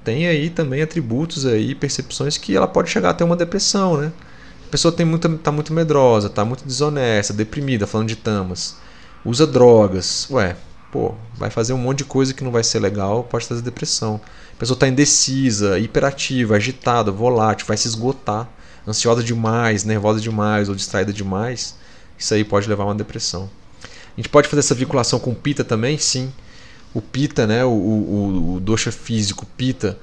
tem 0.02 0.26
aí 0.26 0.50
também 0.50 0.82
atributos 0.82 1.46
aí, 1.46 1.74
percepções 1.74 2.36
que 2.36 2.56
ela 2.56 2.66
pode 2.66 2.90
chegar 2.90 3.10
a 3.10 3.14
ter 3.14 3.24
uma 3.24 3.36
depressão, 3.36 3.96
né? 3.98 4.12
Pessoa 4.74 4.90
tem 4.90 5.06
muita, 5.06 5.28
tá 5.28 5.52
muito 5.52 5.72
medrosa, 5.72 6.28
tá 6.28 6.44
muito 6.44 6.64
desonesta, 6.64 7.32
deprimida, 7.32 7.86
falando 7.86 8.08
de 8.08 8.16
tamas. 8.16 8.74
Usa 9.24 9.46
drogas. 9.46 10.26
Ué, 10.32 10.56
pô, 10.90 11.14
vai 11.36 11.48
fazer 11.48 11.72
um 11.72 11.78
monte 11.78 11.98
de 11.98 12.04
coisa 12.06 12.34
que 12.34 12.42
não 12.42 12.50
vai 12.50 12.64
ser 12.64 12.80
legal, 12.80 13.22
pode 13.22 13.46
trazer 13.46 13.62
depressão. 13.62 14.20
A 14.52 14.58
pessoa 14.58 14.74
está 14.74 14.88
indecisa, 14.88 15.78
hiperativa, 15.78 16.56
agitada, 16.56 17.12
volátil, 17.12 17.68
vai 17.68 17.76
se 17.76 17.86
esgotar, 17.86 18.50
ansiosa 18.84 19.22
demais, 19.22 19.84
nervosa 19.84 20.20
demais 20.20 20.68
ou 20.68 20.74
distraída 20.74 21.12
demais. 21.12 21.76
Isso 22.18 22.34
aí 22.34 22.42
pode 22.42 22.68
levar 22.68 22.82
a 22.82 22.86
uma 22.86 22.96
depressão. 22.96 23.48
A 23.84 24.16
gente 24.16 24.28
pode 24.28 24.48
fazer 24.48 24.58
essa 24.58 24.74
vinculação 24.74 25.20
com 25.20 25.30
o 25.30 25.36
pita 25.36 25.62
também? 25.62 25.98
Sim. 25.98 26.32
O 26.92 27.00
pita, 27.00 27.46
né, 27.46 27.64
o, 27.64 27.68
o, 27.68 28.54
o 28.56 28.60
dosha 28.60 28.90
físico, 28.90 29.46
pita, 29.56 29.96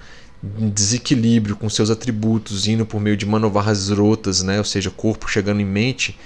desequilíbrio 0.44 1.56
com 1.56 1.70
seus 1.70 1.90
atributos, 1.90 2.68
indo 2.68 2.86
por 2.86 3.00
meio 3.00 3.16
de 3.16 3.26
manovarras 3.26 3.90
rotas, 3.90 4.42
né, 4.42 4.58
ou 4.58 4.64
seja, 4.66 4.90
corpo 4.90 5.30
chegando 5.30 5.62
em 5.62 5.66
mente, 5.66 6.18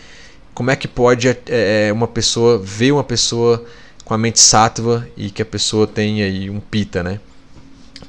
como 0.53 0.71
é 0.71 0.75
que 0.75 0.87
pode 0.87 1.27
é, 1.27 1.37
é, 1.47 1.93
uma 1.93 2.07
pessoa 2.07 2.57
ver 2.57 2.93
uma 2.93 3.03
pessoa 3.03 3.65
com 4.05 4.13
a 4.13 4.17
mente 4.17 4.39
sattva 4.39 5.05
e 5.17 5.29
que 5.29 5.41
a 5.41 5.45
pessoa 5.45 5.85
tem 5.85 6.21
aí 6.23 6.49
um 6.49 6.61
pita, 6.61 7.03
né? 7.03 7.19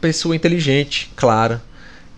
Pessoa 0.00 0.36
inteligente, 0.36 1.10
clara, 1.16 1.60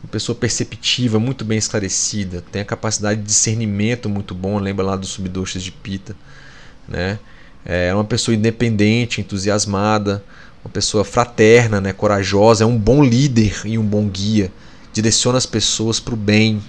uma 0.02 0.10
pessoa 0.10 0.36
perceptiva, 0.36 1.18
muito 1.18 1.44
bem 1.44 1.56
esclarecida, 1.56 2.44
tem 2.52 2.60
a 2.60 2.64
capacidade 2.64 3.20
de 3.20 3.26
discernimento 3.26 4.08
muito 4.08 4.34
bom, 4.34 4.58
lembra 4.58 4.84
lá 4.84 4.96
dos 4.96 5.10
subdoshas 5.10 5.62
de 5.62 5.72
pita, 5.72 6.14
né? 6.86 7.18
É 7.64 7.94
uma 7.94 8.04
pessoa 8.04 8.34
independente, 8.34 9.20
entusiasmada, 9.20 10.22
uma 10.68 10.72
pessoa 10.72 11.02
fraterna, 11.02 11.80
né, 11.80 11.92
corajosa, 11.94 12.62
é 12.62 12.66
um 12.66 12.78
bom 12.78 13.02
líder 13.02 13.62
e 13.64 13.78
um 13.78 13.84
bom 13.84 14.06
guia, 14.06 14.52
direciona 14.92 15.38
as 15.38 15.46
pessoas 15.46 15.98
para 15.98 16.12
o 16.12 16.16
bem, 16.16 16.62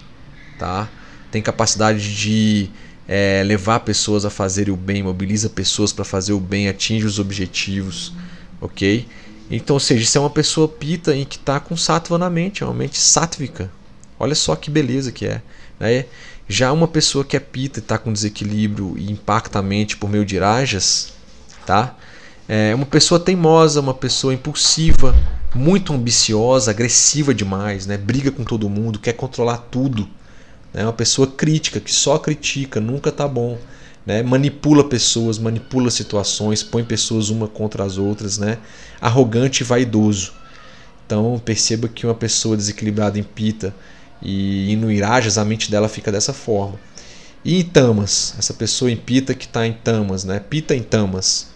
tá? 0.58 0.88
Tem 1.30 1.42
capacidade 1.42 2.16
de 2.16 2.70
é, 3.08 3.44
levar 3.46 3.82
pessoas 3.82 4.24
a 4.24 4.30
fazerem 4.30 4.74
o 4.74 4.78
bem, 4.78 5.04
mobiliza 5.04 5.50
pessoas 5.50 5.92
para 5.92 6.06
fazer 6.06 6.32
o 6.32 6.40
bem, 6.40 6.70
atinge 6.70 7.06
os 7.06 7.20
objetivos, 7.20 8.14
ok? 8.62 9.06
Então, 9.52 9.76
ou 9.76 9.80
seja, 9.80 10.04
isso 10.04 10.18
é 10.18 10.22
uma 10.22 10.30
pessoa 10.30 10.68
pita 10.68 11.14
em 11.14 11.26
que 11.26 11.36
está 11.36 11.60
com 11.60 11.76
sattva 11.76 12.18
na 12.18 12.30
mente, 12.30 12.64
é 12.64 12.66
uma 12.66 12.74
mente 12.74 12.98
sátvica. 12.98 13.70
Olha 14.18 14.36
só 14.36 14.56
que 14.56 14.70
beleza 14.70 15.12
que 15.12 15.26
é. 15.26 15.42
Né? 15.80 16.06
Já 16.48 16.72
uma 16.72 16.88
pessoa 16.88 17.26
que 17.26 17.36
é 17.36 17.40
pita 17.40 17.80
e 17.80 17.82
está 17.82 17.98
com 17.98 18.14
desequilíbrio 18.14 18.96
e 18.98 19.12
impacta 19.12 19.60
a 19.60 19.64
mente 19.64 19.98
por 19.98 20.10
meio 20.10 20.26
de 20.26 20.38
rajas, 20.38 21.14
tá? 21.66 21.96
É 22.52 22.74
uma 22.74 22.88
pessoa 22.88 23.20
teimosa, 23.20 23.80
uma 23.80 23.94
pessoa 23.94 24.34
impulsiva, 24.34 25.16
muito 25.54 25.94
ambiciosa, 25.94 26.72
agressiva 26.72 27.32
demais, 27.32 27.86
né? 27.86 27.96
briga 27.96 28.32
com 28.32 28.44
todo 28.44 28.68
mundo, 28.68 28.98
quer 28.98 29.14
controlar 29.14 29.68
tudo. 29.70 30.10
É 30.74 30.80
né? 30.80 30.84
uma 30.84 30.94
pessoa 30.94 31.28
crítica, 31.28 31.80
que 31.80 31.94
só 31.94 32.18
critica, 32.18 32.80
nunca 32.80 33.12
tá 33.12 33.28
bom. 33.28 33.60
Né? 34.04 34.24
Manipula 34.24 34.84
pessoas, 34.84 35.38
manipula 35.38 35.92
situações, 35.92 36.64
põe 36.64 36.84
pessoas 36.84 37.30
uma 37.30 37.48
contra 37.48 37.84
as 37.84 38.00
outras, 38.00 38.40
né? 38.40 38.58
arrogante 39.00 39.62
e 39.62 39.64
vaidoso. 39.64 40.34
Então 41.06 41.40
perceba 41.46 41.88
que 41.88 42.08
uma 42.08 42.16
pessoa 42.16 42.58
desequilibrada 42.58 43.20
em 43.20 43.24
pita 43.24 43.76
e 44.24 44.76
no 44.78 44.92
irajas, 44.92 45.38
a 45.38 45.46
mente 45.46 45.70
dela 45.70 45.88
fica 45.88 46.12
dessa 46.12 46.34
forma. 46.34 46.80
E 47.46 47.60
em 47.60 47.64
tamas, 47.64 48.34
essa 48.40 48.56
pessoa 48.56 48.90
em 48.90 48.98
pita 48.98 49.36
que 49.36 49.46
está 49.46 49.68
em 49.68 49.74
tamas, 49.74 50.24
né? 50.24 50.40
pita 50.40 50.76
em 50.76 50.82
tamas, 50.82 51.49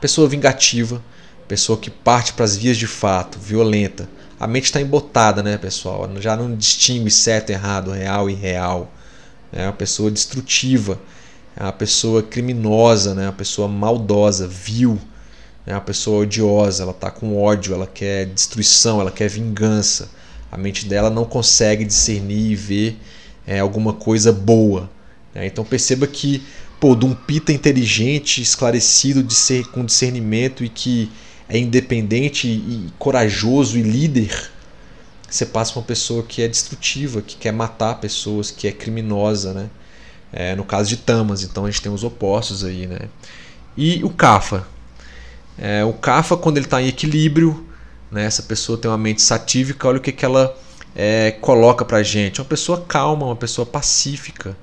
Pessoa 0.00 0.28
vingativa, 0.28 1.02
pessoa 1.48 1.78
que 1.78 1.90
parte 1.90 2.32
para 2.32 2.44
as 2.44 2.56
vias 2.56 2.76
de 2.76 2.86
fato, 2.86 3.38
violenta. 3.38 4.08
A 4.38 4.46
mente 4.46 4.66
está 4.66 4.80
embotada, 4.80 5.42
né, 5.42 5.58
pessoal? 5.58 6.08
Já 6.20 6.36
não 6.36 6.54
distingue 6.54 7.10
certo, 7.10 7.50
errado, 7.50 7.90
real 7.90 8.30
e 8.30 8.34
real. 8.34 8.92
É 9.52 9.64
uma 9.64 9.72
pessoa 9.72 10.10
destrutiva, 10.10 11.00
é 11.56 11.62
uma 11.62 11.72
pessoa 11.72 12.22
criminosa, 12.22 13.14
né? 13.14 13.24
uma 13.24 13.32
pessoa 13.32 13.66
maldosa, 13.66 14.46
vil, 14.46 14.98
é 15.66 15.72
uma 15.72 15.80
pessoa 15.80 16.22
odiosa. 16.22 16.84
Ela 16.84 16.92
está 16.92 17.10
com 17.10 17.36
ódio, 17.36 17.74
ela 17.74 17.86
quer 17.86 18.26
destruição, 18.26 19.00
ela 19.00 19.10
quer 19.10 19.28
vingança. 19.28 20.10
A 20.52 20.56
mente 20.56 20.86
dela 20.86 21.10
não 21.10 21.24
consegue 21.24 21.84
discernir 21.84 22.52
e 22.52 22.54
ver 22.54 22.98
é, 23.46 23.58
alguma 23.58 23.92
coisa 23.92 24.30
boa. 24.30 24.88
Né? 25.34 25.46
Então 25.46 25.64
perceba 25.64 26.06
que 26.06 26.42
pô, 26.80 26.94
de 26.94 27.04
um 27.04 27.14
pita 27.14 27.52
inteligente, 27.52 28.40
esclarecido, 28.40 29.22
de 29.22 29.34
ser, 29.34 29.66
com 29.68 29.84
discernimento 29.84 30.64
e 30.64 30.68
que 30.68 31.10
é 31.48 31.58
independente 31.58 32.46
e 32.46 32.88
corajoso 32.98 33.78
e 33.78 33.82
líder, 33.82 34.50
você 35.28 35.44
passa 35.44 35.78
uma 35.78 35.84
pessoa 35.84 36.22
que 36.22 36.42
é 36.42 36.48
destrutiva, 36.48 37.20
que 37.20 37.36
quer 37.36 37.52
matar 37.52 38.00
pessoas, 38.00 38.50
que 38.50 38.66
é 38.66 38.72
criminosa, 38.72 39.52
né? 39.52 39.70
É, 40.32 40.54
no 40.54 40.64
caso 40.64 40.88
de 40.90 40.96
Tamas, 40.98 41.42
então 41.42 41.64
a 41.64 41.70
gente 41.70 41.82
tem 41.82 41.92
os 41.92 42.04
opostos 42.04 42.64
aí, 42.64 42.86
né? 42.86 42.98
E 43.76 44.02
o 44.04 44.10
Kafa. 44.10 44.66
É, 45.58 45.84
o 45.84 45.92
Kafa, 45.92 46.36
quando 46.36 46.58
ele 46.58 46.66
está 46.66 46.80
em 46.80 46.88
equilíbrio, 46.88 47.66
né, 48.10 48.24
essa 48.24 48.42
pessoa 48.42 48.78
tem 48.78 48.90
uma 48.90 48.98
mente 48.98 49.22
satívica, 49.22 49.88
olha 49.88 49.98
o 49.98 50.00
que, 50.00 50.12
que 50.12 50.24
ela 50.24 50.56
é, 50.94 51.32
coloca 51.32 51.84
para 51.84 52.02
gente. 52.02 52.40
Uma 52.40 52.46
pessoa 52.46 52.84
calma, 52.86 53.26
uma 53.26 53.36
pessoa 53.36 53.66
pacífica, 53.66 54.56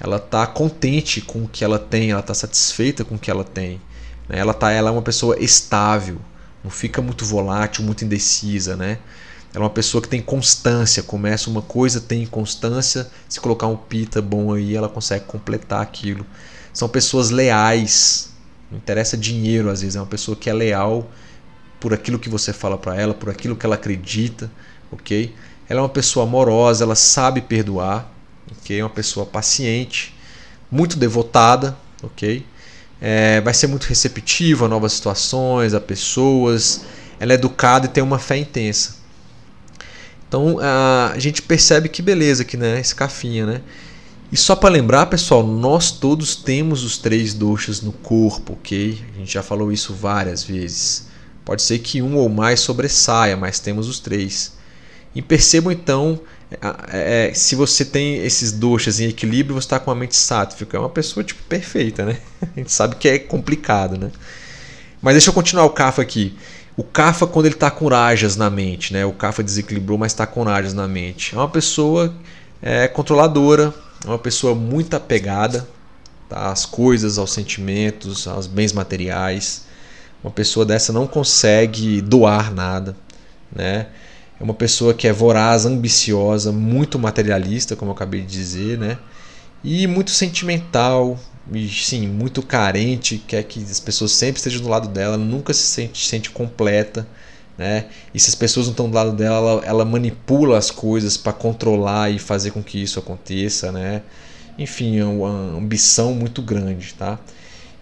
ela 0.00 0.16
está 0.16 0.46
contente 0.46 1.20
com 1.20 1.44
o 1.44 1.48
que 1.48 1.62
ela 1.62 1.78
tem, 1.78 2.10
ela 2.10 2.20
está 2.20 2.32
satisfeita 2.32 3.04
com 3.04 3.16
o 3.16 3.18
que 3.18 3.30
ela 3.30 3.44
tem. 3.44 3.80
Né? 4.26 4.38
Ela, 4.38 4.54
tá, 4.54 4.70
ela 4.70 4.88
é 4.88 4.92
uma 4.92 5.02
pessoa 5.02 5.38
estável, 5.38 6.16
não 6.64 6.70
fica 6.70 7.02
muito 7.02 7.24
volátil, 7.24 7.84
muito 7.84 8.02
indecisa. 8.02 8.76
Né? 8.76 8.98
Ela 9.52 9.64
é 9.64 9.66
uma 9.66 9.70
pessoa 9.70 10.00
que 10.00 10.08
tem 10.08 10.22
constância, 10.22 11.02
começa 11.02 11.50
uma 11.50 11.60
coisa, 11.60 12.00
tem 12.00 12.24
constância, 12.24 13.10
se 13.28 13.38
colocar 13.38 13.66
um 13.66 13.76
pita 13.76 14.22
bom 14.22 14.54
aí, 14.54 14.74
ela 14.74 14.88
consegue 14.88 15.26
completar 15.26 15.82
aquilo. 15.82 16.24
São 16.72 16.88
pessoas 16.88 17.28
leais, 17.28 18.30
não 18.70 18.78
interessa 18.78 19.18
dinheiro 19.18 19.68
às 19.68 19.82
vezes, 19.82 19.96
é 19.96 20.00
uma 20.00 20.06
pessoa 20.06 20.36
que 20.36 20.48
é 20.48 20.52
leal 20.52 21.10
por 21.78 21.92
aquilo 21.92 22.18
que 22.18 22.28
você 22.28 22.52
fala 22.52 22.78
para 22.78 22.94
ela, 22.96 23.12
por 23.12 23.28
aquilo 23.28 23.56
que 23.56 23.66
ela 23.66 23.74
acredita, 23.74 24.50
ok? 24.90 25.34
Ela 25.68 25.80
é 25.80 25.82
uma 25.82 25.88
pessoa 25.88 26.24
amorosa, 26.24 26.84
ela 26.84 26.94
sabe 26.94 27.40
perdoar, 27.40 28.10
ok? 28.50 28.82
Uma 28.82 28.90
pessoa 28.90 29.26
paciente, 29.26 30.14
muito 30.70 30.98
devotada, 30.98 31.76
ok? 32.02 32.44
É, 33.00 33.40
vai 33.40 33.54
ser 33.54 33.66
muito 33.66 33.84
receptiva 33.84 34.66
a 34.66 34.68
novas 34.68 34.92
situações, 34.92 35.74
a 35.74 35.80
pessoas. 35.80 36.82
Ela 37.18 37.32
é 37.32 37.34
educada 37.34 37.86
e 37.86 37.88
tem 37.88 38.02
uma 38.02 38.18
fé 38.18 38.36
intensa. 38.36 38.96
Então 40.28 40.58
a 40.60 41.18
gente 41.18 41.42
percebe 41.42 41.88
que 41.88 42.02
beleza 42.02 42.42
aqui, 42.42 42.56
né? 42.56 42.78
Esse 42.78 42.94
cafinha, 42.94 43.46
né? 43.46 43.60
E 44.30 44.36
só 44.36 44.54
para 44.54 44.70
lembrar, 44.70 45.06
pessoal, 45.06 45.44
nós 45.44 45.90
todos 45.90 46.36
temos 46.36 46.84
os 46.84 46.96
três 46.96 47.34
doxas 47.34 47.80
no 47.80 47.90
corpo, 47.90 48.52
ok? 48.52 48.96
A 49.12 49.18
gente 49.18 49.32
já 49.32 49.42
falou 49.42 49.72
isso 49.72 49.92
várias 49.92 50.44
vezes. 50.44 51.08
Pode 51.44 51.62
ser 51.62 51.80
que 51.80 52.00
um 52.00 52.16
ou 52.16 52.28
mais 52.28 52.60
sobressaia, 52.60 53.36
mas 53.36 53.58
temos 53.58 53.88
os 53.88 53.98
três. 53.98 54.52
E 55.12 55.20
percebam 55.20 55.72
então 55.72 56.20
é, 56.92 57.28
é, 57.28 57.34
se 57.34 57.54
você 57.54 57.84
tem 57.84 58.16
esses 58.24 58.50
doxas 58.50 58.98
em 58.98 59.08
equilíbrio, 59.08 59.54
você 59.54 59.66
está 59.66 59.78
com 59.78 59.90
a 59.90 59.94
mente 59.94 60.16
sátrica. 60.16 60.76
É 60.76 60.80
uma 60.80 60.88
pessoa 60.88 61.22
tipo 61.22 61.42
perfeita, 61.44 62.04
né? 62.04 62.18
A 62.42 62.58
gente 62.58 62.72
sabe 62.72 62.96
que 62.96 63.08
é 63.08 63.18
complicado, 63.18 63.96
né? 63.96 64.10
Mas 65.00 65.14
deixa 65.14 65.30
eu 65.30 65.34
continuar 65.34 65.64
o 65.64 65.70
Kafa 65.70 66.02
aqui. 66.02 66.36
O 66.76 66.82
Kafa, 66.82 67.26
quando 67.26 67.46
ele 67.46 67.54
está 67.54 67.70
com 67.70 67.88
rajas 67.88 68.36
na 68.36 68.50
mente, 68.50 68.92
né? 68.92 69.04
O 69.06 69.12
Kafa 69.12 69.42
desequilibrou, 69.42 69.96
mas 69.96 70.12
está 70.12 70.26
com 70.26 70.42
rajas 70.42 70.74
na 70.74 70.88
mente. 70.88 71.34
É 71.34 71.38
uma 71.38 71.48
pessoa 71.48 72.12
é, 72.60 72.88
controladora, 72.88 73.72
é 74.04 74.08
uma 74.08 74.18
pessoa 74.18 74.54
muito 74.54 74.94
apegada 74.94 75.68
tá? 76.28 76.50
às 76.50 76.66
coisas, 76.66 77.16
aos 77.16 77.32
sentimentos, 77.32 78.26
aos 78.26 78.46
bens 78.46 78.72
materiais. 78.72 79.66
Uma 80.22 80.30
pessoa 80.30 80.66
dessa 80.66 80.92
não 80.92 81.06
consegue 81.06 82.00
doar 82.00 82.52
nada, 82.52 82.96
né? 83.54 83.86
É 84.40 84.42
uma 84.42 84.54
pessoa 84.54 84.94
que 84.94 85.06
é 85.06 85.12
voraz, 85.12 85.66
ambiciosa, 85.66 86.50
muito 86.50 86.98
materialista, 86.98 87.76
como 87.76 87.90
eu 87.90 87.94
acabei 87.94 88.22
de 88.22 88.26
dizer, 88.26 88.78
né? 88.78 88.96
E 89.62 89.86
muito 89.86 90.10
sentimental, 90.10 91.18
e 91.52 91.68
sim, 91.68 92.08
muito 92.08 92.42
carente, 92.42 93.18
quer 93.18 93.42
que 93.44 93.60
as 93.62 93.78
pessoas 93.78 94.12
sempre 94.12 94.38
estejam 94.38 94.62
do 94.62 94.68
lado 94.68 94.88
dela, 94.88 95.18
nunca 95.18 95.52
se 95.52 95.62
sente, 95.62 96.06
sente 96.06 96.30
completa, 96.30 97.06
né? 97.58 97.86
E 98.14 98.18
se 98.18 98.30
as 98.30 98.34
pessoas 98.34 98.64
não 98.66 98.72
estão 98.72 98.88
do 98.88 98.94
lado 98.94 99.12
dela, 99.12 99.36
ela, 99.36 99.64
ela 99.66 99.84
manipula 99.84 100.56
as 100.56 100.70
coisas 100.70 101.18
para 101.18 101.34
controlar 101.34 102.10
e 102.10 102.18
fazer 102.18 102.52
com 102.52 102.62
que 102.62 102.82
isso 102.82 102.98
aconteça, 102.98 103.70
né? 103.70 104.00
Enfim, 104.58 104.98
é 104.98 105.04
uma 105.04 105.58
ambição 105.58 106.14
muito 106.14 106.40
grande, 106.40 106.94
tá? 106.94 107.18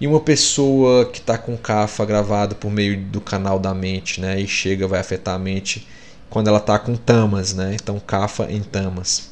E 0.01 0.07
uma 0.09 0.21
pessoa 0.21 1.07
que 1.07 1.21
está 1.21 1.39
com 1.39 1.57
CAFA 1.57 2.05
gravado 2.05 2.57
por 2.57 2.71
meio 2.71 3.01
do 3.01 3.21
canal 3.21 3.61
da 3.61 3.73
mente, 3.73 4.21
né? 4.21 4.41
E 4.41 4.49
chega, 4.49 4.89
vai 4.89 4.99
afetar 4.99 5.37
a 5.37 5.39
mente 5.39 5.87
quando 6.31 6.49
ela 6.49 6.59
está 6.59 6.79
com 6.79 6.97
tamas, 6.97 7.55
né? 7.55 7.75
Então 7.75 7.99
cafa 8.01 8.51
em 8.51 8.63
tamas. 8.63 9.31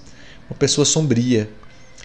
Uma 0.48 0.56
pessoa 0.56 0.84
sombria, 0.84 1.50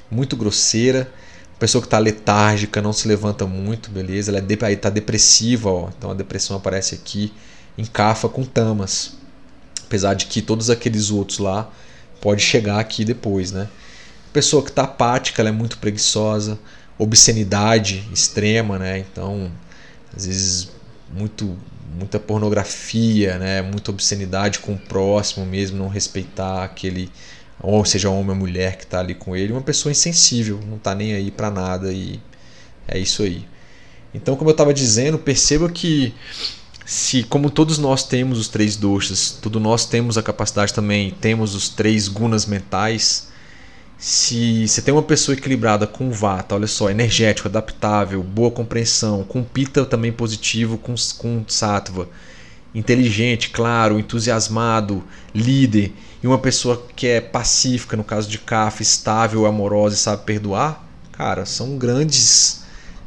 muito 0.10 0.36
grosseira, 0.36 1.12
uma 1.54 1.60
pessoa 1.60 1.82
que 1.82 1.88
está 1.88 2.00
letárgica, 2.00 2.82
não 2.82 2.92
se 2.92 3.08
levanta 3.08 3.46
muito, 3.46 3.90
beleza? 3.92 4.32
Ela 4.32 4.40
é 4.40 4.42
de, 4.42 4.58
está 4.74 4.90
depressiva, 4.90 5.70
ó. 5.70 5.90
então 5.90 6.12
a 6.12 6.14
depressão 6.14 6.58
aparece 6.58 6.96
aqui 6.96 7.34
em 7.78 7.86
cafa 7.86 8.28
com 8.28 8.44
tamas. 8.44 9.14
Apesar 9.84 10.14
de 10.14 10.26
que 10.26 10.42
todos 10.42 10.70
aqueles 10.70 11.12
outros 11.12 11.40
lá 11.40 11.70
pode 12.20 12.42
chegar 12.42 12.80
aqui 12.80 13.04
depois, 13.06 13.52
né? 13.52 13.68
Pessoa 14.34 14.64
que 14.64 14.70
está 14.70 14.84
apática, 14.84 15.42
ela 15.42 15.50
é 15.50 15.52
muito 15.52 15.78
preguiçosa, 15.78 16.58
obscenidade 16.98 18.08
extrema, 18.14 18.80
né? 18.80 19.00
Então, 19.00 19.52
às 20.16 20.26
vezes 20.26 20.70
muito 21.14 21.58
muita 21.94 22.20
pornografia, 22.20 23.38
né? 23.38 23.62
muita 23.62 23.92
obscenidade 23.92 24.60
com 24.60 24.74
o 24.74 24.78
próximo 24.78 25.46
mesmo, 25.46 25.78
não 25.78 25.88
respeitar 25.88 26.64
aquele, 26.64 27.10
ou 27.62 27.84
seja, 27.84 28.10
homem 28.10 28.30
ou 28.30 28.36
mulher 28.36 28.78
que 28.78 28.84
está 28.84 29.00
ali 29.00 29.14
com 29.14 29.36
ele, 29.36 29.52
uma 29.52 29.62
pessoa 29.62 29.92
insensível, 29.92 30.60
não 30.68 30.78
está 30.78 30.96
nem 30.96 31.14
aí 31.14 31.30
para 31.30 31.52
nada 31.52 31.92
e 31.92 32.20
é 32.88 32.98
isso 32.98 33.24
aí. 33.24 33.46
Então, 34.14 34.36
como 34.36 34.50
eu 34.50 34.54
estava 34.54 34.74
dizendo, 34.74 35.18
perceba 35.18 35.70
que 35.70 36.14
se 36.86 37.24
como 37.24 37.50
todos 37.50 37.78
nós 37.78 38.04
temos 38.04 38.38
os 38.38 38.48
três 38.48 38.76
doshas, 38.76 39.38
todos 39.42 39.62
nós 39.62 39.86
temos 39.86 40.18
a 40.18 40.24
capacidade 40.24 40.74
também, 40.74 41.12
temos 41.12 41.56
os 41.56 41.70
três 41.70 42.08
gunas 42.08 42.46
mentais, 42.46 43.31
se 44.02 44.68
você 44.68 44.82
tem 44.82 44.92
uma 44.92 45.04
pessoa 45.04 45.38
equilibrada 45.38 45.86
com 45.86 46.10
vata, 46.10 46.56
olha 46.56 46.66
só, 46.66 46.90
energético, 46.90 47.48
adaptável, 47.48 48.24
boa 48.24 48.50
compreensão, 48.50 49.24
com 49.24 49.44
pita 49.44 49.86
também 49.86 50.12
positivo, 50.12 50.76
com, 50.76 50.96
com 51.20 51.46
sattva, 51.48 52.10
inteligente, 52.74 53.52
claro, 53.52 54.00
entusiasmado, 54.00 55.04
líder, 55.36 55.94
e 56.24 56.26
uma 56.26 56.40
pessoa 56.40 56.84
que 56.96 57.06
é 57.06 57.22
pacífica, 57.22 57.96
no 57.96 58.04
caso 58.04 58.28
de 58.28 58.40
Kapha, 58.40 58.82
estável, 58.82 59.46
amorosa 59.46 59.94
e 59.94 60.00
sabe 60.00 60.24
perdoar, 60.26 60.84
cara, 61.12 61.46
são 61.46 61.78
grandes 61.78 62.64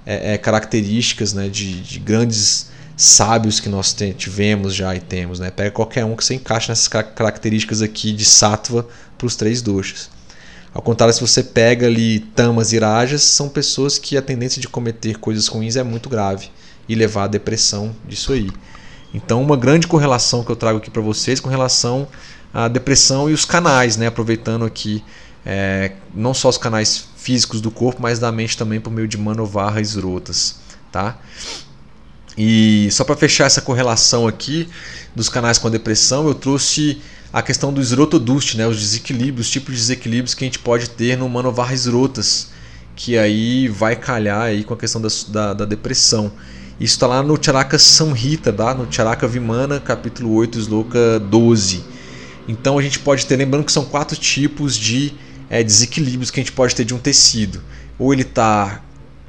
é, 0.06 0.34
é, 0.34 0.38
características 0.38 1.32
né, 1.32 1.48
de, 1.48 1.80
de, 1.80 1.98
grandes 1.98 2.70
sábios 2.96 3.58
que 3.58 3.68
nós 3.68 3.96
tivemos 4.16 4.72
já 4.72 4.94
e 4.94 5.00
temos. 5.00 5.40
Né? 5.40 5.50
Pega 5.50 5.72
qualquer 5.72 6.04
um 6.04 6.14
que 6.14 6.24
você 6.24 6.34
encaixa 6.34 6.70
nessas 6.70 6.86
características 6.86 7.82
aqui 7.82 8.12
de 8.12 8.24
sattva 8.24 8.86
para 9.18 9.26
os 9.26 9.34
três 9.34 9.60
doshas. 9.60 10.13
Ao 10.74 10.82
contrário, 10.82 11.14
se 11.14 11.20
você 11.20 11.40
pega 11.40 11.86
ali 11.86 12.18
tamas 12.18 12.72
e 12.72 12.78
rajas, 12.80 13.22
são 13.22 13.48
pessoas 13.48 13.96
que 13.96 14.16
a 14.16 14.22
tendência 14.22 14.60
de 14.60 14.66
cometer 14.66 15.18
coisas 15.18 15.46
ruins 15.46 15.76
é 15.76 15.84
muito 15.84 16.08
grave 16.08 16.50
e 16.88 16.96
levar 16.96 17.24
à 17.24 17.26
depressão 17.28 17.94
disso 18.08 18.32
aí. 18.32 18.50
Então, 19.14 19.40
uma 19.40 19.56
grande 19.56 19.86
correlação 19.86 20.42
que 20.42 20.50
eu 20.50 20.56
trago 20.56 20.78
aqui 20.78 20.90
para 20.90 21.00
vocês 21.00 21.38
com 21.38 21.48
relação 21.48 22.08
à 22.52 22.66
depressão 22.66 23.30
e 23.30 23.32
os 23.32 23.44
canais, 23.44 23.96
né? 23.96 24.08
aproveitando 24.08 24.64
aqui 24.64 25.04
é, 25.46 25.92
não 26.12 26.34
só 26.34 26.48
os 26.48 26.58
canais 26.58 27.06
físicos 27.16 27.60
do 27.60 27.70
corpo, 27.70 28.02
mas 28.02 28.18
da 28.18 28.32
mente 28.32 28.56
também 28.56 28.80
por 28.80 28.90
meio 28.90 29.06
de 29.06 29.16
manovarra 29.16 29.80
e 29.80 30.00
rotas. 30.00 30.56
Tá? 30.90 31.18
E 32.36 32.88
só 32.90 33.04
para 33.04 33.14
fechar 33.14 33.44
essa 33.44 33.60
correlação 33.60 34.26
aqui 34.26 34.68
dos 35.14 35.28
canais 35.28 35.56
com 35.56 35.68
a 35.68 35.70
depressão, 35.70 36.26
eu 36.26 36.34
trouxe 36.34 37.00
a 37.34 37.42
questão 37.42 37.72
do 37.72 37.80
esrotodust, 37.80 38.54
né, 38.54 38.64
os 38.64 38.78
desequilíbrios, 38.78 39.48
os 39.48 39.52
tipos 39.52 39.74
de 39.74 39.80
desequilíbrios 39.80 40.34
que 40.34 40.44
a 40.44 40.46
gente 40.46 40.60
pode 40.60 40.90
ter 40.90 41.18
no 41.18 41.28
Manovar 41.28 41.74
Rotas, 41.90 42.50
que 42.94 43.18
aí 43.18 43.66
vai 43.66 43.96
calhar 43.96 44.42
aí 44.42 44.62
com 44.62 44.72
a 44.72 44.76
questão 44.76 45.02
da, 45.02 45.08
da, 45.26 45.52
da 45.52 45.64
depressão. 45.64 46.30
Isso 46.78 46.94
está 46.94 47.08
lá 47.08 47.24
no 47.24 47.36
Charaka 47.42 47.76
Samhita, 47.76 48.52
tá? 48.52 48.72
no 48.72 48.86
Charaka 48.88 49.26
Vimana, 49.26 49.80
capítulo 49.80 50.32
8, 50.32 50.60
Sloka 50.60 51.18
12. 51.18 51.82
Então 52.46 52.78
a 52.78 52.82
gente 52.82 53.00
pode 53.00 53.26
ter, 53.26 53.34
lembrando 53.34 53.64
que 53.64 53.72
são 53.72 53.84
quatro 53.84 54.16
tipos 54.16 54.76
de 54.76 55.12
é, 55.50 55.60
desequilíbrios 55.60 56.30
que 56.30 56.38
a 56.38 56.42
gente 56.44 56.52
pode 56.52 56.72
ter 56.72 56.84
de 56.84 56.94
um 56.94 56.98
tecido. 56.98 57.60
Ou 57.98 58.12
ele 58.12 58.22
está 58.22 58.80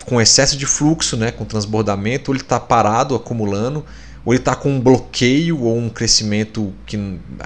com 0.05 0.21
excesso 0.21 0.55
de 0.55 0.67
fluxo, 0.67 1.17
né, 1.17 1.31
com 1.31 1.43
transbordamento, 1.43 2.29
ou 2.29 2.35
ele 2.35 2.43
está 2.43 2.59
parado, 2.59 3.15
acumulando, 3.15 3.83
ou 4.25 4.33
ele 4.33 4.41
está 4.41 4.55
com 4.55 4.69
um 4.71 4.81
bloqueio 4.81 5.61
ou 5.61 5.77
um 5.77 5.87
crescimento 5.87 6.73
que 6.85 6.97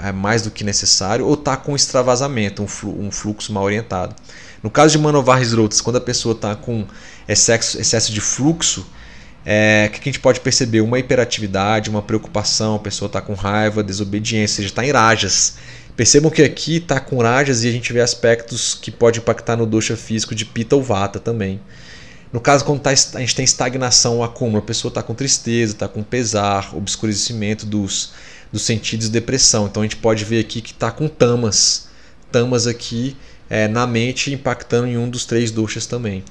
é 0.02 0.10
mais 0.10 0.42
do 0.42 0.50
que 0.50 0.64
necessário, 0.64 1.26
ou 1.26 1.34
está 1.34 1.56
com 1.56 1.76
extravasamento, 1.76 2.62
um 2.62 3.10
fluxo 3.10 3.52
mal 3.52 3.64
orientado. 3.64 4.16
No 4.62 4.70
caso 4.70 4.96
de 4.96 4.98
Manovar 4.98 5.42
Rotas, 5.54 5.80
quando 5.80 5.96
a 5.96 6.00
pessoa 6.00 6.34
está 6.34 6.56
com 6.56 6.86
excesso, 7.28 7.78
excesso 7.78 8.12
de 8.12 8.20
fluxo, 8.20 8.86
é, 9.44 9.88
o 9.88 9.92
que 9.92 10.00
a 10.00 10.12
gente 10.12 10.20
pode 10.20 10.40
perceber? 10.40 10.80
Uma 10.80 10.98
hiperatividade, 10.98 11.88
uma 11.88 12.02
preocupação, 12.02 12.76
a 12.76 12.78
pessoa 12.78 13.06
está 13.06 13.20
com 13.20 13.34
raiva, 13.34 13.82
desobediência, 13.82 14.54
ou 14.54 14.56
seja, 14.56 14.68
está 14.68 14.84
em 14.84 14.90
rajas. 14.90 15.56
Percebam 15.96 16.30
que 16.30 16.42
aqui 16.42 16.76
está 16.76 16.98
com 17.00 17.18
rajas 17.18 17.64
e 17.64 17.68
a 17.68 17.72
gente 17.72 17.92
vê 17.92 18.00
aspectos 18.00 18.74
que 18.74 18.90
pode 18.90 19.18
impactar 19.18 19.56
no 19.56 19.66
dosha 19.66 19.96
físico 19.96 20.34
de 20.34 20.44
Pita 20.44 20.76
ou 20.76 20.82
Vata 20.82 21.18
também. 21.18 21.60
No 22.32 22.40
caso, 22.40 22.64
quando 22.64 22.80
tá, 22.80 22.90
a 22.90 23.20
gente 23.20 23.34
tem 23.34 23.44
estagnação, 23.44 24.22
acúmulo, 24.22 24.58
a 24.58 24.62
pessoa 24.62 24.90
está 24.90 25.02
com 25.02 25.14
tristeza, 25.14 25.72
está 25.72 25.88
com 25.88 26.02
pesar, 26.02 26.76
obscurecimento 26.76 27.66
dos, 27.66 28.12
dos 28.52 28.62
sentidos 28.62 29.08
e 29.08 29.10
depressão. 29.10 29.66
Então 29.66 29.82
a 29.82 29.84
gente 29.84 29.96
pode 29.96 30.24
ver 30.24 30.38
aqui 30.40 30.60
que 30.60 30.72
está 30.72 30.92
com 30.92 31.08
tamas. 31.08 31.88
Tamas 32.30 32.68
aqui 32.68 33.16
é, 33.48 33.66
na 33.66 33.84
mente 33.84 34.32
impactando 34.32 34.86
em 34.86 34.96
um 34.96 35.08
dos 35.08 35.24
três 35.24 35.50
doshas 35.50 35.86
também. 35.86 36.22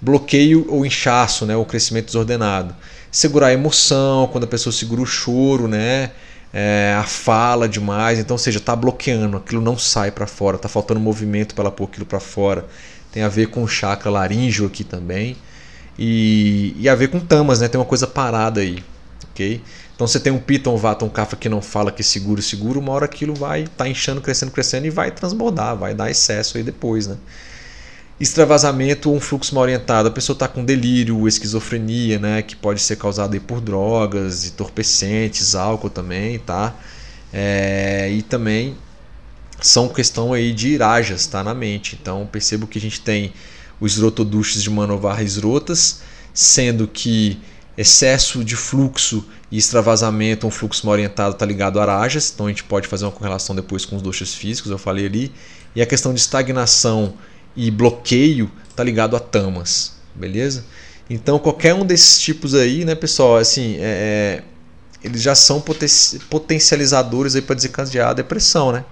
Bloqueio 0.00 0.66
ou 0.68 0.84
inchaço, 0.84 1.44
né, 1.44 1.54
o 1.54 1.64
crescimento 1.64 2.06
desordenado. 2.06 2.74
Segurar 3.12 3.48
a 3.48 3.52
emoção, 3.52 4.26
quando 4.32 4.44
a 4.44 4.46
pessoa 4.46 4.72
segura 4.72 5.02
o 5.02 5.06
choro, 5.06 5.68
né, 5.68 6.10
é, 6.54 6.96
a 6.98 7.04
fala 7.04 7.68
demais. 7.68 8.18
Então, 8.18 8.34
ou 8.34 8.38
seja, 8.38 8.58
está 8.58 8.74
bloqueando, 8.74 9.36
aquilo 9.36 9.60
não 9.60 9.76
sai 9.76 10.10
para 10.10 10.26
fora, 10.26 10.56
está 10.56 10.70
faltando 10.70 11.00
movimento 11.00 11.54
para 11.54 11.64
ela 11.64 11.70
pôr 11.70 11.84
aquilo 11.84 12.06
para 12.06 12.18
fora 12.18 12.66
tem 13.14 13.22
a 13.22 13.28
ver 13.28 13.46
com 13.46 13.62
o 13.62 13.68
chakra 13.68 14.10
laríngeo 14.10 14.66
aqui 14.66 14.82
também. 14.82 15.36
E, 15.96 16.74
e 16.76 16.88
a 16.88 16.96
ver 16.96 17.06
com 17.06 17.20
tamas, 17.20 17.60
né? 17.60 17.68
Tem 17.68 17.80
uma 17.80 17.86
coisa 17.86 18.08
parada 18.08 18.60
aí, 18.60 18.82
ok? 19.30 19.62
Então 19.94 20.04
você 20.04 20.18
tem 20.18 20.32
um 20.32 20.38
Piton, 20.40 20.74
um 20.74 20.76
Vata, 20.76 21.04
um 21.04 21.08
Kapha 21.08 21.36
que 21.36 21.48
não 21.48 21.62
fala 21.62 21.92
que 21.92 22.02
seguro, 22.02 22.42
seguro, 22.42 22.80
uma 22.80 22.90
hora 22.90 23.04
aquilo 23.04 23.32
vai 23.32 23.60
estar 23.60 23.84
tá 23.84 23.88
inchando, 23.88 24.20
crescendo, 24.20 24.50
crescendo 24.50 24.86
e 24.88 24.90
vai 24.90 25.12
transbordar, 25.12 25.76
vai 25.76 25.94
dar 25.94 26.10
excesso 26.10 26.56
aí 26.56 26.64
depois, 26.64 27.06
né? 27.06 27.16
Extravasamento 28.18 29.12
um 29.12 29.20
fluxo 29.20 29.54
mal 29.54 29.62
orientado. 29.62 30.08
A 30.08 30.10
pessoa 30.10 30.34
está 30.34 30.48
com 30.48 30.64
delírio, 30.64 31.28
esquizofrenia, 31.28 32.18
né? 32.18 32.42
Que 32.42 32.56
pode 32.56 32.82
ser 32.82 32.96
causado 32.96 33.34
aí 33.34 33.40
por 33.40 33.60
drogas, 33.60 34.44
entorpecentes, 34.44 35.54
álcool 35.54 35.88
também, 35.88 36.40
tá? 36.40 36.74
É, 37.32 38.10
e 38.10 38.22
também 38.22 38.76
são 39.60 39.88
questão 39.88 40.32
aí 40.32 40.52
de 40.52 40.68
irajas, 40.68 41.26
tá 41.26 41.42
na 41.42 41.54
mente. 41.54 41.98
Então 42.00 42.26
percebo 42.26 42.66
que 42.66 42.78
a 42.78 42.80
gente 42.80 43.00
tem 43.00 43.32
os 43.80 43.98
rotoduches 43.98 44.62
de 44.62 44.70
Manovar 44.70 45.20
rotas, 45.42 46.00
sendo 46.32 46.86
que 46.86 47.38
excesso 47.76 48.44
de 48.44 48.56
fluxo 48.56 49.24
e 49.50 49.58
extravasamento, 49.58 50.46
um 50.46 50.50
fluxo 50.50 50.86
mal 50.86 50.92
orientado 50.92 51.34
está 51.34 51.44
ligado 51.44 51.80
a 51.80 51.84
rajas, 51.84 52.30
então 52.32 52.46
a 52.46 52.48
gente 52.48 52.64
pode 52.64 52.86
fazer 52.86 53.04
uma 53.04 53.12
correlação 53.12 53.54
depois 53.54 53.84
com 53.84 53.96
os 53.96 54.02
doshas 54.02 54.32
físicos, 54.32 54.70
eu 54.70 54.78
falei 54.78 55.06
ali. 55.06 55.32
E 55.74 55.82
a 55.82 55.86
questão 55.86 56.14
de 56.14 56.20
estagnação 56.20 57.14
e 57.56 57.70
bloqueio 57.70 58.50
está 58.68 58.84
ligado 58.84 59.16
a 59.16 59.20
tamas, 59.20 59.94
beleza? 60.14 60.64
Então 61.10 61.38
qualquer 61.38 61.74
um 61.74 61.84
desses 61.84 62.20
tipos 62.20 62.54
aí, 62.54 62.84
né, 62.84 62.94
pessoal, 62.94 63.36
assim, 63.36 63.76
é, 63.78 64.42
é 64.42 64.44
eles 65.02 65.20
já 65.20 65.34
são 65.34 65.62
potencializadores 66.30 67.36
aí 67.36 67.42
para 67.42 67.54
desencadear 67.54 68.08
a 68.08 68.12
depressão, 68.14 68.72
né? 68.72 68.86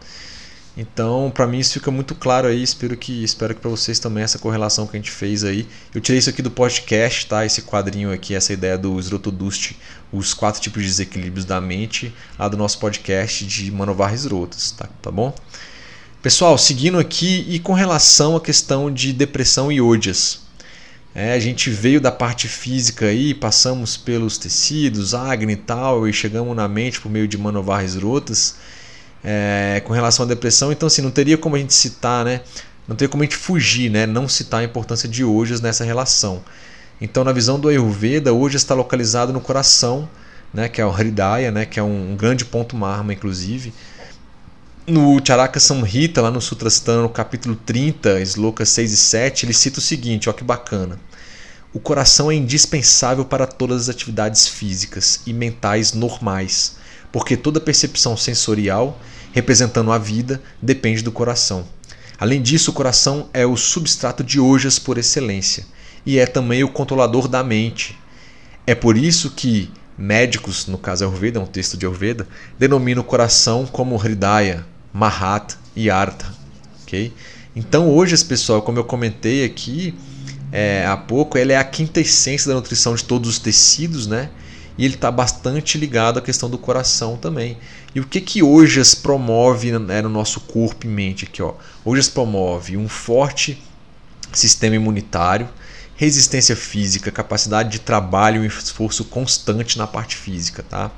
Então, 0.77 1.31
para 1.35 1.47
mim 1.47 1.59
isso 1.59 1.75
fica 1.75 1.91
muito 1.91 2.14
claro 2.14 2.49
aí, 2.49 2.62
espero 2.62 2.97
que 2.97 3.23
espero 3.23 3.55
que 3.55 3.61
para 3.61 3.70
vocês 3.70 3.99
também 3.99 4.25
essa 4.25 4.39
correlação 4.39 4.87
que 4.87 4.97
a 4.97 4.99
gente 4.99 5.11
fez 5.11 5.45
aí. 5.45 5.68
Eu 5.95 6.01
tirei 6.01 6.18
isso 6.18 6.31
aqui 6.31 6.41
do 6.41 6.51
podcast, 6.51 7.27
tá? 7.27 7.45
Esse 7.45 7.61
quadrinho 7.62 8.11
aqui, 8.11 8.35
essa 8.35 8.55
ideia 8.55 8.79
do 8.79 8.99
Srotodust, 8.99 9.73
os 10.11 10.33
quatro 10.33 10.62
tipos 10.62 10.83
de 10.83 10.89
desequilíbrios 10.89 11.45
da 11.45 11.61
mente, 11.61 12.14
lá 12.39 12.49
do 12.49 12.57
nosso 12.57 12.79
podcast 12.79 13.45
de 13.45 13.70
Manovar 13.70 14.14
Rotas, 14.31 14.70
tá? 14.70 14.89
Tá 15.03 15.11
bom? 15.11 15.35
Pessoal, 16.23 16.57
seguindo 16.57 16.99
aqui 16.99 17.45
e 17.49 17.59
com 17.59 17.75
relação 17.75 18.35
à 18.35 18.41
questão 18.41 18.91
de 18.91 19.12
depressão 19.12 19.70
e 19.70 19.79
ódias. 19.79 20.41
É, 21.14 21.35
a 21.35 21.39
gente 21.39 21.68
veio 21.68 22.01
da 22.01 22.11
parte 22.11 22.49
física 22.49 23.07
aí, 23.07 23.35
passamos 23.35 23.99
pelos 23.99 24.39
tecidos, 24.39 25.12
Agni 25.12 25.53
e 25.53 25.57
tal, 25.57 26.09
e 26.09 26.12
chegamos 26.14 26.57
na 26.57 26.66
mente 26.66 26.99
por 26.99 27.11
meio 27.11 27.29
de 27.29 27.37
Manovar 27.37 27.85
Rotas 28.01 28.55
é, 29.25 29.83
com 29.85 29.93
relação 29.93 30.25
à 30.25 30.29
depressão. 30.29 30.73
Então, 30.73 30.87
assim, 30.87 31.03
não 31.03 31.11
teria 31.11 31.39
como 31.39 31.57
a 31.57 31.59
gente 31.59 31.75
citar, 31.75 32.25
né? 32.25 32.41
Não 32.87 32.97
teria 32.97 33.09
como 33.09 33.23
a 33.23 33.27
gente 33.27 33.37
fugir, 33.37 33.91
né? 33.91 34.07
Não 34.07 34.29
citar 34.29 34.61
a 34.61 34.64
importância 34.64 35.09
de 35.09 35.25
Ojas 35.25 35.61
nessa 35.61 35.85
relação. 35.85 36.43
Então, 37.01 37.25
na 37.25 37.33
visão 37.33 37.59
do 37.59 37.68
Ayurveda, 37.68 38.33
Ojas 38.33 38.62
está 38.62 38.75
localizado 38.75 39.33
no 39.33 39.41
coração, 39.41 40.09
né? 40.53 40.68
Que 40.68 40.81
é 40.81 40.87
o 40.87 40.91
Hridaya, 40.91 41.51
né? 41.51 41.64
Que 41.64 41.79
é 41.79 41.83
um, 41.83 42.12
um 42.12 42.16
grande 42.16 42.45
ponto 42.45 42.77
marma, 42.77 43.12
inclusive. 43.12 43.73
No 44.85 45.20
Charaka 45.25 45.61
Samhita, 45.61 46.20
lá 46.20 46.31
no 46.31 46.41
Sutrasthana, 46.41 47.03
no 47.03 47.09
capítulo 47.09 47.55
30, 47.55 48.20
slokas 48.23 48.68
6 48.70 48.93
e 48.93 48.97
7, 48.97 49.47
ele 49.47 49.53
cita 49.53 49.79
o 49.79 49.83
seguinte, 49.83 50.29
ó 50.29 50.33
que 50.33 50.43
bacana. 50.43 50.99
O 51.73 51.79
coração 51.79 52.31
é 52.31 52.35
indispensável 52.35 53.25
para 53.25 53.47
todas 53.47 53.83
as 53.83 53.89
atividades 53.89 54.49
físicas 54.49 55.20
e 55.25 55.33
mentais 55.33 55.93
normais, 55.93 56.75
porque 57.13 57.37
toda 57.37 57.61
percepção 57.61 58.17
sensorial 58.17 58.99
representando 59.33 59.91
a 59.91 59.99
vida, 59.99 60.41
depende 60.61 61.03
do 61.03 61.11
coração. 61.11 61.65
Além 62.19 62.41
disso, 62.41 62.71
o 62.71 62.75
coração 62.75 63.29
é 63.33 63.45
o 63.45 63.57
substrato 63.57 64.23
de 64.23 64.39
ojas 64.39 64.79
por 64.79 64.99
excelência 64.99 65.65
e 66.07 66.19
é 66.19 66.27
também 66.27 66.63
o 66.63 66.69
controlador 66.69 67.27
da 67.27 67.43
mente. 67.43 67.99
É 68.67 68.75
por 68.75 68.97
isso 68.97 69.31
que 69.31 69.71
médicos, 69.99 70.67
no 70.67 70.79
caso 70.79 71.05
Ayurveda, 71.05 71.41
é 71.41 71.43
um 71.43 71.47
texto 71.47 71.77
de 71.77 71.85
Ayurveda, 71.85 72.29
denominam 72.59 73.03
o 73.03 73.05
coração 73.05 73.67
como 73.67 73.97
Hridaya, 73.97 74.65
Mahat 74.93 75.57
e 75.75 75.91
Artha. 75.91 76.33
Okay? 76.83 77.13
Então, 77.57 77.91
hoje, 77.91 78.23
pessoal, 78.25 78.63
como 78.63 78.79
eu 78.79 78.85
comentei 78.85 79.45
aqui 79.45 79.95
é, 80.53 80.87
há 80.87 80.97
pouco, 80.97 81.37
ela 81.37 81.53
é 81.53 81.57
a 81.57 81.65
quinta 81.65 82.01
essência 82.01 82.49
da 82.49 82.55
nutrição 82.55 82.95
de 82.95 83.05
todos 83.05 83.29
os 83.29 83.39
tecidos, 83.39 84.07
né? 84.07 84.31
E 84.77 84.85
ele 84.85 84.95
está 84.95 85.11
bastante 85.11 85.77
ligado 85.77 86.18
à 86.18 86.23
questão 86.23 86.49
do 86.49 86.59
coração 86.59 87.16
também. 87.16 87.59
E 87.95 88.01
o 88.01 88.07
que 88.07 88.20
que 88.20 88.43
Ojas 88.43 88.95
promove 88.95 89.79
né, 89.79 90.01
no 90.01 90.09
nosso 90.09 90.41
corpo 90.41 90.87
e 90.87 90.89
mente 90.89 91.25
aqui, 91.25 91.43
ó? 91.43 91.55
Ojas 91.85 92.09
promove 92.09 92.77
um 92.77 92.89
forte 92.89 93.62
sistema 94.33 94.77
imunitário, 94.77 95.49
resistência 95.95 96.57
física, 96.57 97.11
capacidade 97.11 97.68
de 97.68 97.81
trabalho 97.81 98.45
e 98.45 98.47
esforço 98.47 99.05
constante 99.05 99.77
na 99.77 99.87
parte 99.87 100.16
física, 100.16 100.64
tá? 100.68 100.91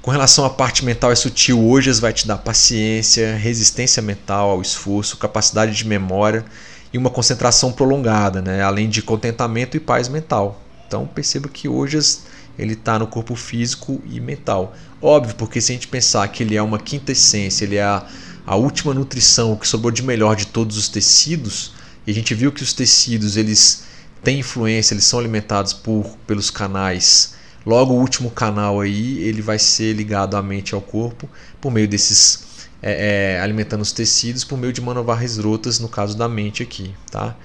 Com 0.00 0.10
relação 0.10 0.46
à 0.46 0.50
parte 0.50 0.82
mental 0.82 1.12
é 1.12 1.14
sutil, 1.14 1.62
Ojas 1.62 2.00
vai 2.00 2.12
te 2.12 2.26
dar 2.26 2.38
paciência, 2.38 3.36
resistência 3.36 4.02
mental 4.02 4.48
ao 4.48 4.62
esforço, 4.62 5.18
capacidade 5.18 5.76
de 5.76 5.86
memória 5.86 6.42
e 6.90 6.96
uma 6.96 7.10
concentração 7.10 7.70
prolongada, 7.70 8.40
né? 8.40 8.62
além 8.62 8.88
de 8.88 9.02
contentamento 9.02 9.76
e 9.76 9.80
paz 9.80 10.08
mental. 10.08 10.58
Então 10.86 11.06
perceba 11.06 11.48
que 11.48 11.68
Ojas 11.68 12.22
ele 12.60 12.74
está 12.74 12.98
no 12.98 13.06
corpo 13.06 13.34
físico 13.34 14.02
e 14.04 14.20
mental. 14.20 14.76
Óbvio, 15.00 15.34
porque 15.36 15.60
se 15.60 15.72
a 15.72 15.74
gente 15.74 15.88
pensar 15.88 16.28
que 16.28 16.42
ele 16.42 16.56
é 16.56 16.62
uma 16.62 16.78
quinta 16.78 17.12
essência, 17.12 17.64
ele 17.64 17.76
é 17.76 17.82
a, 17.82 18.06
a 18.46 18.54
última 18.54 18.92
nutrição, 18.92 19.52
o 19.52 19.56
que 19.56 19.66
sobrou 19.66 19.90
de 19.90 20.02
melhor 20.02 20.36
de 20.36 20.46
todos 20.46 20.76
os 20.76 20.88
tecidos, 20.88 21.72
e 22.06 22.10
a 22.10 22.14
gente 22.14 22.34
viu 22.34 22.52
que 22.52 22.62
os 22.62 22.72
tecidos 22.72 23.36
eles 23.36 23.84
têm 24.22 24.40
influência, 24.40 24.92
eles 24.92 25.04
são 25.04 25.18
alimentados 25.18 25.72
por, 25.72 26.16
pelos 26.26 26.50
canais. 26.50 27.34
Logo, 27.64 27.94
o 27.94 27.98
último 27.98 28.30
canal 28.30 28.80
aí 28.80 29.18
ele 29.20 29.40
vai 29.40 29.58
ser 29.58 29.94
ligado 29.94 30.36
à 30.36 30.42
mente 30.42 30.70
e 30.70 30.74
ao 30.74 30.80
corpo 30.80 31.28
por 31.60 31.70
meio 31.70 31.88
desses 31.88 32.50
é, 32.82 33.36
é, 33.36 33.40
alimentando 33.40 33.82
os 33.82 33.92
tecidos 33.92 34.44
por 34.44 34.58
meio 34.58 34.72
de 34.72 34.80
manovarres 34.80 35.38
rotas, 35.38 35.78
no 35.78 35.88
caso 35.88 36.16
da 36.16 36.28
mente 36.28 36.62
aqui, 36.62 36.94
tá? 37.10 37.36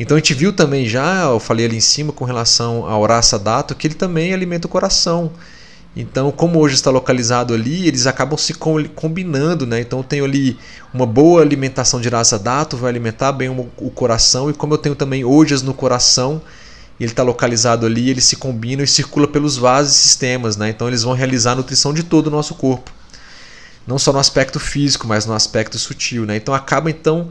Então 0.00 0.16
a 0.16 0.18
gente 0.18 0.32
viu 0.32 0.50
também 0.50 0.88
já, 0.88 1.24
eu 1.24 1.38
falei 1.38 1.66
ali 1.66 1.76
em 1.76 1.80
cima 1.80 2.10
com 2.10 2.24
relação 2.24 2.86
ao 2.86 3.04
Rasa 3.04 3.38
Dato, 3.38 3.74
que 3.74 3.86
ele 3.86 3.94
também 3.94 4.32
alimenta 4.32 4.66
o 4.66 4.70
coração. 4.70 5.30
Então, 5.94 6.32
como 6.32 6.58
hoje 6.58 6.74
está 6.74 6.90
localizado 6.90 7.52
ali, 7.52 7.86
eles 7.86 8.06
acabam 8.06 8.38
se 8.38 8.54
combinando, 8.54 9.66
né? 9.66 9.80
Então, 9.80 9.98
eu 9.98 10.04
tenho 10.04 10.24
ali 10.24 10.56
uma 10.94 11.04
boa 11.04 11.42
alimentação 11.42 12.00
de 12.00 12.08
Rasa 12.08 12.38
Dato, 12.38 12.78
vai 12.78 12.88
alimentar 12.88 13.30
bem 13.32 13.50
o 13.50 13.90
coração, 13.90 14.48
e 14.48 14.54
como 14.54 14.72
eu 14.72 14.78
tenho 14.78 14.94
também 14.94 15.22
ojas 15.22 15.60
no 15.62 15.74
coração, 15.74 16.40
ele 16.98 17.10
está 17.10 17.22
localizado 17.22 17.84
ali, 17.84 18.08
eles 18.08 18.24
se 18.24 18.36
combinam 18.36 18.82
e 18.82 18.88
circula 18.88 19.28
pelos 19.28 19.58
vasos 19.58 19.94
e 19.94 19.98
sistemas, 19.98 20.56
né? 20.56 20.70
Então, 20.70 20.88
eles 20.88 21.02
vão 21.02 21.12
realizar 21.12 21.52
a 21.52 21.56
nutrição 21.56 21.92
de 21.92 22.04
todo 22.04 22.28
o 22.28 22.30
nosso 22.30 22.54
corpo 22.54 22.90
não 23.86 23.98
só 23.98 24.12
no 24.12 24.18
aspecto 24.18 24.60
físico, 24.60 25.06
mas 25.08 25.26
no 25.26 25.32
aspecto 25.34 25.76
sutil, 25.78 26.24
né? 26.24 26.36
Então 26.36 26.54
acaba 26.54 26.90
então 26.90 27.30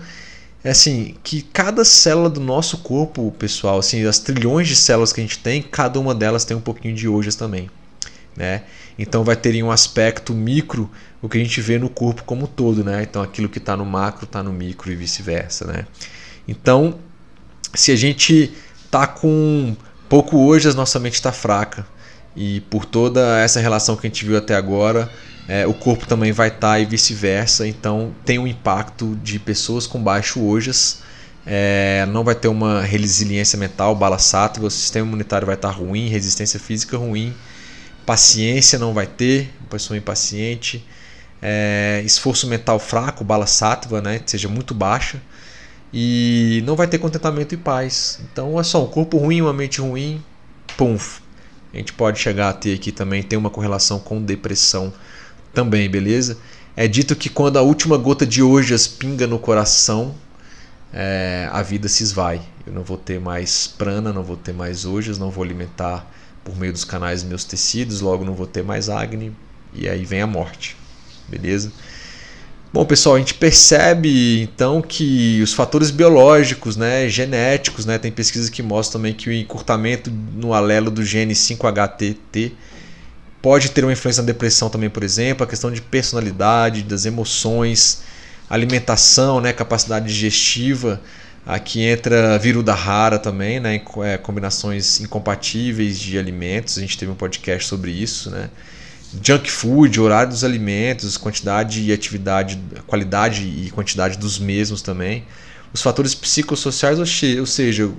é 0.64 0.72
assim 0.72 1.16
que 1.24 1.42
cada 1.42 1.86
célula 1.86 2.30
do 2.30 2.40
nosso 2.40 2.80
corpo, 2.80 3.32
pessoal, 3.38 3.80
assim, 3.80 4.06
as 4.06 4.20
trilhões 4.20 4.68
de 4.68 4.76
células 4.76 5.14
que 5.14 5.22
a 5.22 5.24
gente 5.24 5.40
tem, 5.40 5.62
cada 5.62 6.00
uma 6.00 6.14
delas 6.14 6.44
tem 6.44 6.56
um 6.56 6.62
pouquinho 6.62 6.94
de 6.94 7.08
ojas 7.08 7.36
também, 7.36 7.70
né? 8.36 8.64
Então 8.98 9.24
vai 9.24 9.36
ter 9.36 9.56
em 9.56 9.64
um 9.64 9.72
aspecto 9.72 10.34
micro 10.34 10.90
o 11.22 11.30
que 11.30 11.38
a 11.38 11.42
gente 11.42 11.62
vê 11.62 11.78
no 11.80 11.90
corpo 11.90 12.24
como 12.24 12.44
um 12.44 12.48
todo, 12.48 12.84
né? 12.84 13.04
Então 13.04 13.22
aquilo 13.22 13.48
que 13.48 13.58
está 13.58 13.78
no 13.78 13.86
macro 13.86 14.26
está 14.26 14.44
no 14.44 14.52
micro 14.52 14.92
e 14.92 14.96
vice-versa, 14.96 15.66
né? 15.66 15.86
Então, 16.48 17.00
se 17.74 17.92
a 17.92 17.96
gente 17.96 18.52
tá 18.90 19.08
com 19.08 19.76
pouco 20.10 20.38
ojas, 20.38 20.76
nossa 20.76 21.00
mente 21.00 21.14
está 21.14 21.32
fraca. 21.32 21.86
E 22.36 22.62
por 22.62 22.86
toda 22.86 23.40
essa 23.40 23.60
relação 23.60 23.96
que 23.96 24.08
a 24.08 24.10
gente 24.10 24.26
viu 24.26 24.38
até 24.38 24.56
agora, 24.56 25.10
é, 25.50 25.66
o 25.66 25.74
corpo 25.74 26.06
também 26.06 26.32
vai 26.32 26.50
estar 26.50 26.74
tá, 26.74 26.80
e 26.80 26.86
vice-versa. 26.86 27.68
Então 27.68 28.14
tem 28.24 28.38
um 28.38 28.46
impacto 28.46 29.18
de 29.24 29.40
pessoas 29.40 29.88
com 29.88 30.02
baixo 30.02 30.46
ojas. 30.46 31.02
É, 31.44 32.06
não 32.12 32.24
vai 32.24 32.36
ter 32.36 32.48
uma 32.48 32.82
resiliência 32.84 33.58
mental, 33.58 33.96
bala 33.96 34.20
sátiva, 34.20 34.68
o 34.68 34.70
sistema 34.70 35.08
imunitário 35.08 35.48
vai 35.48 35.56
estar 35.56 35.70
tá 35.70 35.74
ruim, 35.74 36.08
resistência 36.08 36.60
física 36.60 36.96
ruim, 36.96 37.34
paciência 38.06 38.78
não 38.78 38.94
vai 38.94 39.08
ter, 39.08 39.50
pessoa 39.68 39.98
impaciente, 39.98 40.86
é, 41.42 42.04
esforço 42.06 42.46
mental 42.46 42.78
fraco, 42.78 43.24
bala 43.24 43.48
sátiva, 43.48 44.00
né, 44.00 44.22
seja 44.28 44.48
muito 44.48 44.76
baixa, 44.76 45.20
e 45.92 46.62
não 46.68 46.76
vai 46.76 46.86
ter 46.88 47.00
contentamento 47.00 47.56
e 47.56 47.58
paz. 47.58 48.20
Então 48.32 48.60
é 48.60 48.64
só 48.64 48.84
um 48.84 48.88
corpo 48.88 49.18
ruim, 49.18 49.42
uma 49.42 49.54
mente 49.54 49.82
ruim, 49.82 50.24
pum. 50.78 51.00
A 51.74 51.78
gente 51.78 51.94
pode 51.94 52.20
chegar 52.20 52.50
a 52.50 52.54
ter 52.54 52.76
aqui 52.76 52.92
também, 52.92 53.24
tem 53.24 53.40
uma 53.40 53.50
correlação 53.50 54.00
com 54.00 54.22
depressão 54.22 54.94
também, 55.54 55.90
beleza? 55.90 56.38
É 56.76 56.88
dito 56.88 57.16
que 57.16 57.30
quando 57.30 57.58
a 57.58 57.62
última 57.62 57.98
gota 57.98 58.26
de 58.26 58.42
ojas 58.42 58.88
pinga 58.88 59.28
no 59.28 59.38
coração, 59.38 60.16
é, 60.94 61.50
a 61.52 61.62
vida 61.62 61.88
se 61.88 62.04
esvai. 62.04 62.42
Eu 62.66 62.74
não 62.74 62.84
vou 62.84 62.98
ter 62.98 63.20
mais 63.20 63.68
prana, 63.68 64.14
não 64.14 64.24
vou 64.24 64.38
ter 64.38 64.54
mais 64.54 64.86
ojas, 64.86 65.18
não 65.18 65.30
vou 65.30 65.44
alimentar 65.44 66.10
por 66.44 66.58
meio 66.58 66.72
dos 66.72 66.86
canais 66.86 67.24
meus 67.24 67.44
tecidos, 67.44 68.02
logo 68.02 68.24
não 68.24 68.34
vou 68.34 68.48
ter 68.48 68.64
mais 68.64 68.90
acne 68.90 69.34
e 69.74 69.88
aí 69.88 70.06
vem 70.06 70.22
a 70.22 70.28
morte, 70.28 70.76
beleza? 71.28 71.72
Bom, 72.72 72.86
pessoal, 72.86 73.16
a 73.16 73.20
gente 73.20 73.34
percebe 73.34 74.42
então 74.44 74.80
que 74.82 75.42
os 75.42 75.54
fatores 75.54 75.90
biológicos, 75.90 76.78
né, 76.78 77.10
genéticos, 77.10 77.86
né, 77.86 77.98
tem 77.98 78.12
pesquisas 78.12 78.48
que 78.50 78.62
mostram 78.62 79.00
também 79.00 79.14
que 79.14 79.28
o 79.28 79.34
encurtamento 79.34 80.12
no 80.12 80.54
alelo 80.54 80.92
do 80.92 81.04
gene 81.04 81.34
5HTT 81.34 82.52
Pode 83.42 83.72
ter 83.72 83.84
uma 83.86 83.94
influência 83.94 84.22
na 84.22 84.28
depressão 84.28 84.70
também, 84.70 84.90
por 84.90 85.04
exemplo, 85.04 85.46
a 85.46 85.48
questão 85.48 85.72
de 85.72 85.82
personalidade, 85.82 86.84
das 86.84 87.06
emoções, 87.06 88.02
alimentação, 88.50 89.40
né, 89.40 89.54
capacidade 89.54 90.08
digestiva. 90.08 91.02
Aqui 91.46 91.82
entra 91.82 92.38
viruda 92.38 92.74
rara 92.74 93.18
também, 93.18 93.60
né, 93.60 93.82
é, 94.04 94.18
combinações 94.18 95.00
incompatíveis 95.00 95.98
de 95.98 96.18
alimentos. 96.18 96.78
A 96.78 96.82
gente 96.82 96.98
teve 96.98 97.12
um 97.12 97.16
podcast 97.16 97.68
sobre 97.68 97.92
isso, 97.92 98.30
né? 98.30 98.50
Junk 99.24 99.50
food, 99.50 100.00
horário 100.00 100.32
dos 100.32 100.44
alimentos, 100.44 101.18
quantidade 101.18 101.82
e 101.82 101.92
atividade, 101.92 102.60
qualidade 102.86 103.44
e 103.44 103.72
quantidade 103.72 104.18
dos 104.18 104.38
mesmos 104.38 104.82
também. 104.82 105.26
Os 105.74 105.82
fatores 105.82 106.14
psicossociais, 106.14 107.00
ou 107.00 107.46
seja, 107.46 107.90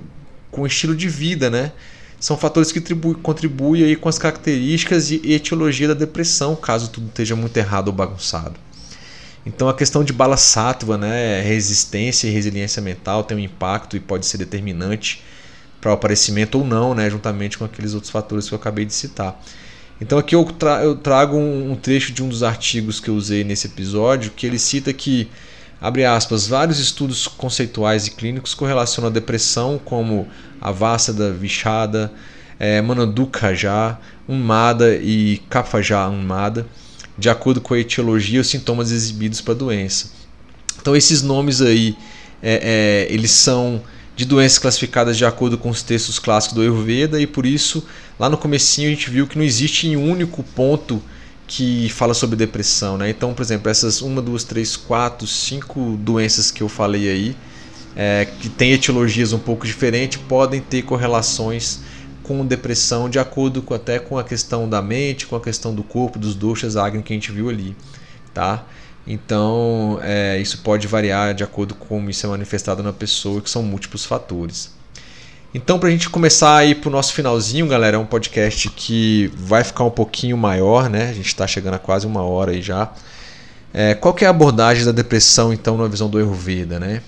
com 0.49 0.65
estilo 0.65 0.95
de 0.95 1.09
vida, 1.09 1.49
né? 1.49 1.71
São 2.21 2.37
fatores 2.37 2.71
que 2.71 2.79
contribuem 3.23 3.83
aí 3.83 3.95
com 3.95 4.07
as 4.07 4.19
características 4.19 5.09
e 5.09 5.33
etiologia 5.33 5.87
da 5.87 5.95
depressão, 5.95 6.55
caso 6.55 6.91
tudo 6.91 7.07
esteja 7.07 7.35
muito 7.35 7.57
errado 7.57 7.87
ou 7.87 7.93
bagunçado. 7.93 8.53
Então 9.43 9.67
a 9.67 9.73
questão 9.73 10.03
de 10.03 10.13
bala 10.13 10.37
sátiva, 10.37 10.99
né, 10.99 11.41
resistência 11.41 12.27
e 12.27 12.31
resiliência 12.31 12.79
mental 12.79 13.23
tem 13.23 13.35
um 13.35 13.39
impacto 13.39 13.97
e 13.97 13.99
pode 13.99 14.27
ser 14.27 14.37
determinante 14.37 15.23
para 15.81 15.89
o 15.89 15.93
aparecimento 15.95 16.59
ou 16.59 16.63
não, 16.63 16.93
né, 16.93 17.09
juntamente 17.09 17.57
com 17.57 17.65
aqueles 17.65 17.95
outros 17.95 18.11
fatores 18.11 18.47
que 18.47 18.53
eu 18.53 18.59
acabei 18.59 18.85
de 18.85 18.93
citar. 18.93 19.43
Então 19.99 20.19
aqui 20.19 20.35
eu, 20.35 20.45
tra 20.45 20.83
eu 20.83 20.95
trago 20.95 21.35
um, 21.35 21.71
um 21.71 21.75
trecho 21.75 22.13
de 22.13 22.21
um 22.21 22.29
dos 22.29 22.43
artigos 22.43 22.99
que 22.99 23.09
eu 23.09 23.15
usei 23.15 23.43
nesse 23.43 23.65
episódio, 23.65 24.29
que 24.29 24.45
ele 24.45 24.59
cita 24.59 24.93
que 24.93 25.27
abre 25.81 26.05
aspas, 26.05 26.45
vários 26.45 26.77
estudos 26.77 27.27
conceituais 27.27 28.05
e 28.05 28.11
clínicos 28.11 28.53
correlacionam 28.53 29.09
a 29.09 29.13
depressão 29.13 29.81
como 29.83 30.27
a 30.61 30.71
Vassada, 30.71 31.33
Vishada, 31.33 32.13
é, 32.59 32.79
Manandukhaja, 32.79 33.97
Unmada 34.29 34.95
e 34.95 35.41
Kafaja 35.49 36.07
Unmada, 36.07 36.67
de 37.17 37.27
acordo 37.27 37.59
com 37.59 37.73
a 37.73 37.79
etiologia 37.79 38.37
e 38.37 38.41
os 38.41 38.47
sintomas 38.47 38.91
exibidos 38.91 39.41
para 39.41 39.55
a 39.55 39.57
doença. 39.57 40.11
Então 40.79 40.95
esses 40.95 41.23
nomes 41.23 41.61
aí, 41.61 41.97
é, 42.43 43.07
é, 43.09 43.13
eles 43.13 43.31
são 43.31 43.81
de 44.15 44.25
doenças 44.25 44.59
classificadas 44.59 45.17
de 45.17 45.25
acordo 45.25 45.57
com 45.57 45.69
os 45.69 45.81
textos 45.81 46.19
clássicos 46.19 46.55
do 46.55 46.61
Ayurveda 46.61 47.19
e 47.19 47.25
por 47.25 47.43
isso 47.43 47.83
lá 48.19 48.29
no 48.29 48.37
comecinho 48.37 48.87
a 48.87 48.91
gente 48.91 49.09
viu 49.09 49.25
que 49.25 49.37
não 49.37 49.43
existe 49.43 49.95
um 49.95 50.11
único 50.11 50.43
ponto 50.43 51.01
que 51.53 51.89
fala 51.89 52.13
sobre 52.13 52.37
depressão, 52.37 52.97
né? 52.97 53.09
Então, 53.09 53.33
por 53.33 53.41
exemplo, 53.41 53.69
essas 53.69 54.01
uma, 54.01 54.21
duas, 54.21 54.45
três, 54.45 54.77
quatro, 54.77 55.27
cinco 55.27 55.97
doenças 55.97 56.49
que 56.49 56.63
eu 56.63 56.69
falei 56.69 57.09
aí, 57.09 57.35
é, 57.93 58.25
que 58.39 58.47
têm 58.47 58.71
etiologias 58.71 59.33
um 59.33 59.37
pouco 59.37 59.67
diferentes, 59.67 60.17
podem 60.29 60.61
ter 60.61 60.83
correlações 60.83 61.81
com 62.23 62.45
depressão 62.45 63.09
de 63.09 63.19
acordo 63.19 63.61
com, 63.61 63.73
até 63.73 63.99
com 63.99 64.17
a 64.17 64.23
questão 64.23 64.69
da 64.69 64.81
mente, 64.81 65.27
com 65.27 65.35
a 65.35 65.41
questão 65.41 65.75
do 65.75 65.83
corpo, 65.83 66.17
dos 66.17 66.35
doshas, 66.35 66.77
agni 66.77 67.03
que 67.03 67.11
a 67.11 67.15
gente 67.17 67.33
viu 67.33 67.49
ali, 67.49 67.75
tá? 68.33 68.65
Então, 69.05 69.99
é, 70.01 70.39
isso 70.39 70.59
pode 70.59 70.87
variar 70.87 71.33
de 71.33 71.43
acordo 71.43 71.75
com 71.75 71.85
como 71.85 72.09
isso 72.09 72.25
é 72.25 72.29
manifestado 72.29 72.81
na 72.81 72.93
pessoa, 72.93 73.41
que 73.41 73.49
são 73.49 73.61
múltiplos 73.61 74.05
fatores. 74.05 74.71
Então, 75.53 75.77
para 75.77 75.89
a 75.89 75.91
gente 75.91 76.09
começar 76.09 76.55
aí 76.55 76.73
para 76.73 76.87
o 76.87 76.91
nosso 76.91 77.13
finalzinho, 77.13 77.67
galera, 77.67 77.97
é 77.97 77.99
um 77.99 78.05
podcast 78.05 78.69
que 78.69 79.29
vai 79.35 79.65
ficar 79.65 79.83
um 79.83 79.89
pouquinho 79.89 80.37
maior, 80.37 80.89
né? 80.89 81.09
A 81.09 81.13
gente 81.13 81.27
está 81.27 81.45
chegando 81.45 81.73
a 81.73 81.79
quase 81.79 82.07
uma 82.07 82.21
hora 82.21 82.51
aí 82.51 82.61
já. 82.61 82.89
É, 83.73 83.93
qual 83.93 84.13
que 84.13 84.23
é 84.23 84.27
a 84.27 84.29
abordagem 84.29 84.85
da 84.85 84.93
depressão, 84.93 85.51
então, 85.51 85.77
na 85.77 85.89
visão 85.89 86.09
do 86.09 86.17
Ayurveda, 86.17 86.79
né? 86.79 87.01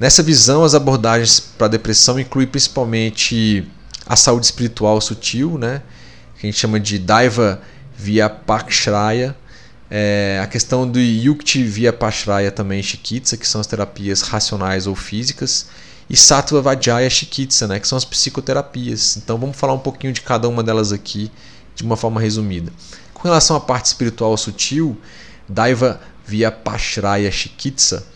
Nessa 0.00 0.24
visão, 0.24 0.64
as 0.64 0.74
abordagens 0.74 1.38
para 1.38 1.68
a 1.68 1.70
depressão 1.70 2.18
incluem 2.18 2.48
principalmente 2.48 3.64
a 4.04 4.16
saúde 4.16 4.46
espiritual 4.46 5.00
sutil, 5.00 5.56
né? 5.56 5.82
Que 6.36 6.48
a 6.48 6.50
gente 6.50 6.58
chama 6.58 6.80
de 6.80 6.98
Daiva 6.98 7.60
via 7.96 8.28
Pakshraya, 8.28 9.36
é, 9.88 10.40
a 10.42 10.46
questão 10.48 10.88
do 10.88 10.98
Yukti 10.98 11.62
via 11.62 11.92
Pashraya 11.92 12.50
também, 12.50 12.82
Chikitsa, 12.82 13.36
que 13.36 13.46
são 13.46 13.60
as 13.60 13.66
terapias 13.68 14.22
racionais 14.22 14.86
ou 14.86 14.94
físicas, 14.96 15.68
e 16.08 16.16
Sattva 16.16 16.62
Vajaya 16.62 17.08
Chikitsa, 17.10 17.66
né, 17.66 17.78
que 17.78 17.86
são 17.88 17.98
as 17.98 18.04
psicoterapias. 18.04 19.16
Então 19.16 19.36
vamos 19.38 19.56
falar 19.56 19.74
um 19.74 19.78
pouquinho 19.78 20.12
de 20.12 20.20
cada 20.20 20.48
uma 20.48 20.62
delas 20.62 20.92
aqui, 20.92 21.30
de 21.74 21.82
uma 21.82 21.96
forma 21.96 22.20
resumida. 22.20 22.72
Com 23.12 23.22
relação 23.22 23.56
à 23.56 23.60
parte 23.60 23.86
espiritual 23.86 24.36
sutil, 24.36 24.96
Daiva 25.48 26.00
via 26.26 26.50
Pashraya 26.50 27.30
Chikitsa, 27.30 28.06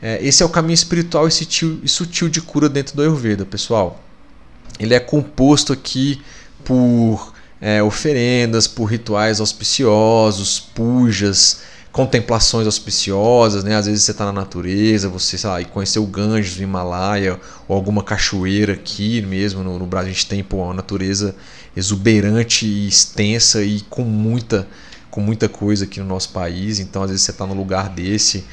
é, 0.00 0.24
esse 0.24 0.42
é 0.42 0.46
o 0.46 0.48
caminho 0.48 0.74
espiritual 0.74 1.26
e 1.26 1.30
sutil, 1.30 1.80
e 1.82 1.88
sutil 1.88 2.28
de 2.28 2.40
cura 2.40 2.68
dentro 2.68 2.94
do 2.94 3.02
Ayurveda, 3.02 3.44
pessoal. 3.44 4.00
Ele 4.78 4.94
é 4.94 5.00
composto 5.00 5.72
aqui 5.72 6.22
por 6.64 7.32
é, 7.60 7.82
oferendas, 7.82 8.68
por 8.68 8.84
rituais 8.84 9.40
auspiciosos, 9.40 10.60
pujas, 10.60 11.62
contemplações 11.98 12.64
auspiciosas, 12.64 13.64
né? 13.64 13.74
Às 13.74 13.86
vezes 13.86 14.04
você 14.04 14.12
está 14.12 14.24
na 14.24 14.32
natureza, 14.32 15.08
você 15.08 15.36
sei 15.36 15.50
lá, 15.50 15.64
conheceu 15.64 16.04
o 16.04 16.06
Ganges 16.06 16.54
do 16.54 16.62
Himalaia 16.62 17.40
ou 17.66 17.74
alguma 17.74 18.04
cachoeira 18.04 18.74
aqui 18.74 19.20
mesmo 19.20 19.64
no, 19.64 19.80
no 19.80 19.84
Brasil 19.84 20.12
a 20.12 20.12
gente 20.12 20.28
tem 20.28 20.44
pô, 20.44 20.58
uma 20.58 20.74
natureza 20.74 21.34
exuberante 21.76 22.64
e 22.64 22.86
extensa 22.86 23.64
e 23.64 23.80
com 23.90 24.04
muita 24.04 24.68
com 25.10 25.20
muita 25.20 25.48
coisa 25.48 25.86
aqui 25.86 25.98
no 25.98 26.06
nosso 26.06 26.28
país. 26.28 26.78
Então 26.78 27.02
às 27.02 27.10
vezes 27.10 27.24
você 27.24 27.32
está 27.32 27.44
num 27.44 27.54
lugar 27.54 27.88
desse 27.88 28.44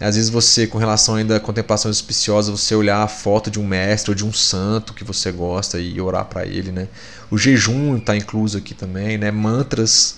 às 0.00 0.16
vezes 0.16 0.28
você, 0.28 0.66
com 0.66 0.78
relação 0.78 1.14
ainda 1.14 1.36
a 1.36 1.40
contemplações 1.40 1.96
auspiciosas, 1.96 2.50
você 2.50 2.74
olhar 2.74 3.02
a 3.02 3.08
foto 3.08 3.48
de 3.48 3.60
um 3.60 3.66
mestre 3.66 4.10
ou 4.10 4.14
de 4.14 4.24
um 4.24 4.32
santo 4.32 4.92
que 4.92 5.04
você 5.04 5.30
gosta 5.30 5.78
e 5.78 6.00
orar 6.00 6.24
para 6.24 6.46
ele, 6.46 6.70
né? 6.72 6.88
O 7.30 7.38
jejum 7.38 7.96
está 7.96 8.16
incluso 8.16 8.58
aqui 8.58 8.74
também, 8.74 9.18
né? 9.18 9.32
Mantras, 9.32 10.16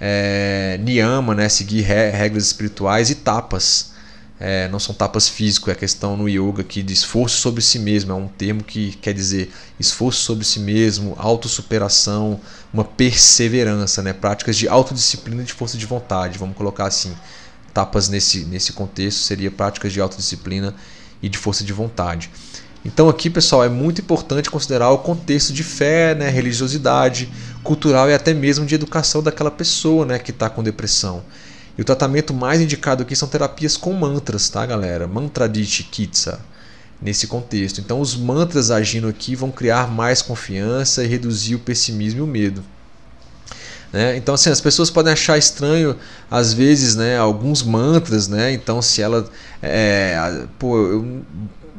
é, 0.00 0.78
niyama, 0.82 1.34
né? 1.34 1.48
Seguir 1.48 1.82
regras 1.82 2.46
espirituais 2.46 3.10
e 3.10 3.14
tapas. 3.14 3.94
É, 4.38 4.68
não 4.68 4.78
são 4.78 4.94
tapas 4.94 5.30
físicos, 5.30 5.72
é 5.72 5.74
questão 5.74 6.14
no 6.14 6.28
yoga 6.28 6.60
aqui 6.60 6.82
de 6.82 6.92
esforço 6.92 7.38
sobre 7.38 7.62
si 7.62 7.78
mesmo, 7.78 8.12
é 8.12 8.14
um 8.14 8.28
termo 8.28 8.62
que 8.62 8.92
quer 9.00 9.14
dizer 9.14 9.50
esforço 9.80 10.22
sobre 10.22 10.44
si 10.44 10.60
mesmo, 10.60 11.14
autossuperação, 11.18 12.38
uma 12.70 12.84
perseverança, 12.84 14.02
né? 14.02 14.12
práticas 14.12 14.58
de 14.58 14.68
autodisciplina 14.68 15.40
e 15.40 15.46
de 15.46 15.54
força 15.54 15.78
de 15.78 15.86
vontade, 15.86 16.38
vamos 16.38 16.54
colocar 16.54 16.86
assim 16.86 17.16
tapas 17.76 18.08
nesse, 18.08 18.46
nesse 18.46 18.72
contexto 18.72 19.18
seria 19.18 19.50
práticas 19.50 19.92
de 19.92 20.00
autodisciplina 20.00 20.74
e 21.20 21.28
de 21.28 21.36
força 21.36 21.62
de 21.62 21.74
vontade. 21.74 22.30
Então 22.86 23.08
aqui, 23.08 23.28
pessoal, 23.28 23.64
é 23.64 23.68
muito 23.68 24.00
importante 24.00 24.48
considerar 24.48 24.90
o 24.90 24.98
contexto 24.98 25.52
de 25.52 25.64
fé, 25.64 26.14
né, 26.14 26.28
religiosidade, 26.28 27.28
cultural 27.64 28.08
e 28.08 28.14
até 28.14 28.32
mesmo 28.32 28.64
de 28.64 28.76
educação 28.76 29.20
daquela 29.20 29.50
pessoa 29.50 30.06
né, 30.06 30.20
que 30.20 30.30
está 30.30 30.48
com 30.48 30.62
depressão. 30.62 31.24
E 31.76 31.82
o 31.82 31.84
tratamento 31.84 32.32
mais 32.32 32.60
indicado 32.60 33.02
aqui 33.02 33.16
são 33.16 33.28
terapias 33.28 33.76
com 33.76 33.92
mantras, 33.92 34.48
tá, 34.48 34.64
galera? 34.64 35.08
Mantra 35.08 35.48
de 35.48 35.66
Chikitsa, 35.66 36.40
nesse 37.02 37.26
contexto. 37.26 37.80
Então 37.80 38.00
os 38.00 38.14
mantras 38.14 38.70
agindo 38.70 39.08
aqui 39.08 39.34
vão 39.34 39.50
criar 39.50 39.90
mais 39.90 40.22
confiança 40.22 41.02
e 41.02 41.08
reduzir 41.08 41.56
o 41.56 41.58
pessimismo 41.58 42.20
e 42.20 42.22
o 42.22 42.26
medo. 42.26 42.62
Né? 43.92 44.16
Então, 44.16 44.34
assim, 44.34 44.50
as 44.50 44.60
pessoas 44.60 44.90
podem 44.90 45.12
achar 45.12 45.38
estranho, 45.38 45.96
às 46.30 46.52
vezes, 46.52 46.96
né, 46.96 47.16
alguns 47.16 47.62
mantras, 47.62 48.28
né? 48.28 48.52
Então, 48.52 48.82
se 48.82 49.00
ela. 49.00 49.28
É, 49.62 50.44
pô, 50.58 50.76
eu, 50.76 51.22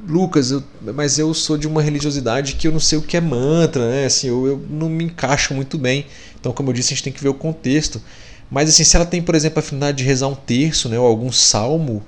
Lucas, 0.07 0.51
eu, 0.51 0.63
mas 0.81 1.19
eu 1.19 1.33
sou 1.33 1.57
de 1.57 1.67
uma 1.67 1.81
religiosidade 1.81 2.55
que 2.55 2.67
eu 2.67 2.71
não 2.71 2.79
sei 2.79 2.97
o 2.97 3.01
que 3.01 3.17
é 3.17 3.21
mantra, 3.21 3.89
né? 3.89 4.05
Assim, 4.05 4.27
eu, 4.27 4.47
eu 4.47 4.65
não 4.69 4.87
me 4.87 5.03
encaixo 5.03 5.53
muito 5.53 5.77
bem. 5.77 6.05
Então, 6.39 6.53
como 6.53 6.69
eu 6.69 6.73
disse, 6.73 6.93
a 6.93 6.95
gente 6.95 7.03
tem 7.03 7.13
que 7.13 7.21
ver 7.21 7.29
o 7.29 7.33
contexto. 7.33 8.01
Mas, 8.49 8.69
assim, 8.69 8.83
se 8.83 8.95
ela 8.95 9.05
tem, 9.05 9.21
por 9.21 9.35
exemplo, 9.35 9.59
a 9.59 9.61
afinidade 9.61 9.97
de 9.97 10.03
rezar 10.05 10.27
um 10.27 10.35
terço, 10.35 10.87
né, 10.87 10.97
ou 10.97 11.05
algum 11.05 11.31
salmo, 11.31 12.03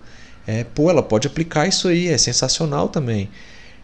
é, 0.48 0.64
pô, 0.64 0.90
ela 0.90 1.04
pode 1.04 1.28
aplicar 1.28 1.68
isso 1.68 1.90
aí, 1.90 2.08
é 2.08 2.18
sensacional 2.18 2.88
também. 2.88 3.30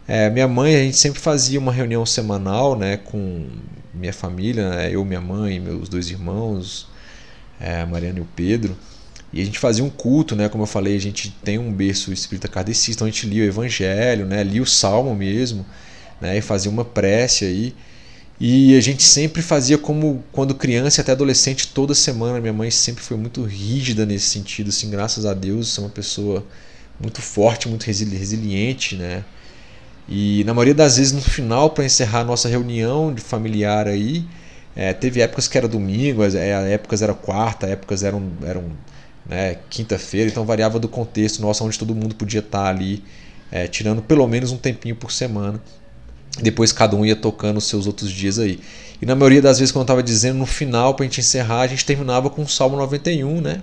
É, 0.08 0.30
minha 0.30 0.48
mãe, 0.48 0.74
a 0.74 0.82
gente 0.82 0.96
sempre 0.96 1.20
fazia 1.20 1.58
uma 1.58 1.72
reunião 1.72 2.06
semanal, 2.06 2.76
né, 2.76 2.96
com 2.96 3.46
minha 3.92 4.12
família, 4.12 4.68
né? 4.70 4.90
eu, 4.90 5.04
minha 5.04 5.20
mãe, 5.20 5.58
meus 5.58 5.88
dois 5.88 6.10
irmãos, 6.10 6.88
é, 7.60 7.80
a 7.80 7.86
Mariana 7.86 8.18
e 8.18 8.22
o 8.22 8.28
Pedro. 8.36 8.76
E 9.36 9.42
a 9.42 9.44
gente 9.44 9.58
fazia 9.58 9.84
um 9.84 9.90
culto, 9.90 10.34
né? 10.34 10.48
Como 10.48 10.62
eu 10.62 10.66
falei, 10.66 10.96
a 10.96 11.00
gente 11.00 11.30
tem 11.44 11.58
um 11.58 11.70
berço 11.70 12.10
espírita 12.10 12.48
kardecista, 12.48 12.92
então 12.92 13.06
a 13.06 13.10
gente 13.10 13.26
lia 13.26 13.44
o 13.44 13.46
Evangelho, 13.46 14.24
né? 14.24 14.42
Lia 14.42 14.62
o 14.62 14.66
Salmo 14.66 15.14
mesmo, 15.14 15.66
né? 16.18 16.38
E 16.38 16.40
fazia 16.40 16.70
uma 16.70 16.86
prece 16.86 17.44
aí. 17.44 17.74
E 18.40 18.74
a 18.74 18.80
gente 18.80 19.02
sempre 19.02 19.42
fazia 19.42 19.76
como 19.76 20.24
quando 20.32 20.54
criança 20.54 21.02
até 21.02 21.12
adolescente, 21.12 21.68
toda 21.68 21.94
semana. 21.94 22.40
Minha 22.40 22.54
mãe 22.54 22.70
sempre 22.70 23.04
foi 23.04 23.18
muito 23.18 23.42
rígida 23.42 24.06
nesse 24.06 24.26
sentido, 24.30 24.70
assim, 24.70 24.88
graças 24.88 25.26
a 25.26 25.34
Deus, 25.34 25.76
é 25.76 25.82
uma 25.82 25.90
pessoa 25.90 26.42
muito 26.98 27.20
forte, 27.20 27.68
muito 27.68 27.84
resiliente, 27.84 28.96
né? 28.96 29.22
E 30.08 30.44
na 30.44 30.54
maioria 30.54 30.74
das 30.74 30.96
vezes 30.96 31.12
no 31.12 31.20
final, 31.20 31.68
para 31.68 31.84
encerrar 31.84 32.20
a 32.20 32.24
nossa 32.24 32.48
reunião 32.48 33.12
de 33.12 33.20
familiar 33.20 33.86
aí, 33.86 34.24
é, 34.74 34.94
teve 34.94 35.20
épocas 35.20 35.46
que 35.46 35.58
era 35.58 35.68
domingo, 35.68 36.24
é, 36.24 36.72
épocas 36.72 37.02
era 37.02 37.12
quarta, 37.12 37.66
épocas 37.66 38.02
eram, 38.02 38.32
eram 38.42 38.64
né, 39.28 39.58
quinta-feira, 39.68 40.30
então 40.30 40.44
variava 40.44 40.78
do 40.78 40.88
contexto 40.88 41.40
nosso, 41.40 41.64
onde 41.64 41.78
todo 41.78 41.94
mundo 41.94 42.14
podia 42.14 42.40
estar 42.40 42.64
tá 42.64 42.68
ali, 42.68 43.02
é, 43.50 43.66
tirando 43.66 44.02
pelo 44.02 44.26
menos 44.26 44.52
um 44.52 44.56
tempinho 44.56 44.96
por 44.96 45.12
semana. 45.12 45.60
Depois 46.42 46.70
cada 46.70 46.94
um 46.94 47.04
ia 47.04 47.16
tocando 47.16 47.56
os 47.56 47.64
seus 47.64 47.86
outros 47.86 48.10
dias 48.10 48.38
aí. 48.38 48.60
E 49.00 49.06
na 49.06 49.14
maioria 49.14 49.42
das 49.42 49.58
vezes, 49.58 49.72
quando 49.72 49.82
eu 49.82 49.84
estava 49.84 50.02
dizendo, 50.02 50.38
no 50.38 50.46
final, 50.46 50.94
para 50.94 51.04
a 51.04 51.08
gente 51.08 51.20
encerrar, 51.20 51.62
a 51.62 51.66
gente 51.66 51.84
terminava 51.84 52.28
com 52.28 52.42
o 52.42 52.48
Salmo 52.48 52.76
91, 52.76 53.40
né? 53.40 53.62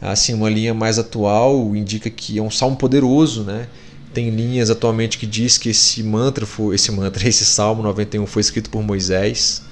Assim, 0.00 0.34
uma 0.34 0.50
linha 0.50 0.74
mais 0.74 0.98
atual 0.98 1.76
indica 1.76 2.10
que 2.10 2.38
é 2.38 2.42
um 2.42 2.50
salmo 2.50 2.76
poderoso, 2.76 3.44
né? 3.44 3.68
Tem 4.12 4.30
linhas 4.30 4.68
atualmente 4.68 5.16
que 5.16 5.26
diz 5.26 5.56
que 5.56 5.70
esse 5.70 6.02
mantra, 6.02 6.44
foi, 6.44 6.74
esse 6.74 6.90
mantra, 6.90 7.22
esse 7.28 7.44
Salmo 7.44 7.82
91 7.82 8.26
foi 8.26 8.40
escrito 8.40 8.68
por 8.68 8.82
Moisés. 8.82 9.62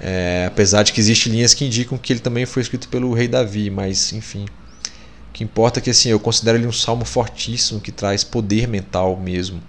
É, 0.00 0.44
apesar 0.46 0.82
de 0.82 0.92
que 0.92 1.00
existem 1.00 1.32
linhas 1.32 1.54
que 1.54 1.64
indicam 1.64 1.96
que 1.96 2.12
ele 2.12 2.20
também 2.20 2.44
foi 2.44 2.62
escrito 2.62 2.88
pelo 2.88 3.12
rei 3.12 3.28
Davi, 3.28 3.70
mas 3.70 4.12
enfim. 4.12 4.44
O 4.44 5.32
que 5.32 5.44
importa 5.44 5.80
é 5.80 5.82
que 5.82 5.90
assim, 5.90 6.08
eu 6.08 6.20
considero 6.20 6.58
ele 6.58 6.66
um 6.66 6.72
salmo 6.72 7.04
fortíssimo 7.04 7.80
que 7.80 7.92
traz 7.92 8.24
poder 8.24 8.66
mental 8.66 9.16
mesmo. 9.16 9.62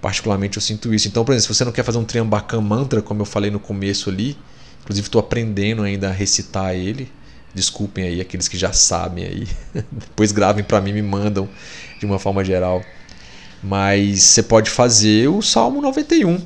Particularmente 0.00 0.56
eu 0.56 0.62
sinto 0.62 0.92
isso. 0.94 1.08
Então, 1.08 1.24
por 1.24 1.32
exemplo, 1.32 1.54
se 1.54 1.58
você 1.58 1.64
não 1.64 1.72
quer 1.72 1.82
fazer 1.82 1.98
um 1.98 2.04
Triambakam 2.04 2.60
mantra, 2.60 3.02
como 3.02 3.22
eu 3.22 3.26
falei 3.26 3.50
no 3.50 3.58
começo 3.58 4.10
ali, 4.10 4.36
inclusive 4.82 5.06
estou 5.06 5.18
aprendendo 5.18 5.82
ainda 5.82 6.08
a 6.08 6.12
recitar 6.12 6.74
ele. 6.74 7.10
Desculpem 7.54 8.04
aí 8.04 8.20
aqueles 8.20 8.46
que 8.46 8.56
já 8.56 8.72
sabem 8.72 9.24
aí. 9.24 9.48
Depois 9.90 10.30
gravem 10.30 10.62
para 10.62 10.80
mim, 10.80 10.92
me 10.92 11.02
mandam 11.02 11.48
de 11.98 12.06
uma 12.06 12.18
forma 12.18 12.44
geral. 12.44 12.82
Mas 13.62 14.22
você 14.22 14.42
pode 14.42 14.70
fazer 14.70 15.28
o 15.28 15.42
Salmo 15.42 15.82
91, 15.82 16.40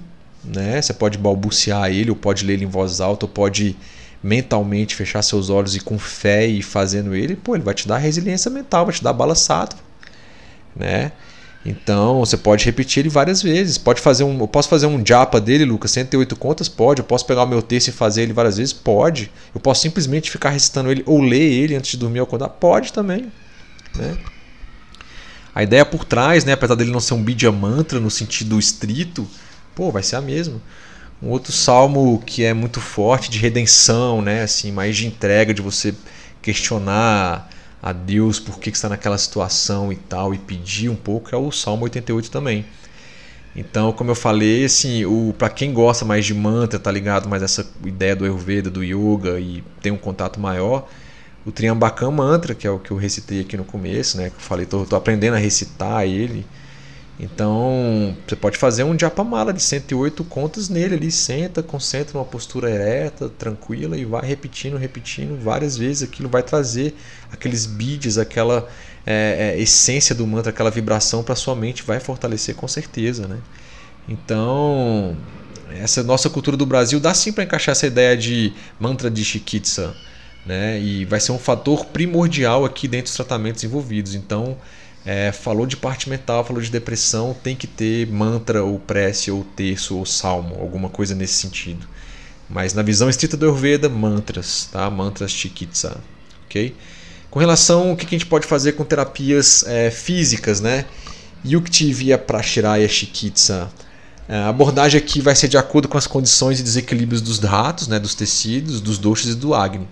né? 0.45 0.81
Você 0.81 0.93
pode 0.93 1.19
balbuciar 1.19 1.91
ele, 1.91 2.11
ou 2.11 2.17
pode 2.17 2.45
ler 2.45 2.55
ele 2.55 2.65
em 2.65 2.69
voz 2.69 3.01
alta, 3.01 3.27
ou 3.27 3.31
pode 3.31 3.77
mentalmente 4.23 4.95
fechar 4.95 5.23
seus 5.23 5.51
olhos 5.51 5.75
e 5.75 5.81
com 5.81 5.99
fé 5.99 6.47
e 6.47 6.63
fazendo 6.63 7.15
ele, 7.15 7.35
pô, 7.35 7.57
ele 7.57 7.65
vai 7.65 7.75
te 7.75 7.89
dar 7.89 7.99
resiliência 7.99 8.51
mental, 8.51 8.87
vai 8.87 8.95
te 8.95 9.03
dar 9.03 9.13
bala 9.13 9.35
né? 10.77 11.13
Então 11.65 12.21
você 12.21 12.37
pode 12.37 12.65
repetir 12.65 13.03
ele 13.03 13.09
várias 13.09 13.41
vezes. 13.41 13.79
Pode 13.79 14.01
fazer 14.01 14.25
um, 14.25 14.41
eu 14.41 14.49
posso 14.49 14.69
fazer 14.69 14.87
um 14.87 15.05
japa 15.05 15.41
dele, 15.41 15.65
Lucas, 15.65 15.93
108 15.93 16.35
contas, 16.37 16.69
pode. 16.69 17.01
Eu 17.01 17.05
posso 17.05 17.25
pegar 17.25 17.45
o 17.45 17.47
meu 17.47 17.63
texto 17.63 17.89
e 17.89 17.93
fazer 17.93 18.23
ele 18.23 18.33
várias 18.33 18.57
vezes, 18.57 18.73
pode. 18.73 19.31
Eu 19.55 19.61
posso 19.61 19.83
simplesmente 19.83 20.31
ficar 20.31 20.51
recitando 20.51 20.91
ele 20.91 21.03
ou 21.07 21.21
ler 21.21 21.41
ele 21.41 21.77
antes 21.77 21.93
de 21.93 21.97
dormir 21.97 22.21
ou 22.21 22.25
acordar, 22.25 22.49
pode 22.49 22.93
também, 22.93 23.31
né? 23.97 24.17
A 25.55 25.63
ideia 25.63 25.85
por 25.85 26.05
trás, 26.05 26.45
né, 26.45 26.53
apesar 26.53 26.75
dele 26.75 26.91
não 26.91 26.99
ser 26.99 27.13
um 27.13 27.23
Bidya 27.23 27.53
Mantra 27.53 28.01
no 28.01 28.11
sentido 28.11 28.59
estrito, 28.59 29.29
pô, 29.75 29.91
vai 29.91 30.03
ser 30.03 30.17
a 30.17 30.21
mesma. 30.21 30.61
Um 31.23 31.29
outro 31.29 31.53
salmo 31.53 32.21
que 32.27 32.45
é 32.45 32.53
muito 32.53 32.81
forte 32.81 33.31
de 33.31 33.39
redenção, 33.39 34.21
né, 34.21 34.43
assim, 34.43 34.73
mais 34.73 34.97
de 34.97 35.07
entrega, 35.07 35.55
de 35.55 35.63
você 35.63 35.95
questionar 36.41 37.49
a 37.83 37.93
Deus 37.93 38.39
por 38.41 38.59
que, 38.59 38.71
que 38.71 38.77
está 38.77 38.89
naquela 38.89 39.19
situação 39.19 39.93
e 39.93 39.97
tal, 39.97 40.35
e 40.35 40.39
pedir 40.39 40.89
um 40.89 40.97
pouco, 40.97 41.35
é 41.35 41.39
o 41.39 41.51
Salmo 41.51 41.85
88 41.85 42.31
também. 42.31 42.65
Então, 43.55 43.93
como 43.93 44.11
eu 44.11 44.15
falei, 44.15 44.65
assim, 44.65 45.05
o 45.05 45.35
para 45.37 45.51
quem 45.51 45.73
gosta 45.73 46.05
mais 46.05 46.25
de 46.25 46.33
mantra, 46.33 46.79
tá 46.79 46.91
ligado 46.91 47.29
mais 47.29 47.43
essa 47.43 47.69
ideia 47.85 48.17
do 48.17 48.25
Ayurveda, 48.25 48.71
do 48.71 48.83
yoga 48.83 49.39
e 49.39 49.63
tem 49.81 49.93
um 49.93 49.99
contato 49.99 50.41
maior, 50.41 50.89
o 51.45 51.53
Triambakam 51.53 52.11
Mantra, 52.11 52.55
que 52.55 52.67
é 52.67 52.71
o 52.71 52.79
que 52.79 52.91
eu 52.91 52.97
recitei 52.97 53.41
aqui 53.41 53.57
no 53.57 53.65
começo, 53.65 54.17
né? 54.17 54.31
Que 54.31 54.37
eu 54.37 54.41
falei, 54.41 54.65
tô, 54.65 54.85
tô 54.87 54.97
aprendendo 54.97 55.35
a 55.35 55.39
recitar 55.39 56.07
ele. 56.07 56.47
Então, 57.21 58.17
você 58.27 58.35
pode 58.35 58.59
fazer 58.59 58.85
um 58.85 58.99
Japamala 58.99 59.53
de 59.53 59.63
108 59.63 60.25
contas 60.25 60.69
nele 60.69 60.95
ali, 60.95 61.11
senta, 61.11 61.63
concentra 61.63 62.15
numa 62.15 62.25
postura 62.25 62.71
ereta, 62.71 63.29
tranquila 63.29 63.97
e 63.97 64.05
vai 64.05 64.27
repetindo, 64.27 64.77
repetindo 64.77 65.41
várias 65.41 65.77
vezes. 65.77 66.03
Aquilo 66.03 66.29
vai 66.29 66.43
trazer 66.43 66.95
aqueles 67.31 67.67
beats, 67.67 68.19
aquela 68.19 68.69
é, 69.07 69.55
é, 69.57 69.61
essência 69.61 70.15
do 70.15 70.27
mantra, 70.27 70.51
aquela 70.51 70.71
vibração 70.71 71.23
para 71.23 71.37
sua 71.37 71.55
mente, 71.55 71.83
vai 71.83 72.01
fortalecer 72.01 72.55
com 72.55 72.67
certeza, 72.67 73.29
né? 73.29 73.39
Então, 74.09 75.17
essa 75.71 76.03
nossa 76.03 76.29
cultura 76.29 76.57
do 76.57 76.67
Brasil 76.67 76.99
dá 76.99 77.15
sim 77.15 77.33
para 77.33 77.45
encaixar 77.45 77.73
essa 77.73 77.87
ideia 77.87 78.17
de 78.17 78.53
mantra 78.81 79.11
de 79.11 79.25
Shikitsa 79.25 79.95
né? 80.45 80.81
E 80.81 81.05
vai 81.05 81.21
ser 81.21 81.33
um 81.33 81.39
fator 81.39 81.87
primordial 81.87 82.65
aqui 82.65 82.89
dentro 82.89 83.07
dos 83.07 83.15
tratamentos 83.15 83.63
envolvidos. 83.65 84.15
Então, 84.15 84.57
é, 85.05 85.33
falou 85.33 85.67
de 85.67 85.77
parte 85.77 86.09
mental, 86.09 86.45
falou 86.45 86.63
de 86.63 86.71
depressão, 86.71 87.35
tem 87.43 87.57
que 87.57 87.67
ter 87.67 88.07
mantra 88.07 88.63
ou 88.63 88.79
prece 88.79 89.31
ou 89.31 89.45
terço 89.57 89.97
ou 89.97 90.07
salmo, 90.07 90.57
alguma 90.61 90.89
coisa 90.89 91.15
nesse 91.15 91.35
sentido. 91.35 91.87
Mas 92.49 92.75
na 92.75 92.83
visão 92.83 93.09
estrita 93.09 93.37
do 93.37 93.47
Ayurveda, 93.47 93.89
mantras, 93.89 94.69
tá? 94.71 94.89
Mantras 94.91 95.31
chikitsa, 95.31 95.99
ok? 96.45 96.77
Com 97.31 97.39
relação 97.39 97.91
ao 97.91 97.97
que 97.97 98.05
a 98.05 98.09
gente 98.11 98.27
pode 98.27 98.47
fazer 98.47 98.73
com 98.73 98.85
terapias 98.85 99.65
é, 99.67 99.91
físicas, 99.91 100.61
né? 100.61 100.85
Yuktivya 101.45 102.19
Prashiraya 102.19 102.89
Chikitsa. 102.89 103.71
É, 104.29 104.37
a 104.37 104.49
abordagem 104.49 105.01
aqui 105.01 105.21
vai 105.21 105.35
ser 105.35 105.49
de 105.49 105.57
acordo 105.57 105.89
com 105.89 105.99
as 105.99 106.07
condições 106.07 106.61
e 106.61 106.63
desequilíbrios 106.63 107.21
dos 107.21 107.39
ratos, 107.41 107.89
né, 107.89 107.99
dos 107.99 108.15
tecidos, 108.15 108.81
dos 108.81 108.99
doxas 108.99 109.33
e 109.33 109.35
do 109.35 109.55
Agni. 109.55 109.89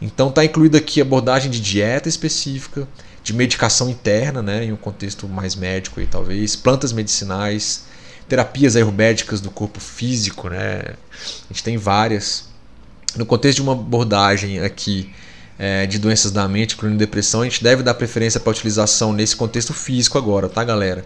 Então 0.00 0.30
está 0.30 0.44
incluída 0.44 0.78
aqui 0.78 1.00
a 1.00 1.04
abordagem 1.04 1.50
de 1.50 1.60
dieta 1.60 2.08
específica, 2.08 2.88
de 3.22 3.32
medicação 3.32 3.88
interna, 3.88 4.42
né, 4.42 4.64
em 4.64 4.72
um 4.72 4.76
contexto 4.76 5.28
mais 5.28 5.54
médico 5.54 6.00
aí, 6.00 6.06
talvez, 6.06 6.56
plantas 6.56 6.92
medicinais, 6.92 7.84
terapias 8.28 8.76
ayurvédicas 8.76 9.40
do 9.40 9.50
corpo 9.50 9.78
físico, 9.78 10.48
né? 10.48 10.82
A 11.20 11.52
gente 11.52 11.62
tem 11.62 11.76
várias. 11.76 12.48
No 13.14 13.26
contexto 13.26 13.56
de 13.56 13.62
uma 13.62 13.72
abordagem 13.72 14.60
aqui 14.60 15.12
é, 15.58 15.86
de 15.86 15.98
doenças 15.98 16.32
da 16.32 16.48
mente, 16.48 16.74
incluindo 16.74 16.96
depressão, 16.96 17.42
a 17.42 17.44
gente 17.44 17.62
deve 17.62 17.82
dar 17.82 17.94
preferência 17.94 18.40
para 18.40 18.50
a 18.50 18.54
utilização 18.54 19.12
nesse 19.12 19.36
contexto 19.36 19.74
físico 19.74 20.16
agora, 20.18 20.48
tá, 20.48 20.64
galera? 20.64 21.04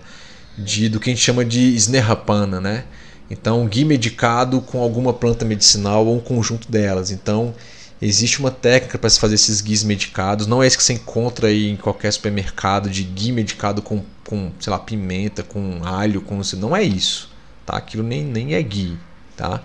De, 0.56 0.88
do 0.88 1.00
que 1.00 1.10
a 1.10 1.12
gente 1.12 1.22
chama 1.22 1.44
de 1.44 1.74
Snehapana, 1.74 2.60
né? 2.60 2.84
Então, 3.28 3.66
gui 3.66 3.84
medicado 3.84 4.60
com 4.60 4.80
alguma 4.80 5.12
planta 5.12 5.44
medicinal 5.44 6.06
ou 6.06 6.16
um 6.16 6.20
conjunto 6.20 6.70
delas. 6.70 7.10
Então, 7.10 7.54
existe 8.00 8.40
uma 8.40 8.50
técnica 8.50 8.98
para 8.98 9.08
se 9.08 9.18
fazer 9.18 9.36
esses 9.36 9.60
guis 9.60 9.82
medicados. 9.82 10.46
Não 10.46 10.62
é 10.62 10.66
esse 10.66 10.76
que 10.76 10.84
você 10.84 10.92
encontra 10.92 11.48
aí 11.48 11.70
em 11.70 11.76
qualquer 11.76 12.12
supermercado 12.12 12.90
de 12.90 13.02
gui 13.02 13.32
medicado 13.32 13.82
com, 13.82 14.04
com 14.24 14.52
sei 14.60 14.70
lá, 14.70 14.78
pimenta, 14.78 15.42
com 15.42 15.80
alho, 15.84 16.20
com 16.20 16.40
não 16.56 16.76
é 16.76 16.82
isso, 16.82 17.30
tá? 17.64 17.76
Aquilo 17.76 18.02
nem, 18.02 18.24
nem 18.24 18.54
é 18.54 18.62
gui, 18.62 18.96
tá? 19.36 19.62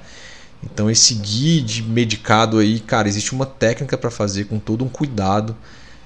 Então 0.63 0.89
esse 0.89 1.15
guia 1.15 1.83
medicado 1.83 2.59
aí, 2.59 2.79
cara, 2.79 3.07
existe 3.07 3.33
uma 3.33 3.45
técnica 3.45 3.97
para 3.97 4.11
fazer 4.11 4.45
com 4.45 4.59
todo 4.59 4.85
um 4.85 4.89
cuidado, 4.89 5.55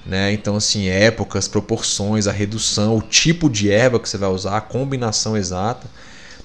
né? 0.06 0.32
Então 0.34 0.56
assim, 0.56 0.88
épocas, 0.88 1.48
proporções, 1.48 2.28
a 2.28 2.32
redução, 2.32 2.98
o 2.98 3.02
tipo 3.02 3.50
de 3.50 3.70
erva 3.70 4.00
que 4.00 4.08
você 4.08 4.18
vai 4.18 4.30
usar, 4.30 4.58
a 4.58 4.62
combinação 4.62 5.36
exata, 5.36 5.88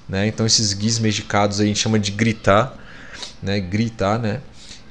né? 0.09 0.27
Então 0.27 0.45
esses 0.45 0.73
guias 0.73 0.99
medicados 0.99 1.59
aí 1.59 1.65
a 1.65 1.67
gente 1.67 1.79
chama 1.79 1.97
de 1.97 2.11
gritar, 2.11 2.77
né? 3.41 3.59
Gritar, 3.59 4.19
né? 4.19 4.41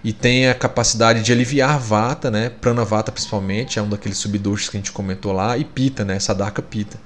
E 0.02 0.12
tem 0.12 0.48
a 0.48 0.54
capacidade 0.54 1.22
de 1.22 1.30
aliviar 1.32 1.78
vata, 1.78 2.30
né? 2.30 2.48
Prana 2.48 2.84
vata 2.84 3.12
principalmente, 3.12 3.78
é 3.78 3.82
um 3.82 3.88
daqueles 3.88 4.18
subdoshas 4.18 4.68
que 4.68 4.76
a 4.76 4.80
gente 4.80 4.92
comentou 4.92 5.32
lá, 5.32 5.58
e 5.58 5.64
pita, 5.64 6.04
né? 6.04 6.18
Sadaka 6.18 6.62
pita 6.62 6.98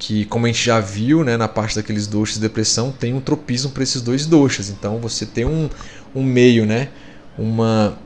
que, 0.00 0.24
como 0.24 0.46
a 0.46 0.48
gente 0.48 0.64
já 0.64 0.80
viu 0.80 1.22
né, 1.22 1.36
na 1.36 1.46
parte 1.46 1.76
daqueles 1.76 2.06
doxas 2.06 2.36
de 2.36 2.40
depressão, 2.40 2.90
tem 2.90 3.12
um 3.12 3.20
tropismo 3.20 3.70
para 3.70 3.82
esses 3.82 4.00
dois 4.00 4.24
doxas. 4.24 4.70
Então 4.70 4.98
você 4.98 5.26
tem 5.26 5.44
um, 5.44 5.68
um 6.14 6.24
meio, 6.24 6.64
né, 6.64 6.88
uma, 7.38 7.96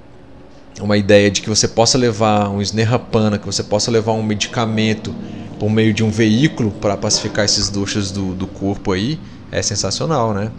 uma 0.80 0.98
ideia 0.98 1.30
de 1.30 1.40
que 1.40 1.48
você 1.48 1.68
possa 1.68 1.96
levar 1.96 2.50
um 2.50 2.60
snerapana, 2.60 3.38
que 3.38 3.46
você 3.46 3.62
possa 3.62 3.92
levar 3.92 4.12
um 4.12 4.24
medicamento 4.24 5.14
por 5.58 5.70
meio 5.70 5.94
de 5.94 6.02
um 6.02 6.10
veículo 6.10 6.72
para 6.72 6.96
pacificar 6.96 7.44
esses 7.44 7.70
doxas 7.70 8.10
do, 8.10 8.34
do 8.34 8.48
corpo 8.48 8.90
aí, 8.90 9.18
é 9.52 9.62
sensacional, 9.62 10.34
né? 10.34 10.50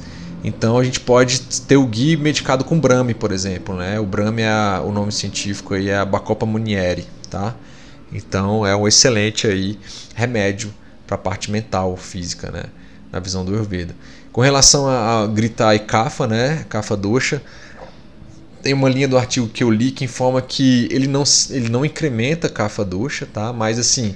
Então 0.48 0.78
a 0.78 0.84
gente 0.84 1.00
pode 1.00 1.41
ter 1.41 1.76
o 1.76 1.88
gui 1.88 2.16
medicado 2.16 2.64
com 2.64 2.80
Brahmi, 2.80 3.16
por 3.16 3.32
exemplo, 3.32 3.76
né? 3.76 4.00
O 4.00 4.06
Brahmi 4.06 4.43
é 4.43 4.80
o 4.80 4.91
nome 4.91 5.12
científico 5.12 5.74
aí 5.74 5.89
é 5.89 5.98
a 5.98 6.06
Bacopa 6.06 6.46
munieri, 6.46 7.06
tá? 7.30 7.56
Então 8.14 8.66
é 8.66 8.76
um 8.76 8.88
excelente 8.88 9.48
aí 9.48 9.80
remédio 10.14 10.72
para 11.08 11.16
a 11.16 11.18
parte 11.18 11.50
mental, 11.50 11.98
física, 11.98 12.52
né? 12.52 12.64
na 13.16 13.22
visão 13.22 13.46
do 13.46 13.54
Ayurveda. 13.54 13.96
Com 14.32 14.41
relação 14.41 14.88
a, 14.88 15.24
a 15.24 15.28
gritar 15.28 15.74
e 15.74 15.80
kafa, 15.80 16.28
né? 16.28 16.66
Kafa 16.68 16.98
dosha, 16.98 17.41
tem 18.62 18.74
uma 18.74 18.89
linha 18.89 19.08
do 19.08 19.18
artigo 19.18 19.48
que 19.48 19.64
eu 19.64 19.72
li 19.72 19.89
que 19.89 20.04
informa 20.04 20.41
que 20.41 20.89
ele 20.91 21.08
não, 21.08 21.24
ele 21.50 21.70
não 21.70 21.86
incrementa 21.86 22.50
kafa 22.50 22.84
dosha, 22.84 23.26
tá? 23.26 23.54
Mas 23.54 23.80
assim, 23.80 24.16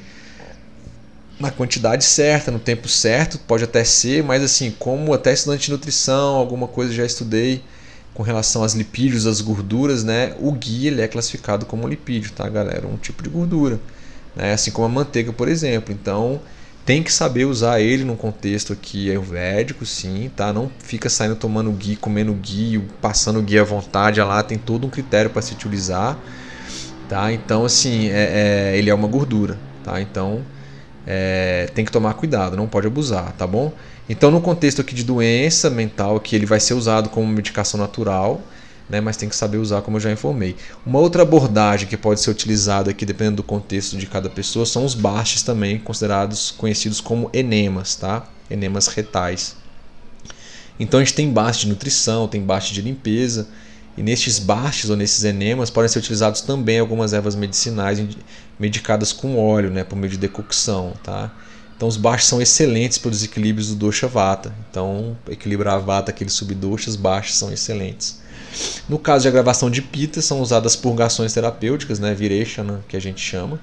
na 1.39 1.49
quantidade 1.49 2.03
certa, 2.03 2.51
no 2.51 2.59
tempo 2.59 2.87
certo, 2.89 3.39
pode 3.39 3.63
até 3.63 3.83
ser, 3.83 4.23
mas 4.23 4.43
assim, 4.43 4.71
como 4.77 5.13
até 5.13 5.31
estudante 5.33 5.65
de 5.65 5.71
nutrição, 5.71 6.35
alguma 6.35 6.67
coisa 6.67 6.93
já 6.93 7.05
estudei 7.05 7.63
com 8.13 8.23
relação 8.23 8.63
às 8.63 8.73
lipídios, 8.73 9.25
às 9.25 9.39
gorduras, 9.39 10.03
né? 10.03 10.35
O 10.39 10.51
ghee 10.51 10.87
ele 10.87 11.01
é 11.01 11.07
classificado 11.07 11.65
como 11.65 11.87
lipídio, 11.87 12.33
tá, 12.33 12.49
galera? 12.49 12.85
Um 12.85 12.97
tipo 12.97 13.23
de 13.23 13.29
gordura, 13.29 13.79
né? 14.35 14.51
Assim 14.51 14.71
como 14.71 14.85
a 14.85 14.89
manteiga, 14.89 15.31
por 15.31 15.47
exemplo. 15.47 15.93
Então, 15.93 16.41
tem 16.85 17.01
que 17.01 17.13
saber 17.13 17.45
usar 17.45 17.79
ele 17.79 18.03
num 18.03 18.17
contexto 18.17 18.73
aqui 18.73 19.09
ayurvédico, 19.09 19.85
sim, 19.85 20.29
tá? 20.35 20.51
Não 20.51 20.69
fica 20.79 21.07
saindo 21.09 21.35
tomando 21.35 21.71
ghee, 21.71 21.95
comendo 21.95 22.33
ghee, 22.33 22.79
passando 23.01 23.41
ghee 23.41 23.59
à 23.59 23.63
vontade, 23.63 24.19
lá 24.19 24.43
tem 24.43 24.57
todo 24.57 24.85
um 24.85 24.89
critério 24.89 25.29
para 25.29 25.41
se 25.41 25.53
utilizar, 25.53 26.17
tá? 27.07 27.31
Então, 27.31 27.63
assim, 27.63 28.09
é, 28.09 28.71
é, 28.73 28.77
ele 28.77 28.89
é 28.89 28.93
uma 28.93 29.07
gordura, 29.07 29.57
tá? 29.83 30.01
Então, 30.01 30.43
é, 31.11 31.67
tem 31.73 31.83
que 31.83 31.91
tomar 31.91 32.13
cuidado, 32.13 32.55
não 32.55 32.67
pode 32.67 32.85
abusar, 32.85 33.33
tá 33.33 33.47
bom? 33.47 33.73
Então, 34.07 34.29
no 34.29 34.39
contexto 34.39 34.81
aqui 34.81 34.93
de 34.93 35.03
doença 35.03 35.67
mental, 35.67 36.19
que 36.19 36.35
ele 36.35 36.45
vai 36.45 36.59
ser 36.59 36.75
usado 36.75 37.09
como 37.09 37.25
medicação 37.25 37.79
natural, 37.79 38.39
né, 38.87 39.01
mas 39.01 39.17
tem 39.17 39.27
que 39.27 39.35
saber 39.35 39.57
usar, 39.57 39.81
como 39.81 39.97
eu 39.97 40.01
já 40.01 40.11
informei. 40.11 40.55
Uma 40.85 40.99
outra 40.99 41.23
abordagem 41.23 41.87
que 41.87 41.97
pode 41.97 42.21
ser 42.21 42.29
utilizada 42.29 42.91
aqui, 42.91 43.07
dependendo 43.07 43.37
do 43.37 43.43
contexto 43.43 43.97
de 43.97 44.05
cada 44.05 44.29
pessoa, 44.29 44.67
são 44.67 44.85
os 44.85 44.93
bastes 44.93 45.41
também, 45.41 45.79
considerados 45.79 46.51
conhecidos 46.51 47.01
como 47.01 47.29
enemas, 47.33 47.95
tá? 47.95 48.27
enemas 48.49 48.87
retais. 48.87 49.55
Então 50.79 50.99
a 50.99 51.03
gente 51.03 51.15
tem 51.15 51.31
baste 51.31 51.65
de 51.65 51.69
nutrição, 51.69 52.27
tem 52.27 52.41
baste 52.41 52.71
de 52.71 52.81
limpeza, 52.83 53.47
e 53.99 54.01
nestes 54.01 54.39
bastes 54.39 54.89
ou 54.89 54.95
nesses 54.95 55.25
enemas 55.25 55.69
podem 55.69 55.89
ser 55.89 55.99
utilizados 55.99 56.39
também 56.39 56.79
algumas 56.79 57.11
ervas 57.11 57.35
medicinais 57.35 58.01
medicadas 58.57 59.11
com 59.11 59.37
óleo, 59.37 59.69
né, 59.69 59.83
por 59.83 59.97
meio 59.97 60.09
de 60.09 60.17
decocção, 60.17 60.93
tá? 61.03 61.29
Então 61.75 61.85
os 61.85 61.97
bastes 61.97 62.29
são 62.29 62.41
excelentes 62.41 62.97
para 62.97 63.09
os 63.09 63.17
desequilíbrios 63.17 63.67
do 63.67 63.75
dosha 63.75 64.07
vata. 64.07 64.55
Então 64.71 65.17
equilibrar 65.29 65.75
a 65.75 65.79
vata, 65.79 66.11
aqueles 66.11 66.31
subdoshas, 66.31 66.95
bastes 66.95 67.35
são 67.35 67.51
excelentes. 67.51 68.21
No 68.87 68.97
caso 68.97 69.23
de 69.23 69.27
agravação 69.27 69.69
de 69.69 69.81
pita, 69.81 70.21
são 70.21 70.39
usadas 70.39 70.77
purgações 70.77 71.33
terapêuticas, 71.33 71.99
né, 71.99 72.13
vireshana, 72.13 72.81
que 72.87 72.95
a 72.95 73.01
gente 73.01 73.19
chama. 73.19 73.59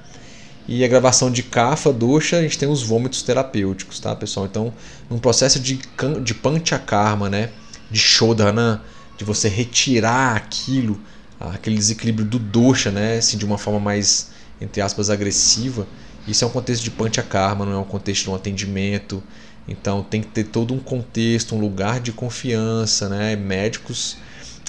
E 0.68 0.84
a 0.84 0.89
gravação 0.89 1.30
de 1.30 1.43
kafa, 1.43 1.91
dosha, 1.95 2.37
a 2.37 2.43
gente 2.43 2.59
tem 2.59 2.68
os 2.68 2.82
vômitos 2.82 3.22
terapêuticos, 3.22 4.01
tá, 4.01 4.14
pessoal? 4.14 4.45
Então, 4.45 4.72
num 5.09 5.18
processo 5.18 5.59
de, 5.59 5.80
de 6.22 6.34
panchakarma, 6.34 7.30
né, 7.30 7.49
de 7.91 7.99
shodhana, 7.99 8.82
de 9.17 9.25
você 9.25 9.49
retirar 9.49 10.37
aquilo, 10.37 11.01
aquele 11.41 11.77
desequilíbrio 11.77 12.27
do 12.27 12.39
dosha, 12.39 12.91
né, 12.91 13.19
assim, 13.19 13.37
de 13.37 13.45
uma 13.45 13.59
forma 13.59 13.81
mais, 13.81 14.31
entre 14.61 14.81
aspas, 14.81 15.11
agressiva, 15.11 15.87
isso 16.27 16.45
é 16.45 16.47
um 16.47 16.51
contexto 16.51 16.83
de 16.83 16.91
panchakarma, 16.91 17.64
não 17.64 17.73
é 17.73 17.79
um 17.79 17.85
contexto 17.85 18.25
de 18.25 18.31
um 18.31 18.35
atendimento. 18.35 19.23
Então, 19.69 20.03
tem 20.03 20.21
que 20.21 20.28
ter 20.28 20.45
todo 20.45 20.74
um 20.74 20.78
contexto, 20.78 21.55
um 21.55 21.61
lugar 21.61 22.01
de 22.01 22.12
confiança, 22.12 23.09
né, 23.09 23.36
médicos 23.36 24.16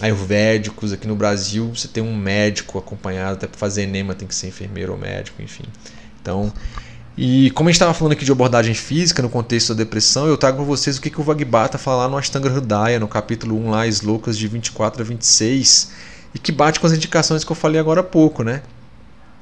ayurvédicos 0.01 0.93
aqui 0.93 1.07
no 1.07 1.15
Brasil, 1.15 1.71
você 1.73 1.87
tem 1.87 2.03
um 2.03 2.15
médico 2.15 2.77
acompanhado, 2.77 3.33
até 3.33 3.47
para 3.47 3.57
fazer 3.57 3.83
enema 3.83 4.13
tem 4.13 4.27
que 4.27 4.35
ser 4.35 4.47
enfermeiro 4.47 4.91
ou 4.91 4.97
médico, 4.97 5.41
enfim. 5.41 5.63
Então, 6.21 6.53
e 7.17 7.49
como 7.51 7.67
a 7.67 7.71
gente 7.71 7.77
estava 7.77 7.95
falando 7.95 8.13
aqui 8.13 8.23
de 8.23 8.31
abordagem 8.31 8.75
física 8.75 9.23
no 9.23 9.29
contexto 9.29 9.73
da 9.73 9.83
depressão, 9.83 10.27
eu 10.27 10.37
trago 10.37 10.57
para 10.57 10.65
vocês 10.65 10.97
o 10.97 11.01
que, 11.01 11.09
que 11.09 11.19
o 11.19 11.23
Vagbata 11.23 11.79
fala 11.79 12.03
lá 12.03 12.09
no 12.09 12.17
Ashtanga 12.17 12.47
Hridaya, 12.47 12.99
no 12.99 13.07
capítulo 13.07 13.57
1 13.57 13.69
lá, 13.71 13.87
Slokas 13.87 14.37
de 14.37 14.47
24 14.47 15.01
a 15.01 15.05
26, 15.05 15.91
e 16.35 16.37
que 16.37 16.51
bate 16.51 16.79
com 16.79 16.85
as 16.85 16.93
indicações 16.93 17.43
que 17.43 17.51
eu 17.51 17.55
falei 17.55 17.81
agora 17.81 18.01
há 18.01 18.03
pouco, 18.03 18.43
né? 18.43 18.61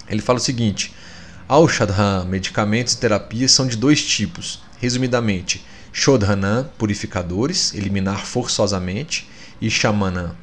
Ele 0.08 0.22
fala 0.22 0.40
o 0.40 0.42
seguinte: 0.42 0.94
Aushadha, 1.50 2.24
medicamentos 2.24 2.94
e 2.94 2.98
terapias 2.98 3.52
são 3.52 3.68
de 3.68 3.76
dois 3.76 4.02
tipos. 4.02 4.64
Resumidamente, 4.80 5.66
Shodhana, 5.92 6.72
purificadores, 6.78 7.74
eliminar 7.74 8.26
forçosamente, 8.26 9.28
e 9.60 9.70
Shamana, 9.70 10.36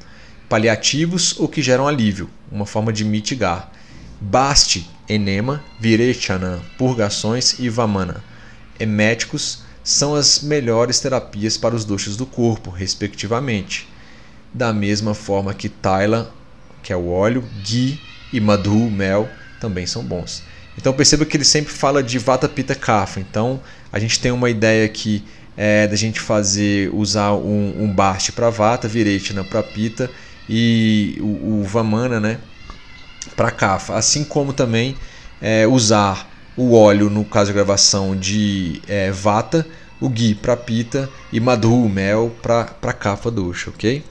paliativos 0.47 1.39
ou 1.39 1.47
que 1.47 1.63
geram 1.63 1.87
alívio, 1.87 2.29
uma 2.51 2.65
forma 2.65 2.93
de 2.93 3.03
mitigar. 3.03 3.71
Baste, 4.25 4.89
enema, 5.07 5.61
virechana, 5.81 6.61
purgações 6.77 7.59
e 7.59 7.67
vamana, 7.67 8.23
eméticos, 8.79 9.63
são 9.83 10.15
as 10.15 10.41
melhores 10.41 11.01
terapias 11.01 11.57
para 11.57 11.75
os 11.75 11.83
doxos 11.83 12.15
do 12.15 12.25
corpo, 12.25 12.69
respectivamente. 12.69 13.85
Da 14.53 14.71
mesma 14.71 15.13
forma 15.13 15.53
que 15.53 15.67
Taila, 15.67 16.33
que 16.81 16.93
é 16.93 16.95
o 16.95 17.09
óleo, 17.09 17.43
Ghee 17.65 17.99
e 18.31 18.39
Madhu, 18.39 18.89
mel, 18.89 19.27
também 19.59 19.85
são 19.85 20.01
bons. 20.01 20.41
Então 20.77 20.93
perceba 20.93 21.25
que 21.25 21.35
ele 21.35 21.43
sempre 21.43 21.73
fala 21.73 22.01
de 22.01 22.17
Vata 22.17 22.47
Pitta 22.47 22.75
Kapha. 22.75 23.19
Então 23.19 23.59
a 23.91 23.99
gente 23.99 24.21
tem 24.21 24.31
uma 24.31 24.49
ideia 24.49 24.87
que 24.87 25.21
é, 25.57 25.85
da 25.85 25.97
gente 25.97 26.21
fazer 26.21 26.89
usar 26.95 27.33
um, 27.33 27.83
um 27.83 27.95
para 28.33 28.49
vata, 28.49 28.87
virechana 28.87 29.43
para 29.43 29.61
pita 29.61 30.09
e 30.49 31.17
o, 31.19 31.59
o 31.59 31.63
vamana, 31.63 32.21
né, 32.21 32.39
para 33.35 33.51
kafa. 33.51 33.95
Assim 33.95 34.23
como 34.23 34.53
também 34.53 34.95
é, 35.41 35.67
usar 35.67 36.29
o 36.55 36.73
óleo 36.73 37.09
no 37.09 37.25
caso 37.25 37.47
de 37.47 37.53
gravação 37.53 38.15
de 38.15 38.81
é, 38.87 39.11
vata, 39.11 39.65
o 39.99 40.09
ghee 40.09 40.35
para 40.35 40.55
pita 40.55 41.09
e 41.31 41.39
madhu, 41.39 41.87
mel 41.87 42.31
para 42.41 42.93
kafa 42.93 43.31
dosha, 43.31 43.69
ok? 43.69 44.03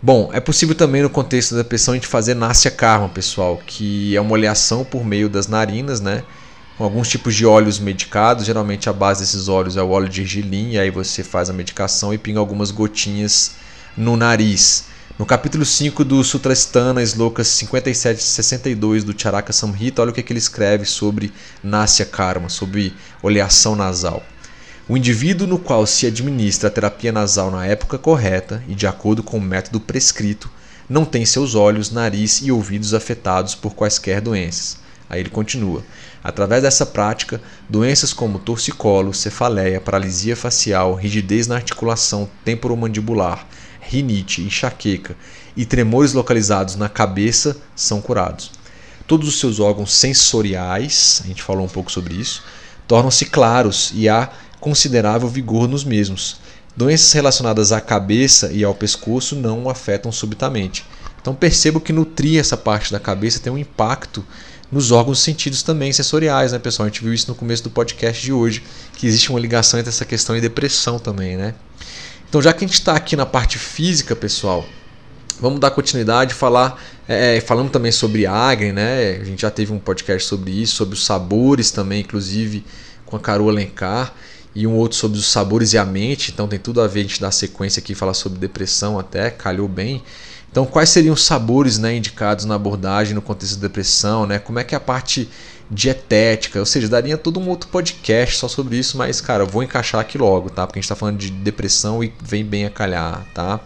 Bom, 0.00 0.30
é 0.32 0.40
possível 0.40 0.74
também 0.74 1.00
no 1.00 1.08
contexto 1.08 1.54
da 1.54 1.62
depressão 1.62 1.92
a 1.92 1.96
gente 1.96 2.08
fazer 2.08 2.34
Nasya 2.34 2.72
Karma, 2.72 3.08
pessoal, 3.08 3.60
que 3.64 4.16
é 4.16 4.20
uma 4.20 4.32
oleação 4.32 4.84
por 4.84 5.04
meio 5.04 5.28
das 5.28 5.46
narinas, 5.46 6.00
né? 6.00 6.24
Com 6.76 6.84
alguns 6.84 7.08
tipos 7.08 7.34
de 7.36 7.46
óleos 7.46 7.78
medicados, 7.78 8.44
geralmente 8.44 8.88
a 8.88 8.92
base 8.92 9.20
desses 9.20 9.48
óleos 9.48 9.76
é 9.76 9.82
o 9.82 9.90
óleo 9.90 10.08
de 10.08 10.24
gergelim, 10.24 10.72
e 10.72 10.78
aí 10.78 10.90
você 10.90 11.22
faz 11.22 11.48
a 11.48 11.52
medicação 11.52 12.12
e 12.12 12.18
pinga 12.18 12.40
algumas 12.40 12.72
gotinhas 12.72 13.52
no 13.96 14.16
nariz. 14.16 14.86
No 15.18 15.26
capítulo 15.26 15.62
5 15.62 16.06
do 16.06 16.24
Sutrasthana, 16.24 17.02
Slokas 17.02 17.46
57 17.46 18.18
e 18.18 18.22
62 18.22 19.04
do 19.04 19.14
Charaka 19.16 19.52
Samhita, 19.52 20.00
olha 20.00 20.10
o 20.10 20.14
que, 20.14 20.20
é 20.20 20.22
que 20.22 20.32
ele 20.32 20.38
escreve 20.38 20.86
sobre 20.86 21.30
Nasya 21.62 22.06
Karma, 22.06 22.48
sobre 22.48 22.94
oleação 23.22 23.76
nasal. 23.76 24.22
O 24.88 24.96
indivíduo 24.96 25.46
no 25.46 25.58
qual 25.58 25.86
se 25.86 26.06
administra 26.06 26.68
a 26.68 26.72
terapia 26.72 27.12
nasal 27.12 27.50
na 27.50 27.66
época 27.66 27.98
correta 27.98 28.64
e 28.66 28.74
de 28.74 28.86
acordo 28.86 29.22
com 29.22 29.36
o 29.36 29.40
método 29.40 29.78
prescrito 29.78 30.50
não 30.88 31.04
tem 31.04 31.26
seus 31.26 31.54
olhos, 31.54 31.90
nariz 31.90 32.40
e 32.42 32.50
ouvidos 32.50 32.94
afetados 32.94 33.54
por 33.54 33.74
quaisquer 33.74 34.20
doenças. 34.20 34.78
Aí 35.10 35.20
ele 35.20 35.28
continua. 35.28 35.84
Através 36.24 36.62
dessa 36.62 36.86
prática, 36.86 37.38
doenças 37.68 38.14
como 38.14 38.38
torcicolo, 38.38 39.12
cefaleia, 39.12 39.78
paralisia 39.78 40.34
facial, 40.34 40.94
rigidez 40.94 41.46
na 41.46 41.56
articulação 41.56 42.28
temporomandibular, 42.44 43.46
rinite, 43.92 44.40
enxaqueca 44.40 45.14
e 45.54 45.66
tremores 45.66 46.14
localizados 46.14 46.76
na 46.76 46.88
cabeça 46.88 47.56
são 47.76 48.00
curados. 48.00 48.50
Todos 49.06 49.28
os 49.28 49.38
seus 49.38 49.60
órgãos 49.60 49.92
sensoriais, 49.92 51.20
a 51.24 51.26
gente 51.26 51.42
falou 51.42 51.66
um 51.66 51.68
pouco 51.68 51.92
sobre 51.92 52.14
isso, 52.14 52.42
tornam-se 52.88 53.26
claros 53.26 53.92
e 53.94 54.08
há 54.08 54.30
considerável 54.60 55.28
vigor 55.28 55.68
nos 55.68 55.84
mesmos. 55.84 56.36
Doenças 56.74 57.12
relacionadas 57.12 57.70
à 57.70 57.80
cabeça 57.80 58.50
e 58.50 58.64
ao 58.64 58.74
pescoço 58.74 59.36
não 59.36 59.64
o 59.64 59.70
afetam 59.70 60.10
subitamente. 60.10 60.86
Então 61.20 61.34
percebo 61.34 61.80
que 61.80 61.92
nutrir 61.92 62.40
essa 62.40 62.56
parte 62.56 62.90
da 62.90 62.98
cabeça 62.98 63.38
tem 63.38 63.52
um 63.52 63.58
impacto 63.58 64.24
nos 64.70 64.90
órgãos 64.90 65.20
sentidos 65.20 65.62
também 65.62 65.92
sensoriais, 65.92 66.52
né, 66.52 66.58
pessoal? 66.58 66.86
A 66.86 66.88
gente 66.88 67.04
viu 67.04 67.12
isso 67.12 67.28
no 67.28 67.34
começo 67.34 67.62
do 67.62 67.68
podcast 67.70 68.22
de 68.22 68.32
hoje, 68.32 68.62
que 68.96 69.06
existe 69.06 69.28
uma 69.28 69.38
ligação 69.38 69.78
entre 69.78 69.90
essa 69.90 70.06
questão 70.06 70.34
e 70.34 70.40
depressão 70.40 70.98
também, 70.98 71.36
né? 71.36 71.54
Então, 72.32 72.40
já 72.40 72.50
que 72.54 72.64
a 72.64 72.66
gente 72.66 72.78
está 72.78 72.96
aqui 72.96 73.14
na 73.14 73.26
parte 73.26 73.58
física, 73.58 74.16
pessoal, 74.16 74.64
vamos 75.38 75.60
dar 75.60 75.70
continuidade 75.70 76.32
falar 76.32 76.82
é, 77.06 77.38
falando 77.42 77.68
também 77.68 77.92
sobre 77.92 78.24
Agri, 78.24 78.72
né? 78.72 79.18
A 79.20 79.24
gente 79.24 79.42
já 79.42 79.50
teve 79.50 79.70
um 79.70 79.78
podcast 79.78 80.26
sobre 80.26 80.50
isso, 80.50 80.76
sobre 80.76 80.94
os 80.94 81.04
sabores 81.04 81.70
também, 81.70 82.00
inclusive 82.00 82.64
com 83.04 83.16
a 83.16 83.20
Carol 83.20 83.50
Alencar 83.50 84.14
e 84.54 84.66
um 84.66 84.74
outro 84.76 84.96
sobre 84.96 85.18
os 85.18 85.26
sabores 85.26 85.74
e 85.74 85.78
a 85.78 85.84
mente, 85.84 86.30
então 86.30 86.48
tem 86.48 86.58
tudo 86.58 86.80
a 86.80 86.86
ver 86.86 87.00
a 87.00 87.02
gente 87.02 87.20
dar 87.20 87.32
sequência 87.32 87.80
aqui 87.80 87.94
falar 87.94 88.14
sobre 88.14 88.38
depressão 88.38 88.98
até, 88.98 89.28
calhou 89.28 89.68
bem. 89.68 90.02
Então, 90.50 90.64
quais 90.64 90.88
seriam 90.88 91.12
os 91.12 91.22
sabores 91.22 91.76
né, 91.76 91.94
indicados 91.94 92.46
na 92.46 92.54
abordagem 92.54 93.14
no 93.14 93.20
contexto 93.20 93.56
da 93.56 93.68
depressão? 93.68 94.26
Né? 94.26 94.38
Como 94.38 94.58
é 94.58 94.64
que 94.64 94.74
é 94.74 94.78
a 94.78 94.80
parte 94.80 95.28
dietética? 95.72 96.58
Ou 96.60 96.66
seja, 96.66 96.88
daria 96.88 97.16
todo 97.16 97.40
um 97.40 97.48
outro 97.48 97.68
podcast 97.70 98.36
só 98.36 98.46
sobre 98.46 98.76
isso, 98.76 98.98
mas, 98.98 99.20
cara, 99.20 99.42
eu 99.42 99.46
vou 99.46 99.62
encaixar 99.62 100.00
aqui 100.00 100.18
logo, 100.18 100.50
tá? 100.50 100.66
Porque 100.66 100.78
a 100.78 100.80
gente 100.80 100.84
está 100.84 100.94
falando 100.94 101.18
de 101.18 101.30
depressão 101.30 102.04
e 102.04 102.12
vem 102.22 102.44
bem 102.44 102.66
a 102.66 102.70
calhar, 102.70 103.24
tá? 103.32 103.58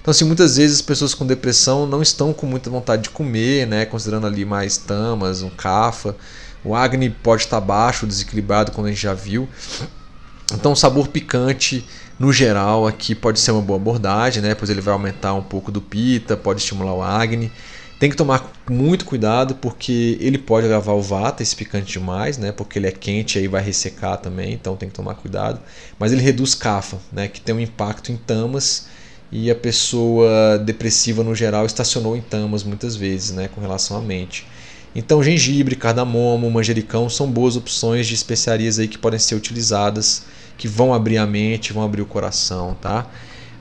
Então, 0.00 0.12
assim, 0.12 0.24
muitas 0.24 0.56
vezes 0.56 0.76
as 0.76 0.82
pessoas 0.82 1.12
com 1.12 1.26
depressão 1.26 1.86
não 1.86 2.00
estão 2.00 2.32
com 2.32 2.46
muita 2.46 2.70
vontade 2.70 3.02
de 3.02 3.10
comer, 3.10 3.66
né? 3.66 3.84
Considerando 3.84 4.26
ali 4.26 4.44
mais 4.44 4.78
tamas, 4.78 5.42
um 5.42 5.50
cafa. 5.50 6.16
O 6.64 6.74
Agni 6.74 7.10
pode 7.10 7.42
estar 7.42 7.60
baixo, 7.60 8.06
desequilibrado, 8.06 8.72
como 8.72 8.86
a 8.86 8.90
gente 8.90 9.02
já 9.02 9.12
viu. 9.12 9.48
Então, 10.52 10.74
sabor 10.74 11.08
picante, 11.08 11.86
no 12.18 12.32
geral, 12.32 12.86
aqui 12.86 13.14
pode 13.14 13.40
ser 13.40 13.50
uma 13.50 13.60
boa 13.60 13.78
abordagem, 13.78 14.42
né? 14.42 14.54
Pois 14.54 14.70
ele 14.70 14.80
vai 14.80 14.92
aumentar 14.92 15.34
um 15.34 15.42
pouco 15.42 15.70
do 15.70 15.80
pita, 15.80 16.36
pode 16.36 16.60
estimular 16.60 16.94
o 16.94 17.02
acne. 17.02 17.52
Tem 18.00 18.08
que 18.08 18.16
tomar 18.16 18.50
muito 18.66 19.04
cuidado 19.04 19.56
porque 19.56 20.16
ele 20.22 20.38
pode 20.38 20.64
agravar 20.64 20.96
o 20.96 21.02
vata, 21.02 21.42
esse 21.42 21.54
picante 21.54 21.92
demais, 21.92 22.38
né? 22.38 22.50
Porque 22.50 22.78
ele 22.78 22.86
é 22.86 22.90
quente 22.90 23.36
e 23.36 23.42
aí 23.42 23.46
vai 23.46 23.62
ressecar 23.62 24.16
também, 24.16 24.54
então 24.54 24.74
tem 24.74 24.88
que 24.88 24.94
tomar 24.94 25.16
cuidado. 25.16 25.60
Mas 25.98 26.10
ele 26.10 26.22
reduz 26.22 26.54
cafa, 26.54 26.96
né? 27.12 27.28
Que 27.28 27.42
tem 27.42 27.54
um 27.54 27.60
impacto 27.60 28.10
em 28.10 28.16
tamas 28.16 28.86
e 29.30 29.50
a 29.50 29.54
pessoa 29.54 30.58
depressiva 30.58 31.22
no 31.22 31.34
geral 31.34 31.66
estacionou 31.66 32.16
em 32.16 32.22
tamas 32.22 32.64
muitas 32.64 32.96
vezes, 32.96 33.32
né? 33.32 33.50
Com 33.54 33.60
relação 33.60 33.98
à 33.98 34.00
mente. 34.00 34.46
Então, 34.94 35.22
gengibre, 35.22 35.76
cardamomo, 35.76 36.50
manjericão 36.50 37.06
são 37.10 37.30
boas 37.30 37.54
opções 37.54 38.06
de 38.06 38.14
especiarias 38.14 38.78
aí 38.78 38.88
que 38.88 38.96
podem 38.96 39.18
ser 39.18 39.34
utilizadas 39.34 40.22
que 40.56 40.66
vão 40.66 40.94
abrir 40.94 41.18
a 41.18 41.26
mente, 41.26 41.74
vão 41.74 41.84
abrir 41.84 42.00
o 42.00 42.06
coração, 42.06 42.74
tá? 42.80 43.06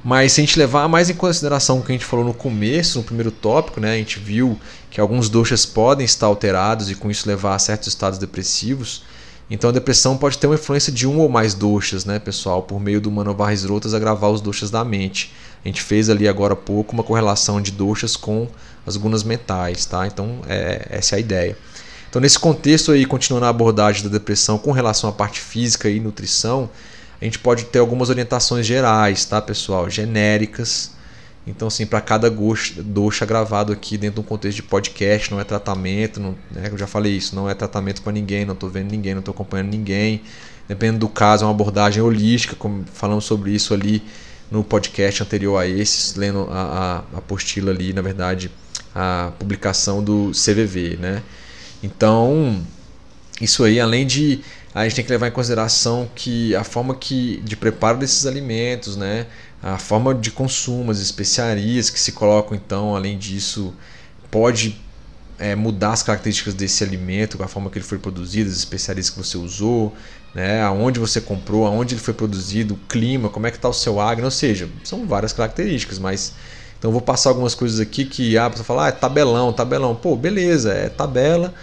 Mas 0.09 0.31
se 0.31 0.41
a 0.41 0.43
gente 0.43 0.57
levar 0.57 0.87
mais 0.87 1.07
em 1.07 1.13
consideração 1.13 1.77
o 1.77 1.83
que 1.83 1.91
a 1.91 1.93
gente 1.93 2.03
falou 2.03 2.25
no 2.25 2.33
começo, 2.33 2.97
no 2.97 3.03
primeiro 3.03 3.29
tópico, 3.29 3.79
né, 3.79 3.93
a 3.93 3.97
gente 3.97 4.17
viu 4.17 4.59
que 4.89 4.99
alguns 4.99 5.29
doxas 5.29 5.67
podem 5.67 6.03
estar 6.03 6.25
alterados 6.25 6.89
e 6.89 6.95
com 6.95 7.11
isso 7.11 7.29
levar 7.29 7.53
a 7.53 7.59
certos 7.59 7.89
estados 7.89 8.17
depressivos. 8.17 9.03
Então 9.51 9.69
a 9.69 9.73
depressão 9.73 10.17
pode 10.17 10.39
ter 10.39 10.47
uma 10.47 10.55
influência 10.55 10.91
de 10.91 11.05
um 11.05 11.19
ou 11.19 11.29
mais 11.29 11.53
doxas, 11.53 12.05
né, 12.05 12.17
pessoal, 12.17 12.63
por 12.63 12.79
meio 12.79 12.99
do 12.99 13.11
Manovarres 13.11 13.63
Rotas 13.63 13.93
agravar 13.93 14.31
os 14.31 14.41
doxas 14.41 14.71
da 14.71 14.83
mente. 14.83 15.31
A 15.63 15.67
gente 15.67 15.83
fez 15.83 16.09
ali 16.09 16.27
agora 16.27 16.53
há 16.53 16.57
pouco 16.57 16.91
uma 16.91 17.03
correlação 17.03 17.61
de 17.61 17.69
doxas 17.69 18.15
com 18.15 18.47
as 18.87 18.97
gunas 18.97 19.21
mentais, 19.21 19.85
tá? 19.85 20.07
Então 20.07 20.41
é, 20.47 20.87
essa 20.89 21.13
é 21.13 21.17
a 21.17 21.19
ideia. 21.19 21.55
Então, 22.09 22.19
nesse 22.19 22.39
contexto 22.39 22.91
aí, 22.91 23.05
continuando 23.05 23.45
a 23.45 23.49
abordagem 23.49 24.01
da 24.01 24.09
depressão 24.09 24.57
com 24.57 24.71
relação 24.71 25.07
à 25.07 25.13
parte 25.13 25.39
física 25.39 25.87
e 25.87 25.99
nutrição, 25.99 26.67
a 27.21 27.25
gente 27.25 27.39
pode 27.39 27.65
ter 27.65 27.79
algumas 27.79 28.09
orientações 28.09 28.65
gerais, 28.65 29.25
tá, 29.25 29.41
pessoal? 29.41 29.89
Genéricas. 29.89 30.91
Então, 31.45 31.67
assim, 31.67 31.85
para 31.85 31.99
cada 31.99 32.29
doxa 32.29 33.25
gravado 33.25 33.73
aqui 33.73 33.97
dentro 33.97 34.21
de 34.21 34.27
um 34.27 34.29
contexto 34.29 34.57
de 34.57 34.63
podcast, 34.63 35.31
não 35.31 35.39
é 35.39 35.43
tratamento, 35.43 36.19
não, 36.19 36.35
né, 36.51 36.69
eu 36.71 36.77
já 36.77 36.85
falei 36.85 37.13
isso, 37.13 37.35
não 37.35 37.49
é 37.49 37.53
tratamento 37.53 38.01
para 38.01 38.11
ninguém, 38.11 38.45
não 38.45 38.53
estou 38.53 38.69
vendo 38.69 38.91
ninguém, 38.91 39.13
não 39.13 39.19
estou 39.19 39.33
acompanhando 39.33 39.69
ninguém. 39.69 40.21
Dependendo 40.67 40.99
do 40.99 41.09
caso, 41.09 41.43
é 41.43 41.47
uma 41.47 41.53
abordagem 41.53 42.03
holística, 42.03 42.55
como 42.55 42.85
falamos 42.93 43.25
sobre 43.25 43.51
isso 43.51 43.73
ali 43.73 44.03
no 44.51 44.63
podcast 44.63 45.23
anterior 45.23 45.57
a 45.57 45.67
esse, 45.67 46.17
lendo 46.19 46.47
a, 46.51 47.03
a 47.13 47.17
apostila 47.17 47.71
ali, 47.71 47.93
na 47.93 48.01
verdade, 48.01 48.51
a 48.93 49.31
publicação 49.39 50.03
do 50.03 50.31
CVV, 50.31 50.97
né? 50.99 51.23
Então, 51.81 52.63
isso 53.41 53.63
aí, 53.63 53.79
além 53.79 54.05
de 54.05 54.41
a 54.73 54.83
gente 54.83 54.95
tem 54.95 55.05
que 55.05 55.11
levar 55.11 55.27
em 55.27 55.31
consideração 55.31 56.09
que 56.13 56.55
a 56.55 56.63
forma 56.63 56.95
que 56.95 57.41
de 57.43 57.55
preparo 57.55 57.97
desses 57.97 58.25
alimentos, 58.25 58.95
né, 58.95 59.25
a 59.61 59.77
forma 59.77 60.13
de 60.13 60.31
consumo, 60.31 60.91
as 60.91 60.99
especiarias 60.99 61.89
que 61.89 61.99
se 61.99 62.11
colocam, 62.11 62.55
então, 62.55 62.95
além 62.95 63.17
disso, 63.17 63.73
pode 64.29 64.79
é, 65.37 65.55
mudar 65.55 65.93
as 65.93 66.03
características 66.03 66.53
desse 66.53 66.83
alimento, 66.83 67.41
a 67.41 67.47
forma 67.47 67.69
que 67.69 67.77
ele 67.77 67.85
foi 67.85 67.97
produzido, 67.97 68.49
as 68.49 68.57
especiarias 68.57 69.09
que 69.09 69.17
você 69.17 69.37
usou, 69.37 69.93
né, 70.35 70.61
aonde 70.61 70.99
você 70.99 71.19
comprou, 71.19 71.65
aonde 71.65 71.95
ele 71.95 72.01
foi 72.01 72.13
produzido, 72.13 72.75
o 72.75 72.77
clima, 72.87 73.29
como 73.29 73.47
é 73.47 73.51
que 73.51 73.57
está 73.57 73.67
o 73.67 73.73
seu 73.73 73.99
agro, 73.99 74.25
ou 74.25 74.31
seja, 74.31 74.69
são 74.83 75.07
várias 75.07 75.33
características, 75.33 75.97
mas 75.97 76.33
então 76.79 76.91
vou 76.91 77.01
passar 77.01 77.29
algumas 77.29 77.53
coisas 77.53 77.79
aqui 77.81 78.05
que 78.05 78.37
a 78.37 78.49
pessoa 78.49 78.65
fala, 78.65 78.85
ah, 78.85 78.87
é 78.87 78.91
tabelão, 78.93 79.51
tabelão. 79.51 79.93
Pô, 79.93 80.15
beleza, 80.15 80.73
é 80.73 80.87
tabela, 80.87 81.53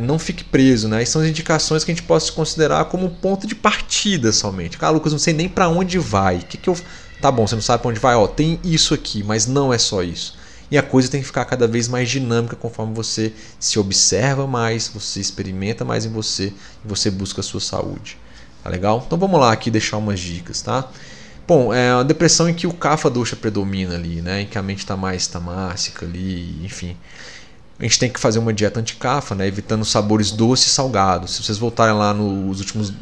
não 0.00 0.18
fique 0.18 0.44
preso, 0.44 0.88
né? 0.88 1.02
E 1.02 1.06
são 1.06 1.22
as 1.22 1.28
indicações 1.28 1.84
que 1.84 1.90
a 1.90 1.94
gente 1.94 2.06
possa 2.06 2.30
considerar 2.32 2.84
como 2.86 3.10
ponto 3.10 3.46
de 3.46 3.54
partida 3.54 4.32
somente. 4.32 4.78
Cara, 4.78 4.92
Lucas, 4.92 5.12
não 5.12 5.18
sei 5.18 5.34
nem 5.34 5.48
para 5.48 5.68
onde 5.68 5.98
vai. 5.98 6.38
Que, 6.38 6.56
que 6.56 6.68
eu. 6.68 6.76
Tá 7.20 7.32
bom, 7.32 7.46
você 7.46 7.56
não 7.56 7.62
sabe 7.62 7.82
para 7.82 7.90
onde 7.90 7.98
vai, 7.98 8.14
ó, 8.14 8.28
tem 8.28 8.60
isso 8.62 8.94
aqui, 8.94 9.24
mas 9.24 9.46
não 9.46 9.72
é 9.72 9.78
só 9.78 10.04
isso. 10.04 10.38
E 10.70 10.78
a 10.78 10.82
coisa 10.82 11.08
tem 11.08 11.20
que 11.20 11.26
ficar 11.26 11.44
cada 11.46 11.66
vez 11.66 11.88
mais 11.88 12.08
dinâmica 12.08 12.54
conforme 12.54 12.94
você 12.94 13.32
se 13.58 13.78
observa 13.78 14.46
mais, 14.46 14.88
você 14.88 15.18
experimenta 15.18 15.84
mais 15.84 16.04
em 16.04 16.10
você 16.10 16.52
e 16.84 16.88
você 16.88 17.10
busca 17.10 17.40
a 17.40 17.44
sua 17.44 17.60
saúde. 17.60 18.18
Tá 18.62 18.70
legal? 18.70 19.02
Então 19.04 19.18
vamos 19.18 19.40
lá 19.40 19.52
aqui 19.52 19.70
deixar 19.70 19.96
umas 19.96 20.20
dicas, 20.20 20.60
tá? 20.60 20.88
Bom, 21.46 21.72
é 21.72 21.94
uma 21.94 22.04
depressão 22.04 22.48
em 22.48 22.54
que 22.54 22.66
o 22.66 22.72
kapha 22.74 23.08
dosha 23.08 23.34
predomina 23.34 23.94
ali, 23.94 24.20
né? 24.20 24.42
Em 24.42 24.46
que 24.46 24.58
a 24.58 24.62
mente 24.62 24.80
está 24.80 24.96
mais 24.96 25.26
tamássica 25.26 26.04
ali, 26.04 26.62
enfim. 26.62 26.94
A 27.78 27.82
gente 27.84 27.98
tem 27.98 28.10
que 28.10 28.18
fazer 28.18 28.38
uma 28.38 28.52
dieta 28.52 28.80
anti-kapha, 28.80 29.34
né? 29.34 29.46
Evitando 29.46 29.84
sabores 29.84 30.32
doces 30.32 30.66
e 30.66 30.70
salgados. 30.70 31.36
Se 31.36 31.42
vocês 31.44 31.58
voltarem 31.58 31.94
lá 31.94 32.12
nos 32.12 32.58
últimos 32.58 32.92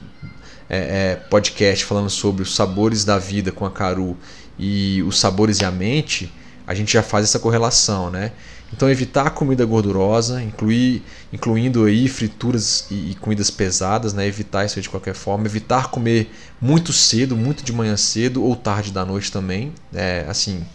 é, 0.69 0.77
é, 0.79 1.17
podcasts 1.31 1.87
falando 1.87 2.11
sobre 2.11 2.43
os 2.43 2.55
sabores 2.55 3.05
da 3.05 3.19
vida 3.19 3.51
com 3.51 3.65
a 3.65 3.71
Caru 3.71 4.17
e 4.59 5.03
os 5.05 5.19
sabores 5.19 5.61
e 5.61 5.65
a 5.65 5.71
mente, 5.71 6.31
a 6.67 6.75
gente 6.75 6.93
já 6.93 7.03
faz 7.03 7.25
essa 7.25 7.39
correlação, 7.39 8.11
né? 8.11 8.33
Então 8.73 8.91
evitar 8.91 9.31
comida 9.31 9.65
gordurosa, 9.65 10.43
incluir, 10.43 11.03
incluindo 11.33 11.85
aí 11.85 12.09
frituras 12.09 12.87
e, 12.91 13.13
e, 13.13 13.15
comidas 13.15 13.49
pesadas, 13.49 14.13
né? 14.13 14.27
evitar 14.27 14.65
isso 14.65 14.81
de 14.81 14.89
qualquer 14.89 15.15
forma, 15.15 15.47
evitar 15.47 15.89
comer 15.89 16.29
muito 16.61 16.93
cedo, 16.93 17.37
muito 17.37 17.63
de 17.63 17.73
manhã 17.73 17.97
cedo 17.97 18.43
ou 18.43 18.57
tarde 18.57 18.91
da 18.91 19.05
noite 19.05 19.31
também. 19.31 19.73
É, 19.95 20.27
assim, 20.29 20.67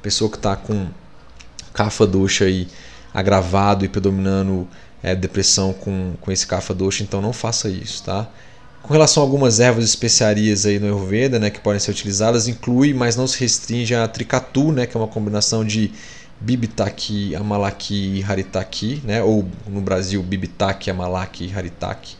pessoa 0.00 0.30
que 0.30 0.36
está 0.36 0.54
com 0.54 0.86
cafa 1.74 2.06
doxa 2.06 2.44
aí 2.44 2.68
agravado 3.12 3.84
e 3.84 3.88
predominando 3.88 4.68
é, 5.02 5.14
depressão 5.14 5.72
com, 5.72 6.14
com 6.20 6.30
esse 6.30 6.46
cafa 6.46 6.72
doxa, 6.72 7.02
então 7.02 7.20
não 7.20 7.32
faça 7.32 7.68
isso, 7.68 8.04
tá? 8.04 8.28
Com 8.82 8.92
relação 8.92 9.22
a 9.22 9.26
algumas 9.26 9.60
ervas 9.60 9.84
e 9.84 9.88
especiarias 9.88 10.66
aí 10.66 10.78
no 10.78 10.86
Ayurveda, 10.86 11.38
né, 11.38 11.50
que 11.50 11.60
podem 11.60 11.78
ser 11.78 11.92
utilizadas, 11.92 12.48
inclui, 12.48 12.92
mas 12.92 13.14
não 13.14 13.26
se 13.28 13.38
restringe 13.38 13.94
a 13.94 14.08
tricatu, 14.08 14.72
né, 14.72 14.86
que 14.86 14.96
é 14.96 15.00
uma 15.00 15.06
combinação 15.06 15.64
de 15.64 15.92
bibitaki, 16.40 17.34
amalaki 17.36 17.94
e 17.94 18.24
haritaki, 18.24 19.00
né, 19.04 19.22
ou 19.22 19.46
no 19.68 19.80
Brasil 19.80 20.20
bibitaki, 20.20 20.90
amalaki 20.90 21.46
e 21.46 21.56
haritaki. 21.56 22.16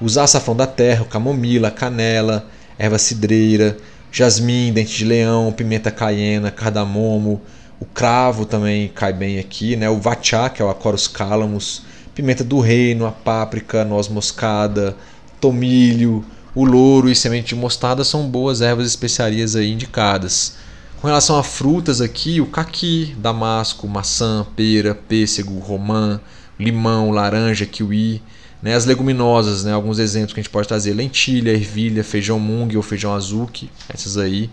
Usar 0.00 0.24
açafrão 0.24 0.54
da 0.54 0.66
terra, 0.66 1.04
camomila, 1.04 1.70
canela, 1.72 2.48
erva 2.78 2.96
cidreira, 2.96 3.76
jasmim, 4.12 4.72
dente 4.72 4.96
de 4.96 5.04
leão, 5.04 5.52
pimenta 5.52 5.90
caiena, 5.90 6.52
cardamomo, 6.52 7.42
o 7.80 7.86
cravo 7.86 8.44
também 8.44 8.88
cai 8.88 9.12
bem 9.12 9.38
aqui, 9.38 9.74
né, 9.74 9.88
o 9.88 9.98
vachá, 9.98 10.50
que 10.50 10.60
é 10.60 10.64
o 10.64 10.68
acorus 10.68 11.08
calamus, 11.08 11.82
pimenta 12.14 12.44
do 12.44 12.60
reino, 12.60 13.06
a 13.06 13.10
páprica, 13.10 13.84
noz 13.84 14.06
moscada, 14.06 14.94
tomilho, 15.40 16.22
o 16.54 16.64
louro 16.64 17.08
e 17.08 17.14
semente 17.14 17.54
de 17.54 17.54
mostarda 17.54 18.04
são 18.04 18.28
boas 18.28 18.60
ervas 18.60 18.86
especiarias 18.86 19.56
aí 19.56 19.72
indicadas. 19.72 20.56
Com 21.00 21.06
relação 21.06 21.38
a 21.38 21.42
frutas 21.42 22.02
aqui, 22.02 22.42
o 22.42 22.46
caqui, 22.46 23.16
damasco, 23.16 23.88
maçã, 23.88 24.46
pera, 24.54 24.94
pêssego, 24.94 25.58
romã, 25.58 26.20
limão, 26.58 27.10
laranja, 27.10 27.64
kiwi, 27.64 28.20
né, 28.62 28.74
as 28.74 28.84
leguminosas, 28.84 29.64
né, 29.64 29.72
alguns 29.72 29.98
exemplos 29.98 30.34
que 30.34 30.40
a 30.40 30.42
gente 30.42 30.52
pode 30.52 30.68
trazer: 30.68 30.92
lentilha, 30.92 31.52
ervilha, 31.52 32.04
feijão 32.04 32.38
mung 32.38 32.76
ou 32.76 32.82
feijão 32.82 33.14
azuki, 33.14 33.70
essas 33.88 34.18
aí. 34.18 34.50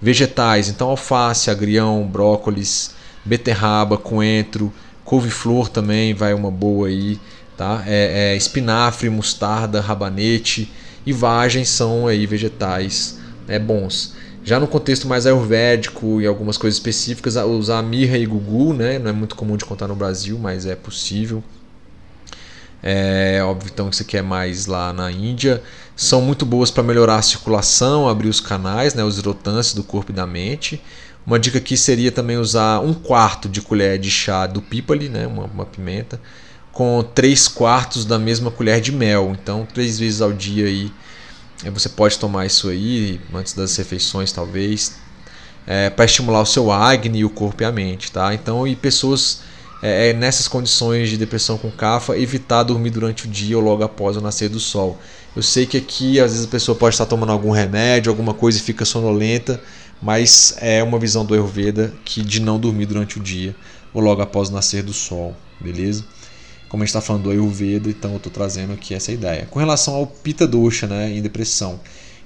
Vegetais, 0.00 0.68
então 0.68 0.88
alface, 0.88 1.50
agrião, 1.50 2.06
brócolis, 2.06 2.94
beterraba, 3.24 3.98
coentro, 3.98 4.72
couve-flor 5.04 5.68
também 5.68 6.14
vai 6.14 6.32
uma 6.32 6.50
boa 6.50 6.88
aí 6.88 7.18
tá? 7.60 7.84
É, 7.86 8.32
é, 8.32 8.36
espinafre, 8.38 9.10
mostarda, 9.10 9.82
rabanete 9.82 10.72
e 11.04 11.12
vagem 11.12 11.62
são 11.62 12.06
aí 12.06 12.24
vegetais 12.24 13.18
é, 13.46 13.58
bons. 13.58 14.14
Já 14.42 14.58
no 14.58 14.66
contexto 14.66 15.06
mais 15.06 15.26
ayurvédico 15.26 16.22
e 16.22 16.26
algumas 16.26 16.56
coisas 16.56 16.78
específicas, 16.78 17.36
usar 17.36 17.82
mirra 17.82 18.16
e 18.16 18.24
gugu, 18.24 18.72
né? 18.72 18.98
não 18.98 19.10
é 19.10 19.12
muito 19.12 19.36
comum 19.36 19.58
de 19.58 19.66
contar 19.66 19.86
no 19.88 19.94
Brasil, 19.94 20.38
mas 20.38 20.64
é 20.64 20.74
possível. 20.74 21.44
É 22.82 23.42
óbvio 23.42 23.70
então 23.72 23.90
que 23.90 23.96
você 23.96 24.04
quer 24.04 24.22
mais 24.22 24.66
lá 24.66 24.92
na 24.92 25.10
Índia. 25.10 25.62
São 25.94 26.20
muito 26.22 26.46
boas 26.46 26.70
para 26.70 26.82
melhorar 26.82 27.16
a 27.16 27.22
circulação, 27.22 28.08
abrir 28.08 28.28
os 28.28 28.40
canais, 28.40 28.94
né, 28.94 29.04
os 29.04 29.18
irritantes 29.18 29.74
do 29.74 29.82
corpo 29.82 30.12
e 30.12 30.14
da 30.14 30.26
mente. 30.26 30.82
Uma 31.26 31.38
dica 31.38 31.58
aqui 31.58 31.76
seria 31.76 32.10
também 32.10 32.38
usar 32.38 32.80
um 32.80 32.94
quarto 32.94 33.48
de 33.48 33.60
colher 33.60 33.98
de 33.98 34.10
chá 34.10 34.46
do 34.46 34.62
pípali, 34.62 35.08
né, 35.08 35.26
uma, 35.26 35.44
uma 35.44 35.66
pimenta, 35.66 36.18
com 36.72 37.02
3 37.14 37.48
quartos 37.48 38.06
da 38.06 38.18
mesma 38.18 38.50
colher 38.50 38.80
de 38.80 38.92
mel. 38.92 39.36
Então, 39.40 39.66
três 39.72 39.98
vezes 39.98 40.22
ao 40.22 40.32
dia 40.32 40.66
aí 40.66 40.90
você 41.70 41.90
pode 41.90 42.18
tomar 42.18 42.46
isso 42.46 42.70
aí 42.70 43.20
antes 43.34 43.52
das 43.52 43.76
refeições, 43.76 44.32
talvez, 44.32 44.96
é, 45.66 45.90
para 45.90 46.06
estimular 46.06 46.40
o 46.40 46.46
seu 46.46 46.72
Agni, 46.72 47.22
o 47.22 47.28
corpo 47.28 47.62
e 47.62 47.66
a 47.66 47.72
mente, 47.72 48.10
tá? 48.10 48.32
Então, 48.32 48.66
e 48.66 48.74
pessoas 48.74 49.42
é, 49.82 50.10
é, 50.10 50.12
nessas 50.12 50.46
condições 50.48 51.08
de 51.08 51.16
depressão 51.16 51.56
com 51.56 51.70
cafa, 51.70 52.18
evitar 52.18 52.62
dormir 52.62 52.90
durante 52.90 53.26
o 53.26 53.28
dia 53.28 53.56
ou 53.56 53.62
logo 53.62 53.82
após 53.82 54.16
o 54.16 54.20
nascer 54.20 54.48
do 54.48 54.60
sol. 54.60 54.98
Eu 55.34 55.42
sei 55.42 55.66
que 55.66 55.76
aqui 55.76 56.20
às 56.20 56.32
vezes 56.32 56.46
a 56.46 56.50
pessoa 56.50 56.76
pode 56.76 56.94
estar 56.94 57.06
tomando 57.06 57.32
algum 57.32 57.50
remédio, 57.50 58.10
alguma 58.10 58.34
coisa 58.34 58.58
e 58.58 58.60
fica 58.60 58.84
sonolenta, 58.84 59.60
mas 60.02 60.54
é 60.58 60.82
uma 60.82 60.98
visão 60.98 61.24
do 61.24 61.34
Ayurveda 61.34 61.92
que 62.04 62.22
de 62.22 62.40
não 62.40 62.58
dormir 62.58 62.86
durante 62.86 63.18
o 63.18 63.22
dia 63.22 63.54
ou 63.92 64.00
logo 64.00 64.22
após 64.22 64.48
o 64.48 64.52
nascer 64.52 64.82
do 64.82 64.92
sol, 64.92 65.34
beleza? 65.60 66.04
como 66.70 66.84
a 66.84 66.86
gente 66.86 66.90
está 66.90 67.00
falando 67.00 67.24
do 67.24 67.30
Ayurveda, 67.30 67.90
então 67.90 68.12
eu 68.12 68.18
estou 68.18 68.32
trazendo 68.32 68.72
aqui 68.72 68.94
essa 68.94 69.10
ideia. 69.10 69.44
Com 69.50 69.58
relação 69.58 69.92
ao 69.92 70.06
Pita 70.06 70.46
Dosha, 70.46 70.86
né, 70.86 71.10
em 71.10 71.20
depressão. 71.20 71.80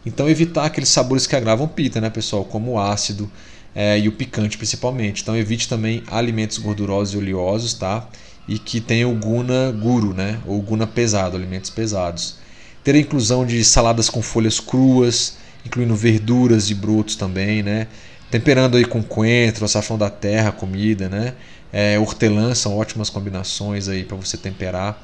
Então 0.05 0.29
evitar 0.29 0.67
aqueles 0.67 0.91
sabores 0.91 1.27
que 1.27 1.35
agravam 1.35 1.67
Pita, 1.67 1.99
né, 1.99 2.11
pessoal, 2.11 2.45
como 2.45 2.79
ácido 2.79 3.29
é, 3.75 3.99
e 3.99 4.09
o 4.09 4.13
picante 4.13 4.57
principalmente. 4.57 5.23
Então 5.23 5.37
evite 5.37 5.69
também 5.69 6.03
alimentos 6.07 6.59
gordurosos 6.59 7.15
e 7.15 7.19
oleosos, 7.19 7.75
tá? 7.75 8.09
E 8.47 8.59
que 8.59 8.81
tenham 8.81 9.13
o 9.13 9.17
guna 9.17 9.73
guru, 9.73 10.13
né, 10.13 10.39
ou 10.47 10.61
guna 10.61 10.87
pesado, 10.87 11.37
alimentos 11.37 11.71
pesados. 11.71 12.37
Ter 12.83 12.95
a 12.95 12.99
inclusão 12.99 13.47
de 13.47 13.65
saladas 13.65 14.11
com 14.11 14.21
folhas 14.21 14.61
cruas, 14.61 15.39
incluindo 15.65 15.97
verduras 15.97 16.71
e 16.71 16.75
brotos 16.75 17.17
também, 17.17 17.63
né? 17.63 17.89
Temperando 18.31 18.77
aí 18.77 18.85
com 18.85 19.03
coentro, 19.03 19.65
açafrão 19.65 19.97
da 19.97 20.11
terra, 20.11 20.53
comida, 20.53 21.09
né? 21.09 21.35
É, 21.73 21.99
hortelã 21.99 22.55
são 22.55 22.77
ótimas 22.77 23.09
combinações 23.11 23.89
aí 23.89 24.05
para 24.05 24.17
você 24.17 24.37
temperar 24.37 25.03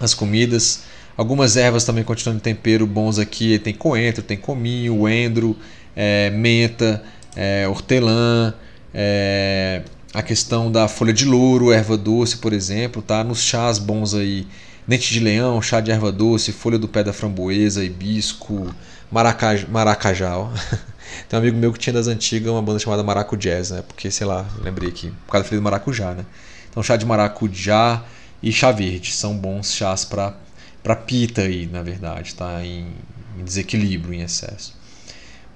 as 0.00 0.12
comidas. 0.12 0.82
Algumas 1.16 1.56
ervas 1.56 1.84
também 1.84 2.04
continuando 2.04 2.40
tempero 2.40 2.86
bons 2.86 3.18
aqui. 3.18 3.58
Tem 3.58 3.72
coentro, 3.72 4.22
tem 4.22 4.36
cominho, 4.36 5.08
endro, 5.08 5.56
é, 5.94 6.28
menta, 6.30 7.02
é, 7.36 7.68
hortelã, 7.68 8.54
é, 8.92 9.82
a 10.14 10.22
questão 10.22 10.72
da 10.72 10.88
folha 10.88 11.12
de 11.12 11.24
louro, 11.24 11.70
erva 11.70 11.96
doce, 11.96 12.38
por 12.38 12.52
exemplo, 12.52 13.02
tá? 13.02 13.22
Nos 13.22 13.42
chás 13.42 13.78
bons 13.78 14.14
aí, 14.14 14.46
dente 14.88 15.12
de 15.12 15.20
leão, 15.20 15.60
chá 15.60 15.80
de 15.80 15.90
erva 15.90 16.10
doce, 16.10 16.52
folha 16.52 16.78
do 16.78 16.88
pé 16.88 17.04
da 17.04 17.12
framboesa, 17.12 17.84
hibisco, 17.84 18.74
maracajá, 19.10 19.66
maracajá. 19.68 20.34
Tem 21.28 21.38
um 21.38 21.42
amigo 21.42 21.56
meu 21.56 21.72
que 21.72 21.78
tinha 21.78 21.92
das 21.92 22.08
antigas 22.08 22.50
uma 22.50 22.62
banda 22.62 22.78
chamada 22.78 23.02
Maracu 23.02 23.36
Jazz, 23.36 23.70
né? 23.70 23.82
Porque, 23.86 24.10
sei 24.10 24.26
lá, 24.26 24.44
lembrei 24.62 24.88
aqui, 24.88 25.12
por 25.26 25.32
causa 25.32 25.48
do 25.48 25.62
maracujá, 25.62 26.14
né? 26.14 26.24
Então, 26.68 26.82
chá 26.82 26.96
de 26.96 27.06
maracujá 27.06 28.04
e 28.42 28.52
chá 28.52 28.72
verde 28.72 29.12
são 29.12 29.36
bons 29.36 29.72
chás 29.72 30.04
para 30.04 30.34
para 30.82 30.94
pita 30.94 31.42
aí, 31.42 31.66
na 31.66 31.82
verdade, 31.82 32.36
tá? 32.36 32.64
Em, 32.64 32.86
em, 33.36 33.42
desequilíbrio, 33.42 34.14
em 34.14 34.22
excesso. 34.22 34.75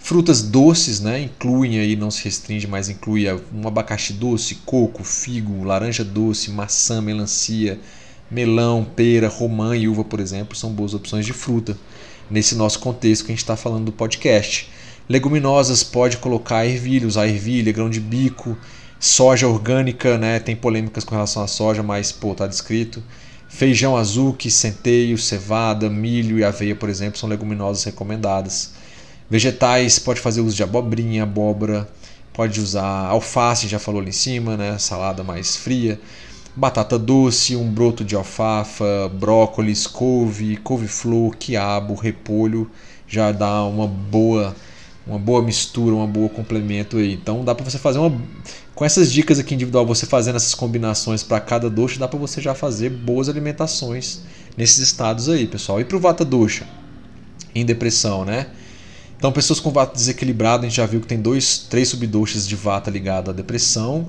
Frutas 0.03 0.43
doces, 0.43 0.99
né? 0.99 1.21
Incluem 1.21 1.79
aí, 1.79 1.95
não 1.95 2.11
se 2.11 2.25
restringe, 2.25 2.67
mas 2.67 2.89
inclui 2.89 3.27
um 3.55 3.69
abacaxi 3.69 4.15
doce, 4.15 4.57
coco, 4.67 5.05
figo, 5.05 5.63
laranja 5.63 6.03
doce, 6.03 6.51
maçã, 6.51 7.01
melancia, 7.01 7.79
melão, 8.29 8.85
pera, 8.85 9.29
romã 9.29 9.77
e 9.77 9.87
uva, 9.87 10.03
por 10.03 10.19
exemplo, 10.19 10.57
são 10.57 10.73
boas 10.73 10.95
opções 10.95 11.25
de 11.27 11.33
fruta 11.33 11.77
nesse 12.31 12.55
nosso 12.55 12.81
contexto 12.81 13.25
que 13.25 13.31
a 13.31 13.35
gente 13.35 13.43
está 13.43 13.57
falando 13.57 13.85
do 13.85 13.93
podcast. 13.93 14.71
Leguminosas 15.09 15.85
pode 15.85 16.17
colocar 16.17 16.67
ervilha, 16.67 17.07
usar 17.07 17.29
ervilha, 17.29 17.73
grão 17.73 17.91
de 17.91 18.01
bico, 18.01 18.57
soja 18.99 19.47
orgânica, 19.47 20.17
né? 20.17 20.41
Tem 20.41 20.57
polêmicas 20.57 21.05
com 21.05 21.15
relação 21.15 21.43
à 21.43 21.47
soja, 21.47 21.83
mas 21.83 22.11
pô, 22.11 22.35
tá 22.35 22.47
descrito. 22.47 23.03
Feijão 23.49 23.97
azuki, 23.97 24.51
centeio, 24.51 25.19
cevada, 25.19 25.91
milho 25.91 26.39
e 26.39 26.45
aveia, 26.45 26.75
por 26.75 26.89
exemplo, 26.89 27.19
são 27.19 27.29
leguminosas 27.29 27.85
recomendadas. 27.85 28.80
Vegetais 29.31 29.99
pode 29.99 30.21
fazer 30.21 30.41
uso 30.41 30.57
de 30.57 30.63
abobrinha, 30.65 31.23
abóbora, 31.23 31.89
pode 32.33 32.61
usar 32.61 33.07
alface, 33.07 33.69
já 33.69 33.79
falou 33.79 34.01
ali 34.01 34.11
em 34.11 34.13
cima, 34.13 34.57
né? 34.57 34.77
Salada 34.77 35.23
mais 35.23 35.57
fria. 35.57 36.01
Batata 36.57 36.99
doce, 36.99 37.55
um 37.55 37.71
broto 37.71 38.05
de 38.05 38.17
alfafa, 38.17 39.09
brócolis, 39.15 39.87
couve, 39.87 40.57
couve-flor, 40.57 41.37
quiabo, 41.37 41.95
repolho, 41.95 42.69
já 43.07 43.31
dá 43.31 43.63
uma 43.63 43.87
boa 43.87 44.55
uma 45.07 45.19
boa 45.19 45.43
mistura, 45.43 45.95
um 45.95 46.07
bom 46.07 46.29
complemento 46.29 46.97
aí. 46.97 47.13
Então 47.13 47.45
dá 47.45 47.55
para 47.55 47.65
você 47.65 47.79
fazer 47.79 47.99
uma 47.99 48.21
com 48.75 48.85
essas 48.85 49.13
dicas 49.13 49.39
aqui 49.39 49.55
individual, 49.55 49.87
você 49.87 50.07
fazendo 50.07 50.37
essas 50.37 50.55
combinações 50.55 51.23
para 51.23 51.39
cada 51.39 51.69
doce, 51.71 51.99
dá 51.99 52.09
para 52.09 52.19
você 52.19 52.41
já 52.41 52.55
fazer 52.55 52.91
boas 52.91 53.29
alimentações 53.29 54.23
nesses 54.57 54.79
estados 54.79 55.29
aí, 55.29 55.47
pessoal. 55.47 55.81
E 55.81 55.85
para 55.85 55.97
o 55.97 56.01
vata 56.01 56.25
dosha 56.25 56.67
em 57.55 57.65
depressão, 57.65 58.25
né? 58.25 58.47
Então, 59.21 59.31
pessoas 59.31 59.61
com 59.61 59.71
vata 59.71 59.95
desequilibrado, 59.95 60.65
a 60.65 60.67
gente 60.67 60.79
já 60.79 60.87
viu 60.87 60.99
que 60.99 61.07
tem 61.07 61.21
dois, 61.21 61.59
três 61.59 61.89
subdoshas 61.89 62.49
de 62.49 62.57
vata 62.57 62.91
ligado 62.91 63.31
à 63.31 63.35
depressão. 63.35 64.09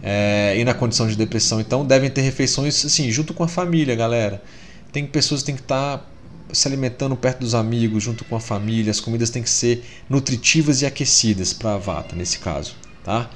É, 0.00 0.54
e 0.56 0.64
na 0.64 0.72
condição 0.72 1.08
de 1.08 1.16
depressão, 1.16 1.60
então, 1.60 1.84
devem 1.84 2.08
ter 2.08 2.20
refeições 2.20 2.84
assim, 2.84 3.10
junto 3.10 3.34
com 3.34 3.42
a 3.42 3.48
família, 3.48 3.96
galera. 3.96 4.40
Tem 4.92 5.04
pessoas 5.04 5.40
que 5.40 5.46
têm 5.46 5.56
que 5.56 5.62
estar 5.62 5.98
tá 5.98 6.04
se 6.52 6.68
alimentando 6.68 7.16
perto 7.16 7.40
dos 7.40 7.56
amigos, 7.56 8.04
junto 8.04 8.24
com 8.24 8.36
a 8.36 8.40
família. 8.40 8.92
As 8.92 9.00
comidas 9.00 9.30
têm 9.30 9.42
que 9.42 9.50
ser 9.50 9.84
nutritivas 10.08 10.80
e 10.80 10.86
aquecidas 10.86 11.52
para 11.52 11.74
a 11.74 11.78
vata, 11.78 12.14
nesse 12.14 12.38
caso. 12.38 12.76
Tá? 13.02 13.28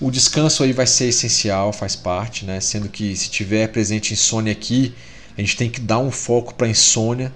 O 0.00 0.10
descanso 0.10 0.62
aí 0.62 0.72
vai 0.72 0.86
ser 0.86 1.08
essencial, 1.08 1.70
faz 1.70 1.94
parte, 1.94 2.46
né? 2.46 2.60
sendo 2.60 2.88
que 2.88 3.14
se 3.14 3.28
tiver 3.28 3.68
presente 3.68 4.14
insônia 4.14 4.52
aqui, 4.52 4.94
a 5.36 5.40
gente 5.42 5.54
tem 5.54 5.68
que 5.68 5.82
dar 5.82 5.98
um 5.98 6.10
foco 6.10 6.54
para 6.54 6.66
a 6.66 6.70
insônia 6.70 7.30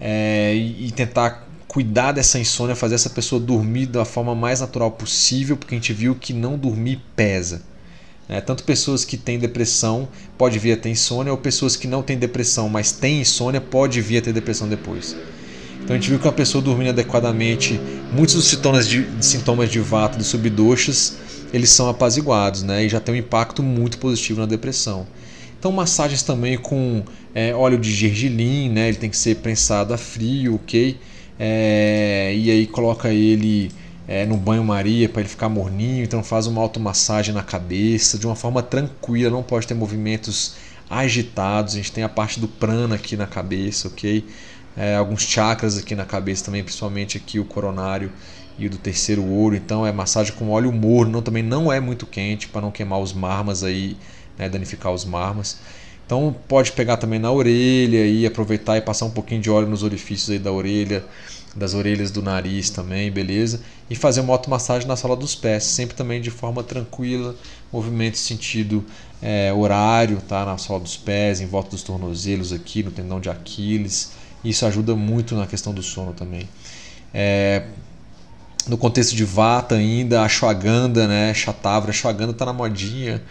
é, 0.00 0.54
e 0.54 0.92
tentar 0.92 1.47
cuidar 1.68 2.12
dessa 2.12 2.38
insônia, 2.38 2.74
fazer 2.74 2.94
essa 2.94 3.10
pessoa 3.10 3.40
dormir 3.40 3.86
da 3.86 4.04
forma 4.04 4.34
mais 4.34 4.60
natural 4.60 4.90
possível, 4.90 5.56
porque 5.56 5.74
a 5.74 5.78
gente 5.78 5.92
viu 5.92 6.14
que 6.14 6.32
não 6.32 6.58
dormir 6.58 7.00
pesa. 7.14 7.62
É, 8.26 8.40
tanto 8.40 8.64
pessoas 8.64 9.04
que 9.04 9.16
têm 9.16 9.38
depressão 9.38 10.08
pode 10.36 10.58
vir 10.58 10.72
a 10.72 10.76
ter 10.76 10.88
insônia, 10.88 11.30
ou 11.30 11.38
pessoas 11.38 11.76
que 11.76 11.86
não 11.86 12.02
têm 12.02 12.18
depressão, 12.18 12.68
mas 12.68 12.90
têm 12.90 13.20
insônia, 13.20 13.60
pode 13.60 14.00
vir 14.00 14.18
a 14.18 14.22
ter 14.22 14.32
depressão 14.32 14.66
depois. 14.66 15.14
Então 15.82 15.94
a 15.94 15.98
gente 15.98 16.10
viu 16.10 16.18
que 16.18 16.26
uma 16.26 16.32
pessoa 16.32 16.60
dormindo 16.60 16.90
adequadamente, 16.90 17.80
muitos 18.12 18.34
dos 18.34 18.46
sintomas 18.46 18.86
de, 18.86 19.06
sintomas 19.20 19.70
de 19.70 19.80
vata, 19.80 20.18
dos 20.18 20.26
subdoxas, 20.26 21.16
eles 21.52 21.70
são 21.70 21.88
apaziguados, 21.88 22.62
né? 22.62 22.84
E 22.84 22.88
já 22.88 23.00
tem 23.00 23.14
um 23.14 23.18
impacto 23.18 23.62
muito 23.62 23.96
positivo 23.98 24.40
na 24.40 24.46
depressão. 24.46 25.06
Então 25.58 25.72
massagens 25.72 26.22
também 26.22 26.58
com 26.58 27.02
é, 27.34 27.54
óleo 27.54 27.78
de 27.78 27.90
gergelim, 27.90 28.68
né? 28.68 28.88
Ele 28.88 28.98
tem 28.98 29.08
que 29.08 29.16
ser 29.16 29.36
prensado 29.36 29.94
a 29.94 29.96
frio, 29.96 30.56
ok? 30.56 30.98
É, 31.38 32.34
e 32.34 32.50
aí 32.50 32.66
coloca 32.66 33.10
ele 33.10 33.70
é, 34.08 34.24
no 34.24 34.36
banho-maria 34.36 35.08
para 35.08 35.20
ele 35.20 35.28
ficar 35.28 35.48
morninho. 35.48 36.04
Então 36.04 36.22
faz 36.22 36.46
uma 36.46 36.60
automassagem 36.60 37.34
na 37.34 37.42
cabeça 37.42 38.18
de 38.18 38.26
uma 38.26 38.34
forma 38.34 38.62
tranquila, 38.62 39.30
não 39.30 39.42
pode 39.42 39.66
ter 39.66 39.74
movimentos 39.74 40.56
agitados. 40.88 41.74
A 41.74 41.76
gente 41.76 41.92
tem 41.92 42.02
a 42.02 42.08
parte 42.08 42.40
do 42.40 42.48
prana 42.48 42.94
aqui 42.96 43.16
na 43.16 43.26
cabeça, 43.26 43.88
ok? 43.88 44.24
É, 44.76 44.96
alguns 44.96 45.22
chakras 45.22 45.76
aqui 45.76 45.94
na 45.94 46.04
cabeça 46.04 46.44
também, 46.44 46.62
principalmente 46.62 47.16
aqui 47.16 47.38
o 47.38 47.44
coronário 47.44 48.10
e 48.58 48.66
o 48.66 48.70
do 48.70 48.78
terceiro 48.78 49.24
olho. 49.24 49.56
Então 49.56 49.86
é 49.86 49.92
massagem 49.92 50.32
com 50.34 50.50
óleo 50.50 50.72
morno, 50.72 51.12
não, 51.12 51.22
também 51.22 51.42
não 51.42 51.72
é 51.72 51.80
muito 51.80 52.06
quente 52.06 52.48
para 52.48 52.60
não 52.60 52.70
queimar 52.70 52.98
os 53.00 53.12
marmas 53.12 53.62
aí, 53.62 53.96
né, 54.38 54.48
danificar 54.48 54.92
os 54.92 55.04
marmas. 55.04 55.58
Então 56.08 56.34
pode 56.48 56.72
pegar 56.72 56.96
também 56.96 57.18
na 57.18 57.30
orelha 57.30 58.06
e 58.06 58.24
aproveitar 58.24 58.78
e 58.78 58.80
passar 58.80 59.04
um 59.04 59.10
pouquinho 59.10 59.42
de 59.42 59.50
óleo 59.50 59.68
nos 59.68 59.82
orifícios 59.82 60.30
aí 60.30 60.38
da 60.38 60.50
orelha, 60.50 61.04
das 61.54 61.74
orelhas 61.74 62.10
do 62.10 62.22
nariz 62.22 62.70
também, 62.70 63.10
beleza? 63.10 63.60
E 63.90 63.94
fazer 63.94 64.22
uma 64.22 64.32
automassagem 64.32 64.88
na 64.88 64.96
sola 64.96 65.14
dos 65.14 65.34
pés, 65.34 65.64
sempre 65.64 65.94
também 65.94 66.22
de 66.22 66.30
forma 66.30 66.64
tranquila, 66.64 67.36
movimento 67.70 68.16
sentido 68.16 68.82
é, 69.20 69.52
horário, 69.52 70.22
tá? 70.26 70.46
Na 70.46 70.56
sola 70.56 70.80
dos 70.80 70.96
pés, 70.96 71.42
em 71.42 71.46
volta 71.46 71.72
dos 71.72 71.82
tornozelos 71.82 72.54
aqui, 72.54 72.82
no 72.82 72.90
tendão 72.90 73.20
de 73.20 73.28
Aquiles. 73.28 74.12
Isso 74.42 74.64
ajuda 74.64 74.96
muito 74.96 75.34
na 75.36 75.46
questão 75.46 75.74
do 75.74 75.82
sono 75.82 76.14
também. 76.14 76.48
É, 77.12 77.64
no 78.66 78.78
contexto 78.78 79.14
de 79.14 79.26
Vata 79.26 79.74
ainda, 79.74 80.22
a 80.22 80.24
Ashwagandha, 80.24 81.06
né? 81.06 81.34
Shatavra, 81.34 81.90
Ashwagandha 81.90 82.32
está 82.32 82.46
na 82.46 82.54
modinha 82.54 83.22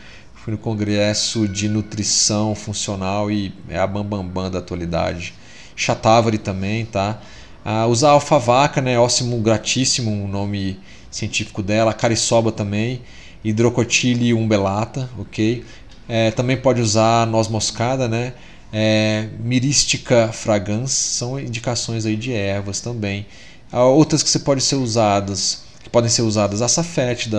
fui 0.48 0.54
no 0.54 0.58
congresso 0.58 1.46
de 1.46 1.68
nutrição 1.68 2.56
funcional 2.56 3.30
e 3.30 3.52
é 3.68 3.78
a 3.78 3.86
bambambam 3.86 4.24
bam, 4.24 4.44
bam 4.44 4.52
da 4.52 4.60
atualidade. 4.60 5.34
Chatavari 5.76 6.38
também, 6.38 6.86
tá? 6.86 7.20
Ah, 7.66 7.86
usar 7.86 8.12
alfavaca, 8.12 8.80
né? 8.80 8.98
Óssimo 8.98 9.38
gratíssimo, 9.42 10.10
o 10.10 10.26
nome 10.26 10.80
científico 11.12 11.62
dela. 11.62 11.94
Cariçoba 11.94 12.50
também. 12.50 13.02
Hidrocotile 13.44 14.34
umbelata, 14.34 15.10
ok? 15.20 15.66
É, 16.08 16.32
também 16.32 16.56
pode 16.56 16.80
usar 16.80 17.28
noz 17.28 17.50
moscada, 17.50 18.08
né? 18.08 18.32
É, 18.72 19.28
mirística 19.42 20.30
fragans 20.32 20.94
são 20.94 21.38
indicações 21.38 22.06
aí 22.06 22.16
de 22.16 22.32
ervas 22.32 22.80
também. 22.80 23.26
Há 23.70 23.84
outras 23.84 24.24
que 24.24 24.30
você 24.30 24.40
pode 24.40 24.62
ser 24.64 24.76
usadas, 24.76 25.64
que 25.84 25.90
podem 25.90 26.10
ser 26.10 26.22
usadas 26.22 26.62
a 26.62 26.68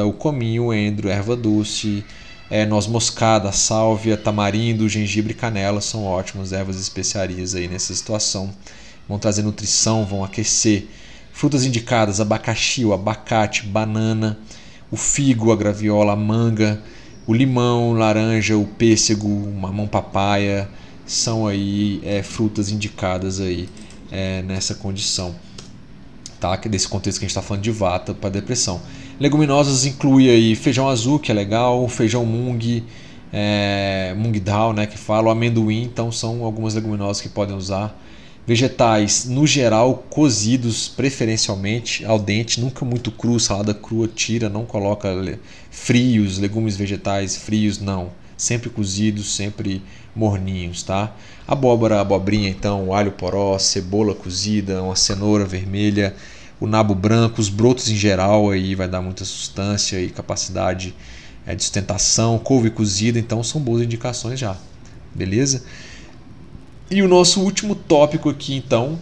o 0.04 0.12
cominho, 0.12 0.66
o 0.66 0.74
endro, 0.74 1.08
erva 1.08 1.34
doce, 1.34 2.04
é, 2.50 2.64
noz 2.64 2.86
moscada, 2.86 3.52
sálvia, 3.52 4.16
tamarindo, 4.16 4.88
gengibre 4.88 5.32
e 5.32 5.36
canela 5.36 5.80
são 5.80 6.04
ótimas 6.04 6.52
ervas 6.52 6.80
especiarias 6.80 7.54
aí 7.54 7.68
nessa 7.68 7.94
situação. 7.94 8.54
Vão 9.08 9.18
trazer 9.18 9.42
nutrição, 9.42 10.04
vão 10.04 10.24
aquecer. 10.24 10.86
Frutas 11.32 11.64
indicadas: 11.64 12.20
abacaxi, 12.20 12.84
o 12.84 12.92
abacate, 12.92 13.66
banana, 13.66 14.38
o 14.90 14.96
figo, 14.96 15.52
a 15.52 15.56
graviola, 15.56 16.12
a 16.12 16.16
manga, 16.16 16.82
o 17.26 17.34
limão, 17.34 17.92
laranja, 17.92 18.56
o 18.56 18.66
pêssego, 18.66 19.28
o 19.28 19.54
mamão 19.54 19.86
papaya 19.86 20.68
são 21.06 21.46
aí 21.46 22.00
é, 22.04 22.22
frutas 22.22 22.70
indicadas 22.70 23.40
aí 23.40 23.68
é, 24.10 24.42
nessa 24.42 24.74
condição, 24.74 25.34
tá? 26.38 26.56
Desse 26.56 26.86
contexto 26.88 27.18
que 27.18 27.24
a 27.24 27.28
gente 27.28 27.36
está 27.36 27.42
falando 27.42 27.62
de 27.62 27.70
vata 27.70 28.12
para 28.14 28.30
depressão. 28.30 28.80
Leguminosas 29.20 29.84
inclui 29.84 30.30
aí 30.30 30.54
feijão 30.54 30.88
azul, 30.88 31.18
que 31.18 31.32
é 31.32 31.34
legal, 31.34 31.88
feijão 31.88 32.24
mung, 32.24 32.84
é, 33.32 34.14
mung 34.16 34.38
dal, 34.38 34.72
né, 34.72 34.86
que 34.86 34.96
fala, 34.96 35.32
amendoim, 35.32 35.82
então 35.82 36.12
são 36.12 36.44
algumas 36.44 36.74
leguminosas 36.74 37.20
que 37.20 37.28
podem 37.28 37.56
usar. 37.56 38.00
Vegetais, 38.46 39.24
no 39.24 39.44
geral, 39.44 40.04
cozidos 40.08 40.86
preferencialmente 40.88 42.04
ao 42.04 42.18
dente, 42.18 42.60
nunca 42.60 42.84
muito 42.84 43.10
cru, 43.10 43.40
salada 43.40 43.74
crua 43.74 44.08
tira, 44.08 44.48
não 44.48 44.64
coloca 44.64 45.08
frios, 45.68 46.38
legumes 46.38 46.76
vegetais 46.76 47.36
frios, 47.36 47.80
não. 47.80 48.10
Sempre 48.36 48.70
cozidos, 48.70 49.34
sempre 49.34 49.82
morninhos, 50.14 50.84
tá? 50.84 51.12
Abóbora, 51.46 52.00
abobrinha, 52.00 52.48
então, 52.48 52.94
alho 52.94 53.10
poró, 53.10 53.58
cebola 53.58 54.14
cozida, 54.14 54.80
uma 54.80 54.94
cenoura 54.94 55.44
vermelha, 55.44 56.14
o 56.60 56.66
nabo 56.66 56.94
branco, 56.94 57.40
os 57.40 57.48
brotos 57.48 57.88
em 57.88 57.94
geral 57.94 58.50
aí 58.50 58.74
vai 58.74 58.88
dar 58.88 59.00
muita 59.00 59.24
substância 59.24 60.00
e 60.00 60.10
capacidade 60.10 60.94
é, 61.46 61.54
de 61.54 61.62
sustentação, 61.62 62.38
couve 62.38 62.70
cozida, 62.70 63.18
então 63.18 63.42
são 63.42 63.60
boas 63.60 63.82
indicações 63.82 64.38
já, 64.38 64.56
beleza? 65.14 65.64
E 66.90 67.02
o 67.02 67.08
nosso 67.08 67.40
último 67.40 67.74
tópico 67.74 68.28
aqui 68.28 68.54
então 68.54 68.98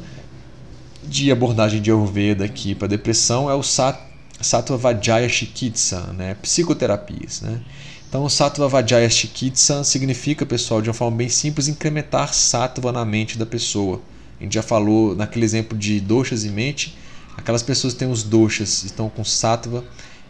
de 1.05 1.31
abordagem 1.31 1.81
de 1.81 1.91
Ayurveda 1.91 2.45
aqui 2.45 2.75
para 2.75 2.89
depressão 2.89 3.49
é 3.49 3.55
o 3.55 3.63
Sat 3.63 4.07
Sattva 4.41 4.77
Vajaya 4.77 5.29
Chikitsa, 5.29 6.13
né? 6.13 6.37
psicoterapias. 6.43 7.41
Né? 7.41 7.61
Então, 8.09 8.29
Sattva 8.29 8.69
Vajaya 8.69 9.09
Chikitsa 9.09 9.83
significa, 9.83 10.45
pessoal, 10.45 10.83
de 10.83 10.89
uma 10.89 10.95
forma 10.95 11.17
bem 11.17 11.29
simples, 11.29 11.69
incrementar 11.69 12.35
sattva 12.35 12.93
na 12.93 13.05
mente 13.05 13.39
da 13.39 13.47
pessoa. 13.47 14.01
A 14.39 14.43
gente 14.43 14.55
já 14.55 14.63
falou 14.63 15.15
naquele 15.17 15.45
exemplo 15.45 15.77
de 15.77 16.01
doshas 16.01 16.45
e 16.45 16.51
mente, 16.51 16.97
Aquelas 17.37 17.63
pessoas 17.63 17.93
que 17.93 17.99
têm 17.99 18.11
os 18.11 18.23
doshas, 18.23 18.85
estão 18.85 19.09
com 19.09 19.25
sattva 19.25 19.85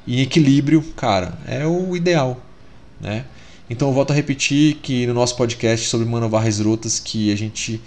em 0.06 0.20
equilíbrio, 0.20 0.82
cara, 0.96 1.38
é 1.46 1.66
o 1.66 1.96
ideal, 1.96 2.40
né? 3.00 3.24
Então 3.68 3.88
eu 3.88 3.94
volto 3.94 4.12
a 4.12 4.14
repetir 4.14 4.76
que 4.76 5.06
no 5.06 5.14
nosso 5.14 5.36
podcast 5.36 5.88
sobre 5.88 6.06
Manovarras 6.06 6.60
Rotas 6.60 7.00
que 7.00 7.32
a 7.32 7.36
gente 7.36 7.80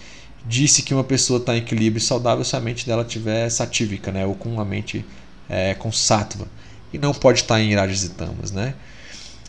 disse 0.45 0.81
que 0.81 0.93
uma 0.93 1.03
pessoa 1.03 1.39
está 1.39 1.55
em 1.55 1.59
equilíbrio 1.59 2.01
saudável 2.01 2.43
se 2.43 2.55
a 2.55 2.59
mente 2.59 2.85
dela 2.85 3.05
tiver 3.05 3.49
satívica, 3.49 4.11
né? 4.11 4.25
Ou 4.25 4.35
com 4.35 4.49
uma 4.49 4.65
mente 4.65 5.05
é, 5.47 5.73
com 5.73 5.91
sattva. 5.91 6.47
E 6.91 6.97
não 6.97 7.13
pode 7.13 7.41
estar 7.41 7.55
tá 7.55 7.61
em 7.61 7.71
irajas 7.71 8.03
e 8.03 8.09
tamas, 8.09 8.51
né? 8.51 8.73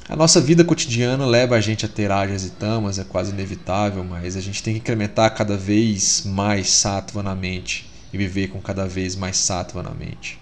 A 0.09 0.15
nossa 0.15 0.41
vida 0.41 0.65
cotidiana 0.65 1.27
leva 1.27 1.57
a 1.57 1.61
gente 1.61 1.85
a 1.85 1.89
ter 1.89 2.03
irajas 2.03 2.45
e 2.45 2.51
tamas, 2.51 2.99
é 2.99 3.05
quase 3.05 3.33
inevitável, 3.33 4.05
mas 4.05 4.37
a 4.37 4.41
gente 4.41 4.63
tem 4.63 4.75
que 4.75 4.81
incrementar 4.81 5.35
cada 5.35 5.57
vez 5.57 6.23
mais 6.25 6.71
sattva 6.71 7.23
na 7.23 7.35
mente 7.35 7.90
e 8.13 8.19
viver 8.19 8.49
com 8.49 8.61
cada 8.61 8.87
vez 8.87 9.17
mais 9.17 9.37
sattva 9.37 9.83
na 9.83 9.91
mente. 9.91 10.39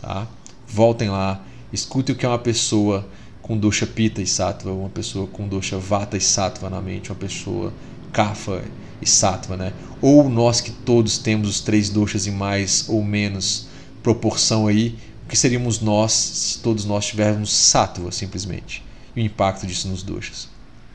Tá? 0.00 0.26
Voltem 0.66 1.08
lá, 1.08 1.42
escutem 1.72 2.14
o 2.14 2.18
que 2.18 2.26
é 2.26 2.28
uma 2.28 2.38
pessoa 2.38 3.08
com 3.40 3.56
dosha 3.56 3.86
pita 3.86 4.20
e 4.20 4.26
sattva, 4.26 4.70
uma 4.72 4.90
pessoa 4.90 5.26
com 5.26 5.48
dosha 5.48 5.78
vata 5.78 6.16
e 6.16 6.20
sattva 6.20 6.68
na 6.68 6.80
mente, 6.80 7.10
uma 7.10 7.16
pessoa 7.16 7.72
kapha 8.12 8.62
e 9.00 9.08
sattva, 9.08 9.56
né? 9.56 9.72
Ou 10.02 10.28
nós 10.28 10.60
que 10.60 10.70
todos 10.70 11.18
temos 11.18 11.48
os 11.48 11.60
três 11.60 11.88
doshas 11.88 12.26
em 12.26 12.30
mais 12.30 12.88
ou 12.88 13.02
menos 13.02 13.68
proporção 14.02 14.66
aí, 14.66 14.98
o 15.24 15.28
que 15.28 15.36
seríamos 15.36 15.80
nós 15.80 16.12
se 16.12 16.58
todos 16.58 16.84
nós 16.84 17.06
tivéssemos 17.06 17.50
sattva 17.50 18.12
simplesmente? 18.12 18.84
E 19.16 19.22
o 19.22 19.24
impacto 19.24 19.66
disso 19.66 19.88
nos 19.88 20.02
doshas. 20.02 20.48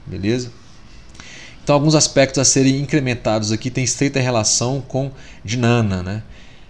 Beleza? 0.06 0.52
Então, 1.64 1.76
alguns 1.76 1.96
aspectos 1.96 2.40
a 2.40 2.46
serem 2.46 2.80
incrementados 2.80 3.52
aqui. 3.52 3.70
Têm 3.72 3.86
estreita 3.86 4.20
relação 4.20 4.82
com 4.82 5.10
Jnana, 5.46 6.04
né? 6.04 6.24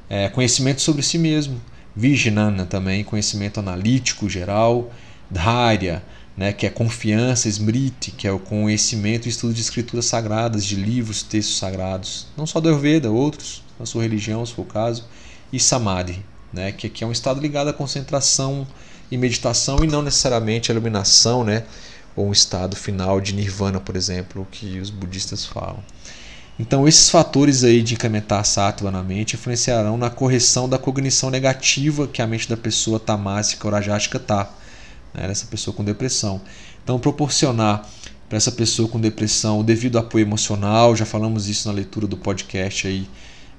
É, 0.08 0.30
conhecimento 0.30 0.82
sobre 0.82 1.02
si 1.02 1.18
mesmo, 1.18 1.60
Vijnana 1.96 2.66
também, 2.66 3.04
conhecimento 3.04 3.60
analítico 3.60 4.30
geral, 4.30 4.92
Dharya, 5.30 6.04
né, 6.38 6.52
que 6.52 6.66
é 6.66 6.70
confiança, 6.70 7.48
Smriti, 7.48 8.12
que 8.12 8.28
é 8.28 8.32
o 8.32 8.38
conhecimento 8.38 9.26
e 9.26 9.30
estudo 9.30 9.54
de 9.54 9.62
escrituras 9.62 10.06
sagradas, 10.06 10.66
de 10.66 10.76
livros, 10.76 11.24
textos 11.24 11.58
sagrados, 11.58 12.28
não 12.36 12.46
só 12.46 12.60
do 12.60 12.68
Ayurveda, 12.70 13.10
outros, 13.10 13.64
na 13.80 13.86
sua 13.86 14.04
religião, 14.04 14.46
se 14.46 14.54
for 14.54 14.64
o 14.64 14.66
caso, 14.66 15.06
e 15.52 15.60
Samadhi, 15.60 16.24
né, 16.52 16.72
que 16.72 16.88
aqui 16.88 17.04
é 17.04 17.08
um 17.08 17.12
estado 17.12 17.40
ligado 17.40 17.70
à 17.70 17.74
concentração 17.74 18.68
e 19.10 19.18
meditação 19.18 19.84
e 19.84 19.88
não 19.88 20.02
necessariamente 20.02 20.72
à 20.72 20.74
iluminação, 20.74 21.44
né, 21.44 21.64
ou 22.16 22.28
um 22.28 22.32
estado 22.32 22.76
final 22.76 23.20
de 23.20 23.34
nirvana, 23.34 23.80
por 23.80 23.96
exemplo, 23.96 24.48
que 24.52 24.80
os 24.80 24.90
budistas 24.90 25.46
falam. 25.46 25.84
Então, 26.60 26.88
esses 26.88 27.10
fatores 27.10 27.64
aí 27.64 27.82
de 27.82 27.96
incrementar 27.96 28.46
sattva 28.46 28.92
na 28.92 29.02
mente 29.02 29.36
influenciarão 29.36 29.98
na 29.98 30.10
correção 30.10 30.70
da 30.70 30.78
cognição 30.78 31.32
negativa 31.32 32.08
que 32.08 32.22
a 32.22 32.28
mente 32.28 32.48
da 32.48 32.56
pessoa 32.56 33.00
tamásica 33.00 33.68
ou 33.68 33.74
rajática 33.74 34.18
está, 34.18 34.52
né, 35.14 35.28
dessa 35.28 35.48
pessoa 35.48 35.76
com 35.76 35.84
depressão. 35.84 36.40
Então, 36.84 37.00
proporcionar 37.00 37.88
para 38.30 38.38
essa 38.38 38.52
pessoa 38.52 38.88
com 38.88 39.00
depressão 39.00 39.60
o 39.60 39.64
devido 39.64 39.98
apoio 39.98 40.24
emocional, 40.24 40.96
já 40.96 41.06
falamos 41.06 41.48
isso 41.48 41.68
na 41.68 41.74
leitura 41.74 42.06
do 42.06 42.18
podcast 42.18 42.88
aí 42.88 43.08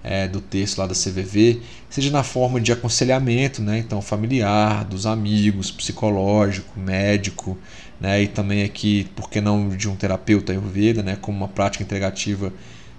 é, 0.04 0.28
do 0.28 0.40
texto 0.40 0.78
lá 0.78 0.86
da 0.86 0.94
CVV, 0.94 1.62
seja 1.88 2.10
na 2.10 2.22
forma 2.22 2.60
de 2.60 2.70
aconselhamento, 2.70 3.62
né, 3.62 3.78
então 3.78 4.02
familiar, 4.02 4.84
dos 4.84 5.06
amigos, 5.06 5.70
psicológico, 5.70 6.78
médico, 6.78 7.56
né, 8.00 8.22
e 8.22 8.28
também 8.28 8.62
aqui, 8.64 9.08
por 9.14 9.30
que 9.30 9.40
não 9.40 9.68
de 9.68 9.88
um 9.88 9.96
terapeuta 9.96 10.52
Ayurveda, 10.52 11.02
né, 11.02 11.16
como 11.20 11.38
uma 11.38 11.48
prática 11.48 11.82
integrativa 11.82 12.52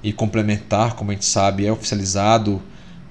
e 0.04 0.14
complementar, 0.14 0.96
como 0.96 1.12
a 1.12 1.14
gente 1.14 1.26
sabe, 1.26 1.66
é 1.66 1.72
oficializado, 1.72 2.62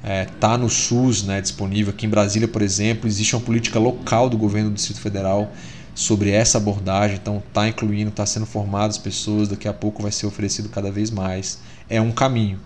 está 0.03 0.55
é, 0.55 0.57
no 0.57 0.69
SUS 0.69 1.23
né, 1.23 1.41
disponível. 1.41 1.93
Aqui 1.93 2.07
em 2.07 2.09
Brasília, 2.09 2.47
por 2.47 2.63
exemplo, 2.63 3.09
existe 3.09 3.35
uma 3.35 3.43
política 3.43 3.79
local 3.79 4.29
do 4.29 4.37
governo 4.37 4.71
do 4.71 4.75
Distrito 4.75 5.01
Federal 5.01 5.51
sobre 5.95 6.31
essa 6.31 6.59
abordagem, 6.59 7.17
então 7.17 7.43
está 7.47 7.69
incluindo, 7.69 8.11
está 8.11 8.27
sendo 8.27 8.47
formado 8.47 8.91
as 8.91 8.99
pessoas, 8.99 9.49
daqui 9.49 9.69
a 9.69 9.73
pouco 9.73 10.03
vai 10.03 10.11
ser 10.13 10.27
oferecido 10.27 10.69
cada 10.69 10.91
vez 10.91 11.11
mais. 11.11 11.61
É 11.89 12.01
um 12.01 12.11
caminho. 12.11 12.59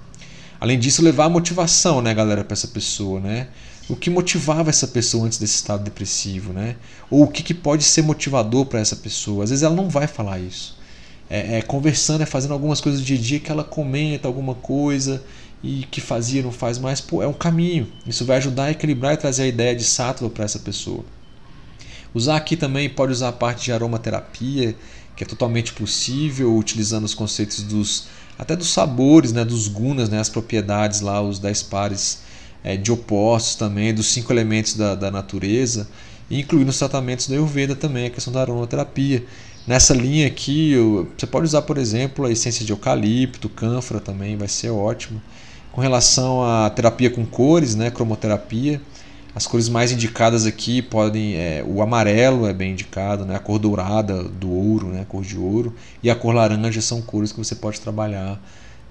Além 0.61 0.79
disso, 0.79 1.03
levar 1.03 1.27
a 1.27 1.29
motivação, 1.29 2.03
né, 2.03 2.13
galera, 2.13 2.43
para 2.43 2.55
essa 2.55 2.69
pessoa, 2.69 3.21
né? 3.21 3.49
O 3.89 3.97
que 3.97 4.11
motivava 4.11 4.69
essa 4.69 4.87
pessoa 4.87 5.25
antes 5.27 5.39
desse 5.39 5.55
estado 5.55 5.83
depressivo, 5.83 6.53
né? 6.53 6.77
Ou 7.11 7.25
o 7.25 7.29
que, 7.29 7.43
que 7.43 7.55
pode 7.55 7.85
ser 7.85 8.03
motivador 8.03 8.67
para 8.67 8.81
essa 8.81 8.95
pessoa? 8.97 9.45
Às 9.45 9.51
vezes 9.51 9.63
ela 9.63 9.75
não 9.75 9.89
vai 9.89 10.07
falar 10.07 10.39
isso. 10.39 10.77
É, 11.31 11.59
é, 11.59 11.63
conversando, 11.63 12.23
é 12.23 12.27
fazendo 12.27 12.53
algumas 12.53 12.81
coisas 12.81 13.01
do 13.01 13.07
dia 13.07 13.17
a 13.17 13.21
dia 13.21 13.41
que 13.41 13.51
ela 13.51 13.65
comenta 13.65 14.29
alguma 14.29 14.55
coisa 14.55 15.23
e 15.63 15.87
que 15.91 16.01
fazia, 16.01 16.43
não 16.43 16.53
faz 16.53 16.79
mais. 16.79 17.01
Pô, 17.01 17.23
é 17.23 17.27
um 17.27 17.33
caminho. 17.33 17.91
Isso 18.07 18.25
vai 18.25 18.37
ajudar 18.37 18.65
a 18.65 18.71
equilibrar 18.71 19.15
e 19.15 19.17
trazer 19.17 19.45
a 19.45 19.47
ideia 19.47 19.75
de 19.75 19.85
sátiva 19.85 20.29
para 20.29 20.45
essa 20.45 20.59
pessoa. 20.59 21.05
Usar 22.13 22.37
aqui 22.37 22.57
também 22.57 22.89
pode 22.89 23.13
usar 23.13 23.29
a 23.29 23.33
parte 23.33 23.65
de 23.65 23.73
aromaterapia, 23.73 24.75
que 25.17 25.25
é 25.25 25.27
totalmente 25.27 25.73
possível, 25.73 26.57
utilizando 26.57 27.05
os 27.05 27.15
conceitos 27.15 27.63
dos 27.63 28.07
até 28.39 28.55
dos 28.55 28.73
sabores, 28.73 29.33
né, 29.33 29.45
dos 29.45 29.67
gunas, 29.67 30.09
né, 30.09 30.21
as 30.21 30.29
propriedades 30.29 31.01
lá, 31.01 31.21
os 31.21 31.41
10 31.41 31.65
pares 31.65 32.21
é, 32.63 32.77
de 32.77 32.91
opostos 32.93 33.55
também, 33.55 33.95
dos 33.95 34.07
cinco 34.07 34.33
elementos 34.33 34.75
da, 34.75 34.95
da 34.95 35.11
natureza, 35.11 35.89
incluindo 36.31 36.71
os 36.71 36.79
tratamentos 36.79 37.29
da 37.29 37.35
Ayurveda 37.35 37.75
também, 37.75 38.07
a 38.07 38.11
questão 38.11 38.33
da 38.33 38.41
aromaterapia. 38.41 39.25
Nessa 39.67 39.95
linha 39.95 40.27
aqui, 40.27 40.75
você 41.17 41.27
pode 41.27 41.45
usar, 41.45 41.63
por 41.63 41.77
exemplo, 41.77 42.25
a 42.25 42.31
essência 42.31 42.65
de 42.65 42.73
eucalipto, 42.73 43.49
cânfora 43.49 44.01
também, 44.01 44.37
vai 44.37 44.49
ser 44.49 44.71
ótimo. 44.71 45.21
Com 45.73 45.81
relação 45.81 46.43
à 46.43 46.71
terapia 46.71 47.11
com 47.11 47.25
cores, 47.25 47.75
né, 47.75 47.91
cromoterapia, 47.91 48.81
as 49.39 49.47
cores 49.47 49.69
mais 49.69 49.93
indicadas 49.93 50.47
aqui 50.47 50.83
podem. 50.83 51.37
É, 51.37 51.65
o 51.65 51.81
amarelo 51.81 52.47
é 52.47 52.53
bem 52.53 52.73
indicado, 52.73 53.25
né? 53.25 53.37
a 53.37 53.39
cor 53.39 53.59
dourada 53.59 54.25
do 54.25 54.51
ouro, 54.51 54.89
né? 54.89 55.03
a 55.03 55.05
cor 55.05 55.23
de 55.23 55.39
ouro, 55.39 55.73
e 56.03 56.11
a 56.11 56.15
cor 56.17 56.35
laranja 56.35 56.81
são 56.81 57.01
cores 57.01 57.31
que 57.31 57.39
você 57.39 57.55
pode 57.55 57.81
trabalhar. 57.81 58.41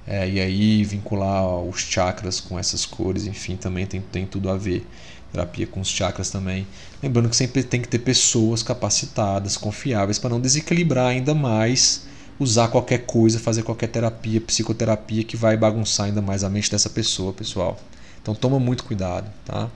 É, 0.07 0.27
e 0.27 0.39
aí 0.39 0.83
vincular 0.85 1.45
os 1.61 1.81
chakras 1.81 2.39
com 2.39 2.57
essas 2.57 2.85
cores, 2.85 3.27
enfim, 3.27 3.57
também 3.57 3.85
tem, 3.85 3.99
tem 3.99 4.25
tudo 4.25 4.49
a 4.49 4.57
ver. 4.57 4.87
Terapia 5.33 5.67
com 5.67 5.81
os 5.81 5.89
chakras 5.89 6.29
também. 6.29 6.65
Lembrando 7.03 7.29
que 7.29 7.35
sempre 7.35 7.61
tem 7.61 7.81
que 7.81 7.89
ter 7.89 7.99
pessoas 7.99 8.63
capacitadas, 8.63 9.57
confiáveis, 9.57 10.17
para 10.17 10.29
não 10.29 10.39
desequilibrar 10.39 11.07
ainda 11.07 11.35
mais, 11.35 12.05
usar 12.39 12.69
qualquer 12.69 12.99
coisa, 12.99 13.37
fazer 13.37 13.63
qualquer 13.63 13.87
terapia, 13.87 14.39
psicoterapia 14.39 15.25
que 15.25 15.35
vai 15.35 15.57
bagunçar 15.57 16.05
ainda 16.05 16.21
mais 16.21 16.45
a 16.45 16.49
mente 16.49 16.71
dessa 16.71 16.89
pessoa, 16.89 17.33
pessoal. 17.33 17.77
Então 18.21 18.33
toma 18.33 18.59
muito 18.59 18.85
cuidado, 18.85 19.29
tá? 19.43 19.69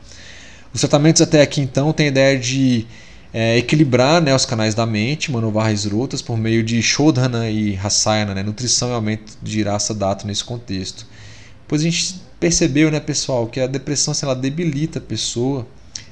Os 0.74 0.80
tratamentos 0.80 1.22
até 1.22 1.42
aqui 1.42 1.60
então 1.60 1.92
têm 1.92 2.06
a 2.06 2.10
ideia 2.10 2.40
de 2.40 2.88
é, 3.34 3.58
equilibrar 3.58 4.22
né, 4.22 4.36
os 4.36 4.46
canais 4.46 4.76
da 4.76 4.86
mente, 4.86 5.32
manovar 5.32 5.72
as 5.72 5.86
rotas 5.86 6.22
por 6.22 6.38
meio 6.38 6.64
de 6.64 6.82
Shodhana 6.82 7.50
e 7.50 7.74
Rasayana, 7.74 8.36
né, 8.36 8.44
nutrição 8.44 8.90
e 8.90 8.94
aumento 8.94 9.38
de 9.42 9.64
raça 9.64 9.94
dato 9.94 10.28
nesse 10.28 10.44
contexto. 10.44 11.06
Pois 11.68 11.82
a 11.82 11.86
gente 11.86 12.22
percebeu, 12.40 12.92
né, 12.92 13.00
pessoal, 13.00 13.48
que 13.48 13.60
a 13.60 13.68
depressão 13.68 14.12
assim, 14.12 14.26
ela 14.26 14.36
debilita 14.36 15.00
a 15.00 15.02
pessoa 15.02 15.66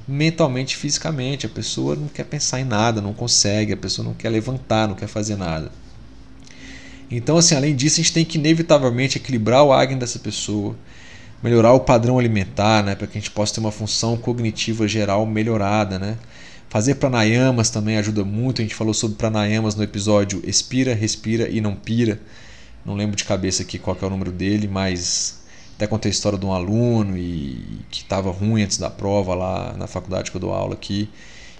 mentalmente 0.07 0.75
e 0.75 0.77
fisicamente. 0.77 1.45
A 1.45 1.49
pessoa 1.49 1.95
não 1.95 2.07
quer 2.07 2.23
pensar 2.23 2.61
em 2.61 2.63
nada, 2.63 3.01
não 3.01 3.13
consegue, 3.13 3.73
a 3.73 3.77
pessoa 3.77 4.07
não 4.07 4.13
quer 4.13 4.29
levantar, 4.29 4.87
não 4.87 4.95
quer 4.95 5.07
fazer 5.07 5.35
nada. 5.35 5.71
Então, 7.11 7.37
assim, 7.37 7.55
além 7.55 7.75
disso, 7.75 7.99
a 7.99 8.03
gente 8.03 8.13
tem 8.13 8.23
que 8.23 8.37
inevitavelmente 8.37 9.17
equilibrar 9.17 9.63
o 9.63 9.73
Agni 9.73 9.99
dessa 9.99 10.19
pessoa 10.19 10.75
melhorar 11.41 11.73
o 11.73 11.79
padrão 11.79 12.19
alimentar, 12.19 12.83
né, 12.83 12.95
para 12.95 13.07
que 13.07 13.17
a 13.17 13.21
gente 13.21 13.31
possa 13.31 13.53
ter 13.53 13.59
uma 13.59 13.71
função 13.71 14.17
cognitiva 14.17 14.87
geral 14.87 15.25
melhorada, 15.25 15.97
né? 15.97 16.17
Fazer 16.69 16.95
pranayamas 16.95 17.71
também 17.71 17.97
ajuda 17.97 18.23
muito. 18.23 18.61
A 18.61 18.63
gente 18.63 18.75
falou 18.75 18.93
sobre 18.93 19.17
pranayamas 19.17 19.73
no 19.73 19.83
episódio 19.83 20.41
Expira, 20.45 20.93
Respira 20.93 21.49
e 21.49 21.59
Não 21.59 21.75
Pira. 21.75 22.21
Não 22.85 22.95
lembro 22.95 23.15
de 23.15 23.23
cabeça 23.23 23.63
aqui 23.63 23.79
qual 23.79 23.97
é 23.99 24.05
o 24.05 24.09
número 24.09 24.31
dele, 24.31 24.67
mas 24.67 25.39
até 25.75 25.87
contei 25.87 26.09
a 26.09 26.13
história 26.13 26.37
de 26.37 26.45
um 26.45 26.53
aluno 26.53 27.17
e 27.17 27.81
que 27.89 28.03
estava 28.03 28.29
ruim 28.31 28.61
antes 28.61 28.77
da 28.77 28.89
prova 28.89 29.33
lá 29.33 29.75
na 29.77 29.87
faculdade 29.87 30.29
que 30.29 30.37
eu 30.37 30.41
dou 30.41 30.53
aula 30.53 30.75
aqui. 30.75 31.09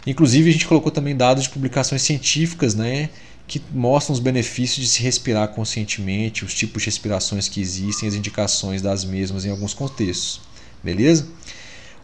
Inclusive 0.05 0.49
a 0.49 0.53
gente 0.53 0.67
colocou 0.67 0.91
também 0.91 1.15
dados 1.15 1.43
de 1.43 1.49
publicações 1.49 2.03
científicas, 2.03 2.75
né, 2.75 3.09
que 3.47 3.61
mostram 3.73 4.13
os 4.13 4.19
benefícios 4.19 4.85
de 4.85 4.91
se 4.91 5.01
respirar 5.01 5.47
conscientemente, 5.49 6.45
os 6.45 6.53
tipos 6.53 6.83
de 6.83 6.85
respirações 6.85 7.47
que 7.47 7.59
existem, 7.59 8.07
as 8.07 8.13
indicações 8.13 8.81
das 8.81 9.03
mesmas 9.03 9.43
em 9.43 9.49
alguns 9.49 9.73
contextos. 9.73 10.39
Beleza? 10.83 11.27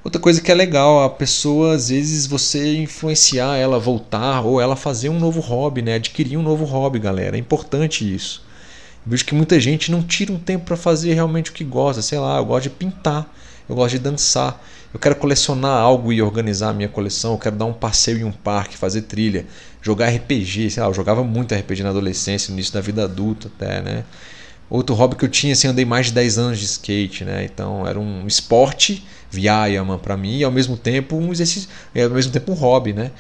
Outra 0.05 0.21
coisa 0.21 0.39
que 0.39 0.51
é 0.51 0.53
legal, 0.53 1.03
a 1.03 1.09
pessoa, 1.09 1.73
às 1.73 1.89
vezes, 1.89 2.27
você 2.27 2.77
influenciar 2.77 3.57
ela 3.57 3.77
a 3.77 3.79
voltar 3.79 4.41
ou 4.41 4.61
ela 4.61 4.75
fazer 4.75 5.09
um 5.09 5.19
novo 5.19 5.39
hobby, 5.39 5.81
né? 5.81 5.95
adquirir 5.95 6.37
um 6.37 6.43
novo 6.43 6.63
hobby, 6.63 6.99
galera. 6.99 7.35
É 7.35 7.39
importante 7.39 8.13
isso. 8.13 8.43
Eu 9.03 9.09
vejo 9.09 9.25
que 9.25 9.33
muita 9.33 9.59
gente 9.59 9.89
não 9.89 10.03
tira 10.03 10.31
um 10.31 10.37
tempo 10.37 10.65
para 10.65 10.77
fazer 10.77 11.15
realmente 11.15 11.49
o 11.49 11.53
que 11.55 11.63
gosta. 11.63 12.03
Sei 12.03 12.19
lá, 12.19 12.37
eu 12.37 12.45
gosto 12.45 12.65
de 12.65 12.69
pintar, 12.69 13.27
eu 13.67 13.75
gosto 13.75 13.93
de 13.93 13.99
dançar, 13.99 14.63
eu 14.93 14.99
quero 14.99 15.15
colecionar 15.15 15.75
algo 15.75 16.13
e 16.13 16.21
organizar 16.21 16.69
a 16.69 16.73
minha 16.73 16.87
coleção, 16.87 17.31
eu 17.31 17.39
quero 17.39 17.55
dar 17.55 17.65
um 17.65 17.73
passeio 17.73 18.19
em 18.19 18.25
um 18.25 18.31
parque, 18.31 18.77
fazer 18.77 19.01
trilha, 19.01 19.47
jogar 19.81 20.09
RPG, 20.09 20.69
sei 20.69 20.83
lá, 20.83 20.87
eu 20.87 20.93
jogava 20.93 21.23
muito 21.23 21.55
RPG 21.55 21.81
na 21.81 21.89
adolescência, 21.89 22.51
no 22.51 22.57
início 22.57 22.75
da 22.75 22.79
vida 22.79 23.05
adulta 23.05 23.47
até, 23.47 23.81
né? 23.81 24.03
Outro 24.69 24.95
hobby 24.95 25.15
que 25.15 25.25
eu 25.25 25.29
tinha, 25.29 25.53
assim, 25.53 25.67
andei 25.67 25.85
mais 25.85 26.07
de 26.07 26.13
10 26.13 26.37
anos 26.37 26.59
de 26.59 26.65
skate, 26.65 27.23
né? 27.23 27.43
Então 27.43 27.87
era 27.87 27.99
um 27.99 28.27
esporte, 28.27 29.03
Vyayama 29.35 29.97
para 29.97 30.15
mim, 30.17 30.39
e 30.39 30.43
ao 30.43 30.51
mesmo 30.51 30.77
tempo 30.77 31.15
um 31.15 31.31
exercício, 31.31 31.69
e 31.93 32.01
ao 32.01 32.09
mesmo 32.09 32.31
tempo 32.31 32.51
um 32.51 32.55
hobby, 32.55 32.93
né? 32.93 33.11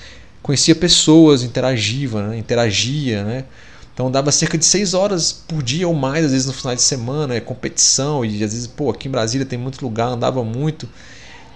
Conhecia 0.41 0.75
pessoas, 0.75 1.43
interagia, 1.43 2.09
né? 2.21 2.37
interagia, 2.37 3.23
né? 3.23 3.45
Então 3.93 4.11
dava 4.11 4.31
cerca 4.31 4.57
de 4.57 4.65
6 4.65 4.93
horas 4.93 5.31
por 5.31 5.63
dia 5.63 5.87
ou 5.87 5.93
mais, 5.93 6.25
às 6.25 6.31
vezes 6.31 6.45
no 6.45 6.53
final 6.53 6.75
de 6.75 6.81
semana, 6.81 7.33
é 7.33 7.39
competição, 7.39 8.25
e 8.25 8.43
às 8.43 8.53
vezes, 8.53 8.67
pô, 8.67 8.89
aqui 8.89 9.07
em 9.07 9.11
Brasília 9.11 9.45
tem 9.45 9.57
muito 9.57 9.81
lugar, 9.81 10.07
andava 10.07 10.43
muito. 10.43 10.87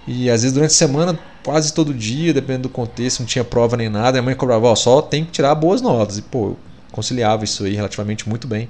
E 0.06 0.30
às 0.30 0.42
vezes 0.42 0.54
durante 0.54 0.70
a 0.70 0.74
semana, 0.74 1.18
quase 1.44 1.72
todo 1.72 1.92
dia, 1.92 2.32
dependendo 2.32 2.68
do 2.68 2.68
contexto, 2.72 3.20
não 3.20 3.26
tinha 3.26 3.44
prova 3.44 3.76
nem 3.76 3.88
nada. 3.88 4.18
A 4.18 4.22
mãe 4.22 4.34
cobrava, 4.34 4.66
ó, 4.66 4.74
só 4.74 5.02
tem 5.02 5.24
que 5.24 5.30
tirar 5.30 5.54
boas 5.54 5.80
notas. 5.82 6.18
E 6.18 6.22
pô, 6.22 6.48
eu 6.48 6.56
conciliava 6.90 7.44
isso 7.44 7.64
aí 7.64 7.74
relativamente 7.74 8.28
muito 8.28 8.48
bem. 8.48 8.68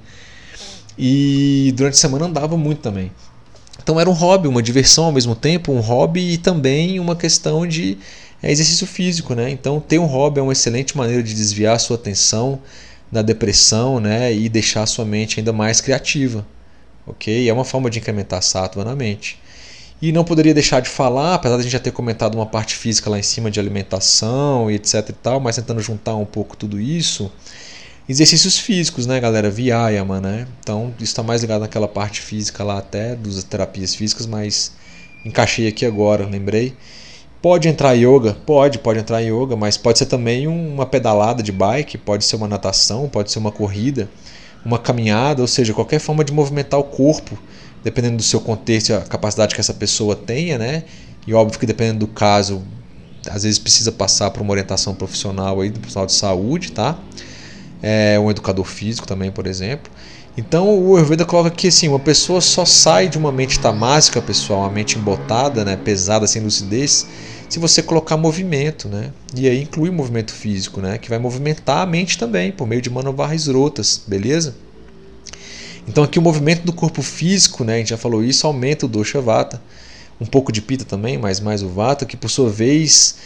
E 0.98 1.72
durante 1.76 1.94
a 1.94 1.96
semana 1.96 2.26
andava 2.26 2.56
muito 2.56 2.80
também. 2.80 3.10
Então 3.82 3.98
era 3.98 4.08
um 4.08 4.12
hobby, 4.12 4.48
uma 4.48 4.62
diversão 4.62 5.04
ao 5.04 5.12
mesmo 5.12 5.34
tempo, 5.34 5.72
um 5.72 5.80
hobby 5.80 6.32
e 6.32 6.38
também 6.38 7.00
uma 7.00 7.16
questão 7.16 7.66
de 7.66 7.98
é, 8.42 8.50
exercício 8.50 8.86
físico, 8.86 9.34
né? 9.34 9.50
Então 9.50 9.80
ter 9.80 9.98
um 9.98 10.06
hobby 10.06 10.40
é 10.40 10.42
uma 10.42 10.52
excelente 10.52 10.96
maneira 10.96 11.22
de 11.22 11.34
desviar 11.34 11.76
a 11.76 11.78
sua 11.78 11.96
atenção 11.96 12.60
da 13.10 13.22
depressão, 13.22 13.98
né? 13.98 14.32
E 14.32 14.48
deixar 14.48 14.82
a 14.82 14.86
sua 14.86 15.04
mente 15.04 15.40
ainda 15.40 15.52
mais 15.52 15.80
criativa, 15.80 16.46
ok? 17.06 17.48
É 17.48 17.52
uma 17.52 17.64
forma 17.64 17.90
de 17.90 17.98
incrementar 17.98 18.38
a 18.38 18.42
sátua 18.42 18.84
na 18.84 18.94
mente. 18.94 19.40
E 20.02 20.12
não 20.12 20.24
poderia 20.24 20.54
deixar 20.54 20.80
de 20.80 20.88
falar, 20.88 21.34
apesar 21.34 21.56
de 21.56 21.60
a 21.60 21.62
gente 21.64 21.72
já 21.72 21.78
ter 21.78 21.90
comentado 21.92 22.34
uma 22.34 22.46
parte 22.46 22.74
física 22.74 23.10
lá 23.10 23.18
em 23.18 23.22
cima 23.22 23.50
de 23.50 23.60
alimentação 23.60 24.70
e 24.70 24.76
etc 24.76 25.10
e 25.10 25.12
tal, 25.12 25.40
mas 25.40 25.56
tentando 25.56 25.80
juntar 25.80 26.16
um 26.16 26.24
pouco 26.24 26.56
tudo 26.56 26.80
isso. 26.80 27.30
Exercícios 28.10 28.58
físicos, 28.58 29.06
né, 29.06 29.20
galera? 29.20 29.48
Vyayama, 29.48 30.20
né? 30.20 30.44
Então, 30.58 30.92
isso 30.96 31.12
está 31.12 31.22
mais 31.22 31.42
ligado 31.42 31.60
naquela 31.60 31.86
parte 31.86 32.20
física 32.20 32.64
lá 32.64 32.78
até, 32.78 33.14
das 33.14 33.44
terapias 33.44 33.94
físicas, 33.94 34.26
mas 34.26 34.72
encaixei 35.24 35.68
aqui 35.68 35.86
agora, 35.86 36.26
lembrei. 36.26 36.74
Pode 37.40 37.68
entrar 37.68 37.92
yoga? 37.92 38.36
Pode, 38.44 38.80
pode 38.80 38.98
entrar 38.98 39.20
yoga, 39.20 39.54
mas 39.54 39.76
pode 39.76 39.96
ser 40.00 40.06
também 40.06 40.48
uma 40.48 40.84
pedalada 40.86 41.40
de 41.40 41.52
bike, 41.52 41.98
pode 41.98 42.24
ser 42.24 42.34
uma 42.34 42.48
natação, 42.48 43.08
pode 43.08 43.30
ser 43.30 43.38
uma 43.38 43.52
corrida, 43.52 44.10
uma 44.64 44.76
caminhada, 44.76 45.40
ou 45.40 45.46
seja, 45.46 45.72
qualquer 45.72 46.00
forma 46.00 46.24
de 46.24 46.32
movimentar 46.32 46.80
o 46.80 46.84
corpo 46.84 47.38
dependendo 47.84 48.16
do 48.16 48.24
seu 48.24 48.40
contexto 48.40 48.88
e 48.88 48.92
a 48.92 49.02
capacidade 49.02 49.54
que 49.54 49.60
essa 49.60 49.72
pessoa 49.72 50.16
tenha, 50.16 50.58
né? 50.58 50.82
E 51.28 51.32
óbvio 51.32 51.60
que 51.60 51.64
dependendo 51.64 52.00
do 52.00 52.08
caso, 52.08 52.60
às 53.28 53.44
vezes 53.44 53.60
precisa 53.60 53.92
passar 53.92 54.32
por 54.32 54.42
uma 54.42 54.50
orientação 54.50 54.96
profissional 54.96 55.60
aí 55.60 55.70
do 55.70 55.78
profissional 55.78 56.06
de 56.06 56.12
saúde, 56.12 56.72
tá? 56.72 56.98
É, 57.82 58.18
um 58.20 58.30
educador 58.30 58.64
físico 58.64 59.06
também, 59.06 59.30
por 59.30 59.46
exemplo. 59.46 59.90
Então 60.36 60.68
o 60.68 60.96
Ayurveda 60.96 61.24
coloca 61.24 61.50
que 61.50 61.68
assim, 61.68 61.88
uma 61.88 61.98
pessoa 61.98 62.40
só 62.40 62.64
sai 62.64 63.08
de 63.08 63.18
uma 63.18 63.32
mente 63.32 63.58
tamásica, 63.58 64.22
pessoal, 64.22 64.60
uma 64.60 64.70
mente 64.70 64.98
embotada, 64.98 65.64
né, 65.64 65.76
pesada, 65.76 66.26
sem 66.26 66.42
lucidez, 66.42 67.06
se 67.48 67.58
você 67.58 67.82
colocar 67.82 68.16
movimento, 68.16 68.88
né? 68.88 69.10
E 69.34 69.48
aí 69.48 69.62
inclui 69.62 69.90
movimento 69.90 70.32
físico, 70.32 70.80
né, 70.80 70.98
que 70.98 71.10
vai 71.10 71.18
movimentar 71.18 71.78
a 71.78 71.86
mente 71.86 72.16
também 72.16 72.52
por 72.52 72.66
meio 72.66 72.80
de 72.80 72.88
manovarras 72.88 73.48
rotas, 73.48 74.02
beleza? 74.06 74.54
Então 75.88 76.04
aqui 76.04 76.18
o 76.18 76.22
movimento 76.22 76.62
do 76.62 76.72
corpo 76.72 77.02
físico, 77.02 77.64
né, 77.64 77.74
a 77.74 77.78
gente 77.78 77.90
já 77.90 77.96
falou 77.96 78.22
isso, 78.22 78.46
aumenta 78.46 78.86
o 78.86 78.88
dosha 78.88 79.20
vata, 79.20 79.60
um 80.20 80.26
pouco 80.26 80.52
de 80.52 80.62
pita 80.62 80.84
também, 80.84 81.18
mas 81.18 81.40
mais 81.40 81.62
o 81.62 81.68
vata, 81.68 82.06
que 82.06 82.16
por 82.16 82.30
sua 82.30 82.48
vez, 82.48 83.16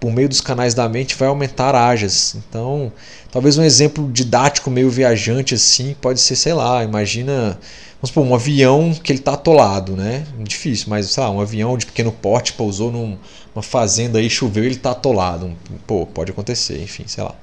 por 0.00 0.12
meio 0.12 0.28
dos 0.28 0.40
canais 0.40 0.74
da 0.74 0.88
mente, 0.88 1.16
vai 1.16 1.28
aumentar 1.28 1.74
ajas. 1.74 2.36
Então, 2.36 2.92
talvez 3.30 3.58
um 3.58 3.64
exemplo 3.64 4.10
didático 4.12 4.70
meio 4.70 4.90
viajante 4.90 5.54
assim, 5.54 5.94
pode 6.00 6.20
ser, 6.20 6.36
sei 6.36 6.52
lá, 6.52 6.82
imagina 6.84 7.58
Vamos 8.00 8.10
supor, 8.10 8.24
um 8.24 8.34
avião 8.34 8.94
que 8.94 9.10
ele 9.10 9.18
está 9.18 9.32
atolado, 9.32 9.96
né? 9.96 10.24
Difícil, 10.38 10.86
mas 10.88 11.06
sei 11.10 11.20
lá, 11.20 11.30
um 11.30 11.40
avião 11.40 11.76
de 11.76 11.84
pequeno 11.84 12.12
porte 12.12 12.52
pousou 12.52 12.92
numa 12.92 13.62
fazenda 13.62 14.20
aí, 14.20 14.30
choveu 14.30 14.64
ele 14.64 14.76
está 14.76 14.92
atolado. 14.92 15.52
Pô, 15.84 16.06
pode 16.06 16.30
acontecer, 16.30 16.80
enfim, 16.80 17.04
sei 17.08 17.24
lá. 17.24 17.34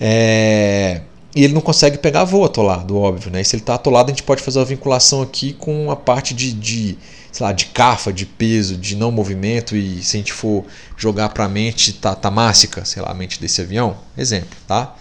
É... 0.00 1.02
E 1.36 1.44
ele 1.44 1.52
não 1.52 1.60
consegue 1.60 1.98
pegar 1.98 2.24
voo 2.24 2.44
atolado, 2.44 2.96
óbvio, 2.96 3.30
né? 3.30 3.42
E 3.42 3.44
se 3.44 3.54
ele 3.54 3.62
está 3.62 3.74
atolado, 3.74 4.10
a 4.10 4.12
gente 4.12 4.24
pode 4.24 4.42
fazer 4.42 4.58
uma 4.58 4.64
vinculação 4.64 5.22
aqui 5.22 5.52
com 5.52 5.88
a 5.88 5.94
parte 5.94 6.34
de, 6.34 6.52
de 6.52 6.98
sei 7.36 7.46
lá, 7.46 7.52
de 7.52 7.66
cafa, 7.66 8.12
de 8.12 8.24
peso, 8.24 8.76
de 8.76 8.96
não 8.96 9.10
movimento 9.10 9.76
e 9.76 10.02
se 10.02 10.16
a 10.16 10.20
gente 10.20 10.32
for 10.32 10.64
jogar 10.96 11.28
para 11.28 11.44
a 11.44 11.48
mente 11.48 11.92
tamássica, 11.92 12.84
sei 12.84 13.02
lá, 13.02 13.10
a 13.10 13.14
mente 13.14 13.40
desse 13.40 13.60
avião, 13.60 13.98
exemplo, 14.16 14.56
tá? 14.66 14.94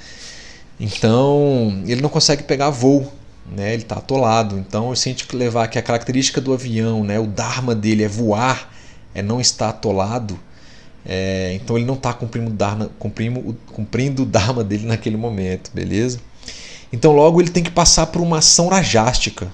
Então, 0.80 1.82
ele 1.88 2.02
não 2.02 2.10
consegue 2.10 2.44
pegar 2.44 2.70
voo 2.70 3.12
né? 3.45 3.74
Ele 3.74 3.84
está 3.84 3.98
atolado. 3.98 4.57
Então, 4.57 4.95
se 4.95 5.10
a 5.10 5.12
gente 5.12 5.36
levar 5.36 5.68
que 5.68 5.78
a 5.78 5.82
característica 5.82 6.41
do 6.41 6.53
avião, 6.53 7.03
né? 7.03 7.20
O 7.20 7.28
dharma 7.28 7.76
dele 7.76 8.03
é 8.03 8.07
voar, 8.07 8.74
é 9.14 9.22
não 9.22 9.40
estar 9.40 9.70
atolado. 9.70 10.40
É, 11.06 11.53
então 11.53 11.78
ele 11.78 11.86
não 11.86 11.94
está 11.94 12.12
cumprindo, 12.12 12.49
dharma, 12.49 12.90
cumprindo, 12.98 13.56
cumprindo 13.72 14.24
o 14.24 14.26
dharma 14.26 14.64
dele 14.64 14.88
naquele 14.88 15.16
momento, 15.16 15.70
beleza? 15.72 16.20
Então 16.91 17.12
logo 17.12 17.40
ele 17.40 17.52
tem 17.52 17.64
que 17.64 17.70
passar 17.70 18.07
por 18.07 18.22
uma 18.22 18.40
ação 18.40 18.70
rajástica, 18.70 19.52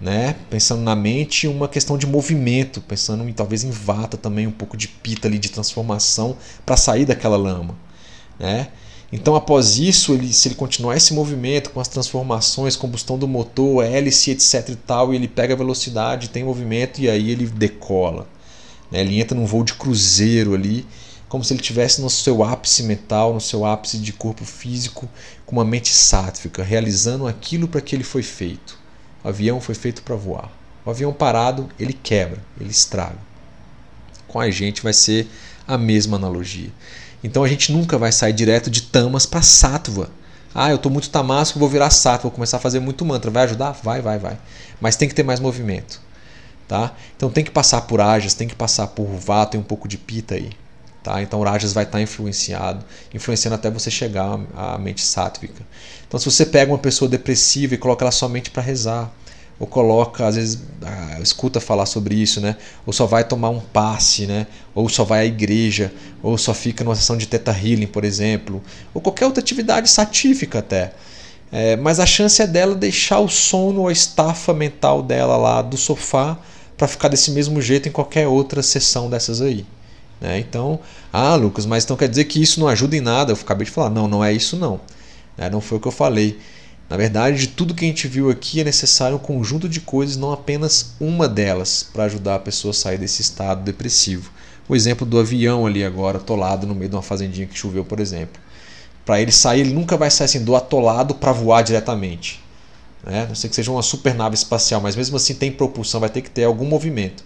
né? 0.00 0.36
Pensando 0.50 0.82
na 0.82 0.94
mente, 0.94 1.46
uma 1.46 1.68
questão 1.68 1.96
de 1.96 2.06
movimento, 2.06 2.80
pensando 2.80 3.28
em, 3.28 3.32
talvez 3.32 3.64
em 3.64 3.70
vata 3.70 4.16
também, 4.16 4.46
um 4.46 4.52
pouco 4.52 4.76
de 4.76 4.88
pita 4.88 5.28
ali 5.28 5.38
de 5.38 5.50
transformação 5.50 6.36
para 6.64 6.76
sair 6.76 7.04
daquela 7.04 7.36
lama, 7.36 7.76
né? 8.38 8.68
Então, 9.12 9.36
após 9.36 9.78
isso, 9.78 10.12
ele, 10.12 10.32
se 10.32 10.48
ele 10.48 10.56
continuar 10.56 10.96
esse 10.96 11.14
movimento 11.14 11.70
com 11.70 11.78
as 11.78 11.86
transformações, 11.86 12.74
combustão 12.74 13.16
do 13.16 13.28
motor, 13.28 13.84
hélice, 13.84 14.32
etc 14.32 14.70
e 14.70 14.74
tal, 14.74 15.12
e 15.12 15.16
ele 15.16 15.28
pega 15.28 15.54
velocidade, 15.54 16.30
tem 16.30 16.42
movimento 16.42 17.00
e 17.00 17.08
aí 17.08 17.30
ele 17.30 17.46
decola. 17.46 18.26
Né? 18.90 19.02
Ele 19.02 19.20
entra 19.20 19.38
num 19.38 19.46
voo 19.46 19.62
de 19.62 19.74
cruzeiro 19.74 20.52
ali, 20.52 20.84
como 21.28 21.44
se 21.44 21.52
ele 21.52 21.60
estivesse 21.60 22.00
no 22.00 22.10
seu 22.10 22.42
ápice 22.42 22.82
mental, 22.82 23.32
no 23.32 23.40
seu 23.40 23.64
ápice 23.64 23.98
de 23.98 24.12
corpo 24.12 24.44
físico, 24.44 25.08
com 25.46 25.52
uma 25.56 25.64
mente 25.64 25.94
sátvica, 25.94 26.64
realizando 26.64 27.26
aquilo 27.28 27.68
para 27.68 27.80
que 27.80 27.94
ele 27.94 28.04
foi 28.04 28.22
feito. 28.22 28.82
O 29.24 29.28
avião 29.28 29.58
foi 29.58 29.74
feito 29.74 30.02
para 30.02 30.14
voar. 30.14 30.52
O 30.84 30.90
avião 30.90 31.10
parado, 31.10 31.68
ele 31.80 31.94
quebra, 31.94 32.38
ele 32.60 32.70
estraga. 32.70 33.16
Com 34.28 34.38
a 34.38 34.50
gente 34.50 34.82
vai 34.82 34.92
ser 34.92 35.26
a 35.66 35.78
mesma 35.78 36.18
analogia. 36.18 36.70
Então 37.22 37.42
a 37.42 37.48
gente 37.48 37.72
nunca 37.72 37.96
vai 37.96 38.12
sair 38.12 38.34
direto 38.34 38.68
de 38.68 38.82
tamas 38.82 39.24
para 39.24 39.40
sattva. 39.40 40.10
Ah, 40.54 40.68
eu 40.68 40.76
estou 40.76 40.92
muito 40.92 41.08
tamasco, 41.08 41.58
vou 41.58 41.70
virar 41.70 41.88
sattva, 41.88 42.24
vou 42.24 42.30
começar 42.30 42.58
a 42.58 42.60
fazer 42.60 42.80
muito 42.80 43.02
mantra. 43.04 43.30
Vai 43.30 43.44
ajudar? 43.44 43.72
Vai, 43.82 44.02
vai, 44.02 44.18
vai. 44.18 44.38
Mas 44.78 44.94
tem 44.94 45.08
que 45.08 45.14
ter 45.14 45.22
mais 45.22 45.40
movimento. 45.40 46.02
Tá? 46.68 46.92
Então 47.16 47.30
tem 47.30 47.42
que 47.42 47.50
passar 47.50 47.80
por 47.82 48.00
ajas, 48.00 48.34
tem 48.34 48.46
que 48.46 48.54
passar 48.54 48.88
por 48.88 49.06
vata 49.06 49.56
e 49.56 49.60
um 49.60 49.62
pouco 49.62 49.88
de 49.88 49.96
pita 49.96 50.34
aí. 50.34 50.50
Tá? 51.04 51.22
Então 51.22 51.38
o 51.38 51.44
rajas 51.44 51.74
vai 51.74 51.84
estar 51.84 52.00
influenciado, 52.00 52.82
influenciando 53.12 53.56
até 53.56 53.70
você 53.70 53.90
chegar 53.90 54.40
à 54.56 54.78
mente 54.78 55.02
sátvica. 55.02 55.62
Então 56.08 56.18
se 56.18 56.24
você 56.24 56.46
pega 56.46 56.72
uma 56.72 56.78
pessoa 56.78 57.06
depressiva 57.06 57.74
e 57.74 57.78
coloca 57.78 58.02
ela 58.02 58.10
somente 58.10 58.50
para 58.50 58.62
rezar, 58.62 59.12
ou 59.60 59.66
coloca, 59.66 60.26
às 60.26 60.36
vezes, 60.36 60.58
ah, 60.82 61.20
escuta 61.22 61.60
falar 61.60 61.86
sobre 61.86 62.14
isso, 62.14 62.40
né? 62.40 62.56
Ou 62.86 62.92
só 62.92 63.06
vai 63.06 63.22
tomar 63.22 63.50
um 63.50 63.60
passe, 63.60 64.26
né? 64.26 64.46
Ou 64.74 64.88
só 64.88 65.04
vai 65.04 65.20
à 65.20 65.24
igreja, 65.26 65.92
ou 66.22 66.36
só 66.38 66.52
fica 66.54 66.82
numa 66.82 66.96
sessão 66.96 67.16
de 67.16 67.26
teta 67.26 67.52
healing, 67.52 67.86
por 67.86 68.02
exemplo, 68.02 68.62
ou 68.92 69.00
qualquer 69.00 69.26
outra 69.26 69.40
atividade 69.40 69.88
satífica 69.90 70.58
até. 70.58 70.92
É, 71.52 71.76
mas 71.76 72.00
a 72.00 72.06
chance 72.06 72.40
é 72.42 72.46
dela 72.46 72.74
deixar 72.74 73.20
o 73.20 73.28
sono 73.28 73.82
ou 73.82 73.88
a 73.88 73.92
estafa 73.92 74.52
mental 74.54 75.02
dela 75.02 75.36
lá 75.36 75.62
do 75.62 75.76
sofá 75.76 76.38
para 76.76 76.88
ficar 76.88 77.08
desse 77.08 77.30
mesmo 77.30 77.62
jeito 77.62 77.88
em 77.88 77.92
qualquer 77.92 78.26
outra 78.26 78.62
sessão 78.62 79.08
dessas 79.08 79.40
aí. 79.40 79.64
Né? 80.24 80.38
Então, 80.38 80.80
ah, 81.12 81.34
Lucas, 81.34 81.66
mas 81.66 81.84
então 81.84 81.98
quer 81.98 82.08
dizer 82.08 82.24
que 82.24 82.40
isso 82.40 82.58
não 82.58 82.66
ajuda 82.66 82.96
em 82.96 83.00
nada? 83.02 83.32
Eu 83.32 83.36
acabei 83.36 83.66
de 83.66 83.70
falar, 83.70 83.90
não, 83.90 84.08
não 84.08 84.24
é 84.24 84.32
isso 84.32 84.56
não. 84.56 84.80
Né? 85.36 85.50
Não 85.50 85.60
foi 85.60 85.76
o 85.76 85.80
que 85.80 85.86
eu 85.86 85.92
falei. 85.92 86.38
Na 86.88 86.96
verdade, 86.96 87.36
de 87.36 87.48
tudo 87.48 87.74
que 87.74 87.84
a 87.84 87.88
gente 87.88 88.08
viu 88.08 88.30
aqui 88.30 88.58
é 88.58 88.64
necessário 88.64 89.16
um 89.16 89.18
conjunto 89.18 89.68
de 89.68 89.82
coisas, 89.82 90.16
não 90.16 90.32
apenas 90.32 90.94
uma 90.98 91.28
delas, 91.28 91.82
para 91.82 92.04
ajudar 92.04 92.36
a 92.36 92.38
pessoa 92.38 92.70
a 92.70 92.74
sair 92.74 92.96
desse 92.96 93.20
estado 93.20 93.62
depressivo. 93.64 94.30
O 94.66 94.74
exemplo 94.74 95.06
do 95.06 95.18
avião 95.18 95.66
ali 95.66 95.84
agora, 95.84 96.16
atolado 96.16 96.66
no 96.66 96.74
meio 96.74 96.88
de 96.88 96.96
uma 96.96 97.02
fazendinha 97.02 97.46
que 97.46 97.58
choveu, 97.58 97.84
por 97.84 98.00
exemplo. 98.00 98.40
Para 99.04 99.20
ele 99.20 99.32
sair, 99.32 99.60
ele 99.60 99.74
nunca 99.74 99.94
vai 99.94 100.10
sair 100.10 100.24
assim 100.24 100.42
do 100.42 100.56
atolado 100.56 101.14
para 101.16 101.32
voar 101.32 101.60
diretamente. 101.60 102.42
Né? 103.04 103.26
Não 103.28 103.34
sei 103.34 103.50
que 103.50 103.56
seja 103.56 103.70
uma 103.70 103.82
super 103.82 104.14
nave 104.14 104.36
espacial, 104.36 104.80
mas 104.80 104.96
mesmo 104.96 105.18
assim 105.18 105.34
tem 105.34 105.52
propulsão, 105.52 106.00
vai 106.00 106.08
ter 106.08 106.22
que 106.22 106.30
ter 106.30 106.44
algum 106.44 106.64
movimento. 106.64 107.22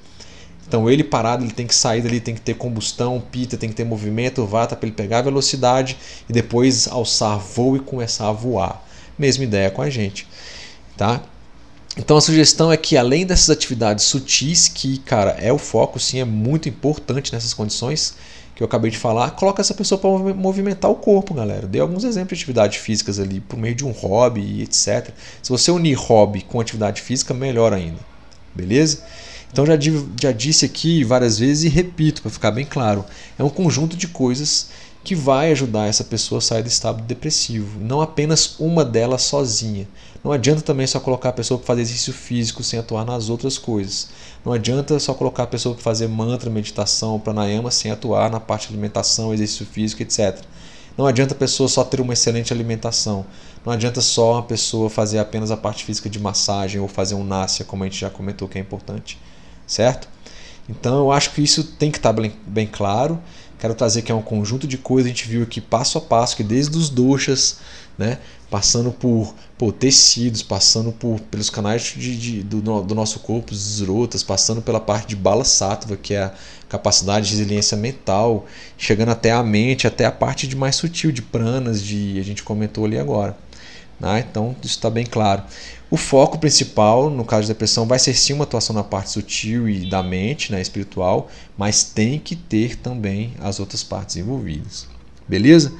Então 0.69 0.89
ele 0.89 1.03
parado, 1.03 1.43
ele 1.43 1.53
tem 1.53 1.67
que 1.67 1.75
sair 1.75 2.03
dali, 2.03 2.21
tem 2.21 2.35
que 2.35 2.43
ter 2.43 2.55
combustão, 2.55 3.23
pita, 3.33 3.57
tem 3.57 3.71
que 3.71 3.75
ter 3.75 3.85
movimento, 3.85 4.45
vata 4.45 4.77
para 4.77 4.87
ele 4.87 4.95
pegar 4.95 5.21
a 5.21 5.23
velocidade 5.23 5.97
e 6.29 6.33
depois 6.33 6.87
alçar 6.87 7.39
voo 7.39 7.75
e 7.75 7.81
começar 7.81 8.29
a 8.29 8.33
voar. 8.33 8.85
Mesma 9.19 9.45
ideia 9.45 9.71
com 9.71 9.81
a 9.81 9.89
gente, 9.89 10.29
tá? 10.95 11.23
Então 11.97 12.19
a 12.19 12.21
sugestão 12.21 12.71
é 12.71 12.77
que 12.77 12.99
além 12.99 13.25
dessas 13.25 13.49
atividades 13.49 14.05
sutis, 14.05 14.69
que 14.69 14.99
cara 14.99 15.31
é 15.41 15.51
o 15.51 15.59
foco, 15.59 15.99
sim, 15.99 16.21
é 16.21 16.25
muito 16.25 16.69
importante 16.69 17.33
nessas 17.33 17.55
condições 17.55 18.15
que 18.55 18.63
eu 18.63 18.67
acabei 18.67 18.91
de 18.91 18.99
falar, 18.99 19.31
coloca 19.31 19.63
essa 19.63 19.73
pessoa 19.73 19.99
para 19.99 20.11
movimentar 20.35 20.91
o 20.91 20.97
corpo, 20.97 21.33
galera. 21.33 21.67
Dei 21.67 21.81
alguns 21.81 22.05
exemplos 22.05 22.39
de 22.39 22.43
atividades 22.43 22.79
físicas 22.79 23.19
ali 23.19 23.41
por 23.41 23.57
meio 23.57 23.75
de 23.75 23.87
um 23.87 23.91
hobby 23.91 24.41
e 24.41 24.63
etc. 24.63 25.11
Se 25.43 25.49
você 25.49 25.71
unir 25.71 25.95
hobby 25.95 26.43
com 26.43 26.61
atividade 26.61 27.01
física, 27.01 27.33
melhor 27.33 27.73
ainda. 27.73 28.01
Beleza? 28.55 29.03
Então 29.51 29.65
já, 29.67 29.75
já 30.21 30.33
disse 30.33 30.65
aqui 30.65 31.03
várias 31.05 31.39
vezes 31.39 31.65
e 31.65 31.69
repito 31.69 32.23
para 32.23 32.31
ficar 32.31 32.51
bem 32.51 32.65
claro, 32.65 33.05
é 33.39 33.43
um 33.43 33.49
conjunto 33.49 33.97
de 33.97 34.07
coisas 34.07 34.69
que 35.03 35.15
vai 35.15 35.53
ajudar 35.53 35.87
essa 35.87 36.05
pessoa 36.05 36.39
a 36.39 36.43
sair 36.43 36.63
do 36.63 36.69
estado 36.69 37.03
depressivo, 37.03 37.81
não 37.81 38.01
apenas 38.01 38.57
uma 38.59 38.85
delas 38.85 39.23
sozinha. 39.23 39.89
Não 40.23 40.33
adianta 40.33 40.61
também 40.61 40.87
só 40.87 41.01
colocar 41.01 41.31
a 41.31 41.33
pessoa 41.33 41.57
para 41.57 41.67
fazer 41.67 41.83
exercício 41.83 42.13
físico 42.13 42.63
sem 42.63 42.79
atuar 42.79 43.07
nas 43.07 43.31
outras 43.31 43.57
coisas. 43.57 44.09
Não 44.45 44.53
adianta 44.53 44.99
só 44.99 45.15
colocar 45.15 45.45
a 45.45 45.47
pessoa 45.47 45.75
para 45.75 45.85
fazer 45.85 46.09
mantra, 46.09 46.51
meditação, 46.51 47.19
pranayama 47.19 47.71
sem 47.71 47.91
atuar 47.91 48.31
na 48.31 48.41
parte 48.41 48.69
de 48.69 48.75
alimentação, 48.75 49.33
exercício 49.33 49.65
físico, 49.65 50.03
etc. 50.03 50.43
Não 50.97 51.07
adianta 51.07 51.33
a 51.33 51.39
pessoa 51.39 51.69
só 51.69 51.85
ter 51.85 52.01
uma 52.01 52.13
excelente 52.13 52.53
alimentação. 52.53 53.25
Não 53.65 53.73
adianta 53.73 54.01
só 54.01 54.39
a 54.39 54.43
pessoa 54.43 54.91
fazer 54.91 55.21
apenas 55.21 55.51
a 55.51 55.57
parte 55.57 55.85
física 55.85 56.11
de 56.11 56.19
massagem 56.19 56.81
ou 56.81 56.89
fazer 56.89 57.15
um 57.15 57.25
nasya, 57.25 57.65
como 57.65 57.85
a 57.85 57.87
gente 57.87 58.01
já 58.01 58.11
comentou 58.11 58.49
que 58.49 58.59
é 58.59 58.61
importante. 58.61 59.19
Certo? 59.69 60.09
Então 60.69 60.99
eu 60.99 61.13
acho 61.13 61.33
que 61.33 61.43
isso 61.43 61.63
tem 61.63 61.91
que 61.91 61.99
estar 61.99 62.13
bem, 62.13 62.33
bem 62.47 62.67
claro. 62.67 63.21
Quero 63.59 63.75
trazer 63.75 64.03
que 64.03 64.11
é 64.13 64.15
um 64.15 64.23
conjunto 64.23 64.67
de 64.67 64.79
coisas, 64.79 65.07
a 65.07 65.15
gente 65.15 65.29
viu 65.29 65.43
aqui 65.43 65.61
passo 65.61 65.99
a 65.99 66.01
passo, 66.01 66.37
que 66.37 66.45
desde 66.45 66.77
os 66.77 66.89
doxas, 66.89 67.59
né, 67.97 68.19
passando 68.49 68.93
por, 68.93 69.35
por 69.57 69.73
tecidos, 69.73 70.43
passando 70.43 70.93
por, 70.93 71.19
pelos 71.23 71.51
canais 71.51 71.83
de, 71.83 72.17
de 72.17 72.43
do, 72.45 72.83
do, 72.83 72.95
nosso 72.95 73.19
corpo, 73.19 73.53
os 73.53 73.81
rotas, 73.81 74.23
passando 74.23 74.63
pela 74.63 74.79
parte 74.79 75.09
de 75.09 75.17
bala 75.17 75.45
sattva, 75.45 75.97
que 75.97 76.15
é 76.15 76.23
a 76.23 76.35
capacidade 76.69 77.29
de 77.29 77.37
resiliência 77.37 77.77
mental, 77.77 78.47
chegando 78.77 79.11
até 79.11 79.33
a 79.33 79.43
mente, 79.43 79.89
até 79.89 80.05
a 80.05 80.13
parte 80.13 80.47
de 80.47 80.55
mais 80.55 80.77
sutil, 80.77 81.11
de 81.11 81.23
pranas, 81.23 81.83
de 81.83 82.19
a 82.19 82.23
gente 82.23 82.45
comentou 82.45 82.85
ali 82.85 82.99
agora. 82.99 83.37
Né? 83.99 84.25
Então 84.29 84.55
isso 84.63 84.77
está 84.77 84.89
bem 84.89 85.05
claro. 85.05 85.43
O 85.91 85.97
foco 85.97 86.39
principal, 86.39 87.09
no 87.09 87.25
caso 87.25 87.43
de 87.43 87.49
depressão, 87.49 87.87
vai 87.87 87.99
ser 87.99 88.15
sim 88.15 88.35
uma 88.35 88.45
atuação 88.45 88.75
na 88.75 88.85
parte 88.85 89.11
sutil 89.11 89.69
e 89.69 89.89
da 89.89 90.03
mente, 90.03 90.53
né, 90.53 90.61
espiritual, 90.61 91.31
mas 91.57 91.83
tem 91.83 92.19
que 92.19 92.37
ter 92.37 92.77
também 92.77 93.33
as 93.41 93.59
outras 93.59 93.83
partes 93.83 94.17
envolvidas. 94.17 94.87
Beleza? 95.27 95.73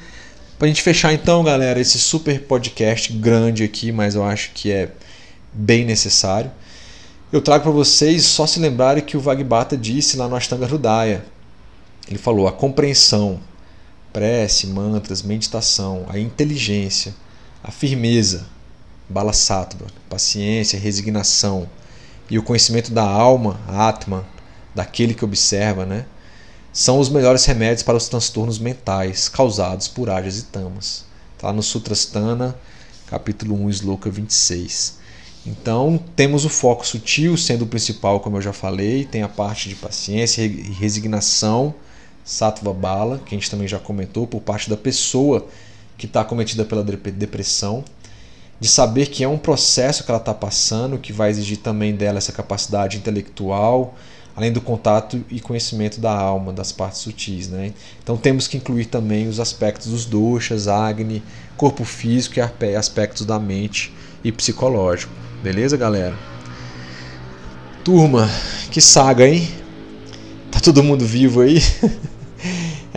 Para 0.59 0.67
a 0.67 0.69
gente 0.69 0.83
fechar 0.83 1.13
então, 1.13 1.45
galera, 1.45 1.79
esse 1.79 1.99
super 1.99 2.41
podcast 2.41 3.13
grande 3.13 3.63
aqui, 3.63 3.93
mas 3.93 4.15
eu 4.15 4.25
acho 4.25 4.51
que 4.55 4.73
é 4.73 4.91
bem 5.53 5.85
necessário. 5.85 6.51
Eu 7.31 7.43
trago 7.43 7.65
para 7.65 7.73
vocês 7.73 8.25
só 8.25 8.47
se 8.47 8.59
lembrarem 8.59 9.05
que 9.05 9.17
o 9.17 9.21
Vagbata 9.21 9.77
disse 9.77 10.17
lá 10.17 10.27
no 10.27 10.35
Ashtanga 10.35 10.67
Hridaya. 10.67 11.25
Ele 12.09 12.19
falou 12.19 12.49
a 12.49 12.53
compreensão, 12.53 13.39
prece, 14.13 14.67
mantras, 14.67 15.23
meditação, 15.23 16.07
a 16.09 16.19
inteligência, 16.19 17.15
a 17.63 17.71
firmeza, 17.71 18.47
bala 19.09 19.33
sattva, 19.33 19.87
paciência, 20.09 20.79
resignação 20.79 21.69
e 22.31 22.39
o 22.39 22.43
conhecimento 22.43 22.93
da 22.93 23.05
alma, 23.05 23.61
atma, 23.67 24.25
daquele 24.75 25.15
que 25.15 25.25
observa, 25.25 25.85
né, 25.85 26.05
são 26.73 27.01
os 27.01 27.09
melhores 27.09 27.45
remédios 27.45 27.83
para 27.83 27.97
os 27.97 28.09
transtornos 28.09 28.59
mentais 28.59 29.29
causados 29.29 29.89
por 29.89 30.09
ágias 30.09 30.39
e 30.39 30.45
tamas. 30.45 31.05
Está 31.35 31.53
no 31.53 31.63
Sutrastana, 31.63 32.57
capítulo 33.07 33.55
1, 33.65 33.71
sloka 33.71 34.11
26. 34.11 34.99
Então, 35.47 35.99
temos 36.15 36.45
o 36.45 36.49
foco 36.49 36.87
sutil 36.87 37.37
sendo 37.37 37.63
o 37.63 37.67
principal, 37.67 38.21
como 38.21 38.37
eu 38.37 38.43
já 38.43 38.53
falei, 38.53 39.05
tem 39.05 39.23
a 39.23 39.29
parte 39.29 39.69
de 39.69 39.75
paciência 39.75 40.43
e 40.43 40.73
resignação, 40.73 41.75
sattva 42.25 42.73
bala, 42.73 43.19
que 43.25 43.35
a 43.35 43.39
gente 43.39 43.51
também 43.51 43.67
já 43.67 43.79
comentou, 43.79 44.27
por 44.27 44.41
parte 44.43 44.69
da 44.69 44.77
pessoa 44.77 45.47
que 45.99 46.07
está 46.07 46.25
cometida 46.25 46.65
pela 46.65 46.83
depressão 46.83 47.85
de 48.61 48.69
saber 48.69 49.07
que 49.07 49.23
é 49.23 49.29
um 49.29 49.39
processo 49.39 50.05
que 50.05 50.11
ela 50.11 50.19
está 50.19 50.35
passando, 50.35 50.99
que 50.99 51.13
vai 51.13 51.31
exigir 51.31 51.59
também 51.59 51.95
dela 51.95 52.19
essa 52.19 52.33
capacidade 52.33 52.97
intelectual, 52.97 53.95
além 54.35 54.53
do 54.53 54.61
contato 54.61 55.25
e 55.31 55.41
conhecimento 55.41 56.01
da 56.01 56.13
alma, 56.13 56.53
das 56.53 56.73
partes 56.73 57.01
sutis. 57.01 57.49
Né? 57.49 57.73
Então 58.03 58.17
temos 58.17 58.49
que 58.49 58.57
incluir 58.57 58.87
também 58.87 59.29
os 59.29 59.39
aspectos 59.39 59.89
dos 59.89 60.05
doshas, 60.05 60.67
agni, 60.67 61.23
corpo 61.57 61.85
físico 61.85 62.39
e 62.39 62.77
aspectos 62.77 63.25
da 63.25 63.39
mente 63.39 63.93
e 64.25 64.33
psicológico. 64.33 65.13
Beleza, 65.43 65.77
galera? 65.77 66.17
Turma, 67.85 68.29
que 68.71 68.81
saga, 68.81 69.29
hein? 69.29 69.49
Tá 70.51 70.59
todo 70.59 70.83
mundo 70.83 71.05
vivo 71.07 71.41
aí? 71.43 71.63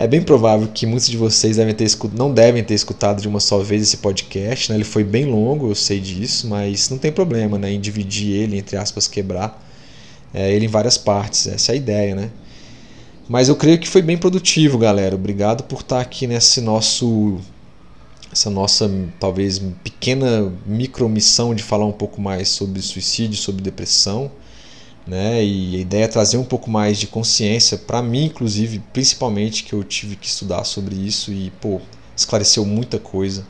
É 0.02 0.06
bem 0.08 0.20
provável 0.20 0.66
que 0.66 0.84
muitos 0.84 1.08
de 1.08 1.16
vocês 1.16 1.58
devem 1.58 1.72
ter 1.72 1.88
não 2.12 2.34
devem 2.34 2.64
ter 2.64 2.74
escutado 2.74 3.22
de 3.22 3.28
uma 3.28 3.38
só 3.38 3.58
vez 3.58 3.82
esse 3.82 3.98
podcast. 3.98 4.68
Né? 4.68 4.76
Ele 4.76 4.84
foi 4.84 5.04
bem 5.04 5.26
longo, 5.26 5.70
eu 5.70 5.76
sei 5.76 6.00
disso, 6.00 6.48
mas 6.48 6.90
não 6.90 6.98
tem 6.98 7.12
problema 7.12 7.56
né? 7.56 7.70
em 7.70 7.80
dividir 7.80 8.32
ele, 8.32 8.58
entre 8.58 8.76
aspas, 8.76 9.06
quebrar 9.06 9.64
é, 10.34 10.52
ele 10.52 10.64
em 10.64 10.68
várias 10.68 10.98
partes. 10.98 11.46
Essa 11.46 11.70
é 11.70 11.74
a 11.74 11.76
ideia, 11.76 12.16
né? 12.16 12.30
Mas 13.28 13.48
eu 13.48 13.54
creio 13.54 13.78
que 13.78 13.88
foi 13.88 14.02
bem 14.02 14.18
produtivo, 14.18 14.76
galera. 14.76 15.14
Obrigado 15.14 15.62
por 15.62 15.82
estar 15.82 16.00
aqui 16.00 16.26
nesse 16.26 16.60
nosso 16.60 17.38
essa 18.32 18.50
nossa 18.50 18.90
talvez 19.20 19.60
pequena 19.84 20.52
micromissão 20.66 21.54
de 21.54 21.62
falar 21.62 21.86
um 21.86 21.92
pouco 21.92 22.20
mais 22.20 22.48
sobre 22.48 22.82
suicídio, 22.82 23.36
sobre 23.36 23.62
depressão 23.62 24.32
né? 25.06 25.44
E 25.44 25.76
a 25.76 25.80
ideia 25.80 26.04
é 26.04 26.08
trazer 26.08 26.36
um 26.36 26.44
pouco 26.44 26.70
mais 26.70 26.98
de 26.98 27.06
consciência 27.06 27.76
para 27.78 28.02
mim, 28.02 28.26
inclusive, 28.26 28.80
principalmente 28.92 29.64
que 29.64 29.72
eu 29.72 29.82
tive 29.84 30.16
que 30.16 30.26
estudar 30.26 30.64
sobre 30.64 30.94
isso 30.94 31.32
e 31.32 31.50
pô, 31.60 31.80
esclareceu 32.16 32.64
muita 32.64 32.98
coisa, 32.98 33.46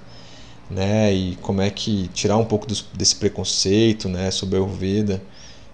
né? 0.70 1.12
E 1.12 1.36
como 1.36 1.60
é 1.60 1.70
que 1.70 2.08
tirar 2.14 2.36
um 2.38 2.44
pouco 2.44 2.66
desse 2.94 3.16
preconceito, 3.16 4.08
né, 4.08 4.30
sobre 4.30 4.56
a 4.56 4.60
Ayurveda. 4.60 5.22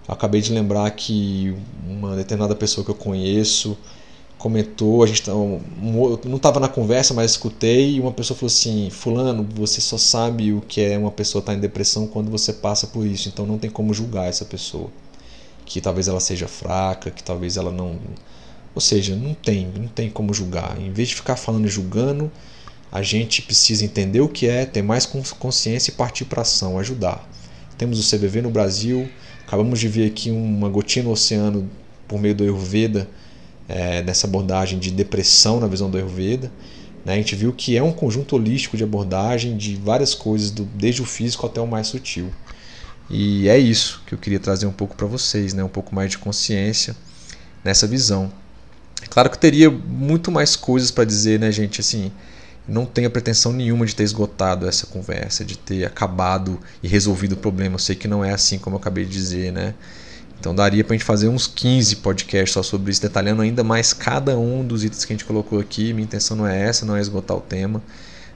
Eu 0.07 0.13
acabei 0.13 0.41
de 0.41 0.51
lembrar 0.53 0.89
que 0.91 1.55
uma 1.87 2.15
determinada 2.15 2.55
pessoa 2.55 2.83
que 2.83 2.91
eu 2.91 2.95
conheço 2.95 3.77
comentou, 4.39 5.03
a 5.03 5.07
gente 5.07 5.21
tá, 5.21 5.33
não 5.33 6.37
estava 6.37 6.59
na 6.59 6.69
conversa, 6.69 7.13
mas 7.13 7.31
escutei 7.31 7.95
e 7.95 7.99
uma 7.99 8.11
pessoa 8.11 8.37
falou 8.37 8.47
assim: 8.47 8.89
"Fulano, 8.89 9.47
você 9.55 9.81
só 9.81 9.97
sabe 9.97 10.53
o 10.53 10.61
que 10.61 10.81
é 10.81 10.97
uma 10.97 11.11
pessoa 11.11 11.41
estar 11.41 11.51
tá 11.53 11.57
em 11.57 11.61
depressão 11.61 12.07
quando 12.07 12.31
você 12.31 12.53
passa 12.53 12.87
por 12.87 13.05
isso, 13.05 13.29
então 13.29 13.45
não 13.45 13.57
tem 13.59 13.69
como 13.69 13.93
julgar 13.93 14.27
essa 14.27 14.45
pessoa" 14.45 14.89
que 15.69 15.79
talvez 15.79 16.07
ela 16.07 16.19
seja 16.19 16.47
fraca, 16.47 17.11
que 17.11 17.23
talvez 17.23 17.55
ela 17.55 17.71
não. 17.71 17.99
Ou 18.73 18.81
seja, 18.81 19.15
não 19.15 19.35
tem, 19.35 19.67
não 19.67 19.87
tem 19.87 20.09
como 20.09 20.33
julgar. 20.33 20.75
Em 20.81 20.91
vez 20.91 21.09
de 21.09 21.15
ficar 21.15 21.35
falando 21.35 21.67
e 21.67 21.69
julgando, 21.69 22.31
a 22.91 23.03
gente 23.03 23.43
precisa 23.43 23.85
entender 23.85 24.19
o 24.19 24.27
que 24.27 24.47
é, 24.47 24.65
ter 24.65 24.81
mais 24.81 25.05
consciência 25.05 25.91
e 25.91 25.93
partir 25.93 26.25
para 26.25 26.41
ação, 26.41 26.79
ajudar. 26.79 27.23
Temos 27.77 27.99
o 27.99 28.17
CVV 28.17 28.41
no 28.41 28.49
Brasil, 28.49 29.07
acabamos 29.45 29.79
de 29.79 29.87
ver 29.87 30.07
aqui 30.07 30.31
uma 30.31 30.67
gotinha 30.69 31.05
no 31.05 31.11
oceano 31.11 31.69
por 32.07 32.19
meio 32.19 32.33
do 32.33 32.43
Ayurveda, 32.43 33.07
é, 33.67 34.01
nessa 34.01 34.25
abordagem 34.25 34.79
de 34.79 34.89
depressão 34.89 35.59
na 35.59 35.67
visão 35.67 35.87
do 35.87 35.97
Ayurveda. 35.97 36.51
Né? 37.05 37.13
A 37.13 37.17
gente 37.17 37.35
viu 37.35 37.53
que 37.53 37.77
é 37.77 37.83
um 37.83 37.91
conjunto 37.91 38.35
holístico 38.35 38.75
de 38.75 38.83
abordagem 38.83 39.55
de 39.55 39.75
várias 39.75 40.15
coisas, 40.15 40.49
do, 40.49 40.63
desde 40.63 41.03
o 41.03 41.05
físico 41.05 41.45
até 41.45 41.61
o 41.61 41.67
mais 41.67 41.85
sutil. 41.85 42.31
E 43.09 43.49
é 43.49 43.57
isso 43.57 44.01
que 44.05 44.13
eu 44.13 44.19
queria 44.19 44.39
trazer 44.39 44.67
um 44.67 44.71
pouco 44.71 44.95
para 44.95 45.07
vocês, 45.07 45.53
né? 45.53 45.63
um 45.63 45.69
pouco 45.69 45.95
mais 45.95 46.11
de 46.11 46.17
consciência 46.17 46.95
nessa 47.63 47.87
visão. 47.87 48.31
É 49.01 49.07
claro 49.07 49.29
que 49.29 49.35
eu 49.35 49.39
teria 49.39 49.69
muito 49.71 50.31
mais 50.31 50.55
coisas 50.55 50.91
para 50.91 51.05
dizer, 51.05 51.39
né, 51.39 51.51
gente? 51.51 51.81
Assim, 51.81 52.11
não 52.67 52.85
tenho 52.85 53.09
pretensão 53.09 53.51
nenhuma 53.51 53.85
de 53.85 53.95
ter 53.95 54.03
esgotado 54.03 54.67
essa 54.67 54.85
conversa, 54.85 55.43
de 55.43 55.57
ter 55.57 55.85
acabado 55.85 56.59
e 56.83 56.87
resolvido 56.87 57.33
o 57.33 57.37
problema. 57.37 57.75
Eu 57.75 57.79
sei 57.79 57.95
que 57.95 58.07
não 58.07 58.23
é 58.23 58.31
assim 58.31 58.59
como 58.59 58.75
eu 58.75 58.79
acabei 58.79 59.05
de 59.05 59.11
dizer, 59.11 59.51
né? 59.51 59.73
Então 60.39 60.53
daria 60.53 60.83
para 60.83 60.93
a 60.93 60.97
gente 60.97 61.05
fazer 61.05 61.27
uns 61.27 61.47
15 61.47 61.97
podcasts 61.97 62.53
só 62.53 62.63
sobre 62.63 62.91
isso, 62.91 63.01
detalhando 63.01 63.41
ainda 63.41 63.63
mais 63.63 63.91
cada 63.91 64.37
um 64.37 64.65
dos 64.65 64.83
itens 64.83 65.03
que 65.03 65.11
a 65.11 65.15
gente 65.15 65.25
colocou 65.25 65.59
aqui. 65.59 65.91
Minha 65.93 66.05
intenção 66.05 66.37
não 66.37 66.47
é 66.47 66.61
essa, 66.61 66.85
não 66.85 66.95
é 66.95 67.01
esgotar 67.01 67.35
o 67.35 67.41
tema, 67.41 67.81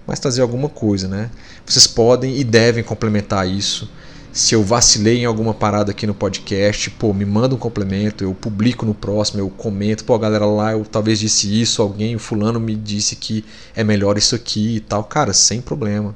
mas 0.06 0.20
trazer 0.20 0.41
alguma 0.41 0.68
coisa, 0.68 1.08
né? 1.08 1.30
Vocês 1.66 1.88
podem 1.88 2.38
e 2.38 2.44
devem 2.44 2.84
complementar 2.84 3.48
isso 3.48 3.90
se 4.34 4.56
eu 4.56 4.64
vacilei 4.64 5.20
em 5.20 5.26
alguma 5.26 5.54
parada 5.54 5.92
aqui 5.92 6.08
no 6.08 6.14
podcast, 6.16 6.90
pô, 6.90 7.14
me 7.14 7.24
manda 7.24 7.54
um 7.54 7.58
complemento, 7.58 8.24
eu 8.24 8.34
publico 8.34 8.84
no 8.84 8.96
próximo, 8.96 9.40
eu 9.40 9.48
comento, 9.48 10.04
pô, 10.04 10.18
galera 10.18 10.48
lá, 10.48 10.72
eu 10.72 10.84
talvez 10.84 11.20
disse 11.20 11.62
isso, 11.62 11.84
alguém, 11.84 12.16
o 12.16 12.20
fulano 12.20 12.60
me 12.60 12.76
disse 12.76 13.16
que 13.16 13.46
é 13.76 13.84
melhor 13.84 14.18
isso 14.18 14.34
aqui 14.34 14.78
e 14.78 14.80
tal, 14.80 15.04
cara, 15.04 15.34
sem 15.34 15.62
problema, 15.62 16.16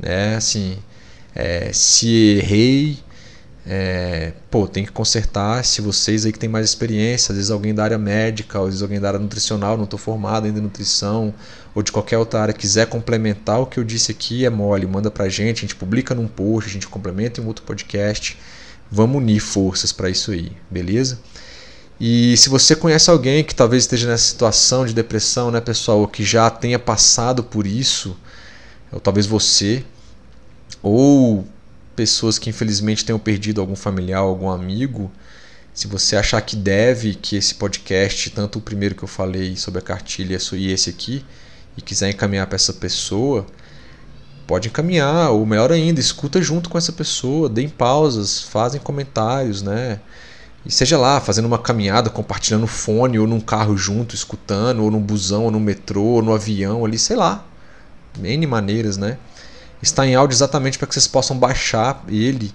né, 0.00 0.34
assim, 0.34 0.78
é, 1.32 1.70
se 1.72 2.38
errei, 2.38 2.98
é, 3.70 4.32
pô, 4.50 4.66
tem 4.66 4.82
que 4.82 4.90
consertar. 4.90 5.62
Se 5.62 5.82
vocês 5.82 6.24
aí 6.24 6.32
que 6.32 6.38
tem 6.38 6.48
mais 6.48 6.64
experiência, 6.66 7.32
às 7.32 7.36
vezes 7.36 7.50
alguém 7.50 7.74
da 7.74 7.84
área 7.84 7.98
médica, 7.98 8.58
às 8.58 8.64
vezes 8.64 8.82
alguém 8.82 8.98
da 8.98 9.08
área 9.08 9.20
nutricional, 9.20 9.76
não 9.76 9.84
estou 9.84 9.98
formado 9.98 10.46
ainda 10.46 10.58
em 10.58 10.62
nutrição, 10.62 11.34
ou 11.74 11.82
de 11.82 11.92
qualquer 11.92 12.16
outra 12.16 12.40
área 12.40 12.54
quiser 12.54 12.86
complementar 12.86 13.60
o 13.60 13.66
que 13.66 13.78
eu 13.78 13.84
disse 13.84 14.10
aqui, 14.10 14.46
é 14.46 14.50
mole, 14.50 14.86
manda 14.86 15.10
pra 15.10 15.28
gente, 15.28 15.58
a 15.58 15.60
gente 15.60 15.76
publica 15.76 16.14
num 16.14 16.26
post, 16.26 16.70
a 16.70 16.72
gente 16.72 16.88
complementa 16.88 17.42
em 17.42 17.46
outro 17.46 17.62
podcast. 17.64 18.38
Vamos 18.90 19.18
unir 19.18 19.40
forças 19.40 19.92
para 19.92 20.08
isso 20.08 20.30
aí, 20.30 20.50
beleza? 20.70 21.18
E 22.00 22.38
se 22.38 22.48
você 22.48 22.74
conhece 22.74 23.10
alguém 23.10 23.44
que 23.44 23.54
talvez 23.54 23.82
esteja 23.82 24.08
nessa 24.08 24.24
situação 24.24 24.86
de 24.86 24.94
depressão, 24.94 25.50
né, 25.50 25.60
pessoal, 25.60 25.98
ou 25.98 26.08
que 26.08 26.24
já 26.24 26.48
tenha 26.48 26.78
passado 26.78 27.44
por 27.44 27.66
isso, 27.66 28.16
ou 28.90 28.98
talvez 28.98 29.26
você, 29.26 29.84
ou 30.82 31.44
pessoas 31.98 32.38
que 32.38 32.48
infelizmente 32.48 33.04
tenham 33.04 33.18
perdido 33.18 33.60
algum 33.60 33.74
familiar, 33.74 34.20
algum 34.20 34.48
amigo, 34.48 35.10
se 35.74 35.88
você 35.88 36.14
achar 36.14 36.40
que 36.40 36.54
deve 36.54 37.12
que 37.12 37.34
esse 37.34 37.56
podcast, 37.56 38.30
tanto 38.30 38.60
o 38.60 38.62
primeiro 38.62 38.94
que 38.94 39.02
eu 39.02 39.08
falei 39.08 39.56
sobre 39.56 39.80
a 39.80 39.82
cartilha 39.82 40.38
e 40.52 40.70
esse 40.70 40.90
aqui, 40.90 41.24
e 41.76 41.82
quiser 41.82 42.08
encaminhar 42.08 42.46
para 42.46 42.54
essa 42.54 42.72
pessoa, 42.72 43.44
pode 44.46 44.68
encaminhar, 44.68 45.32
ou 45.32 45.44
melhor 45.44 45.72
ainda, 45.72 45.98
escuta 45.98 46.40
junto 46.40 46.70
com 46.70 46.78
essa 46.78 46.92
pessoa, 46.92 47.48
deem 47.48 47.68
pausas, 47.68 48.42
fazem 48.42 48.80
comentários, 48.80 49.60
né? 49.60 49.98
E 50.64 50.70
seja 50.70 50.96
lá, 50.96 51.20
fazendo 51.20 51.46
uma 51.46 51.58
caminhada, 51.58 52.10
compartilhando 52.10 52.68
fone, 52.68 53.18
ou 53.18 53.26
num 53.26 53.40
carro 53.40 53.76
junto, 53.76 54.14
escutando, 54.14 54.84
ou 54.84 54.90
num 54.92 55.00
busão, 55.00 55.46
ou 55.46 55.50
no 55.50 55.58
metrô, 55.58 56.04
ou 56.04 56.22
no 56.22 56.32
avião 56.32 56.84
ali, 56.84 56.96
sei 56.96 57.16
lá. 57.16 57.44
N 58.20 58.46
maneiras, 58.46 58.96
né? 58.96 59.18
Está 59.82 60.06
em 60.06 60.14
áudio 60.14 60.34
exatamente 60.34 60.78
para 60.78 60.86
que 60.86 60.94
vocês 60.94 61.06
possam 61.06 61.36
baixar 61.38 62.04
ele 62.08 62.52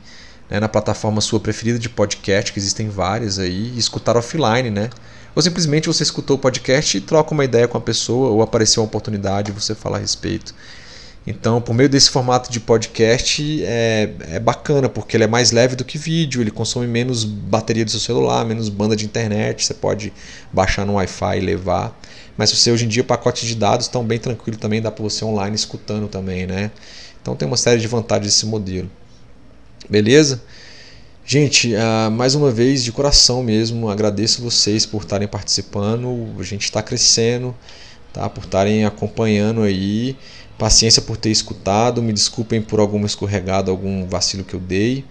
né, 0.49 0.59
na 0.59 0.69
plataforma 0.69 1.21
sua 1.21 1.39
preferida 1.39 1.79
de 1.79 1.89
podcast, 1.89 2.51
que 2.51 2.59
existem 2.59 2.89
várias 2.89 3.39
aí, 3.39 3.73
e 3.75 3.79
escutar 3.79 4.17
offline, 4.17 4.69
né? 4.69 4.89
Ou 5.35 5.41
simplesmente 5.41 5.87
você 5.87 6.03
escutou 6.03 6.35
o 6.35 6.39
podcast 6.39 6.97
e 6.97 7.01
troca 7.01 7.33
uma 7.33 7.43
ideia 7.43 7.67
com 7.67 7.77
a 7.77 7.81
pessoa, 7.81 8.29
ou 8.29 8.41
apareceu 8.41 8.83
uma 8.83 8.87
oportunidade 8.87 9.51
e 9.51 9.53
você 9.53 9.73
fala 9.73 9.97
a 9.97 9.99
respeito. 9.99 10.53
Então, 11.25 11.61
por 11.61 11.73
meio 11.73 11.87
desse 11.87 12.09
formato 12.09 12.51
de 12.51 12.59
podcast, 12.59 13.63
é, 13.63 14.09
é 14.29 14.39
bacana, 14.39 14.89
porque 14.89 15.15
ele 15.15 15.23
é 15.23 15.27
mais 15.27 15.51
leve 15.51 15.75
do 15.75 15.85
que 15.85 15.97
vídeo, 15.97 16.41
ele 16.41 16.51
consome 16.51 16.85
menos 16.85 17.23
bateria 17.23 17.85
do 17.85 17.89
seu 17.89 17.99
celular, 17.99 18.45
menos 18.45 18.67
banda 18.67 18.95
de 18.95 19.05
internet, 19.05 19.65
você 19.65 19.73
pode 19.73 20.11
baixar 20.51 20.85
no 20.85 20.95
Wi-Fi 20.95 21.37
e 21.37 21.41
levar. 21.41 21.97
Mas 22.37 22.51
você 22.51 22.71
hoje 22.71 22.85
em 22.85 22.89
dia 22.89 23.03
pacotes 23.03 23.47
de 23.47 23.55
dados 23.55 23.85
estão 23.85 24.03
bem 24.03 24.19
tranquilo 24.19 24.57
também, 24.57 24.81
dá 24.81 24.91
para 24.91 25.03
você 25.03 25.23
online 25.23 25.55
escutando 25.55 26.09
também, 26.09 26.45
né? 26.45 26.71
Então 27.23 27.37
tem 27.37 27.47
uma 27.47 27.55
série 27.55 27.79
de 27.79 27.87
vantagens 27.87 28.33
desse 28.33 28.45
modelo. 28.45 28.91
Beleza? 29.89 30.43
Gente, 31.25 31.73
uh, 31.73 32.11
mais 32.11 32.35
uma 32.35 32.51
vez, 32.51 32.83
de 32.83 32.91
coração 32.91 33.41
mesmo, 33.41 33.89
agradeço 33.89 34.41
vocês 34.41 34.85
por 34.85 35.03
estarem 35.03 35.25
participando. 35.25 36.35
A 36.37 36.43
gente 36.43 36.65
está 36.65 36.83
crescendo, 36.83 37.55
tá? 38.11 38.29
por 38.29 38.43
estarem 38.43 38.83
acompanhando 38.83 39.61
aí. 39.61 40.17
Paciência 40.57 41.01
por 41.01 41.15
ter 41.15 41.29
escutado. 41.29 42.03
Me 42.03 42.11
desculpem 42.11 42.61
por 42.61 42.81
alguma 42.81 43.05
escorregada, 43.05 43.71
algum 43.71 44.05
vacilo 44.05 44.43
que 44.43 44.53
eu 44.53 44.59
dei. 44.59 45.05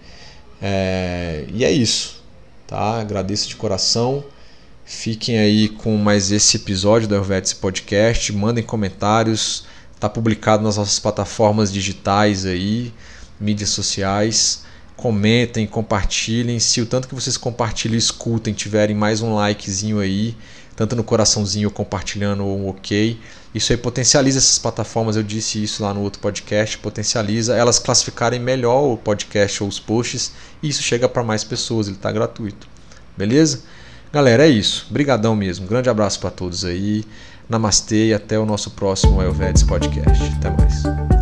É, 0.61 1.45
e 1.51 1.65
é 1.65 1.71
isso. 1.71 2.23
Tá? 2.67 3.01
Agradeço 3.01 3.49
de 3.49 3.55
coração. 3.55 4.23
Fiquem 4.85 5.39
aí 5.39 5.67
com 5.67 5.97
mais 5.97 6.31
esse 6.31 6.57
episódio 6.57 7.07
do 7.07 7.15
Helvetice 7.15 7.55
Podcast. 7.55 8.31
Mandem 8.31 8.63
comentários. 8.63 9.65
Está 10.03 10.09
publicado 10.09 10.61
nas 10.61 10.75
nossas 10.75 10.99
plataformas 10.99 11.71
digitais 11.71 12.45
aí, 12.45 12.93
mídias 13.39 13.69
sociais. 13.69 14.65
Comentem, 14.97 15.65
compartilhem. 15.65 16.59
Se 16.59 16.81
o 16.81 16.85
tanto 16.85 17.07
que 17.07 17.15
vocês 17.15 17.37
compartilham 17.37 17.95
e 17.95 17.99
escutem 17.99 18.53
tiverem 18.53 18.93
mais 18.93 19.21
um 19.21 19.33
likezinho 19.33 20.01
aí, 20.01 20.35
tanto 20.75 20.93
no 20.93 21.05
coraçãozinho 21.05 21.71
compartilhando 21.71 22.43
ou 22.43 22.59
um 22.59 22.67
ok, 22.67 23.17
isso 23.55 23.71
aí 23.71 23.77
potencializa 23.77 24.39
essas 24.39 24.59
plataformas. 24.59 25.15
Eu 25.15 25.23
disse 25.23 25.63
isso 25.63 25.81
lá 25.81 25.93
no 25.93 26.01
outro 26.01 26.19
podcast, 26.19 26.77
potencializa 26.79 27.55
elas 27.55 27.79
classificarem 27.79 28.41
melhor 28.41 28.81
o 28.83 28.97
podcast 28.97 29.63
ou 29.63 29.69
os 29.69 29.79
posts 29.79 30.33
e 30.61 30.67
isso 30.67 30.83
chega 30.83 31.07
para 31.07 31.23
mais 31.23 31.45
pessoas, 31.45 31.87
ele 31.87 31.95
está 31.95 32.11
gratuito. 32.11 32.67
Beleza? 33.15 33.61
Galera, 34.11 34.45
é 34.45 34.49
isso. 34.49 34.85
Brigadão 34.91 35.33
mesmo. 35.35 35.65
Grande 35.65 35.89
abraço 35.89 36.19
para 36.19 36.29
todos 36.29 36.65
aí. 36.65 37.05
Namastê 37.49 38.07
e 38.07 38.13
até 38.13 38.37
o 38.39 38.45
nosso 38.45 38.71
próximo 38.71 39.19
Ayurvedics 39.19 39.63
Podcast. 39.63 40.23
Até 40.37 40.49
mais. 40.49 41.12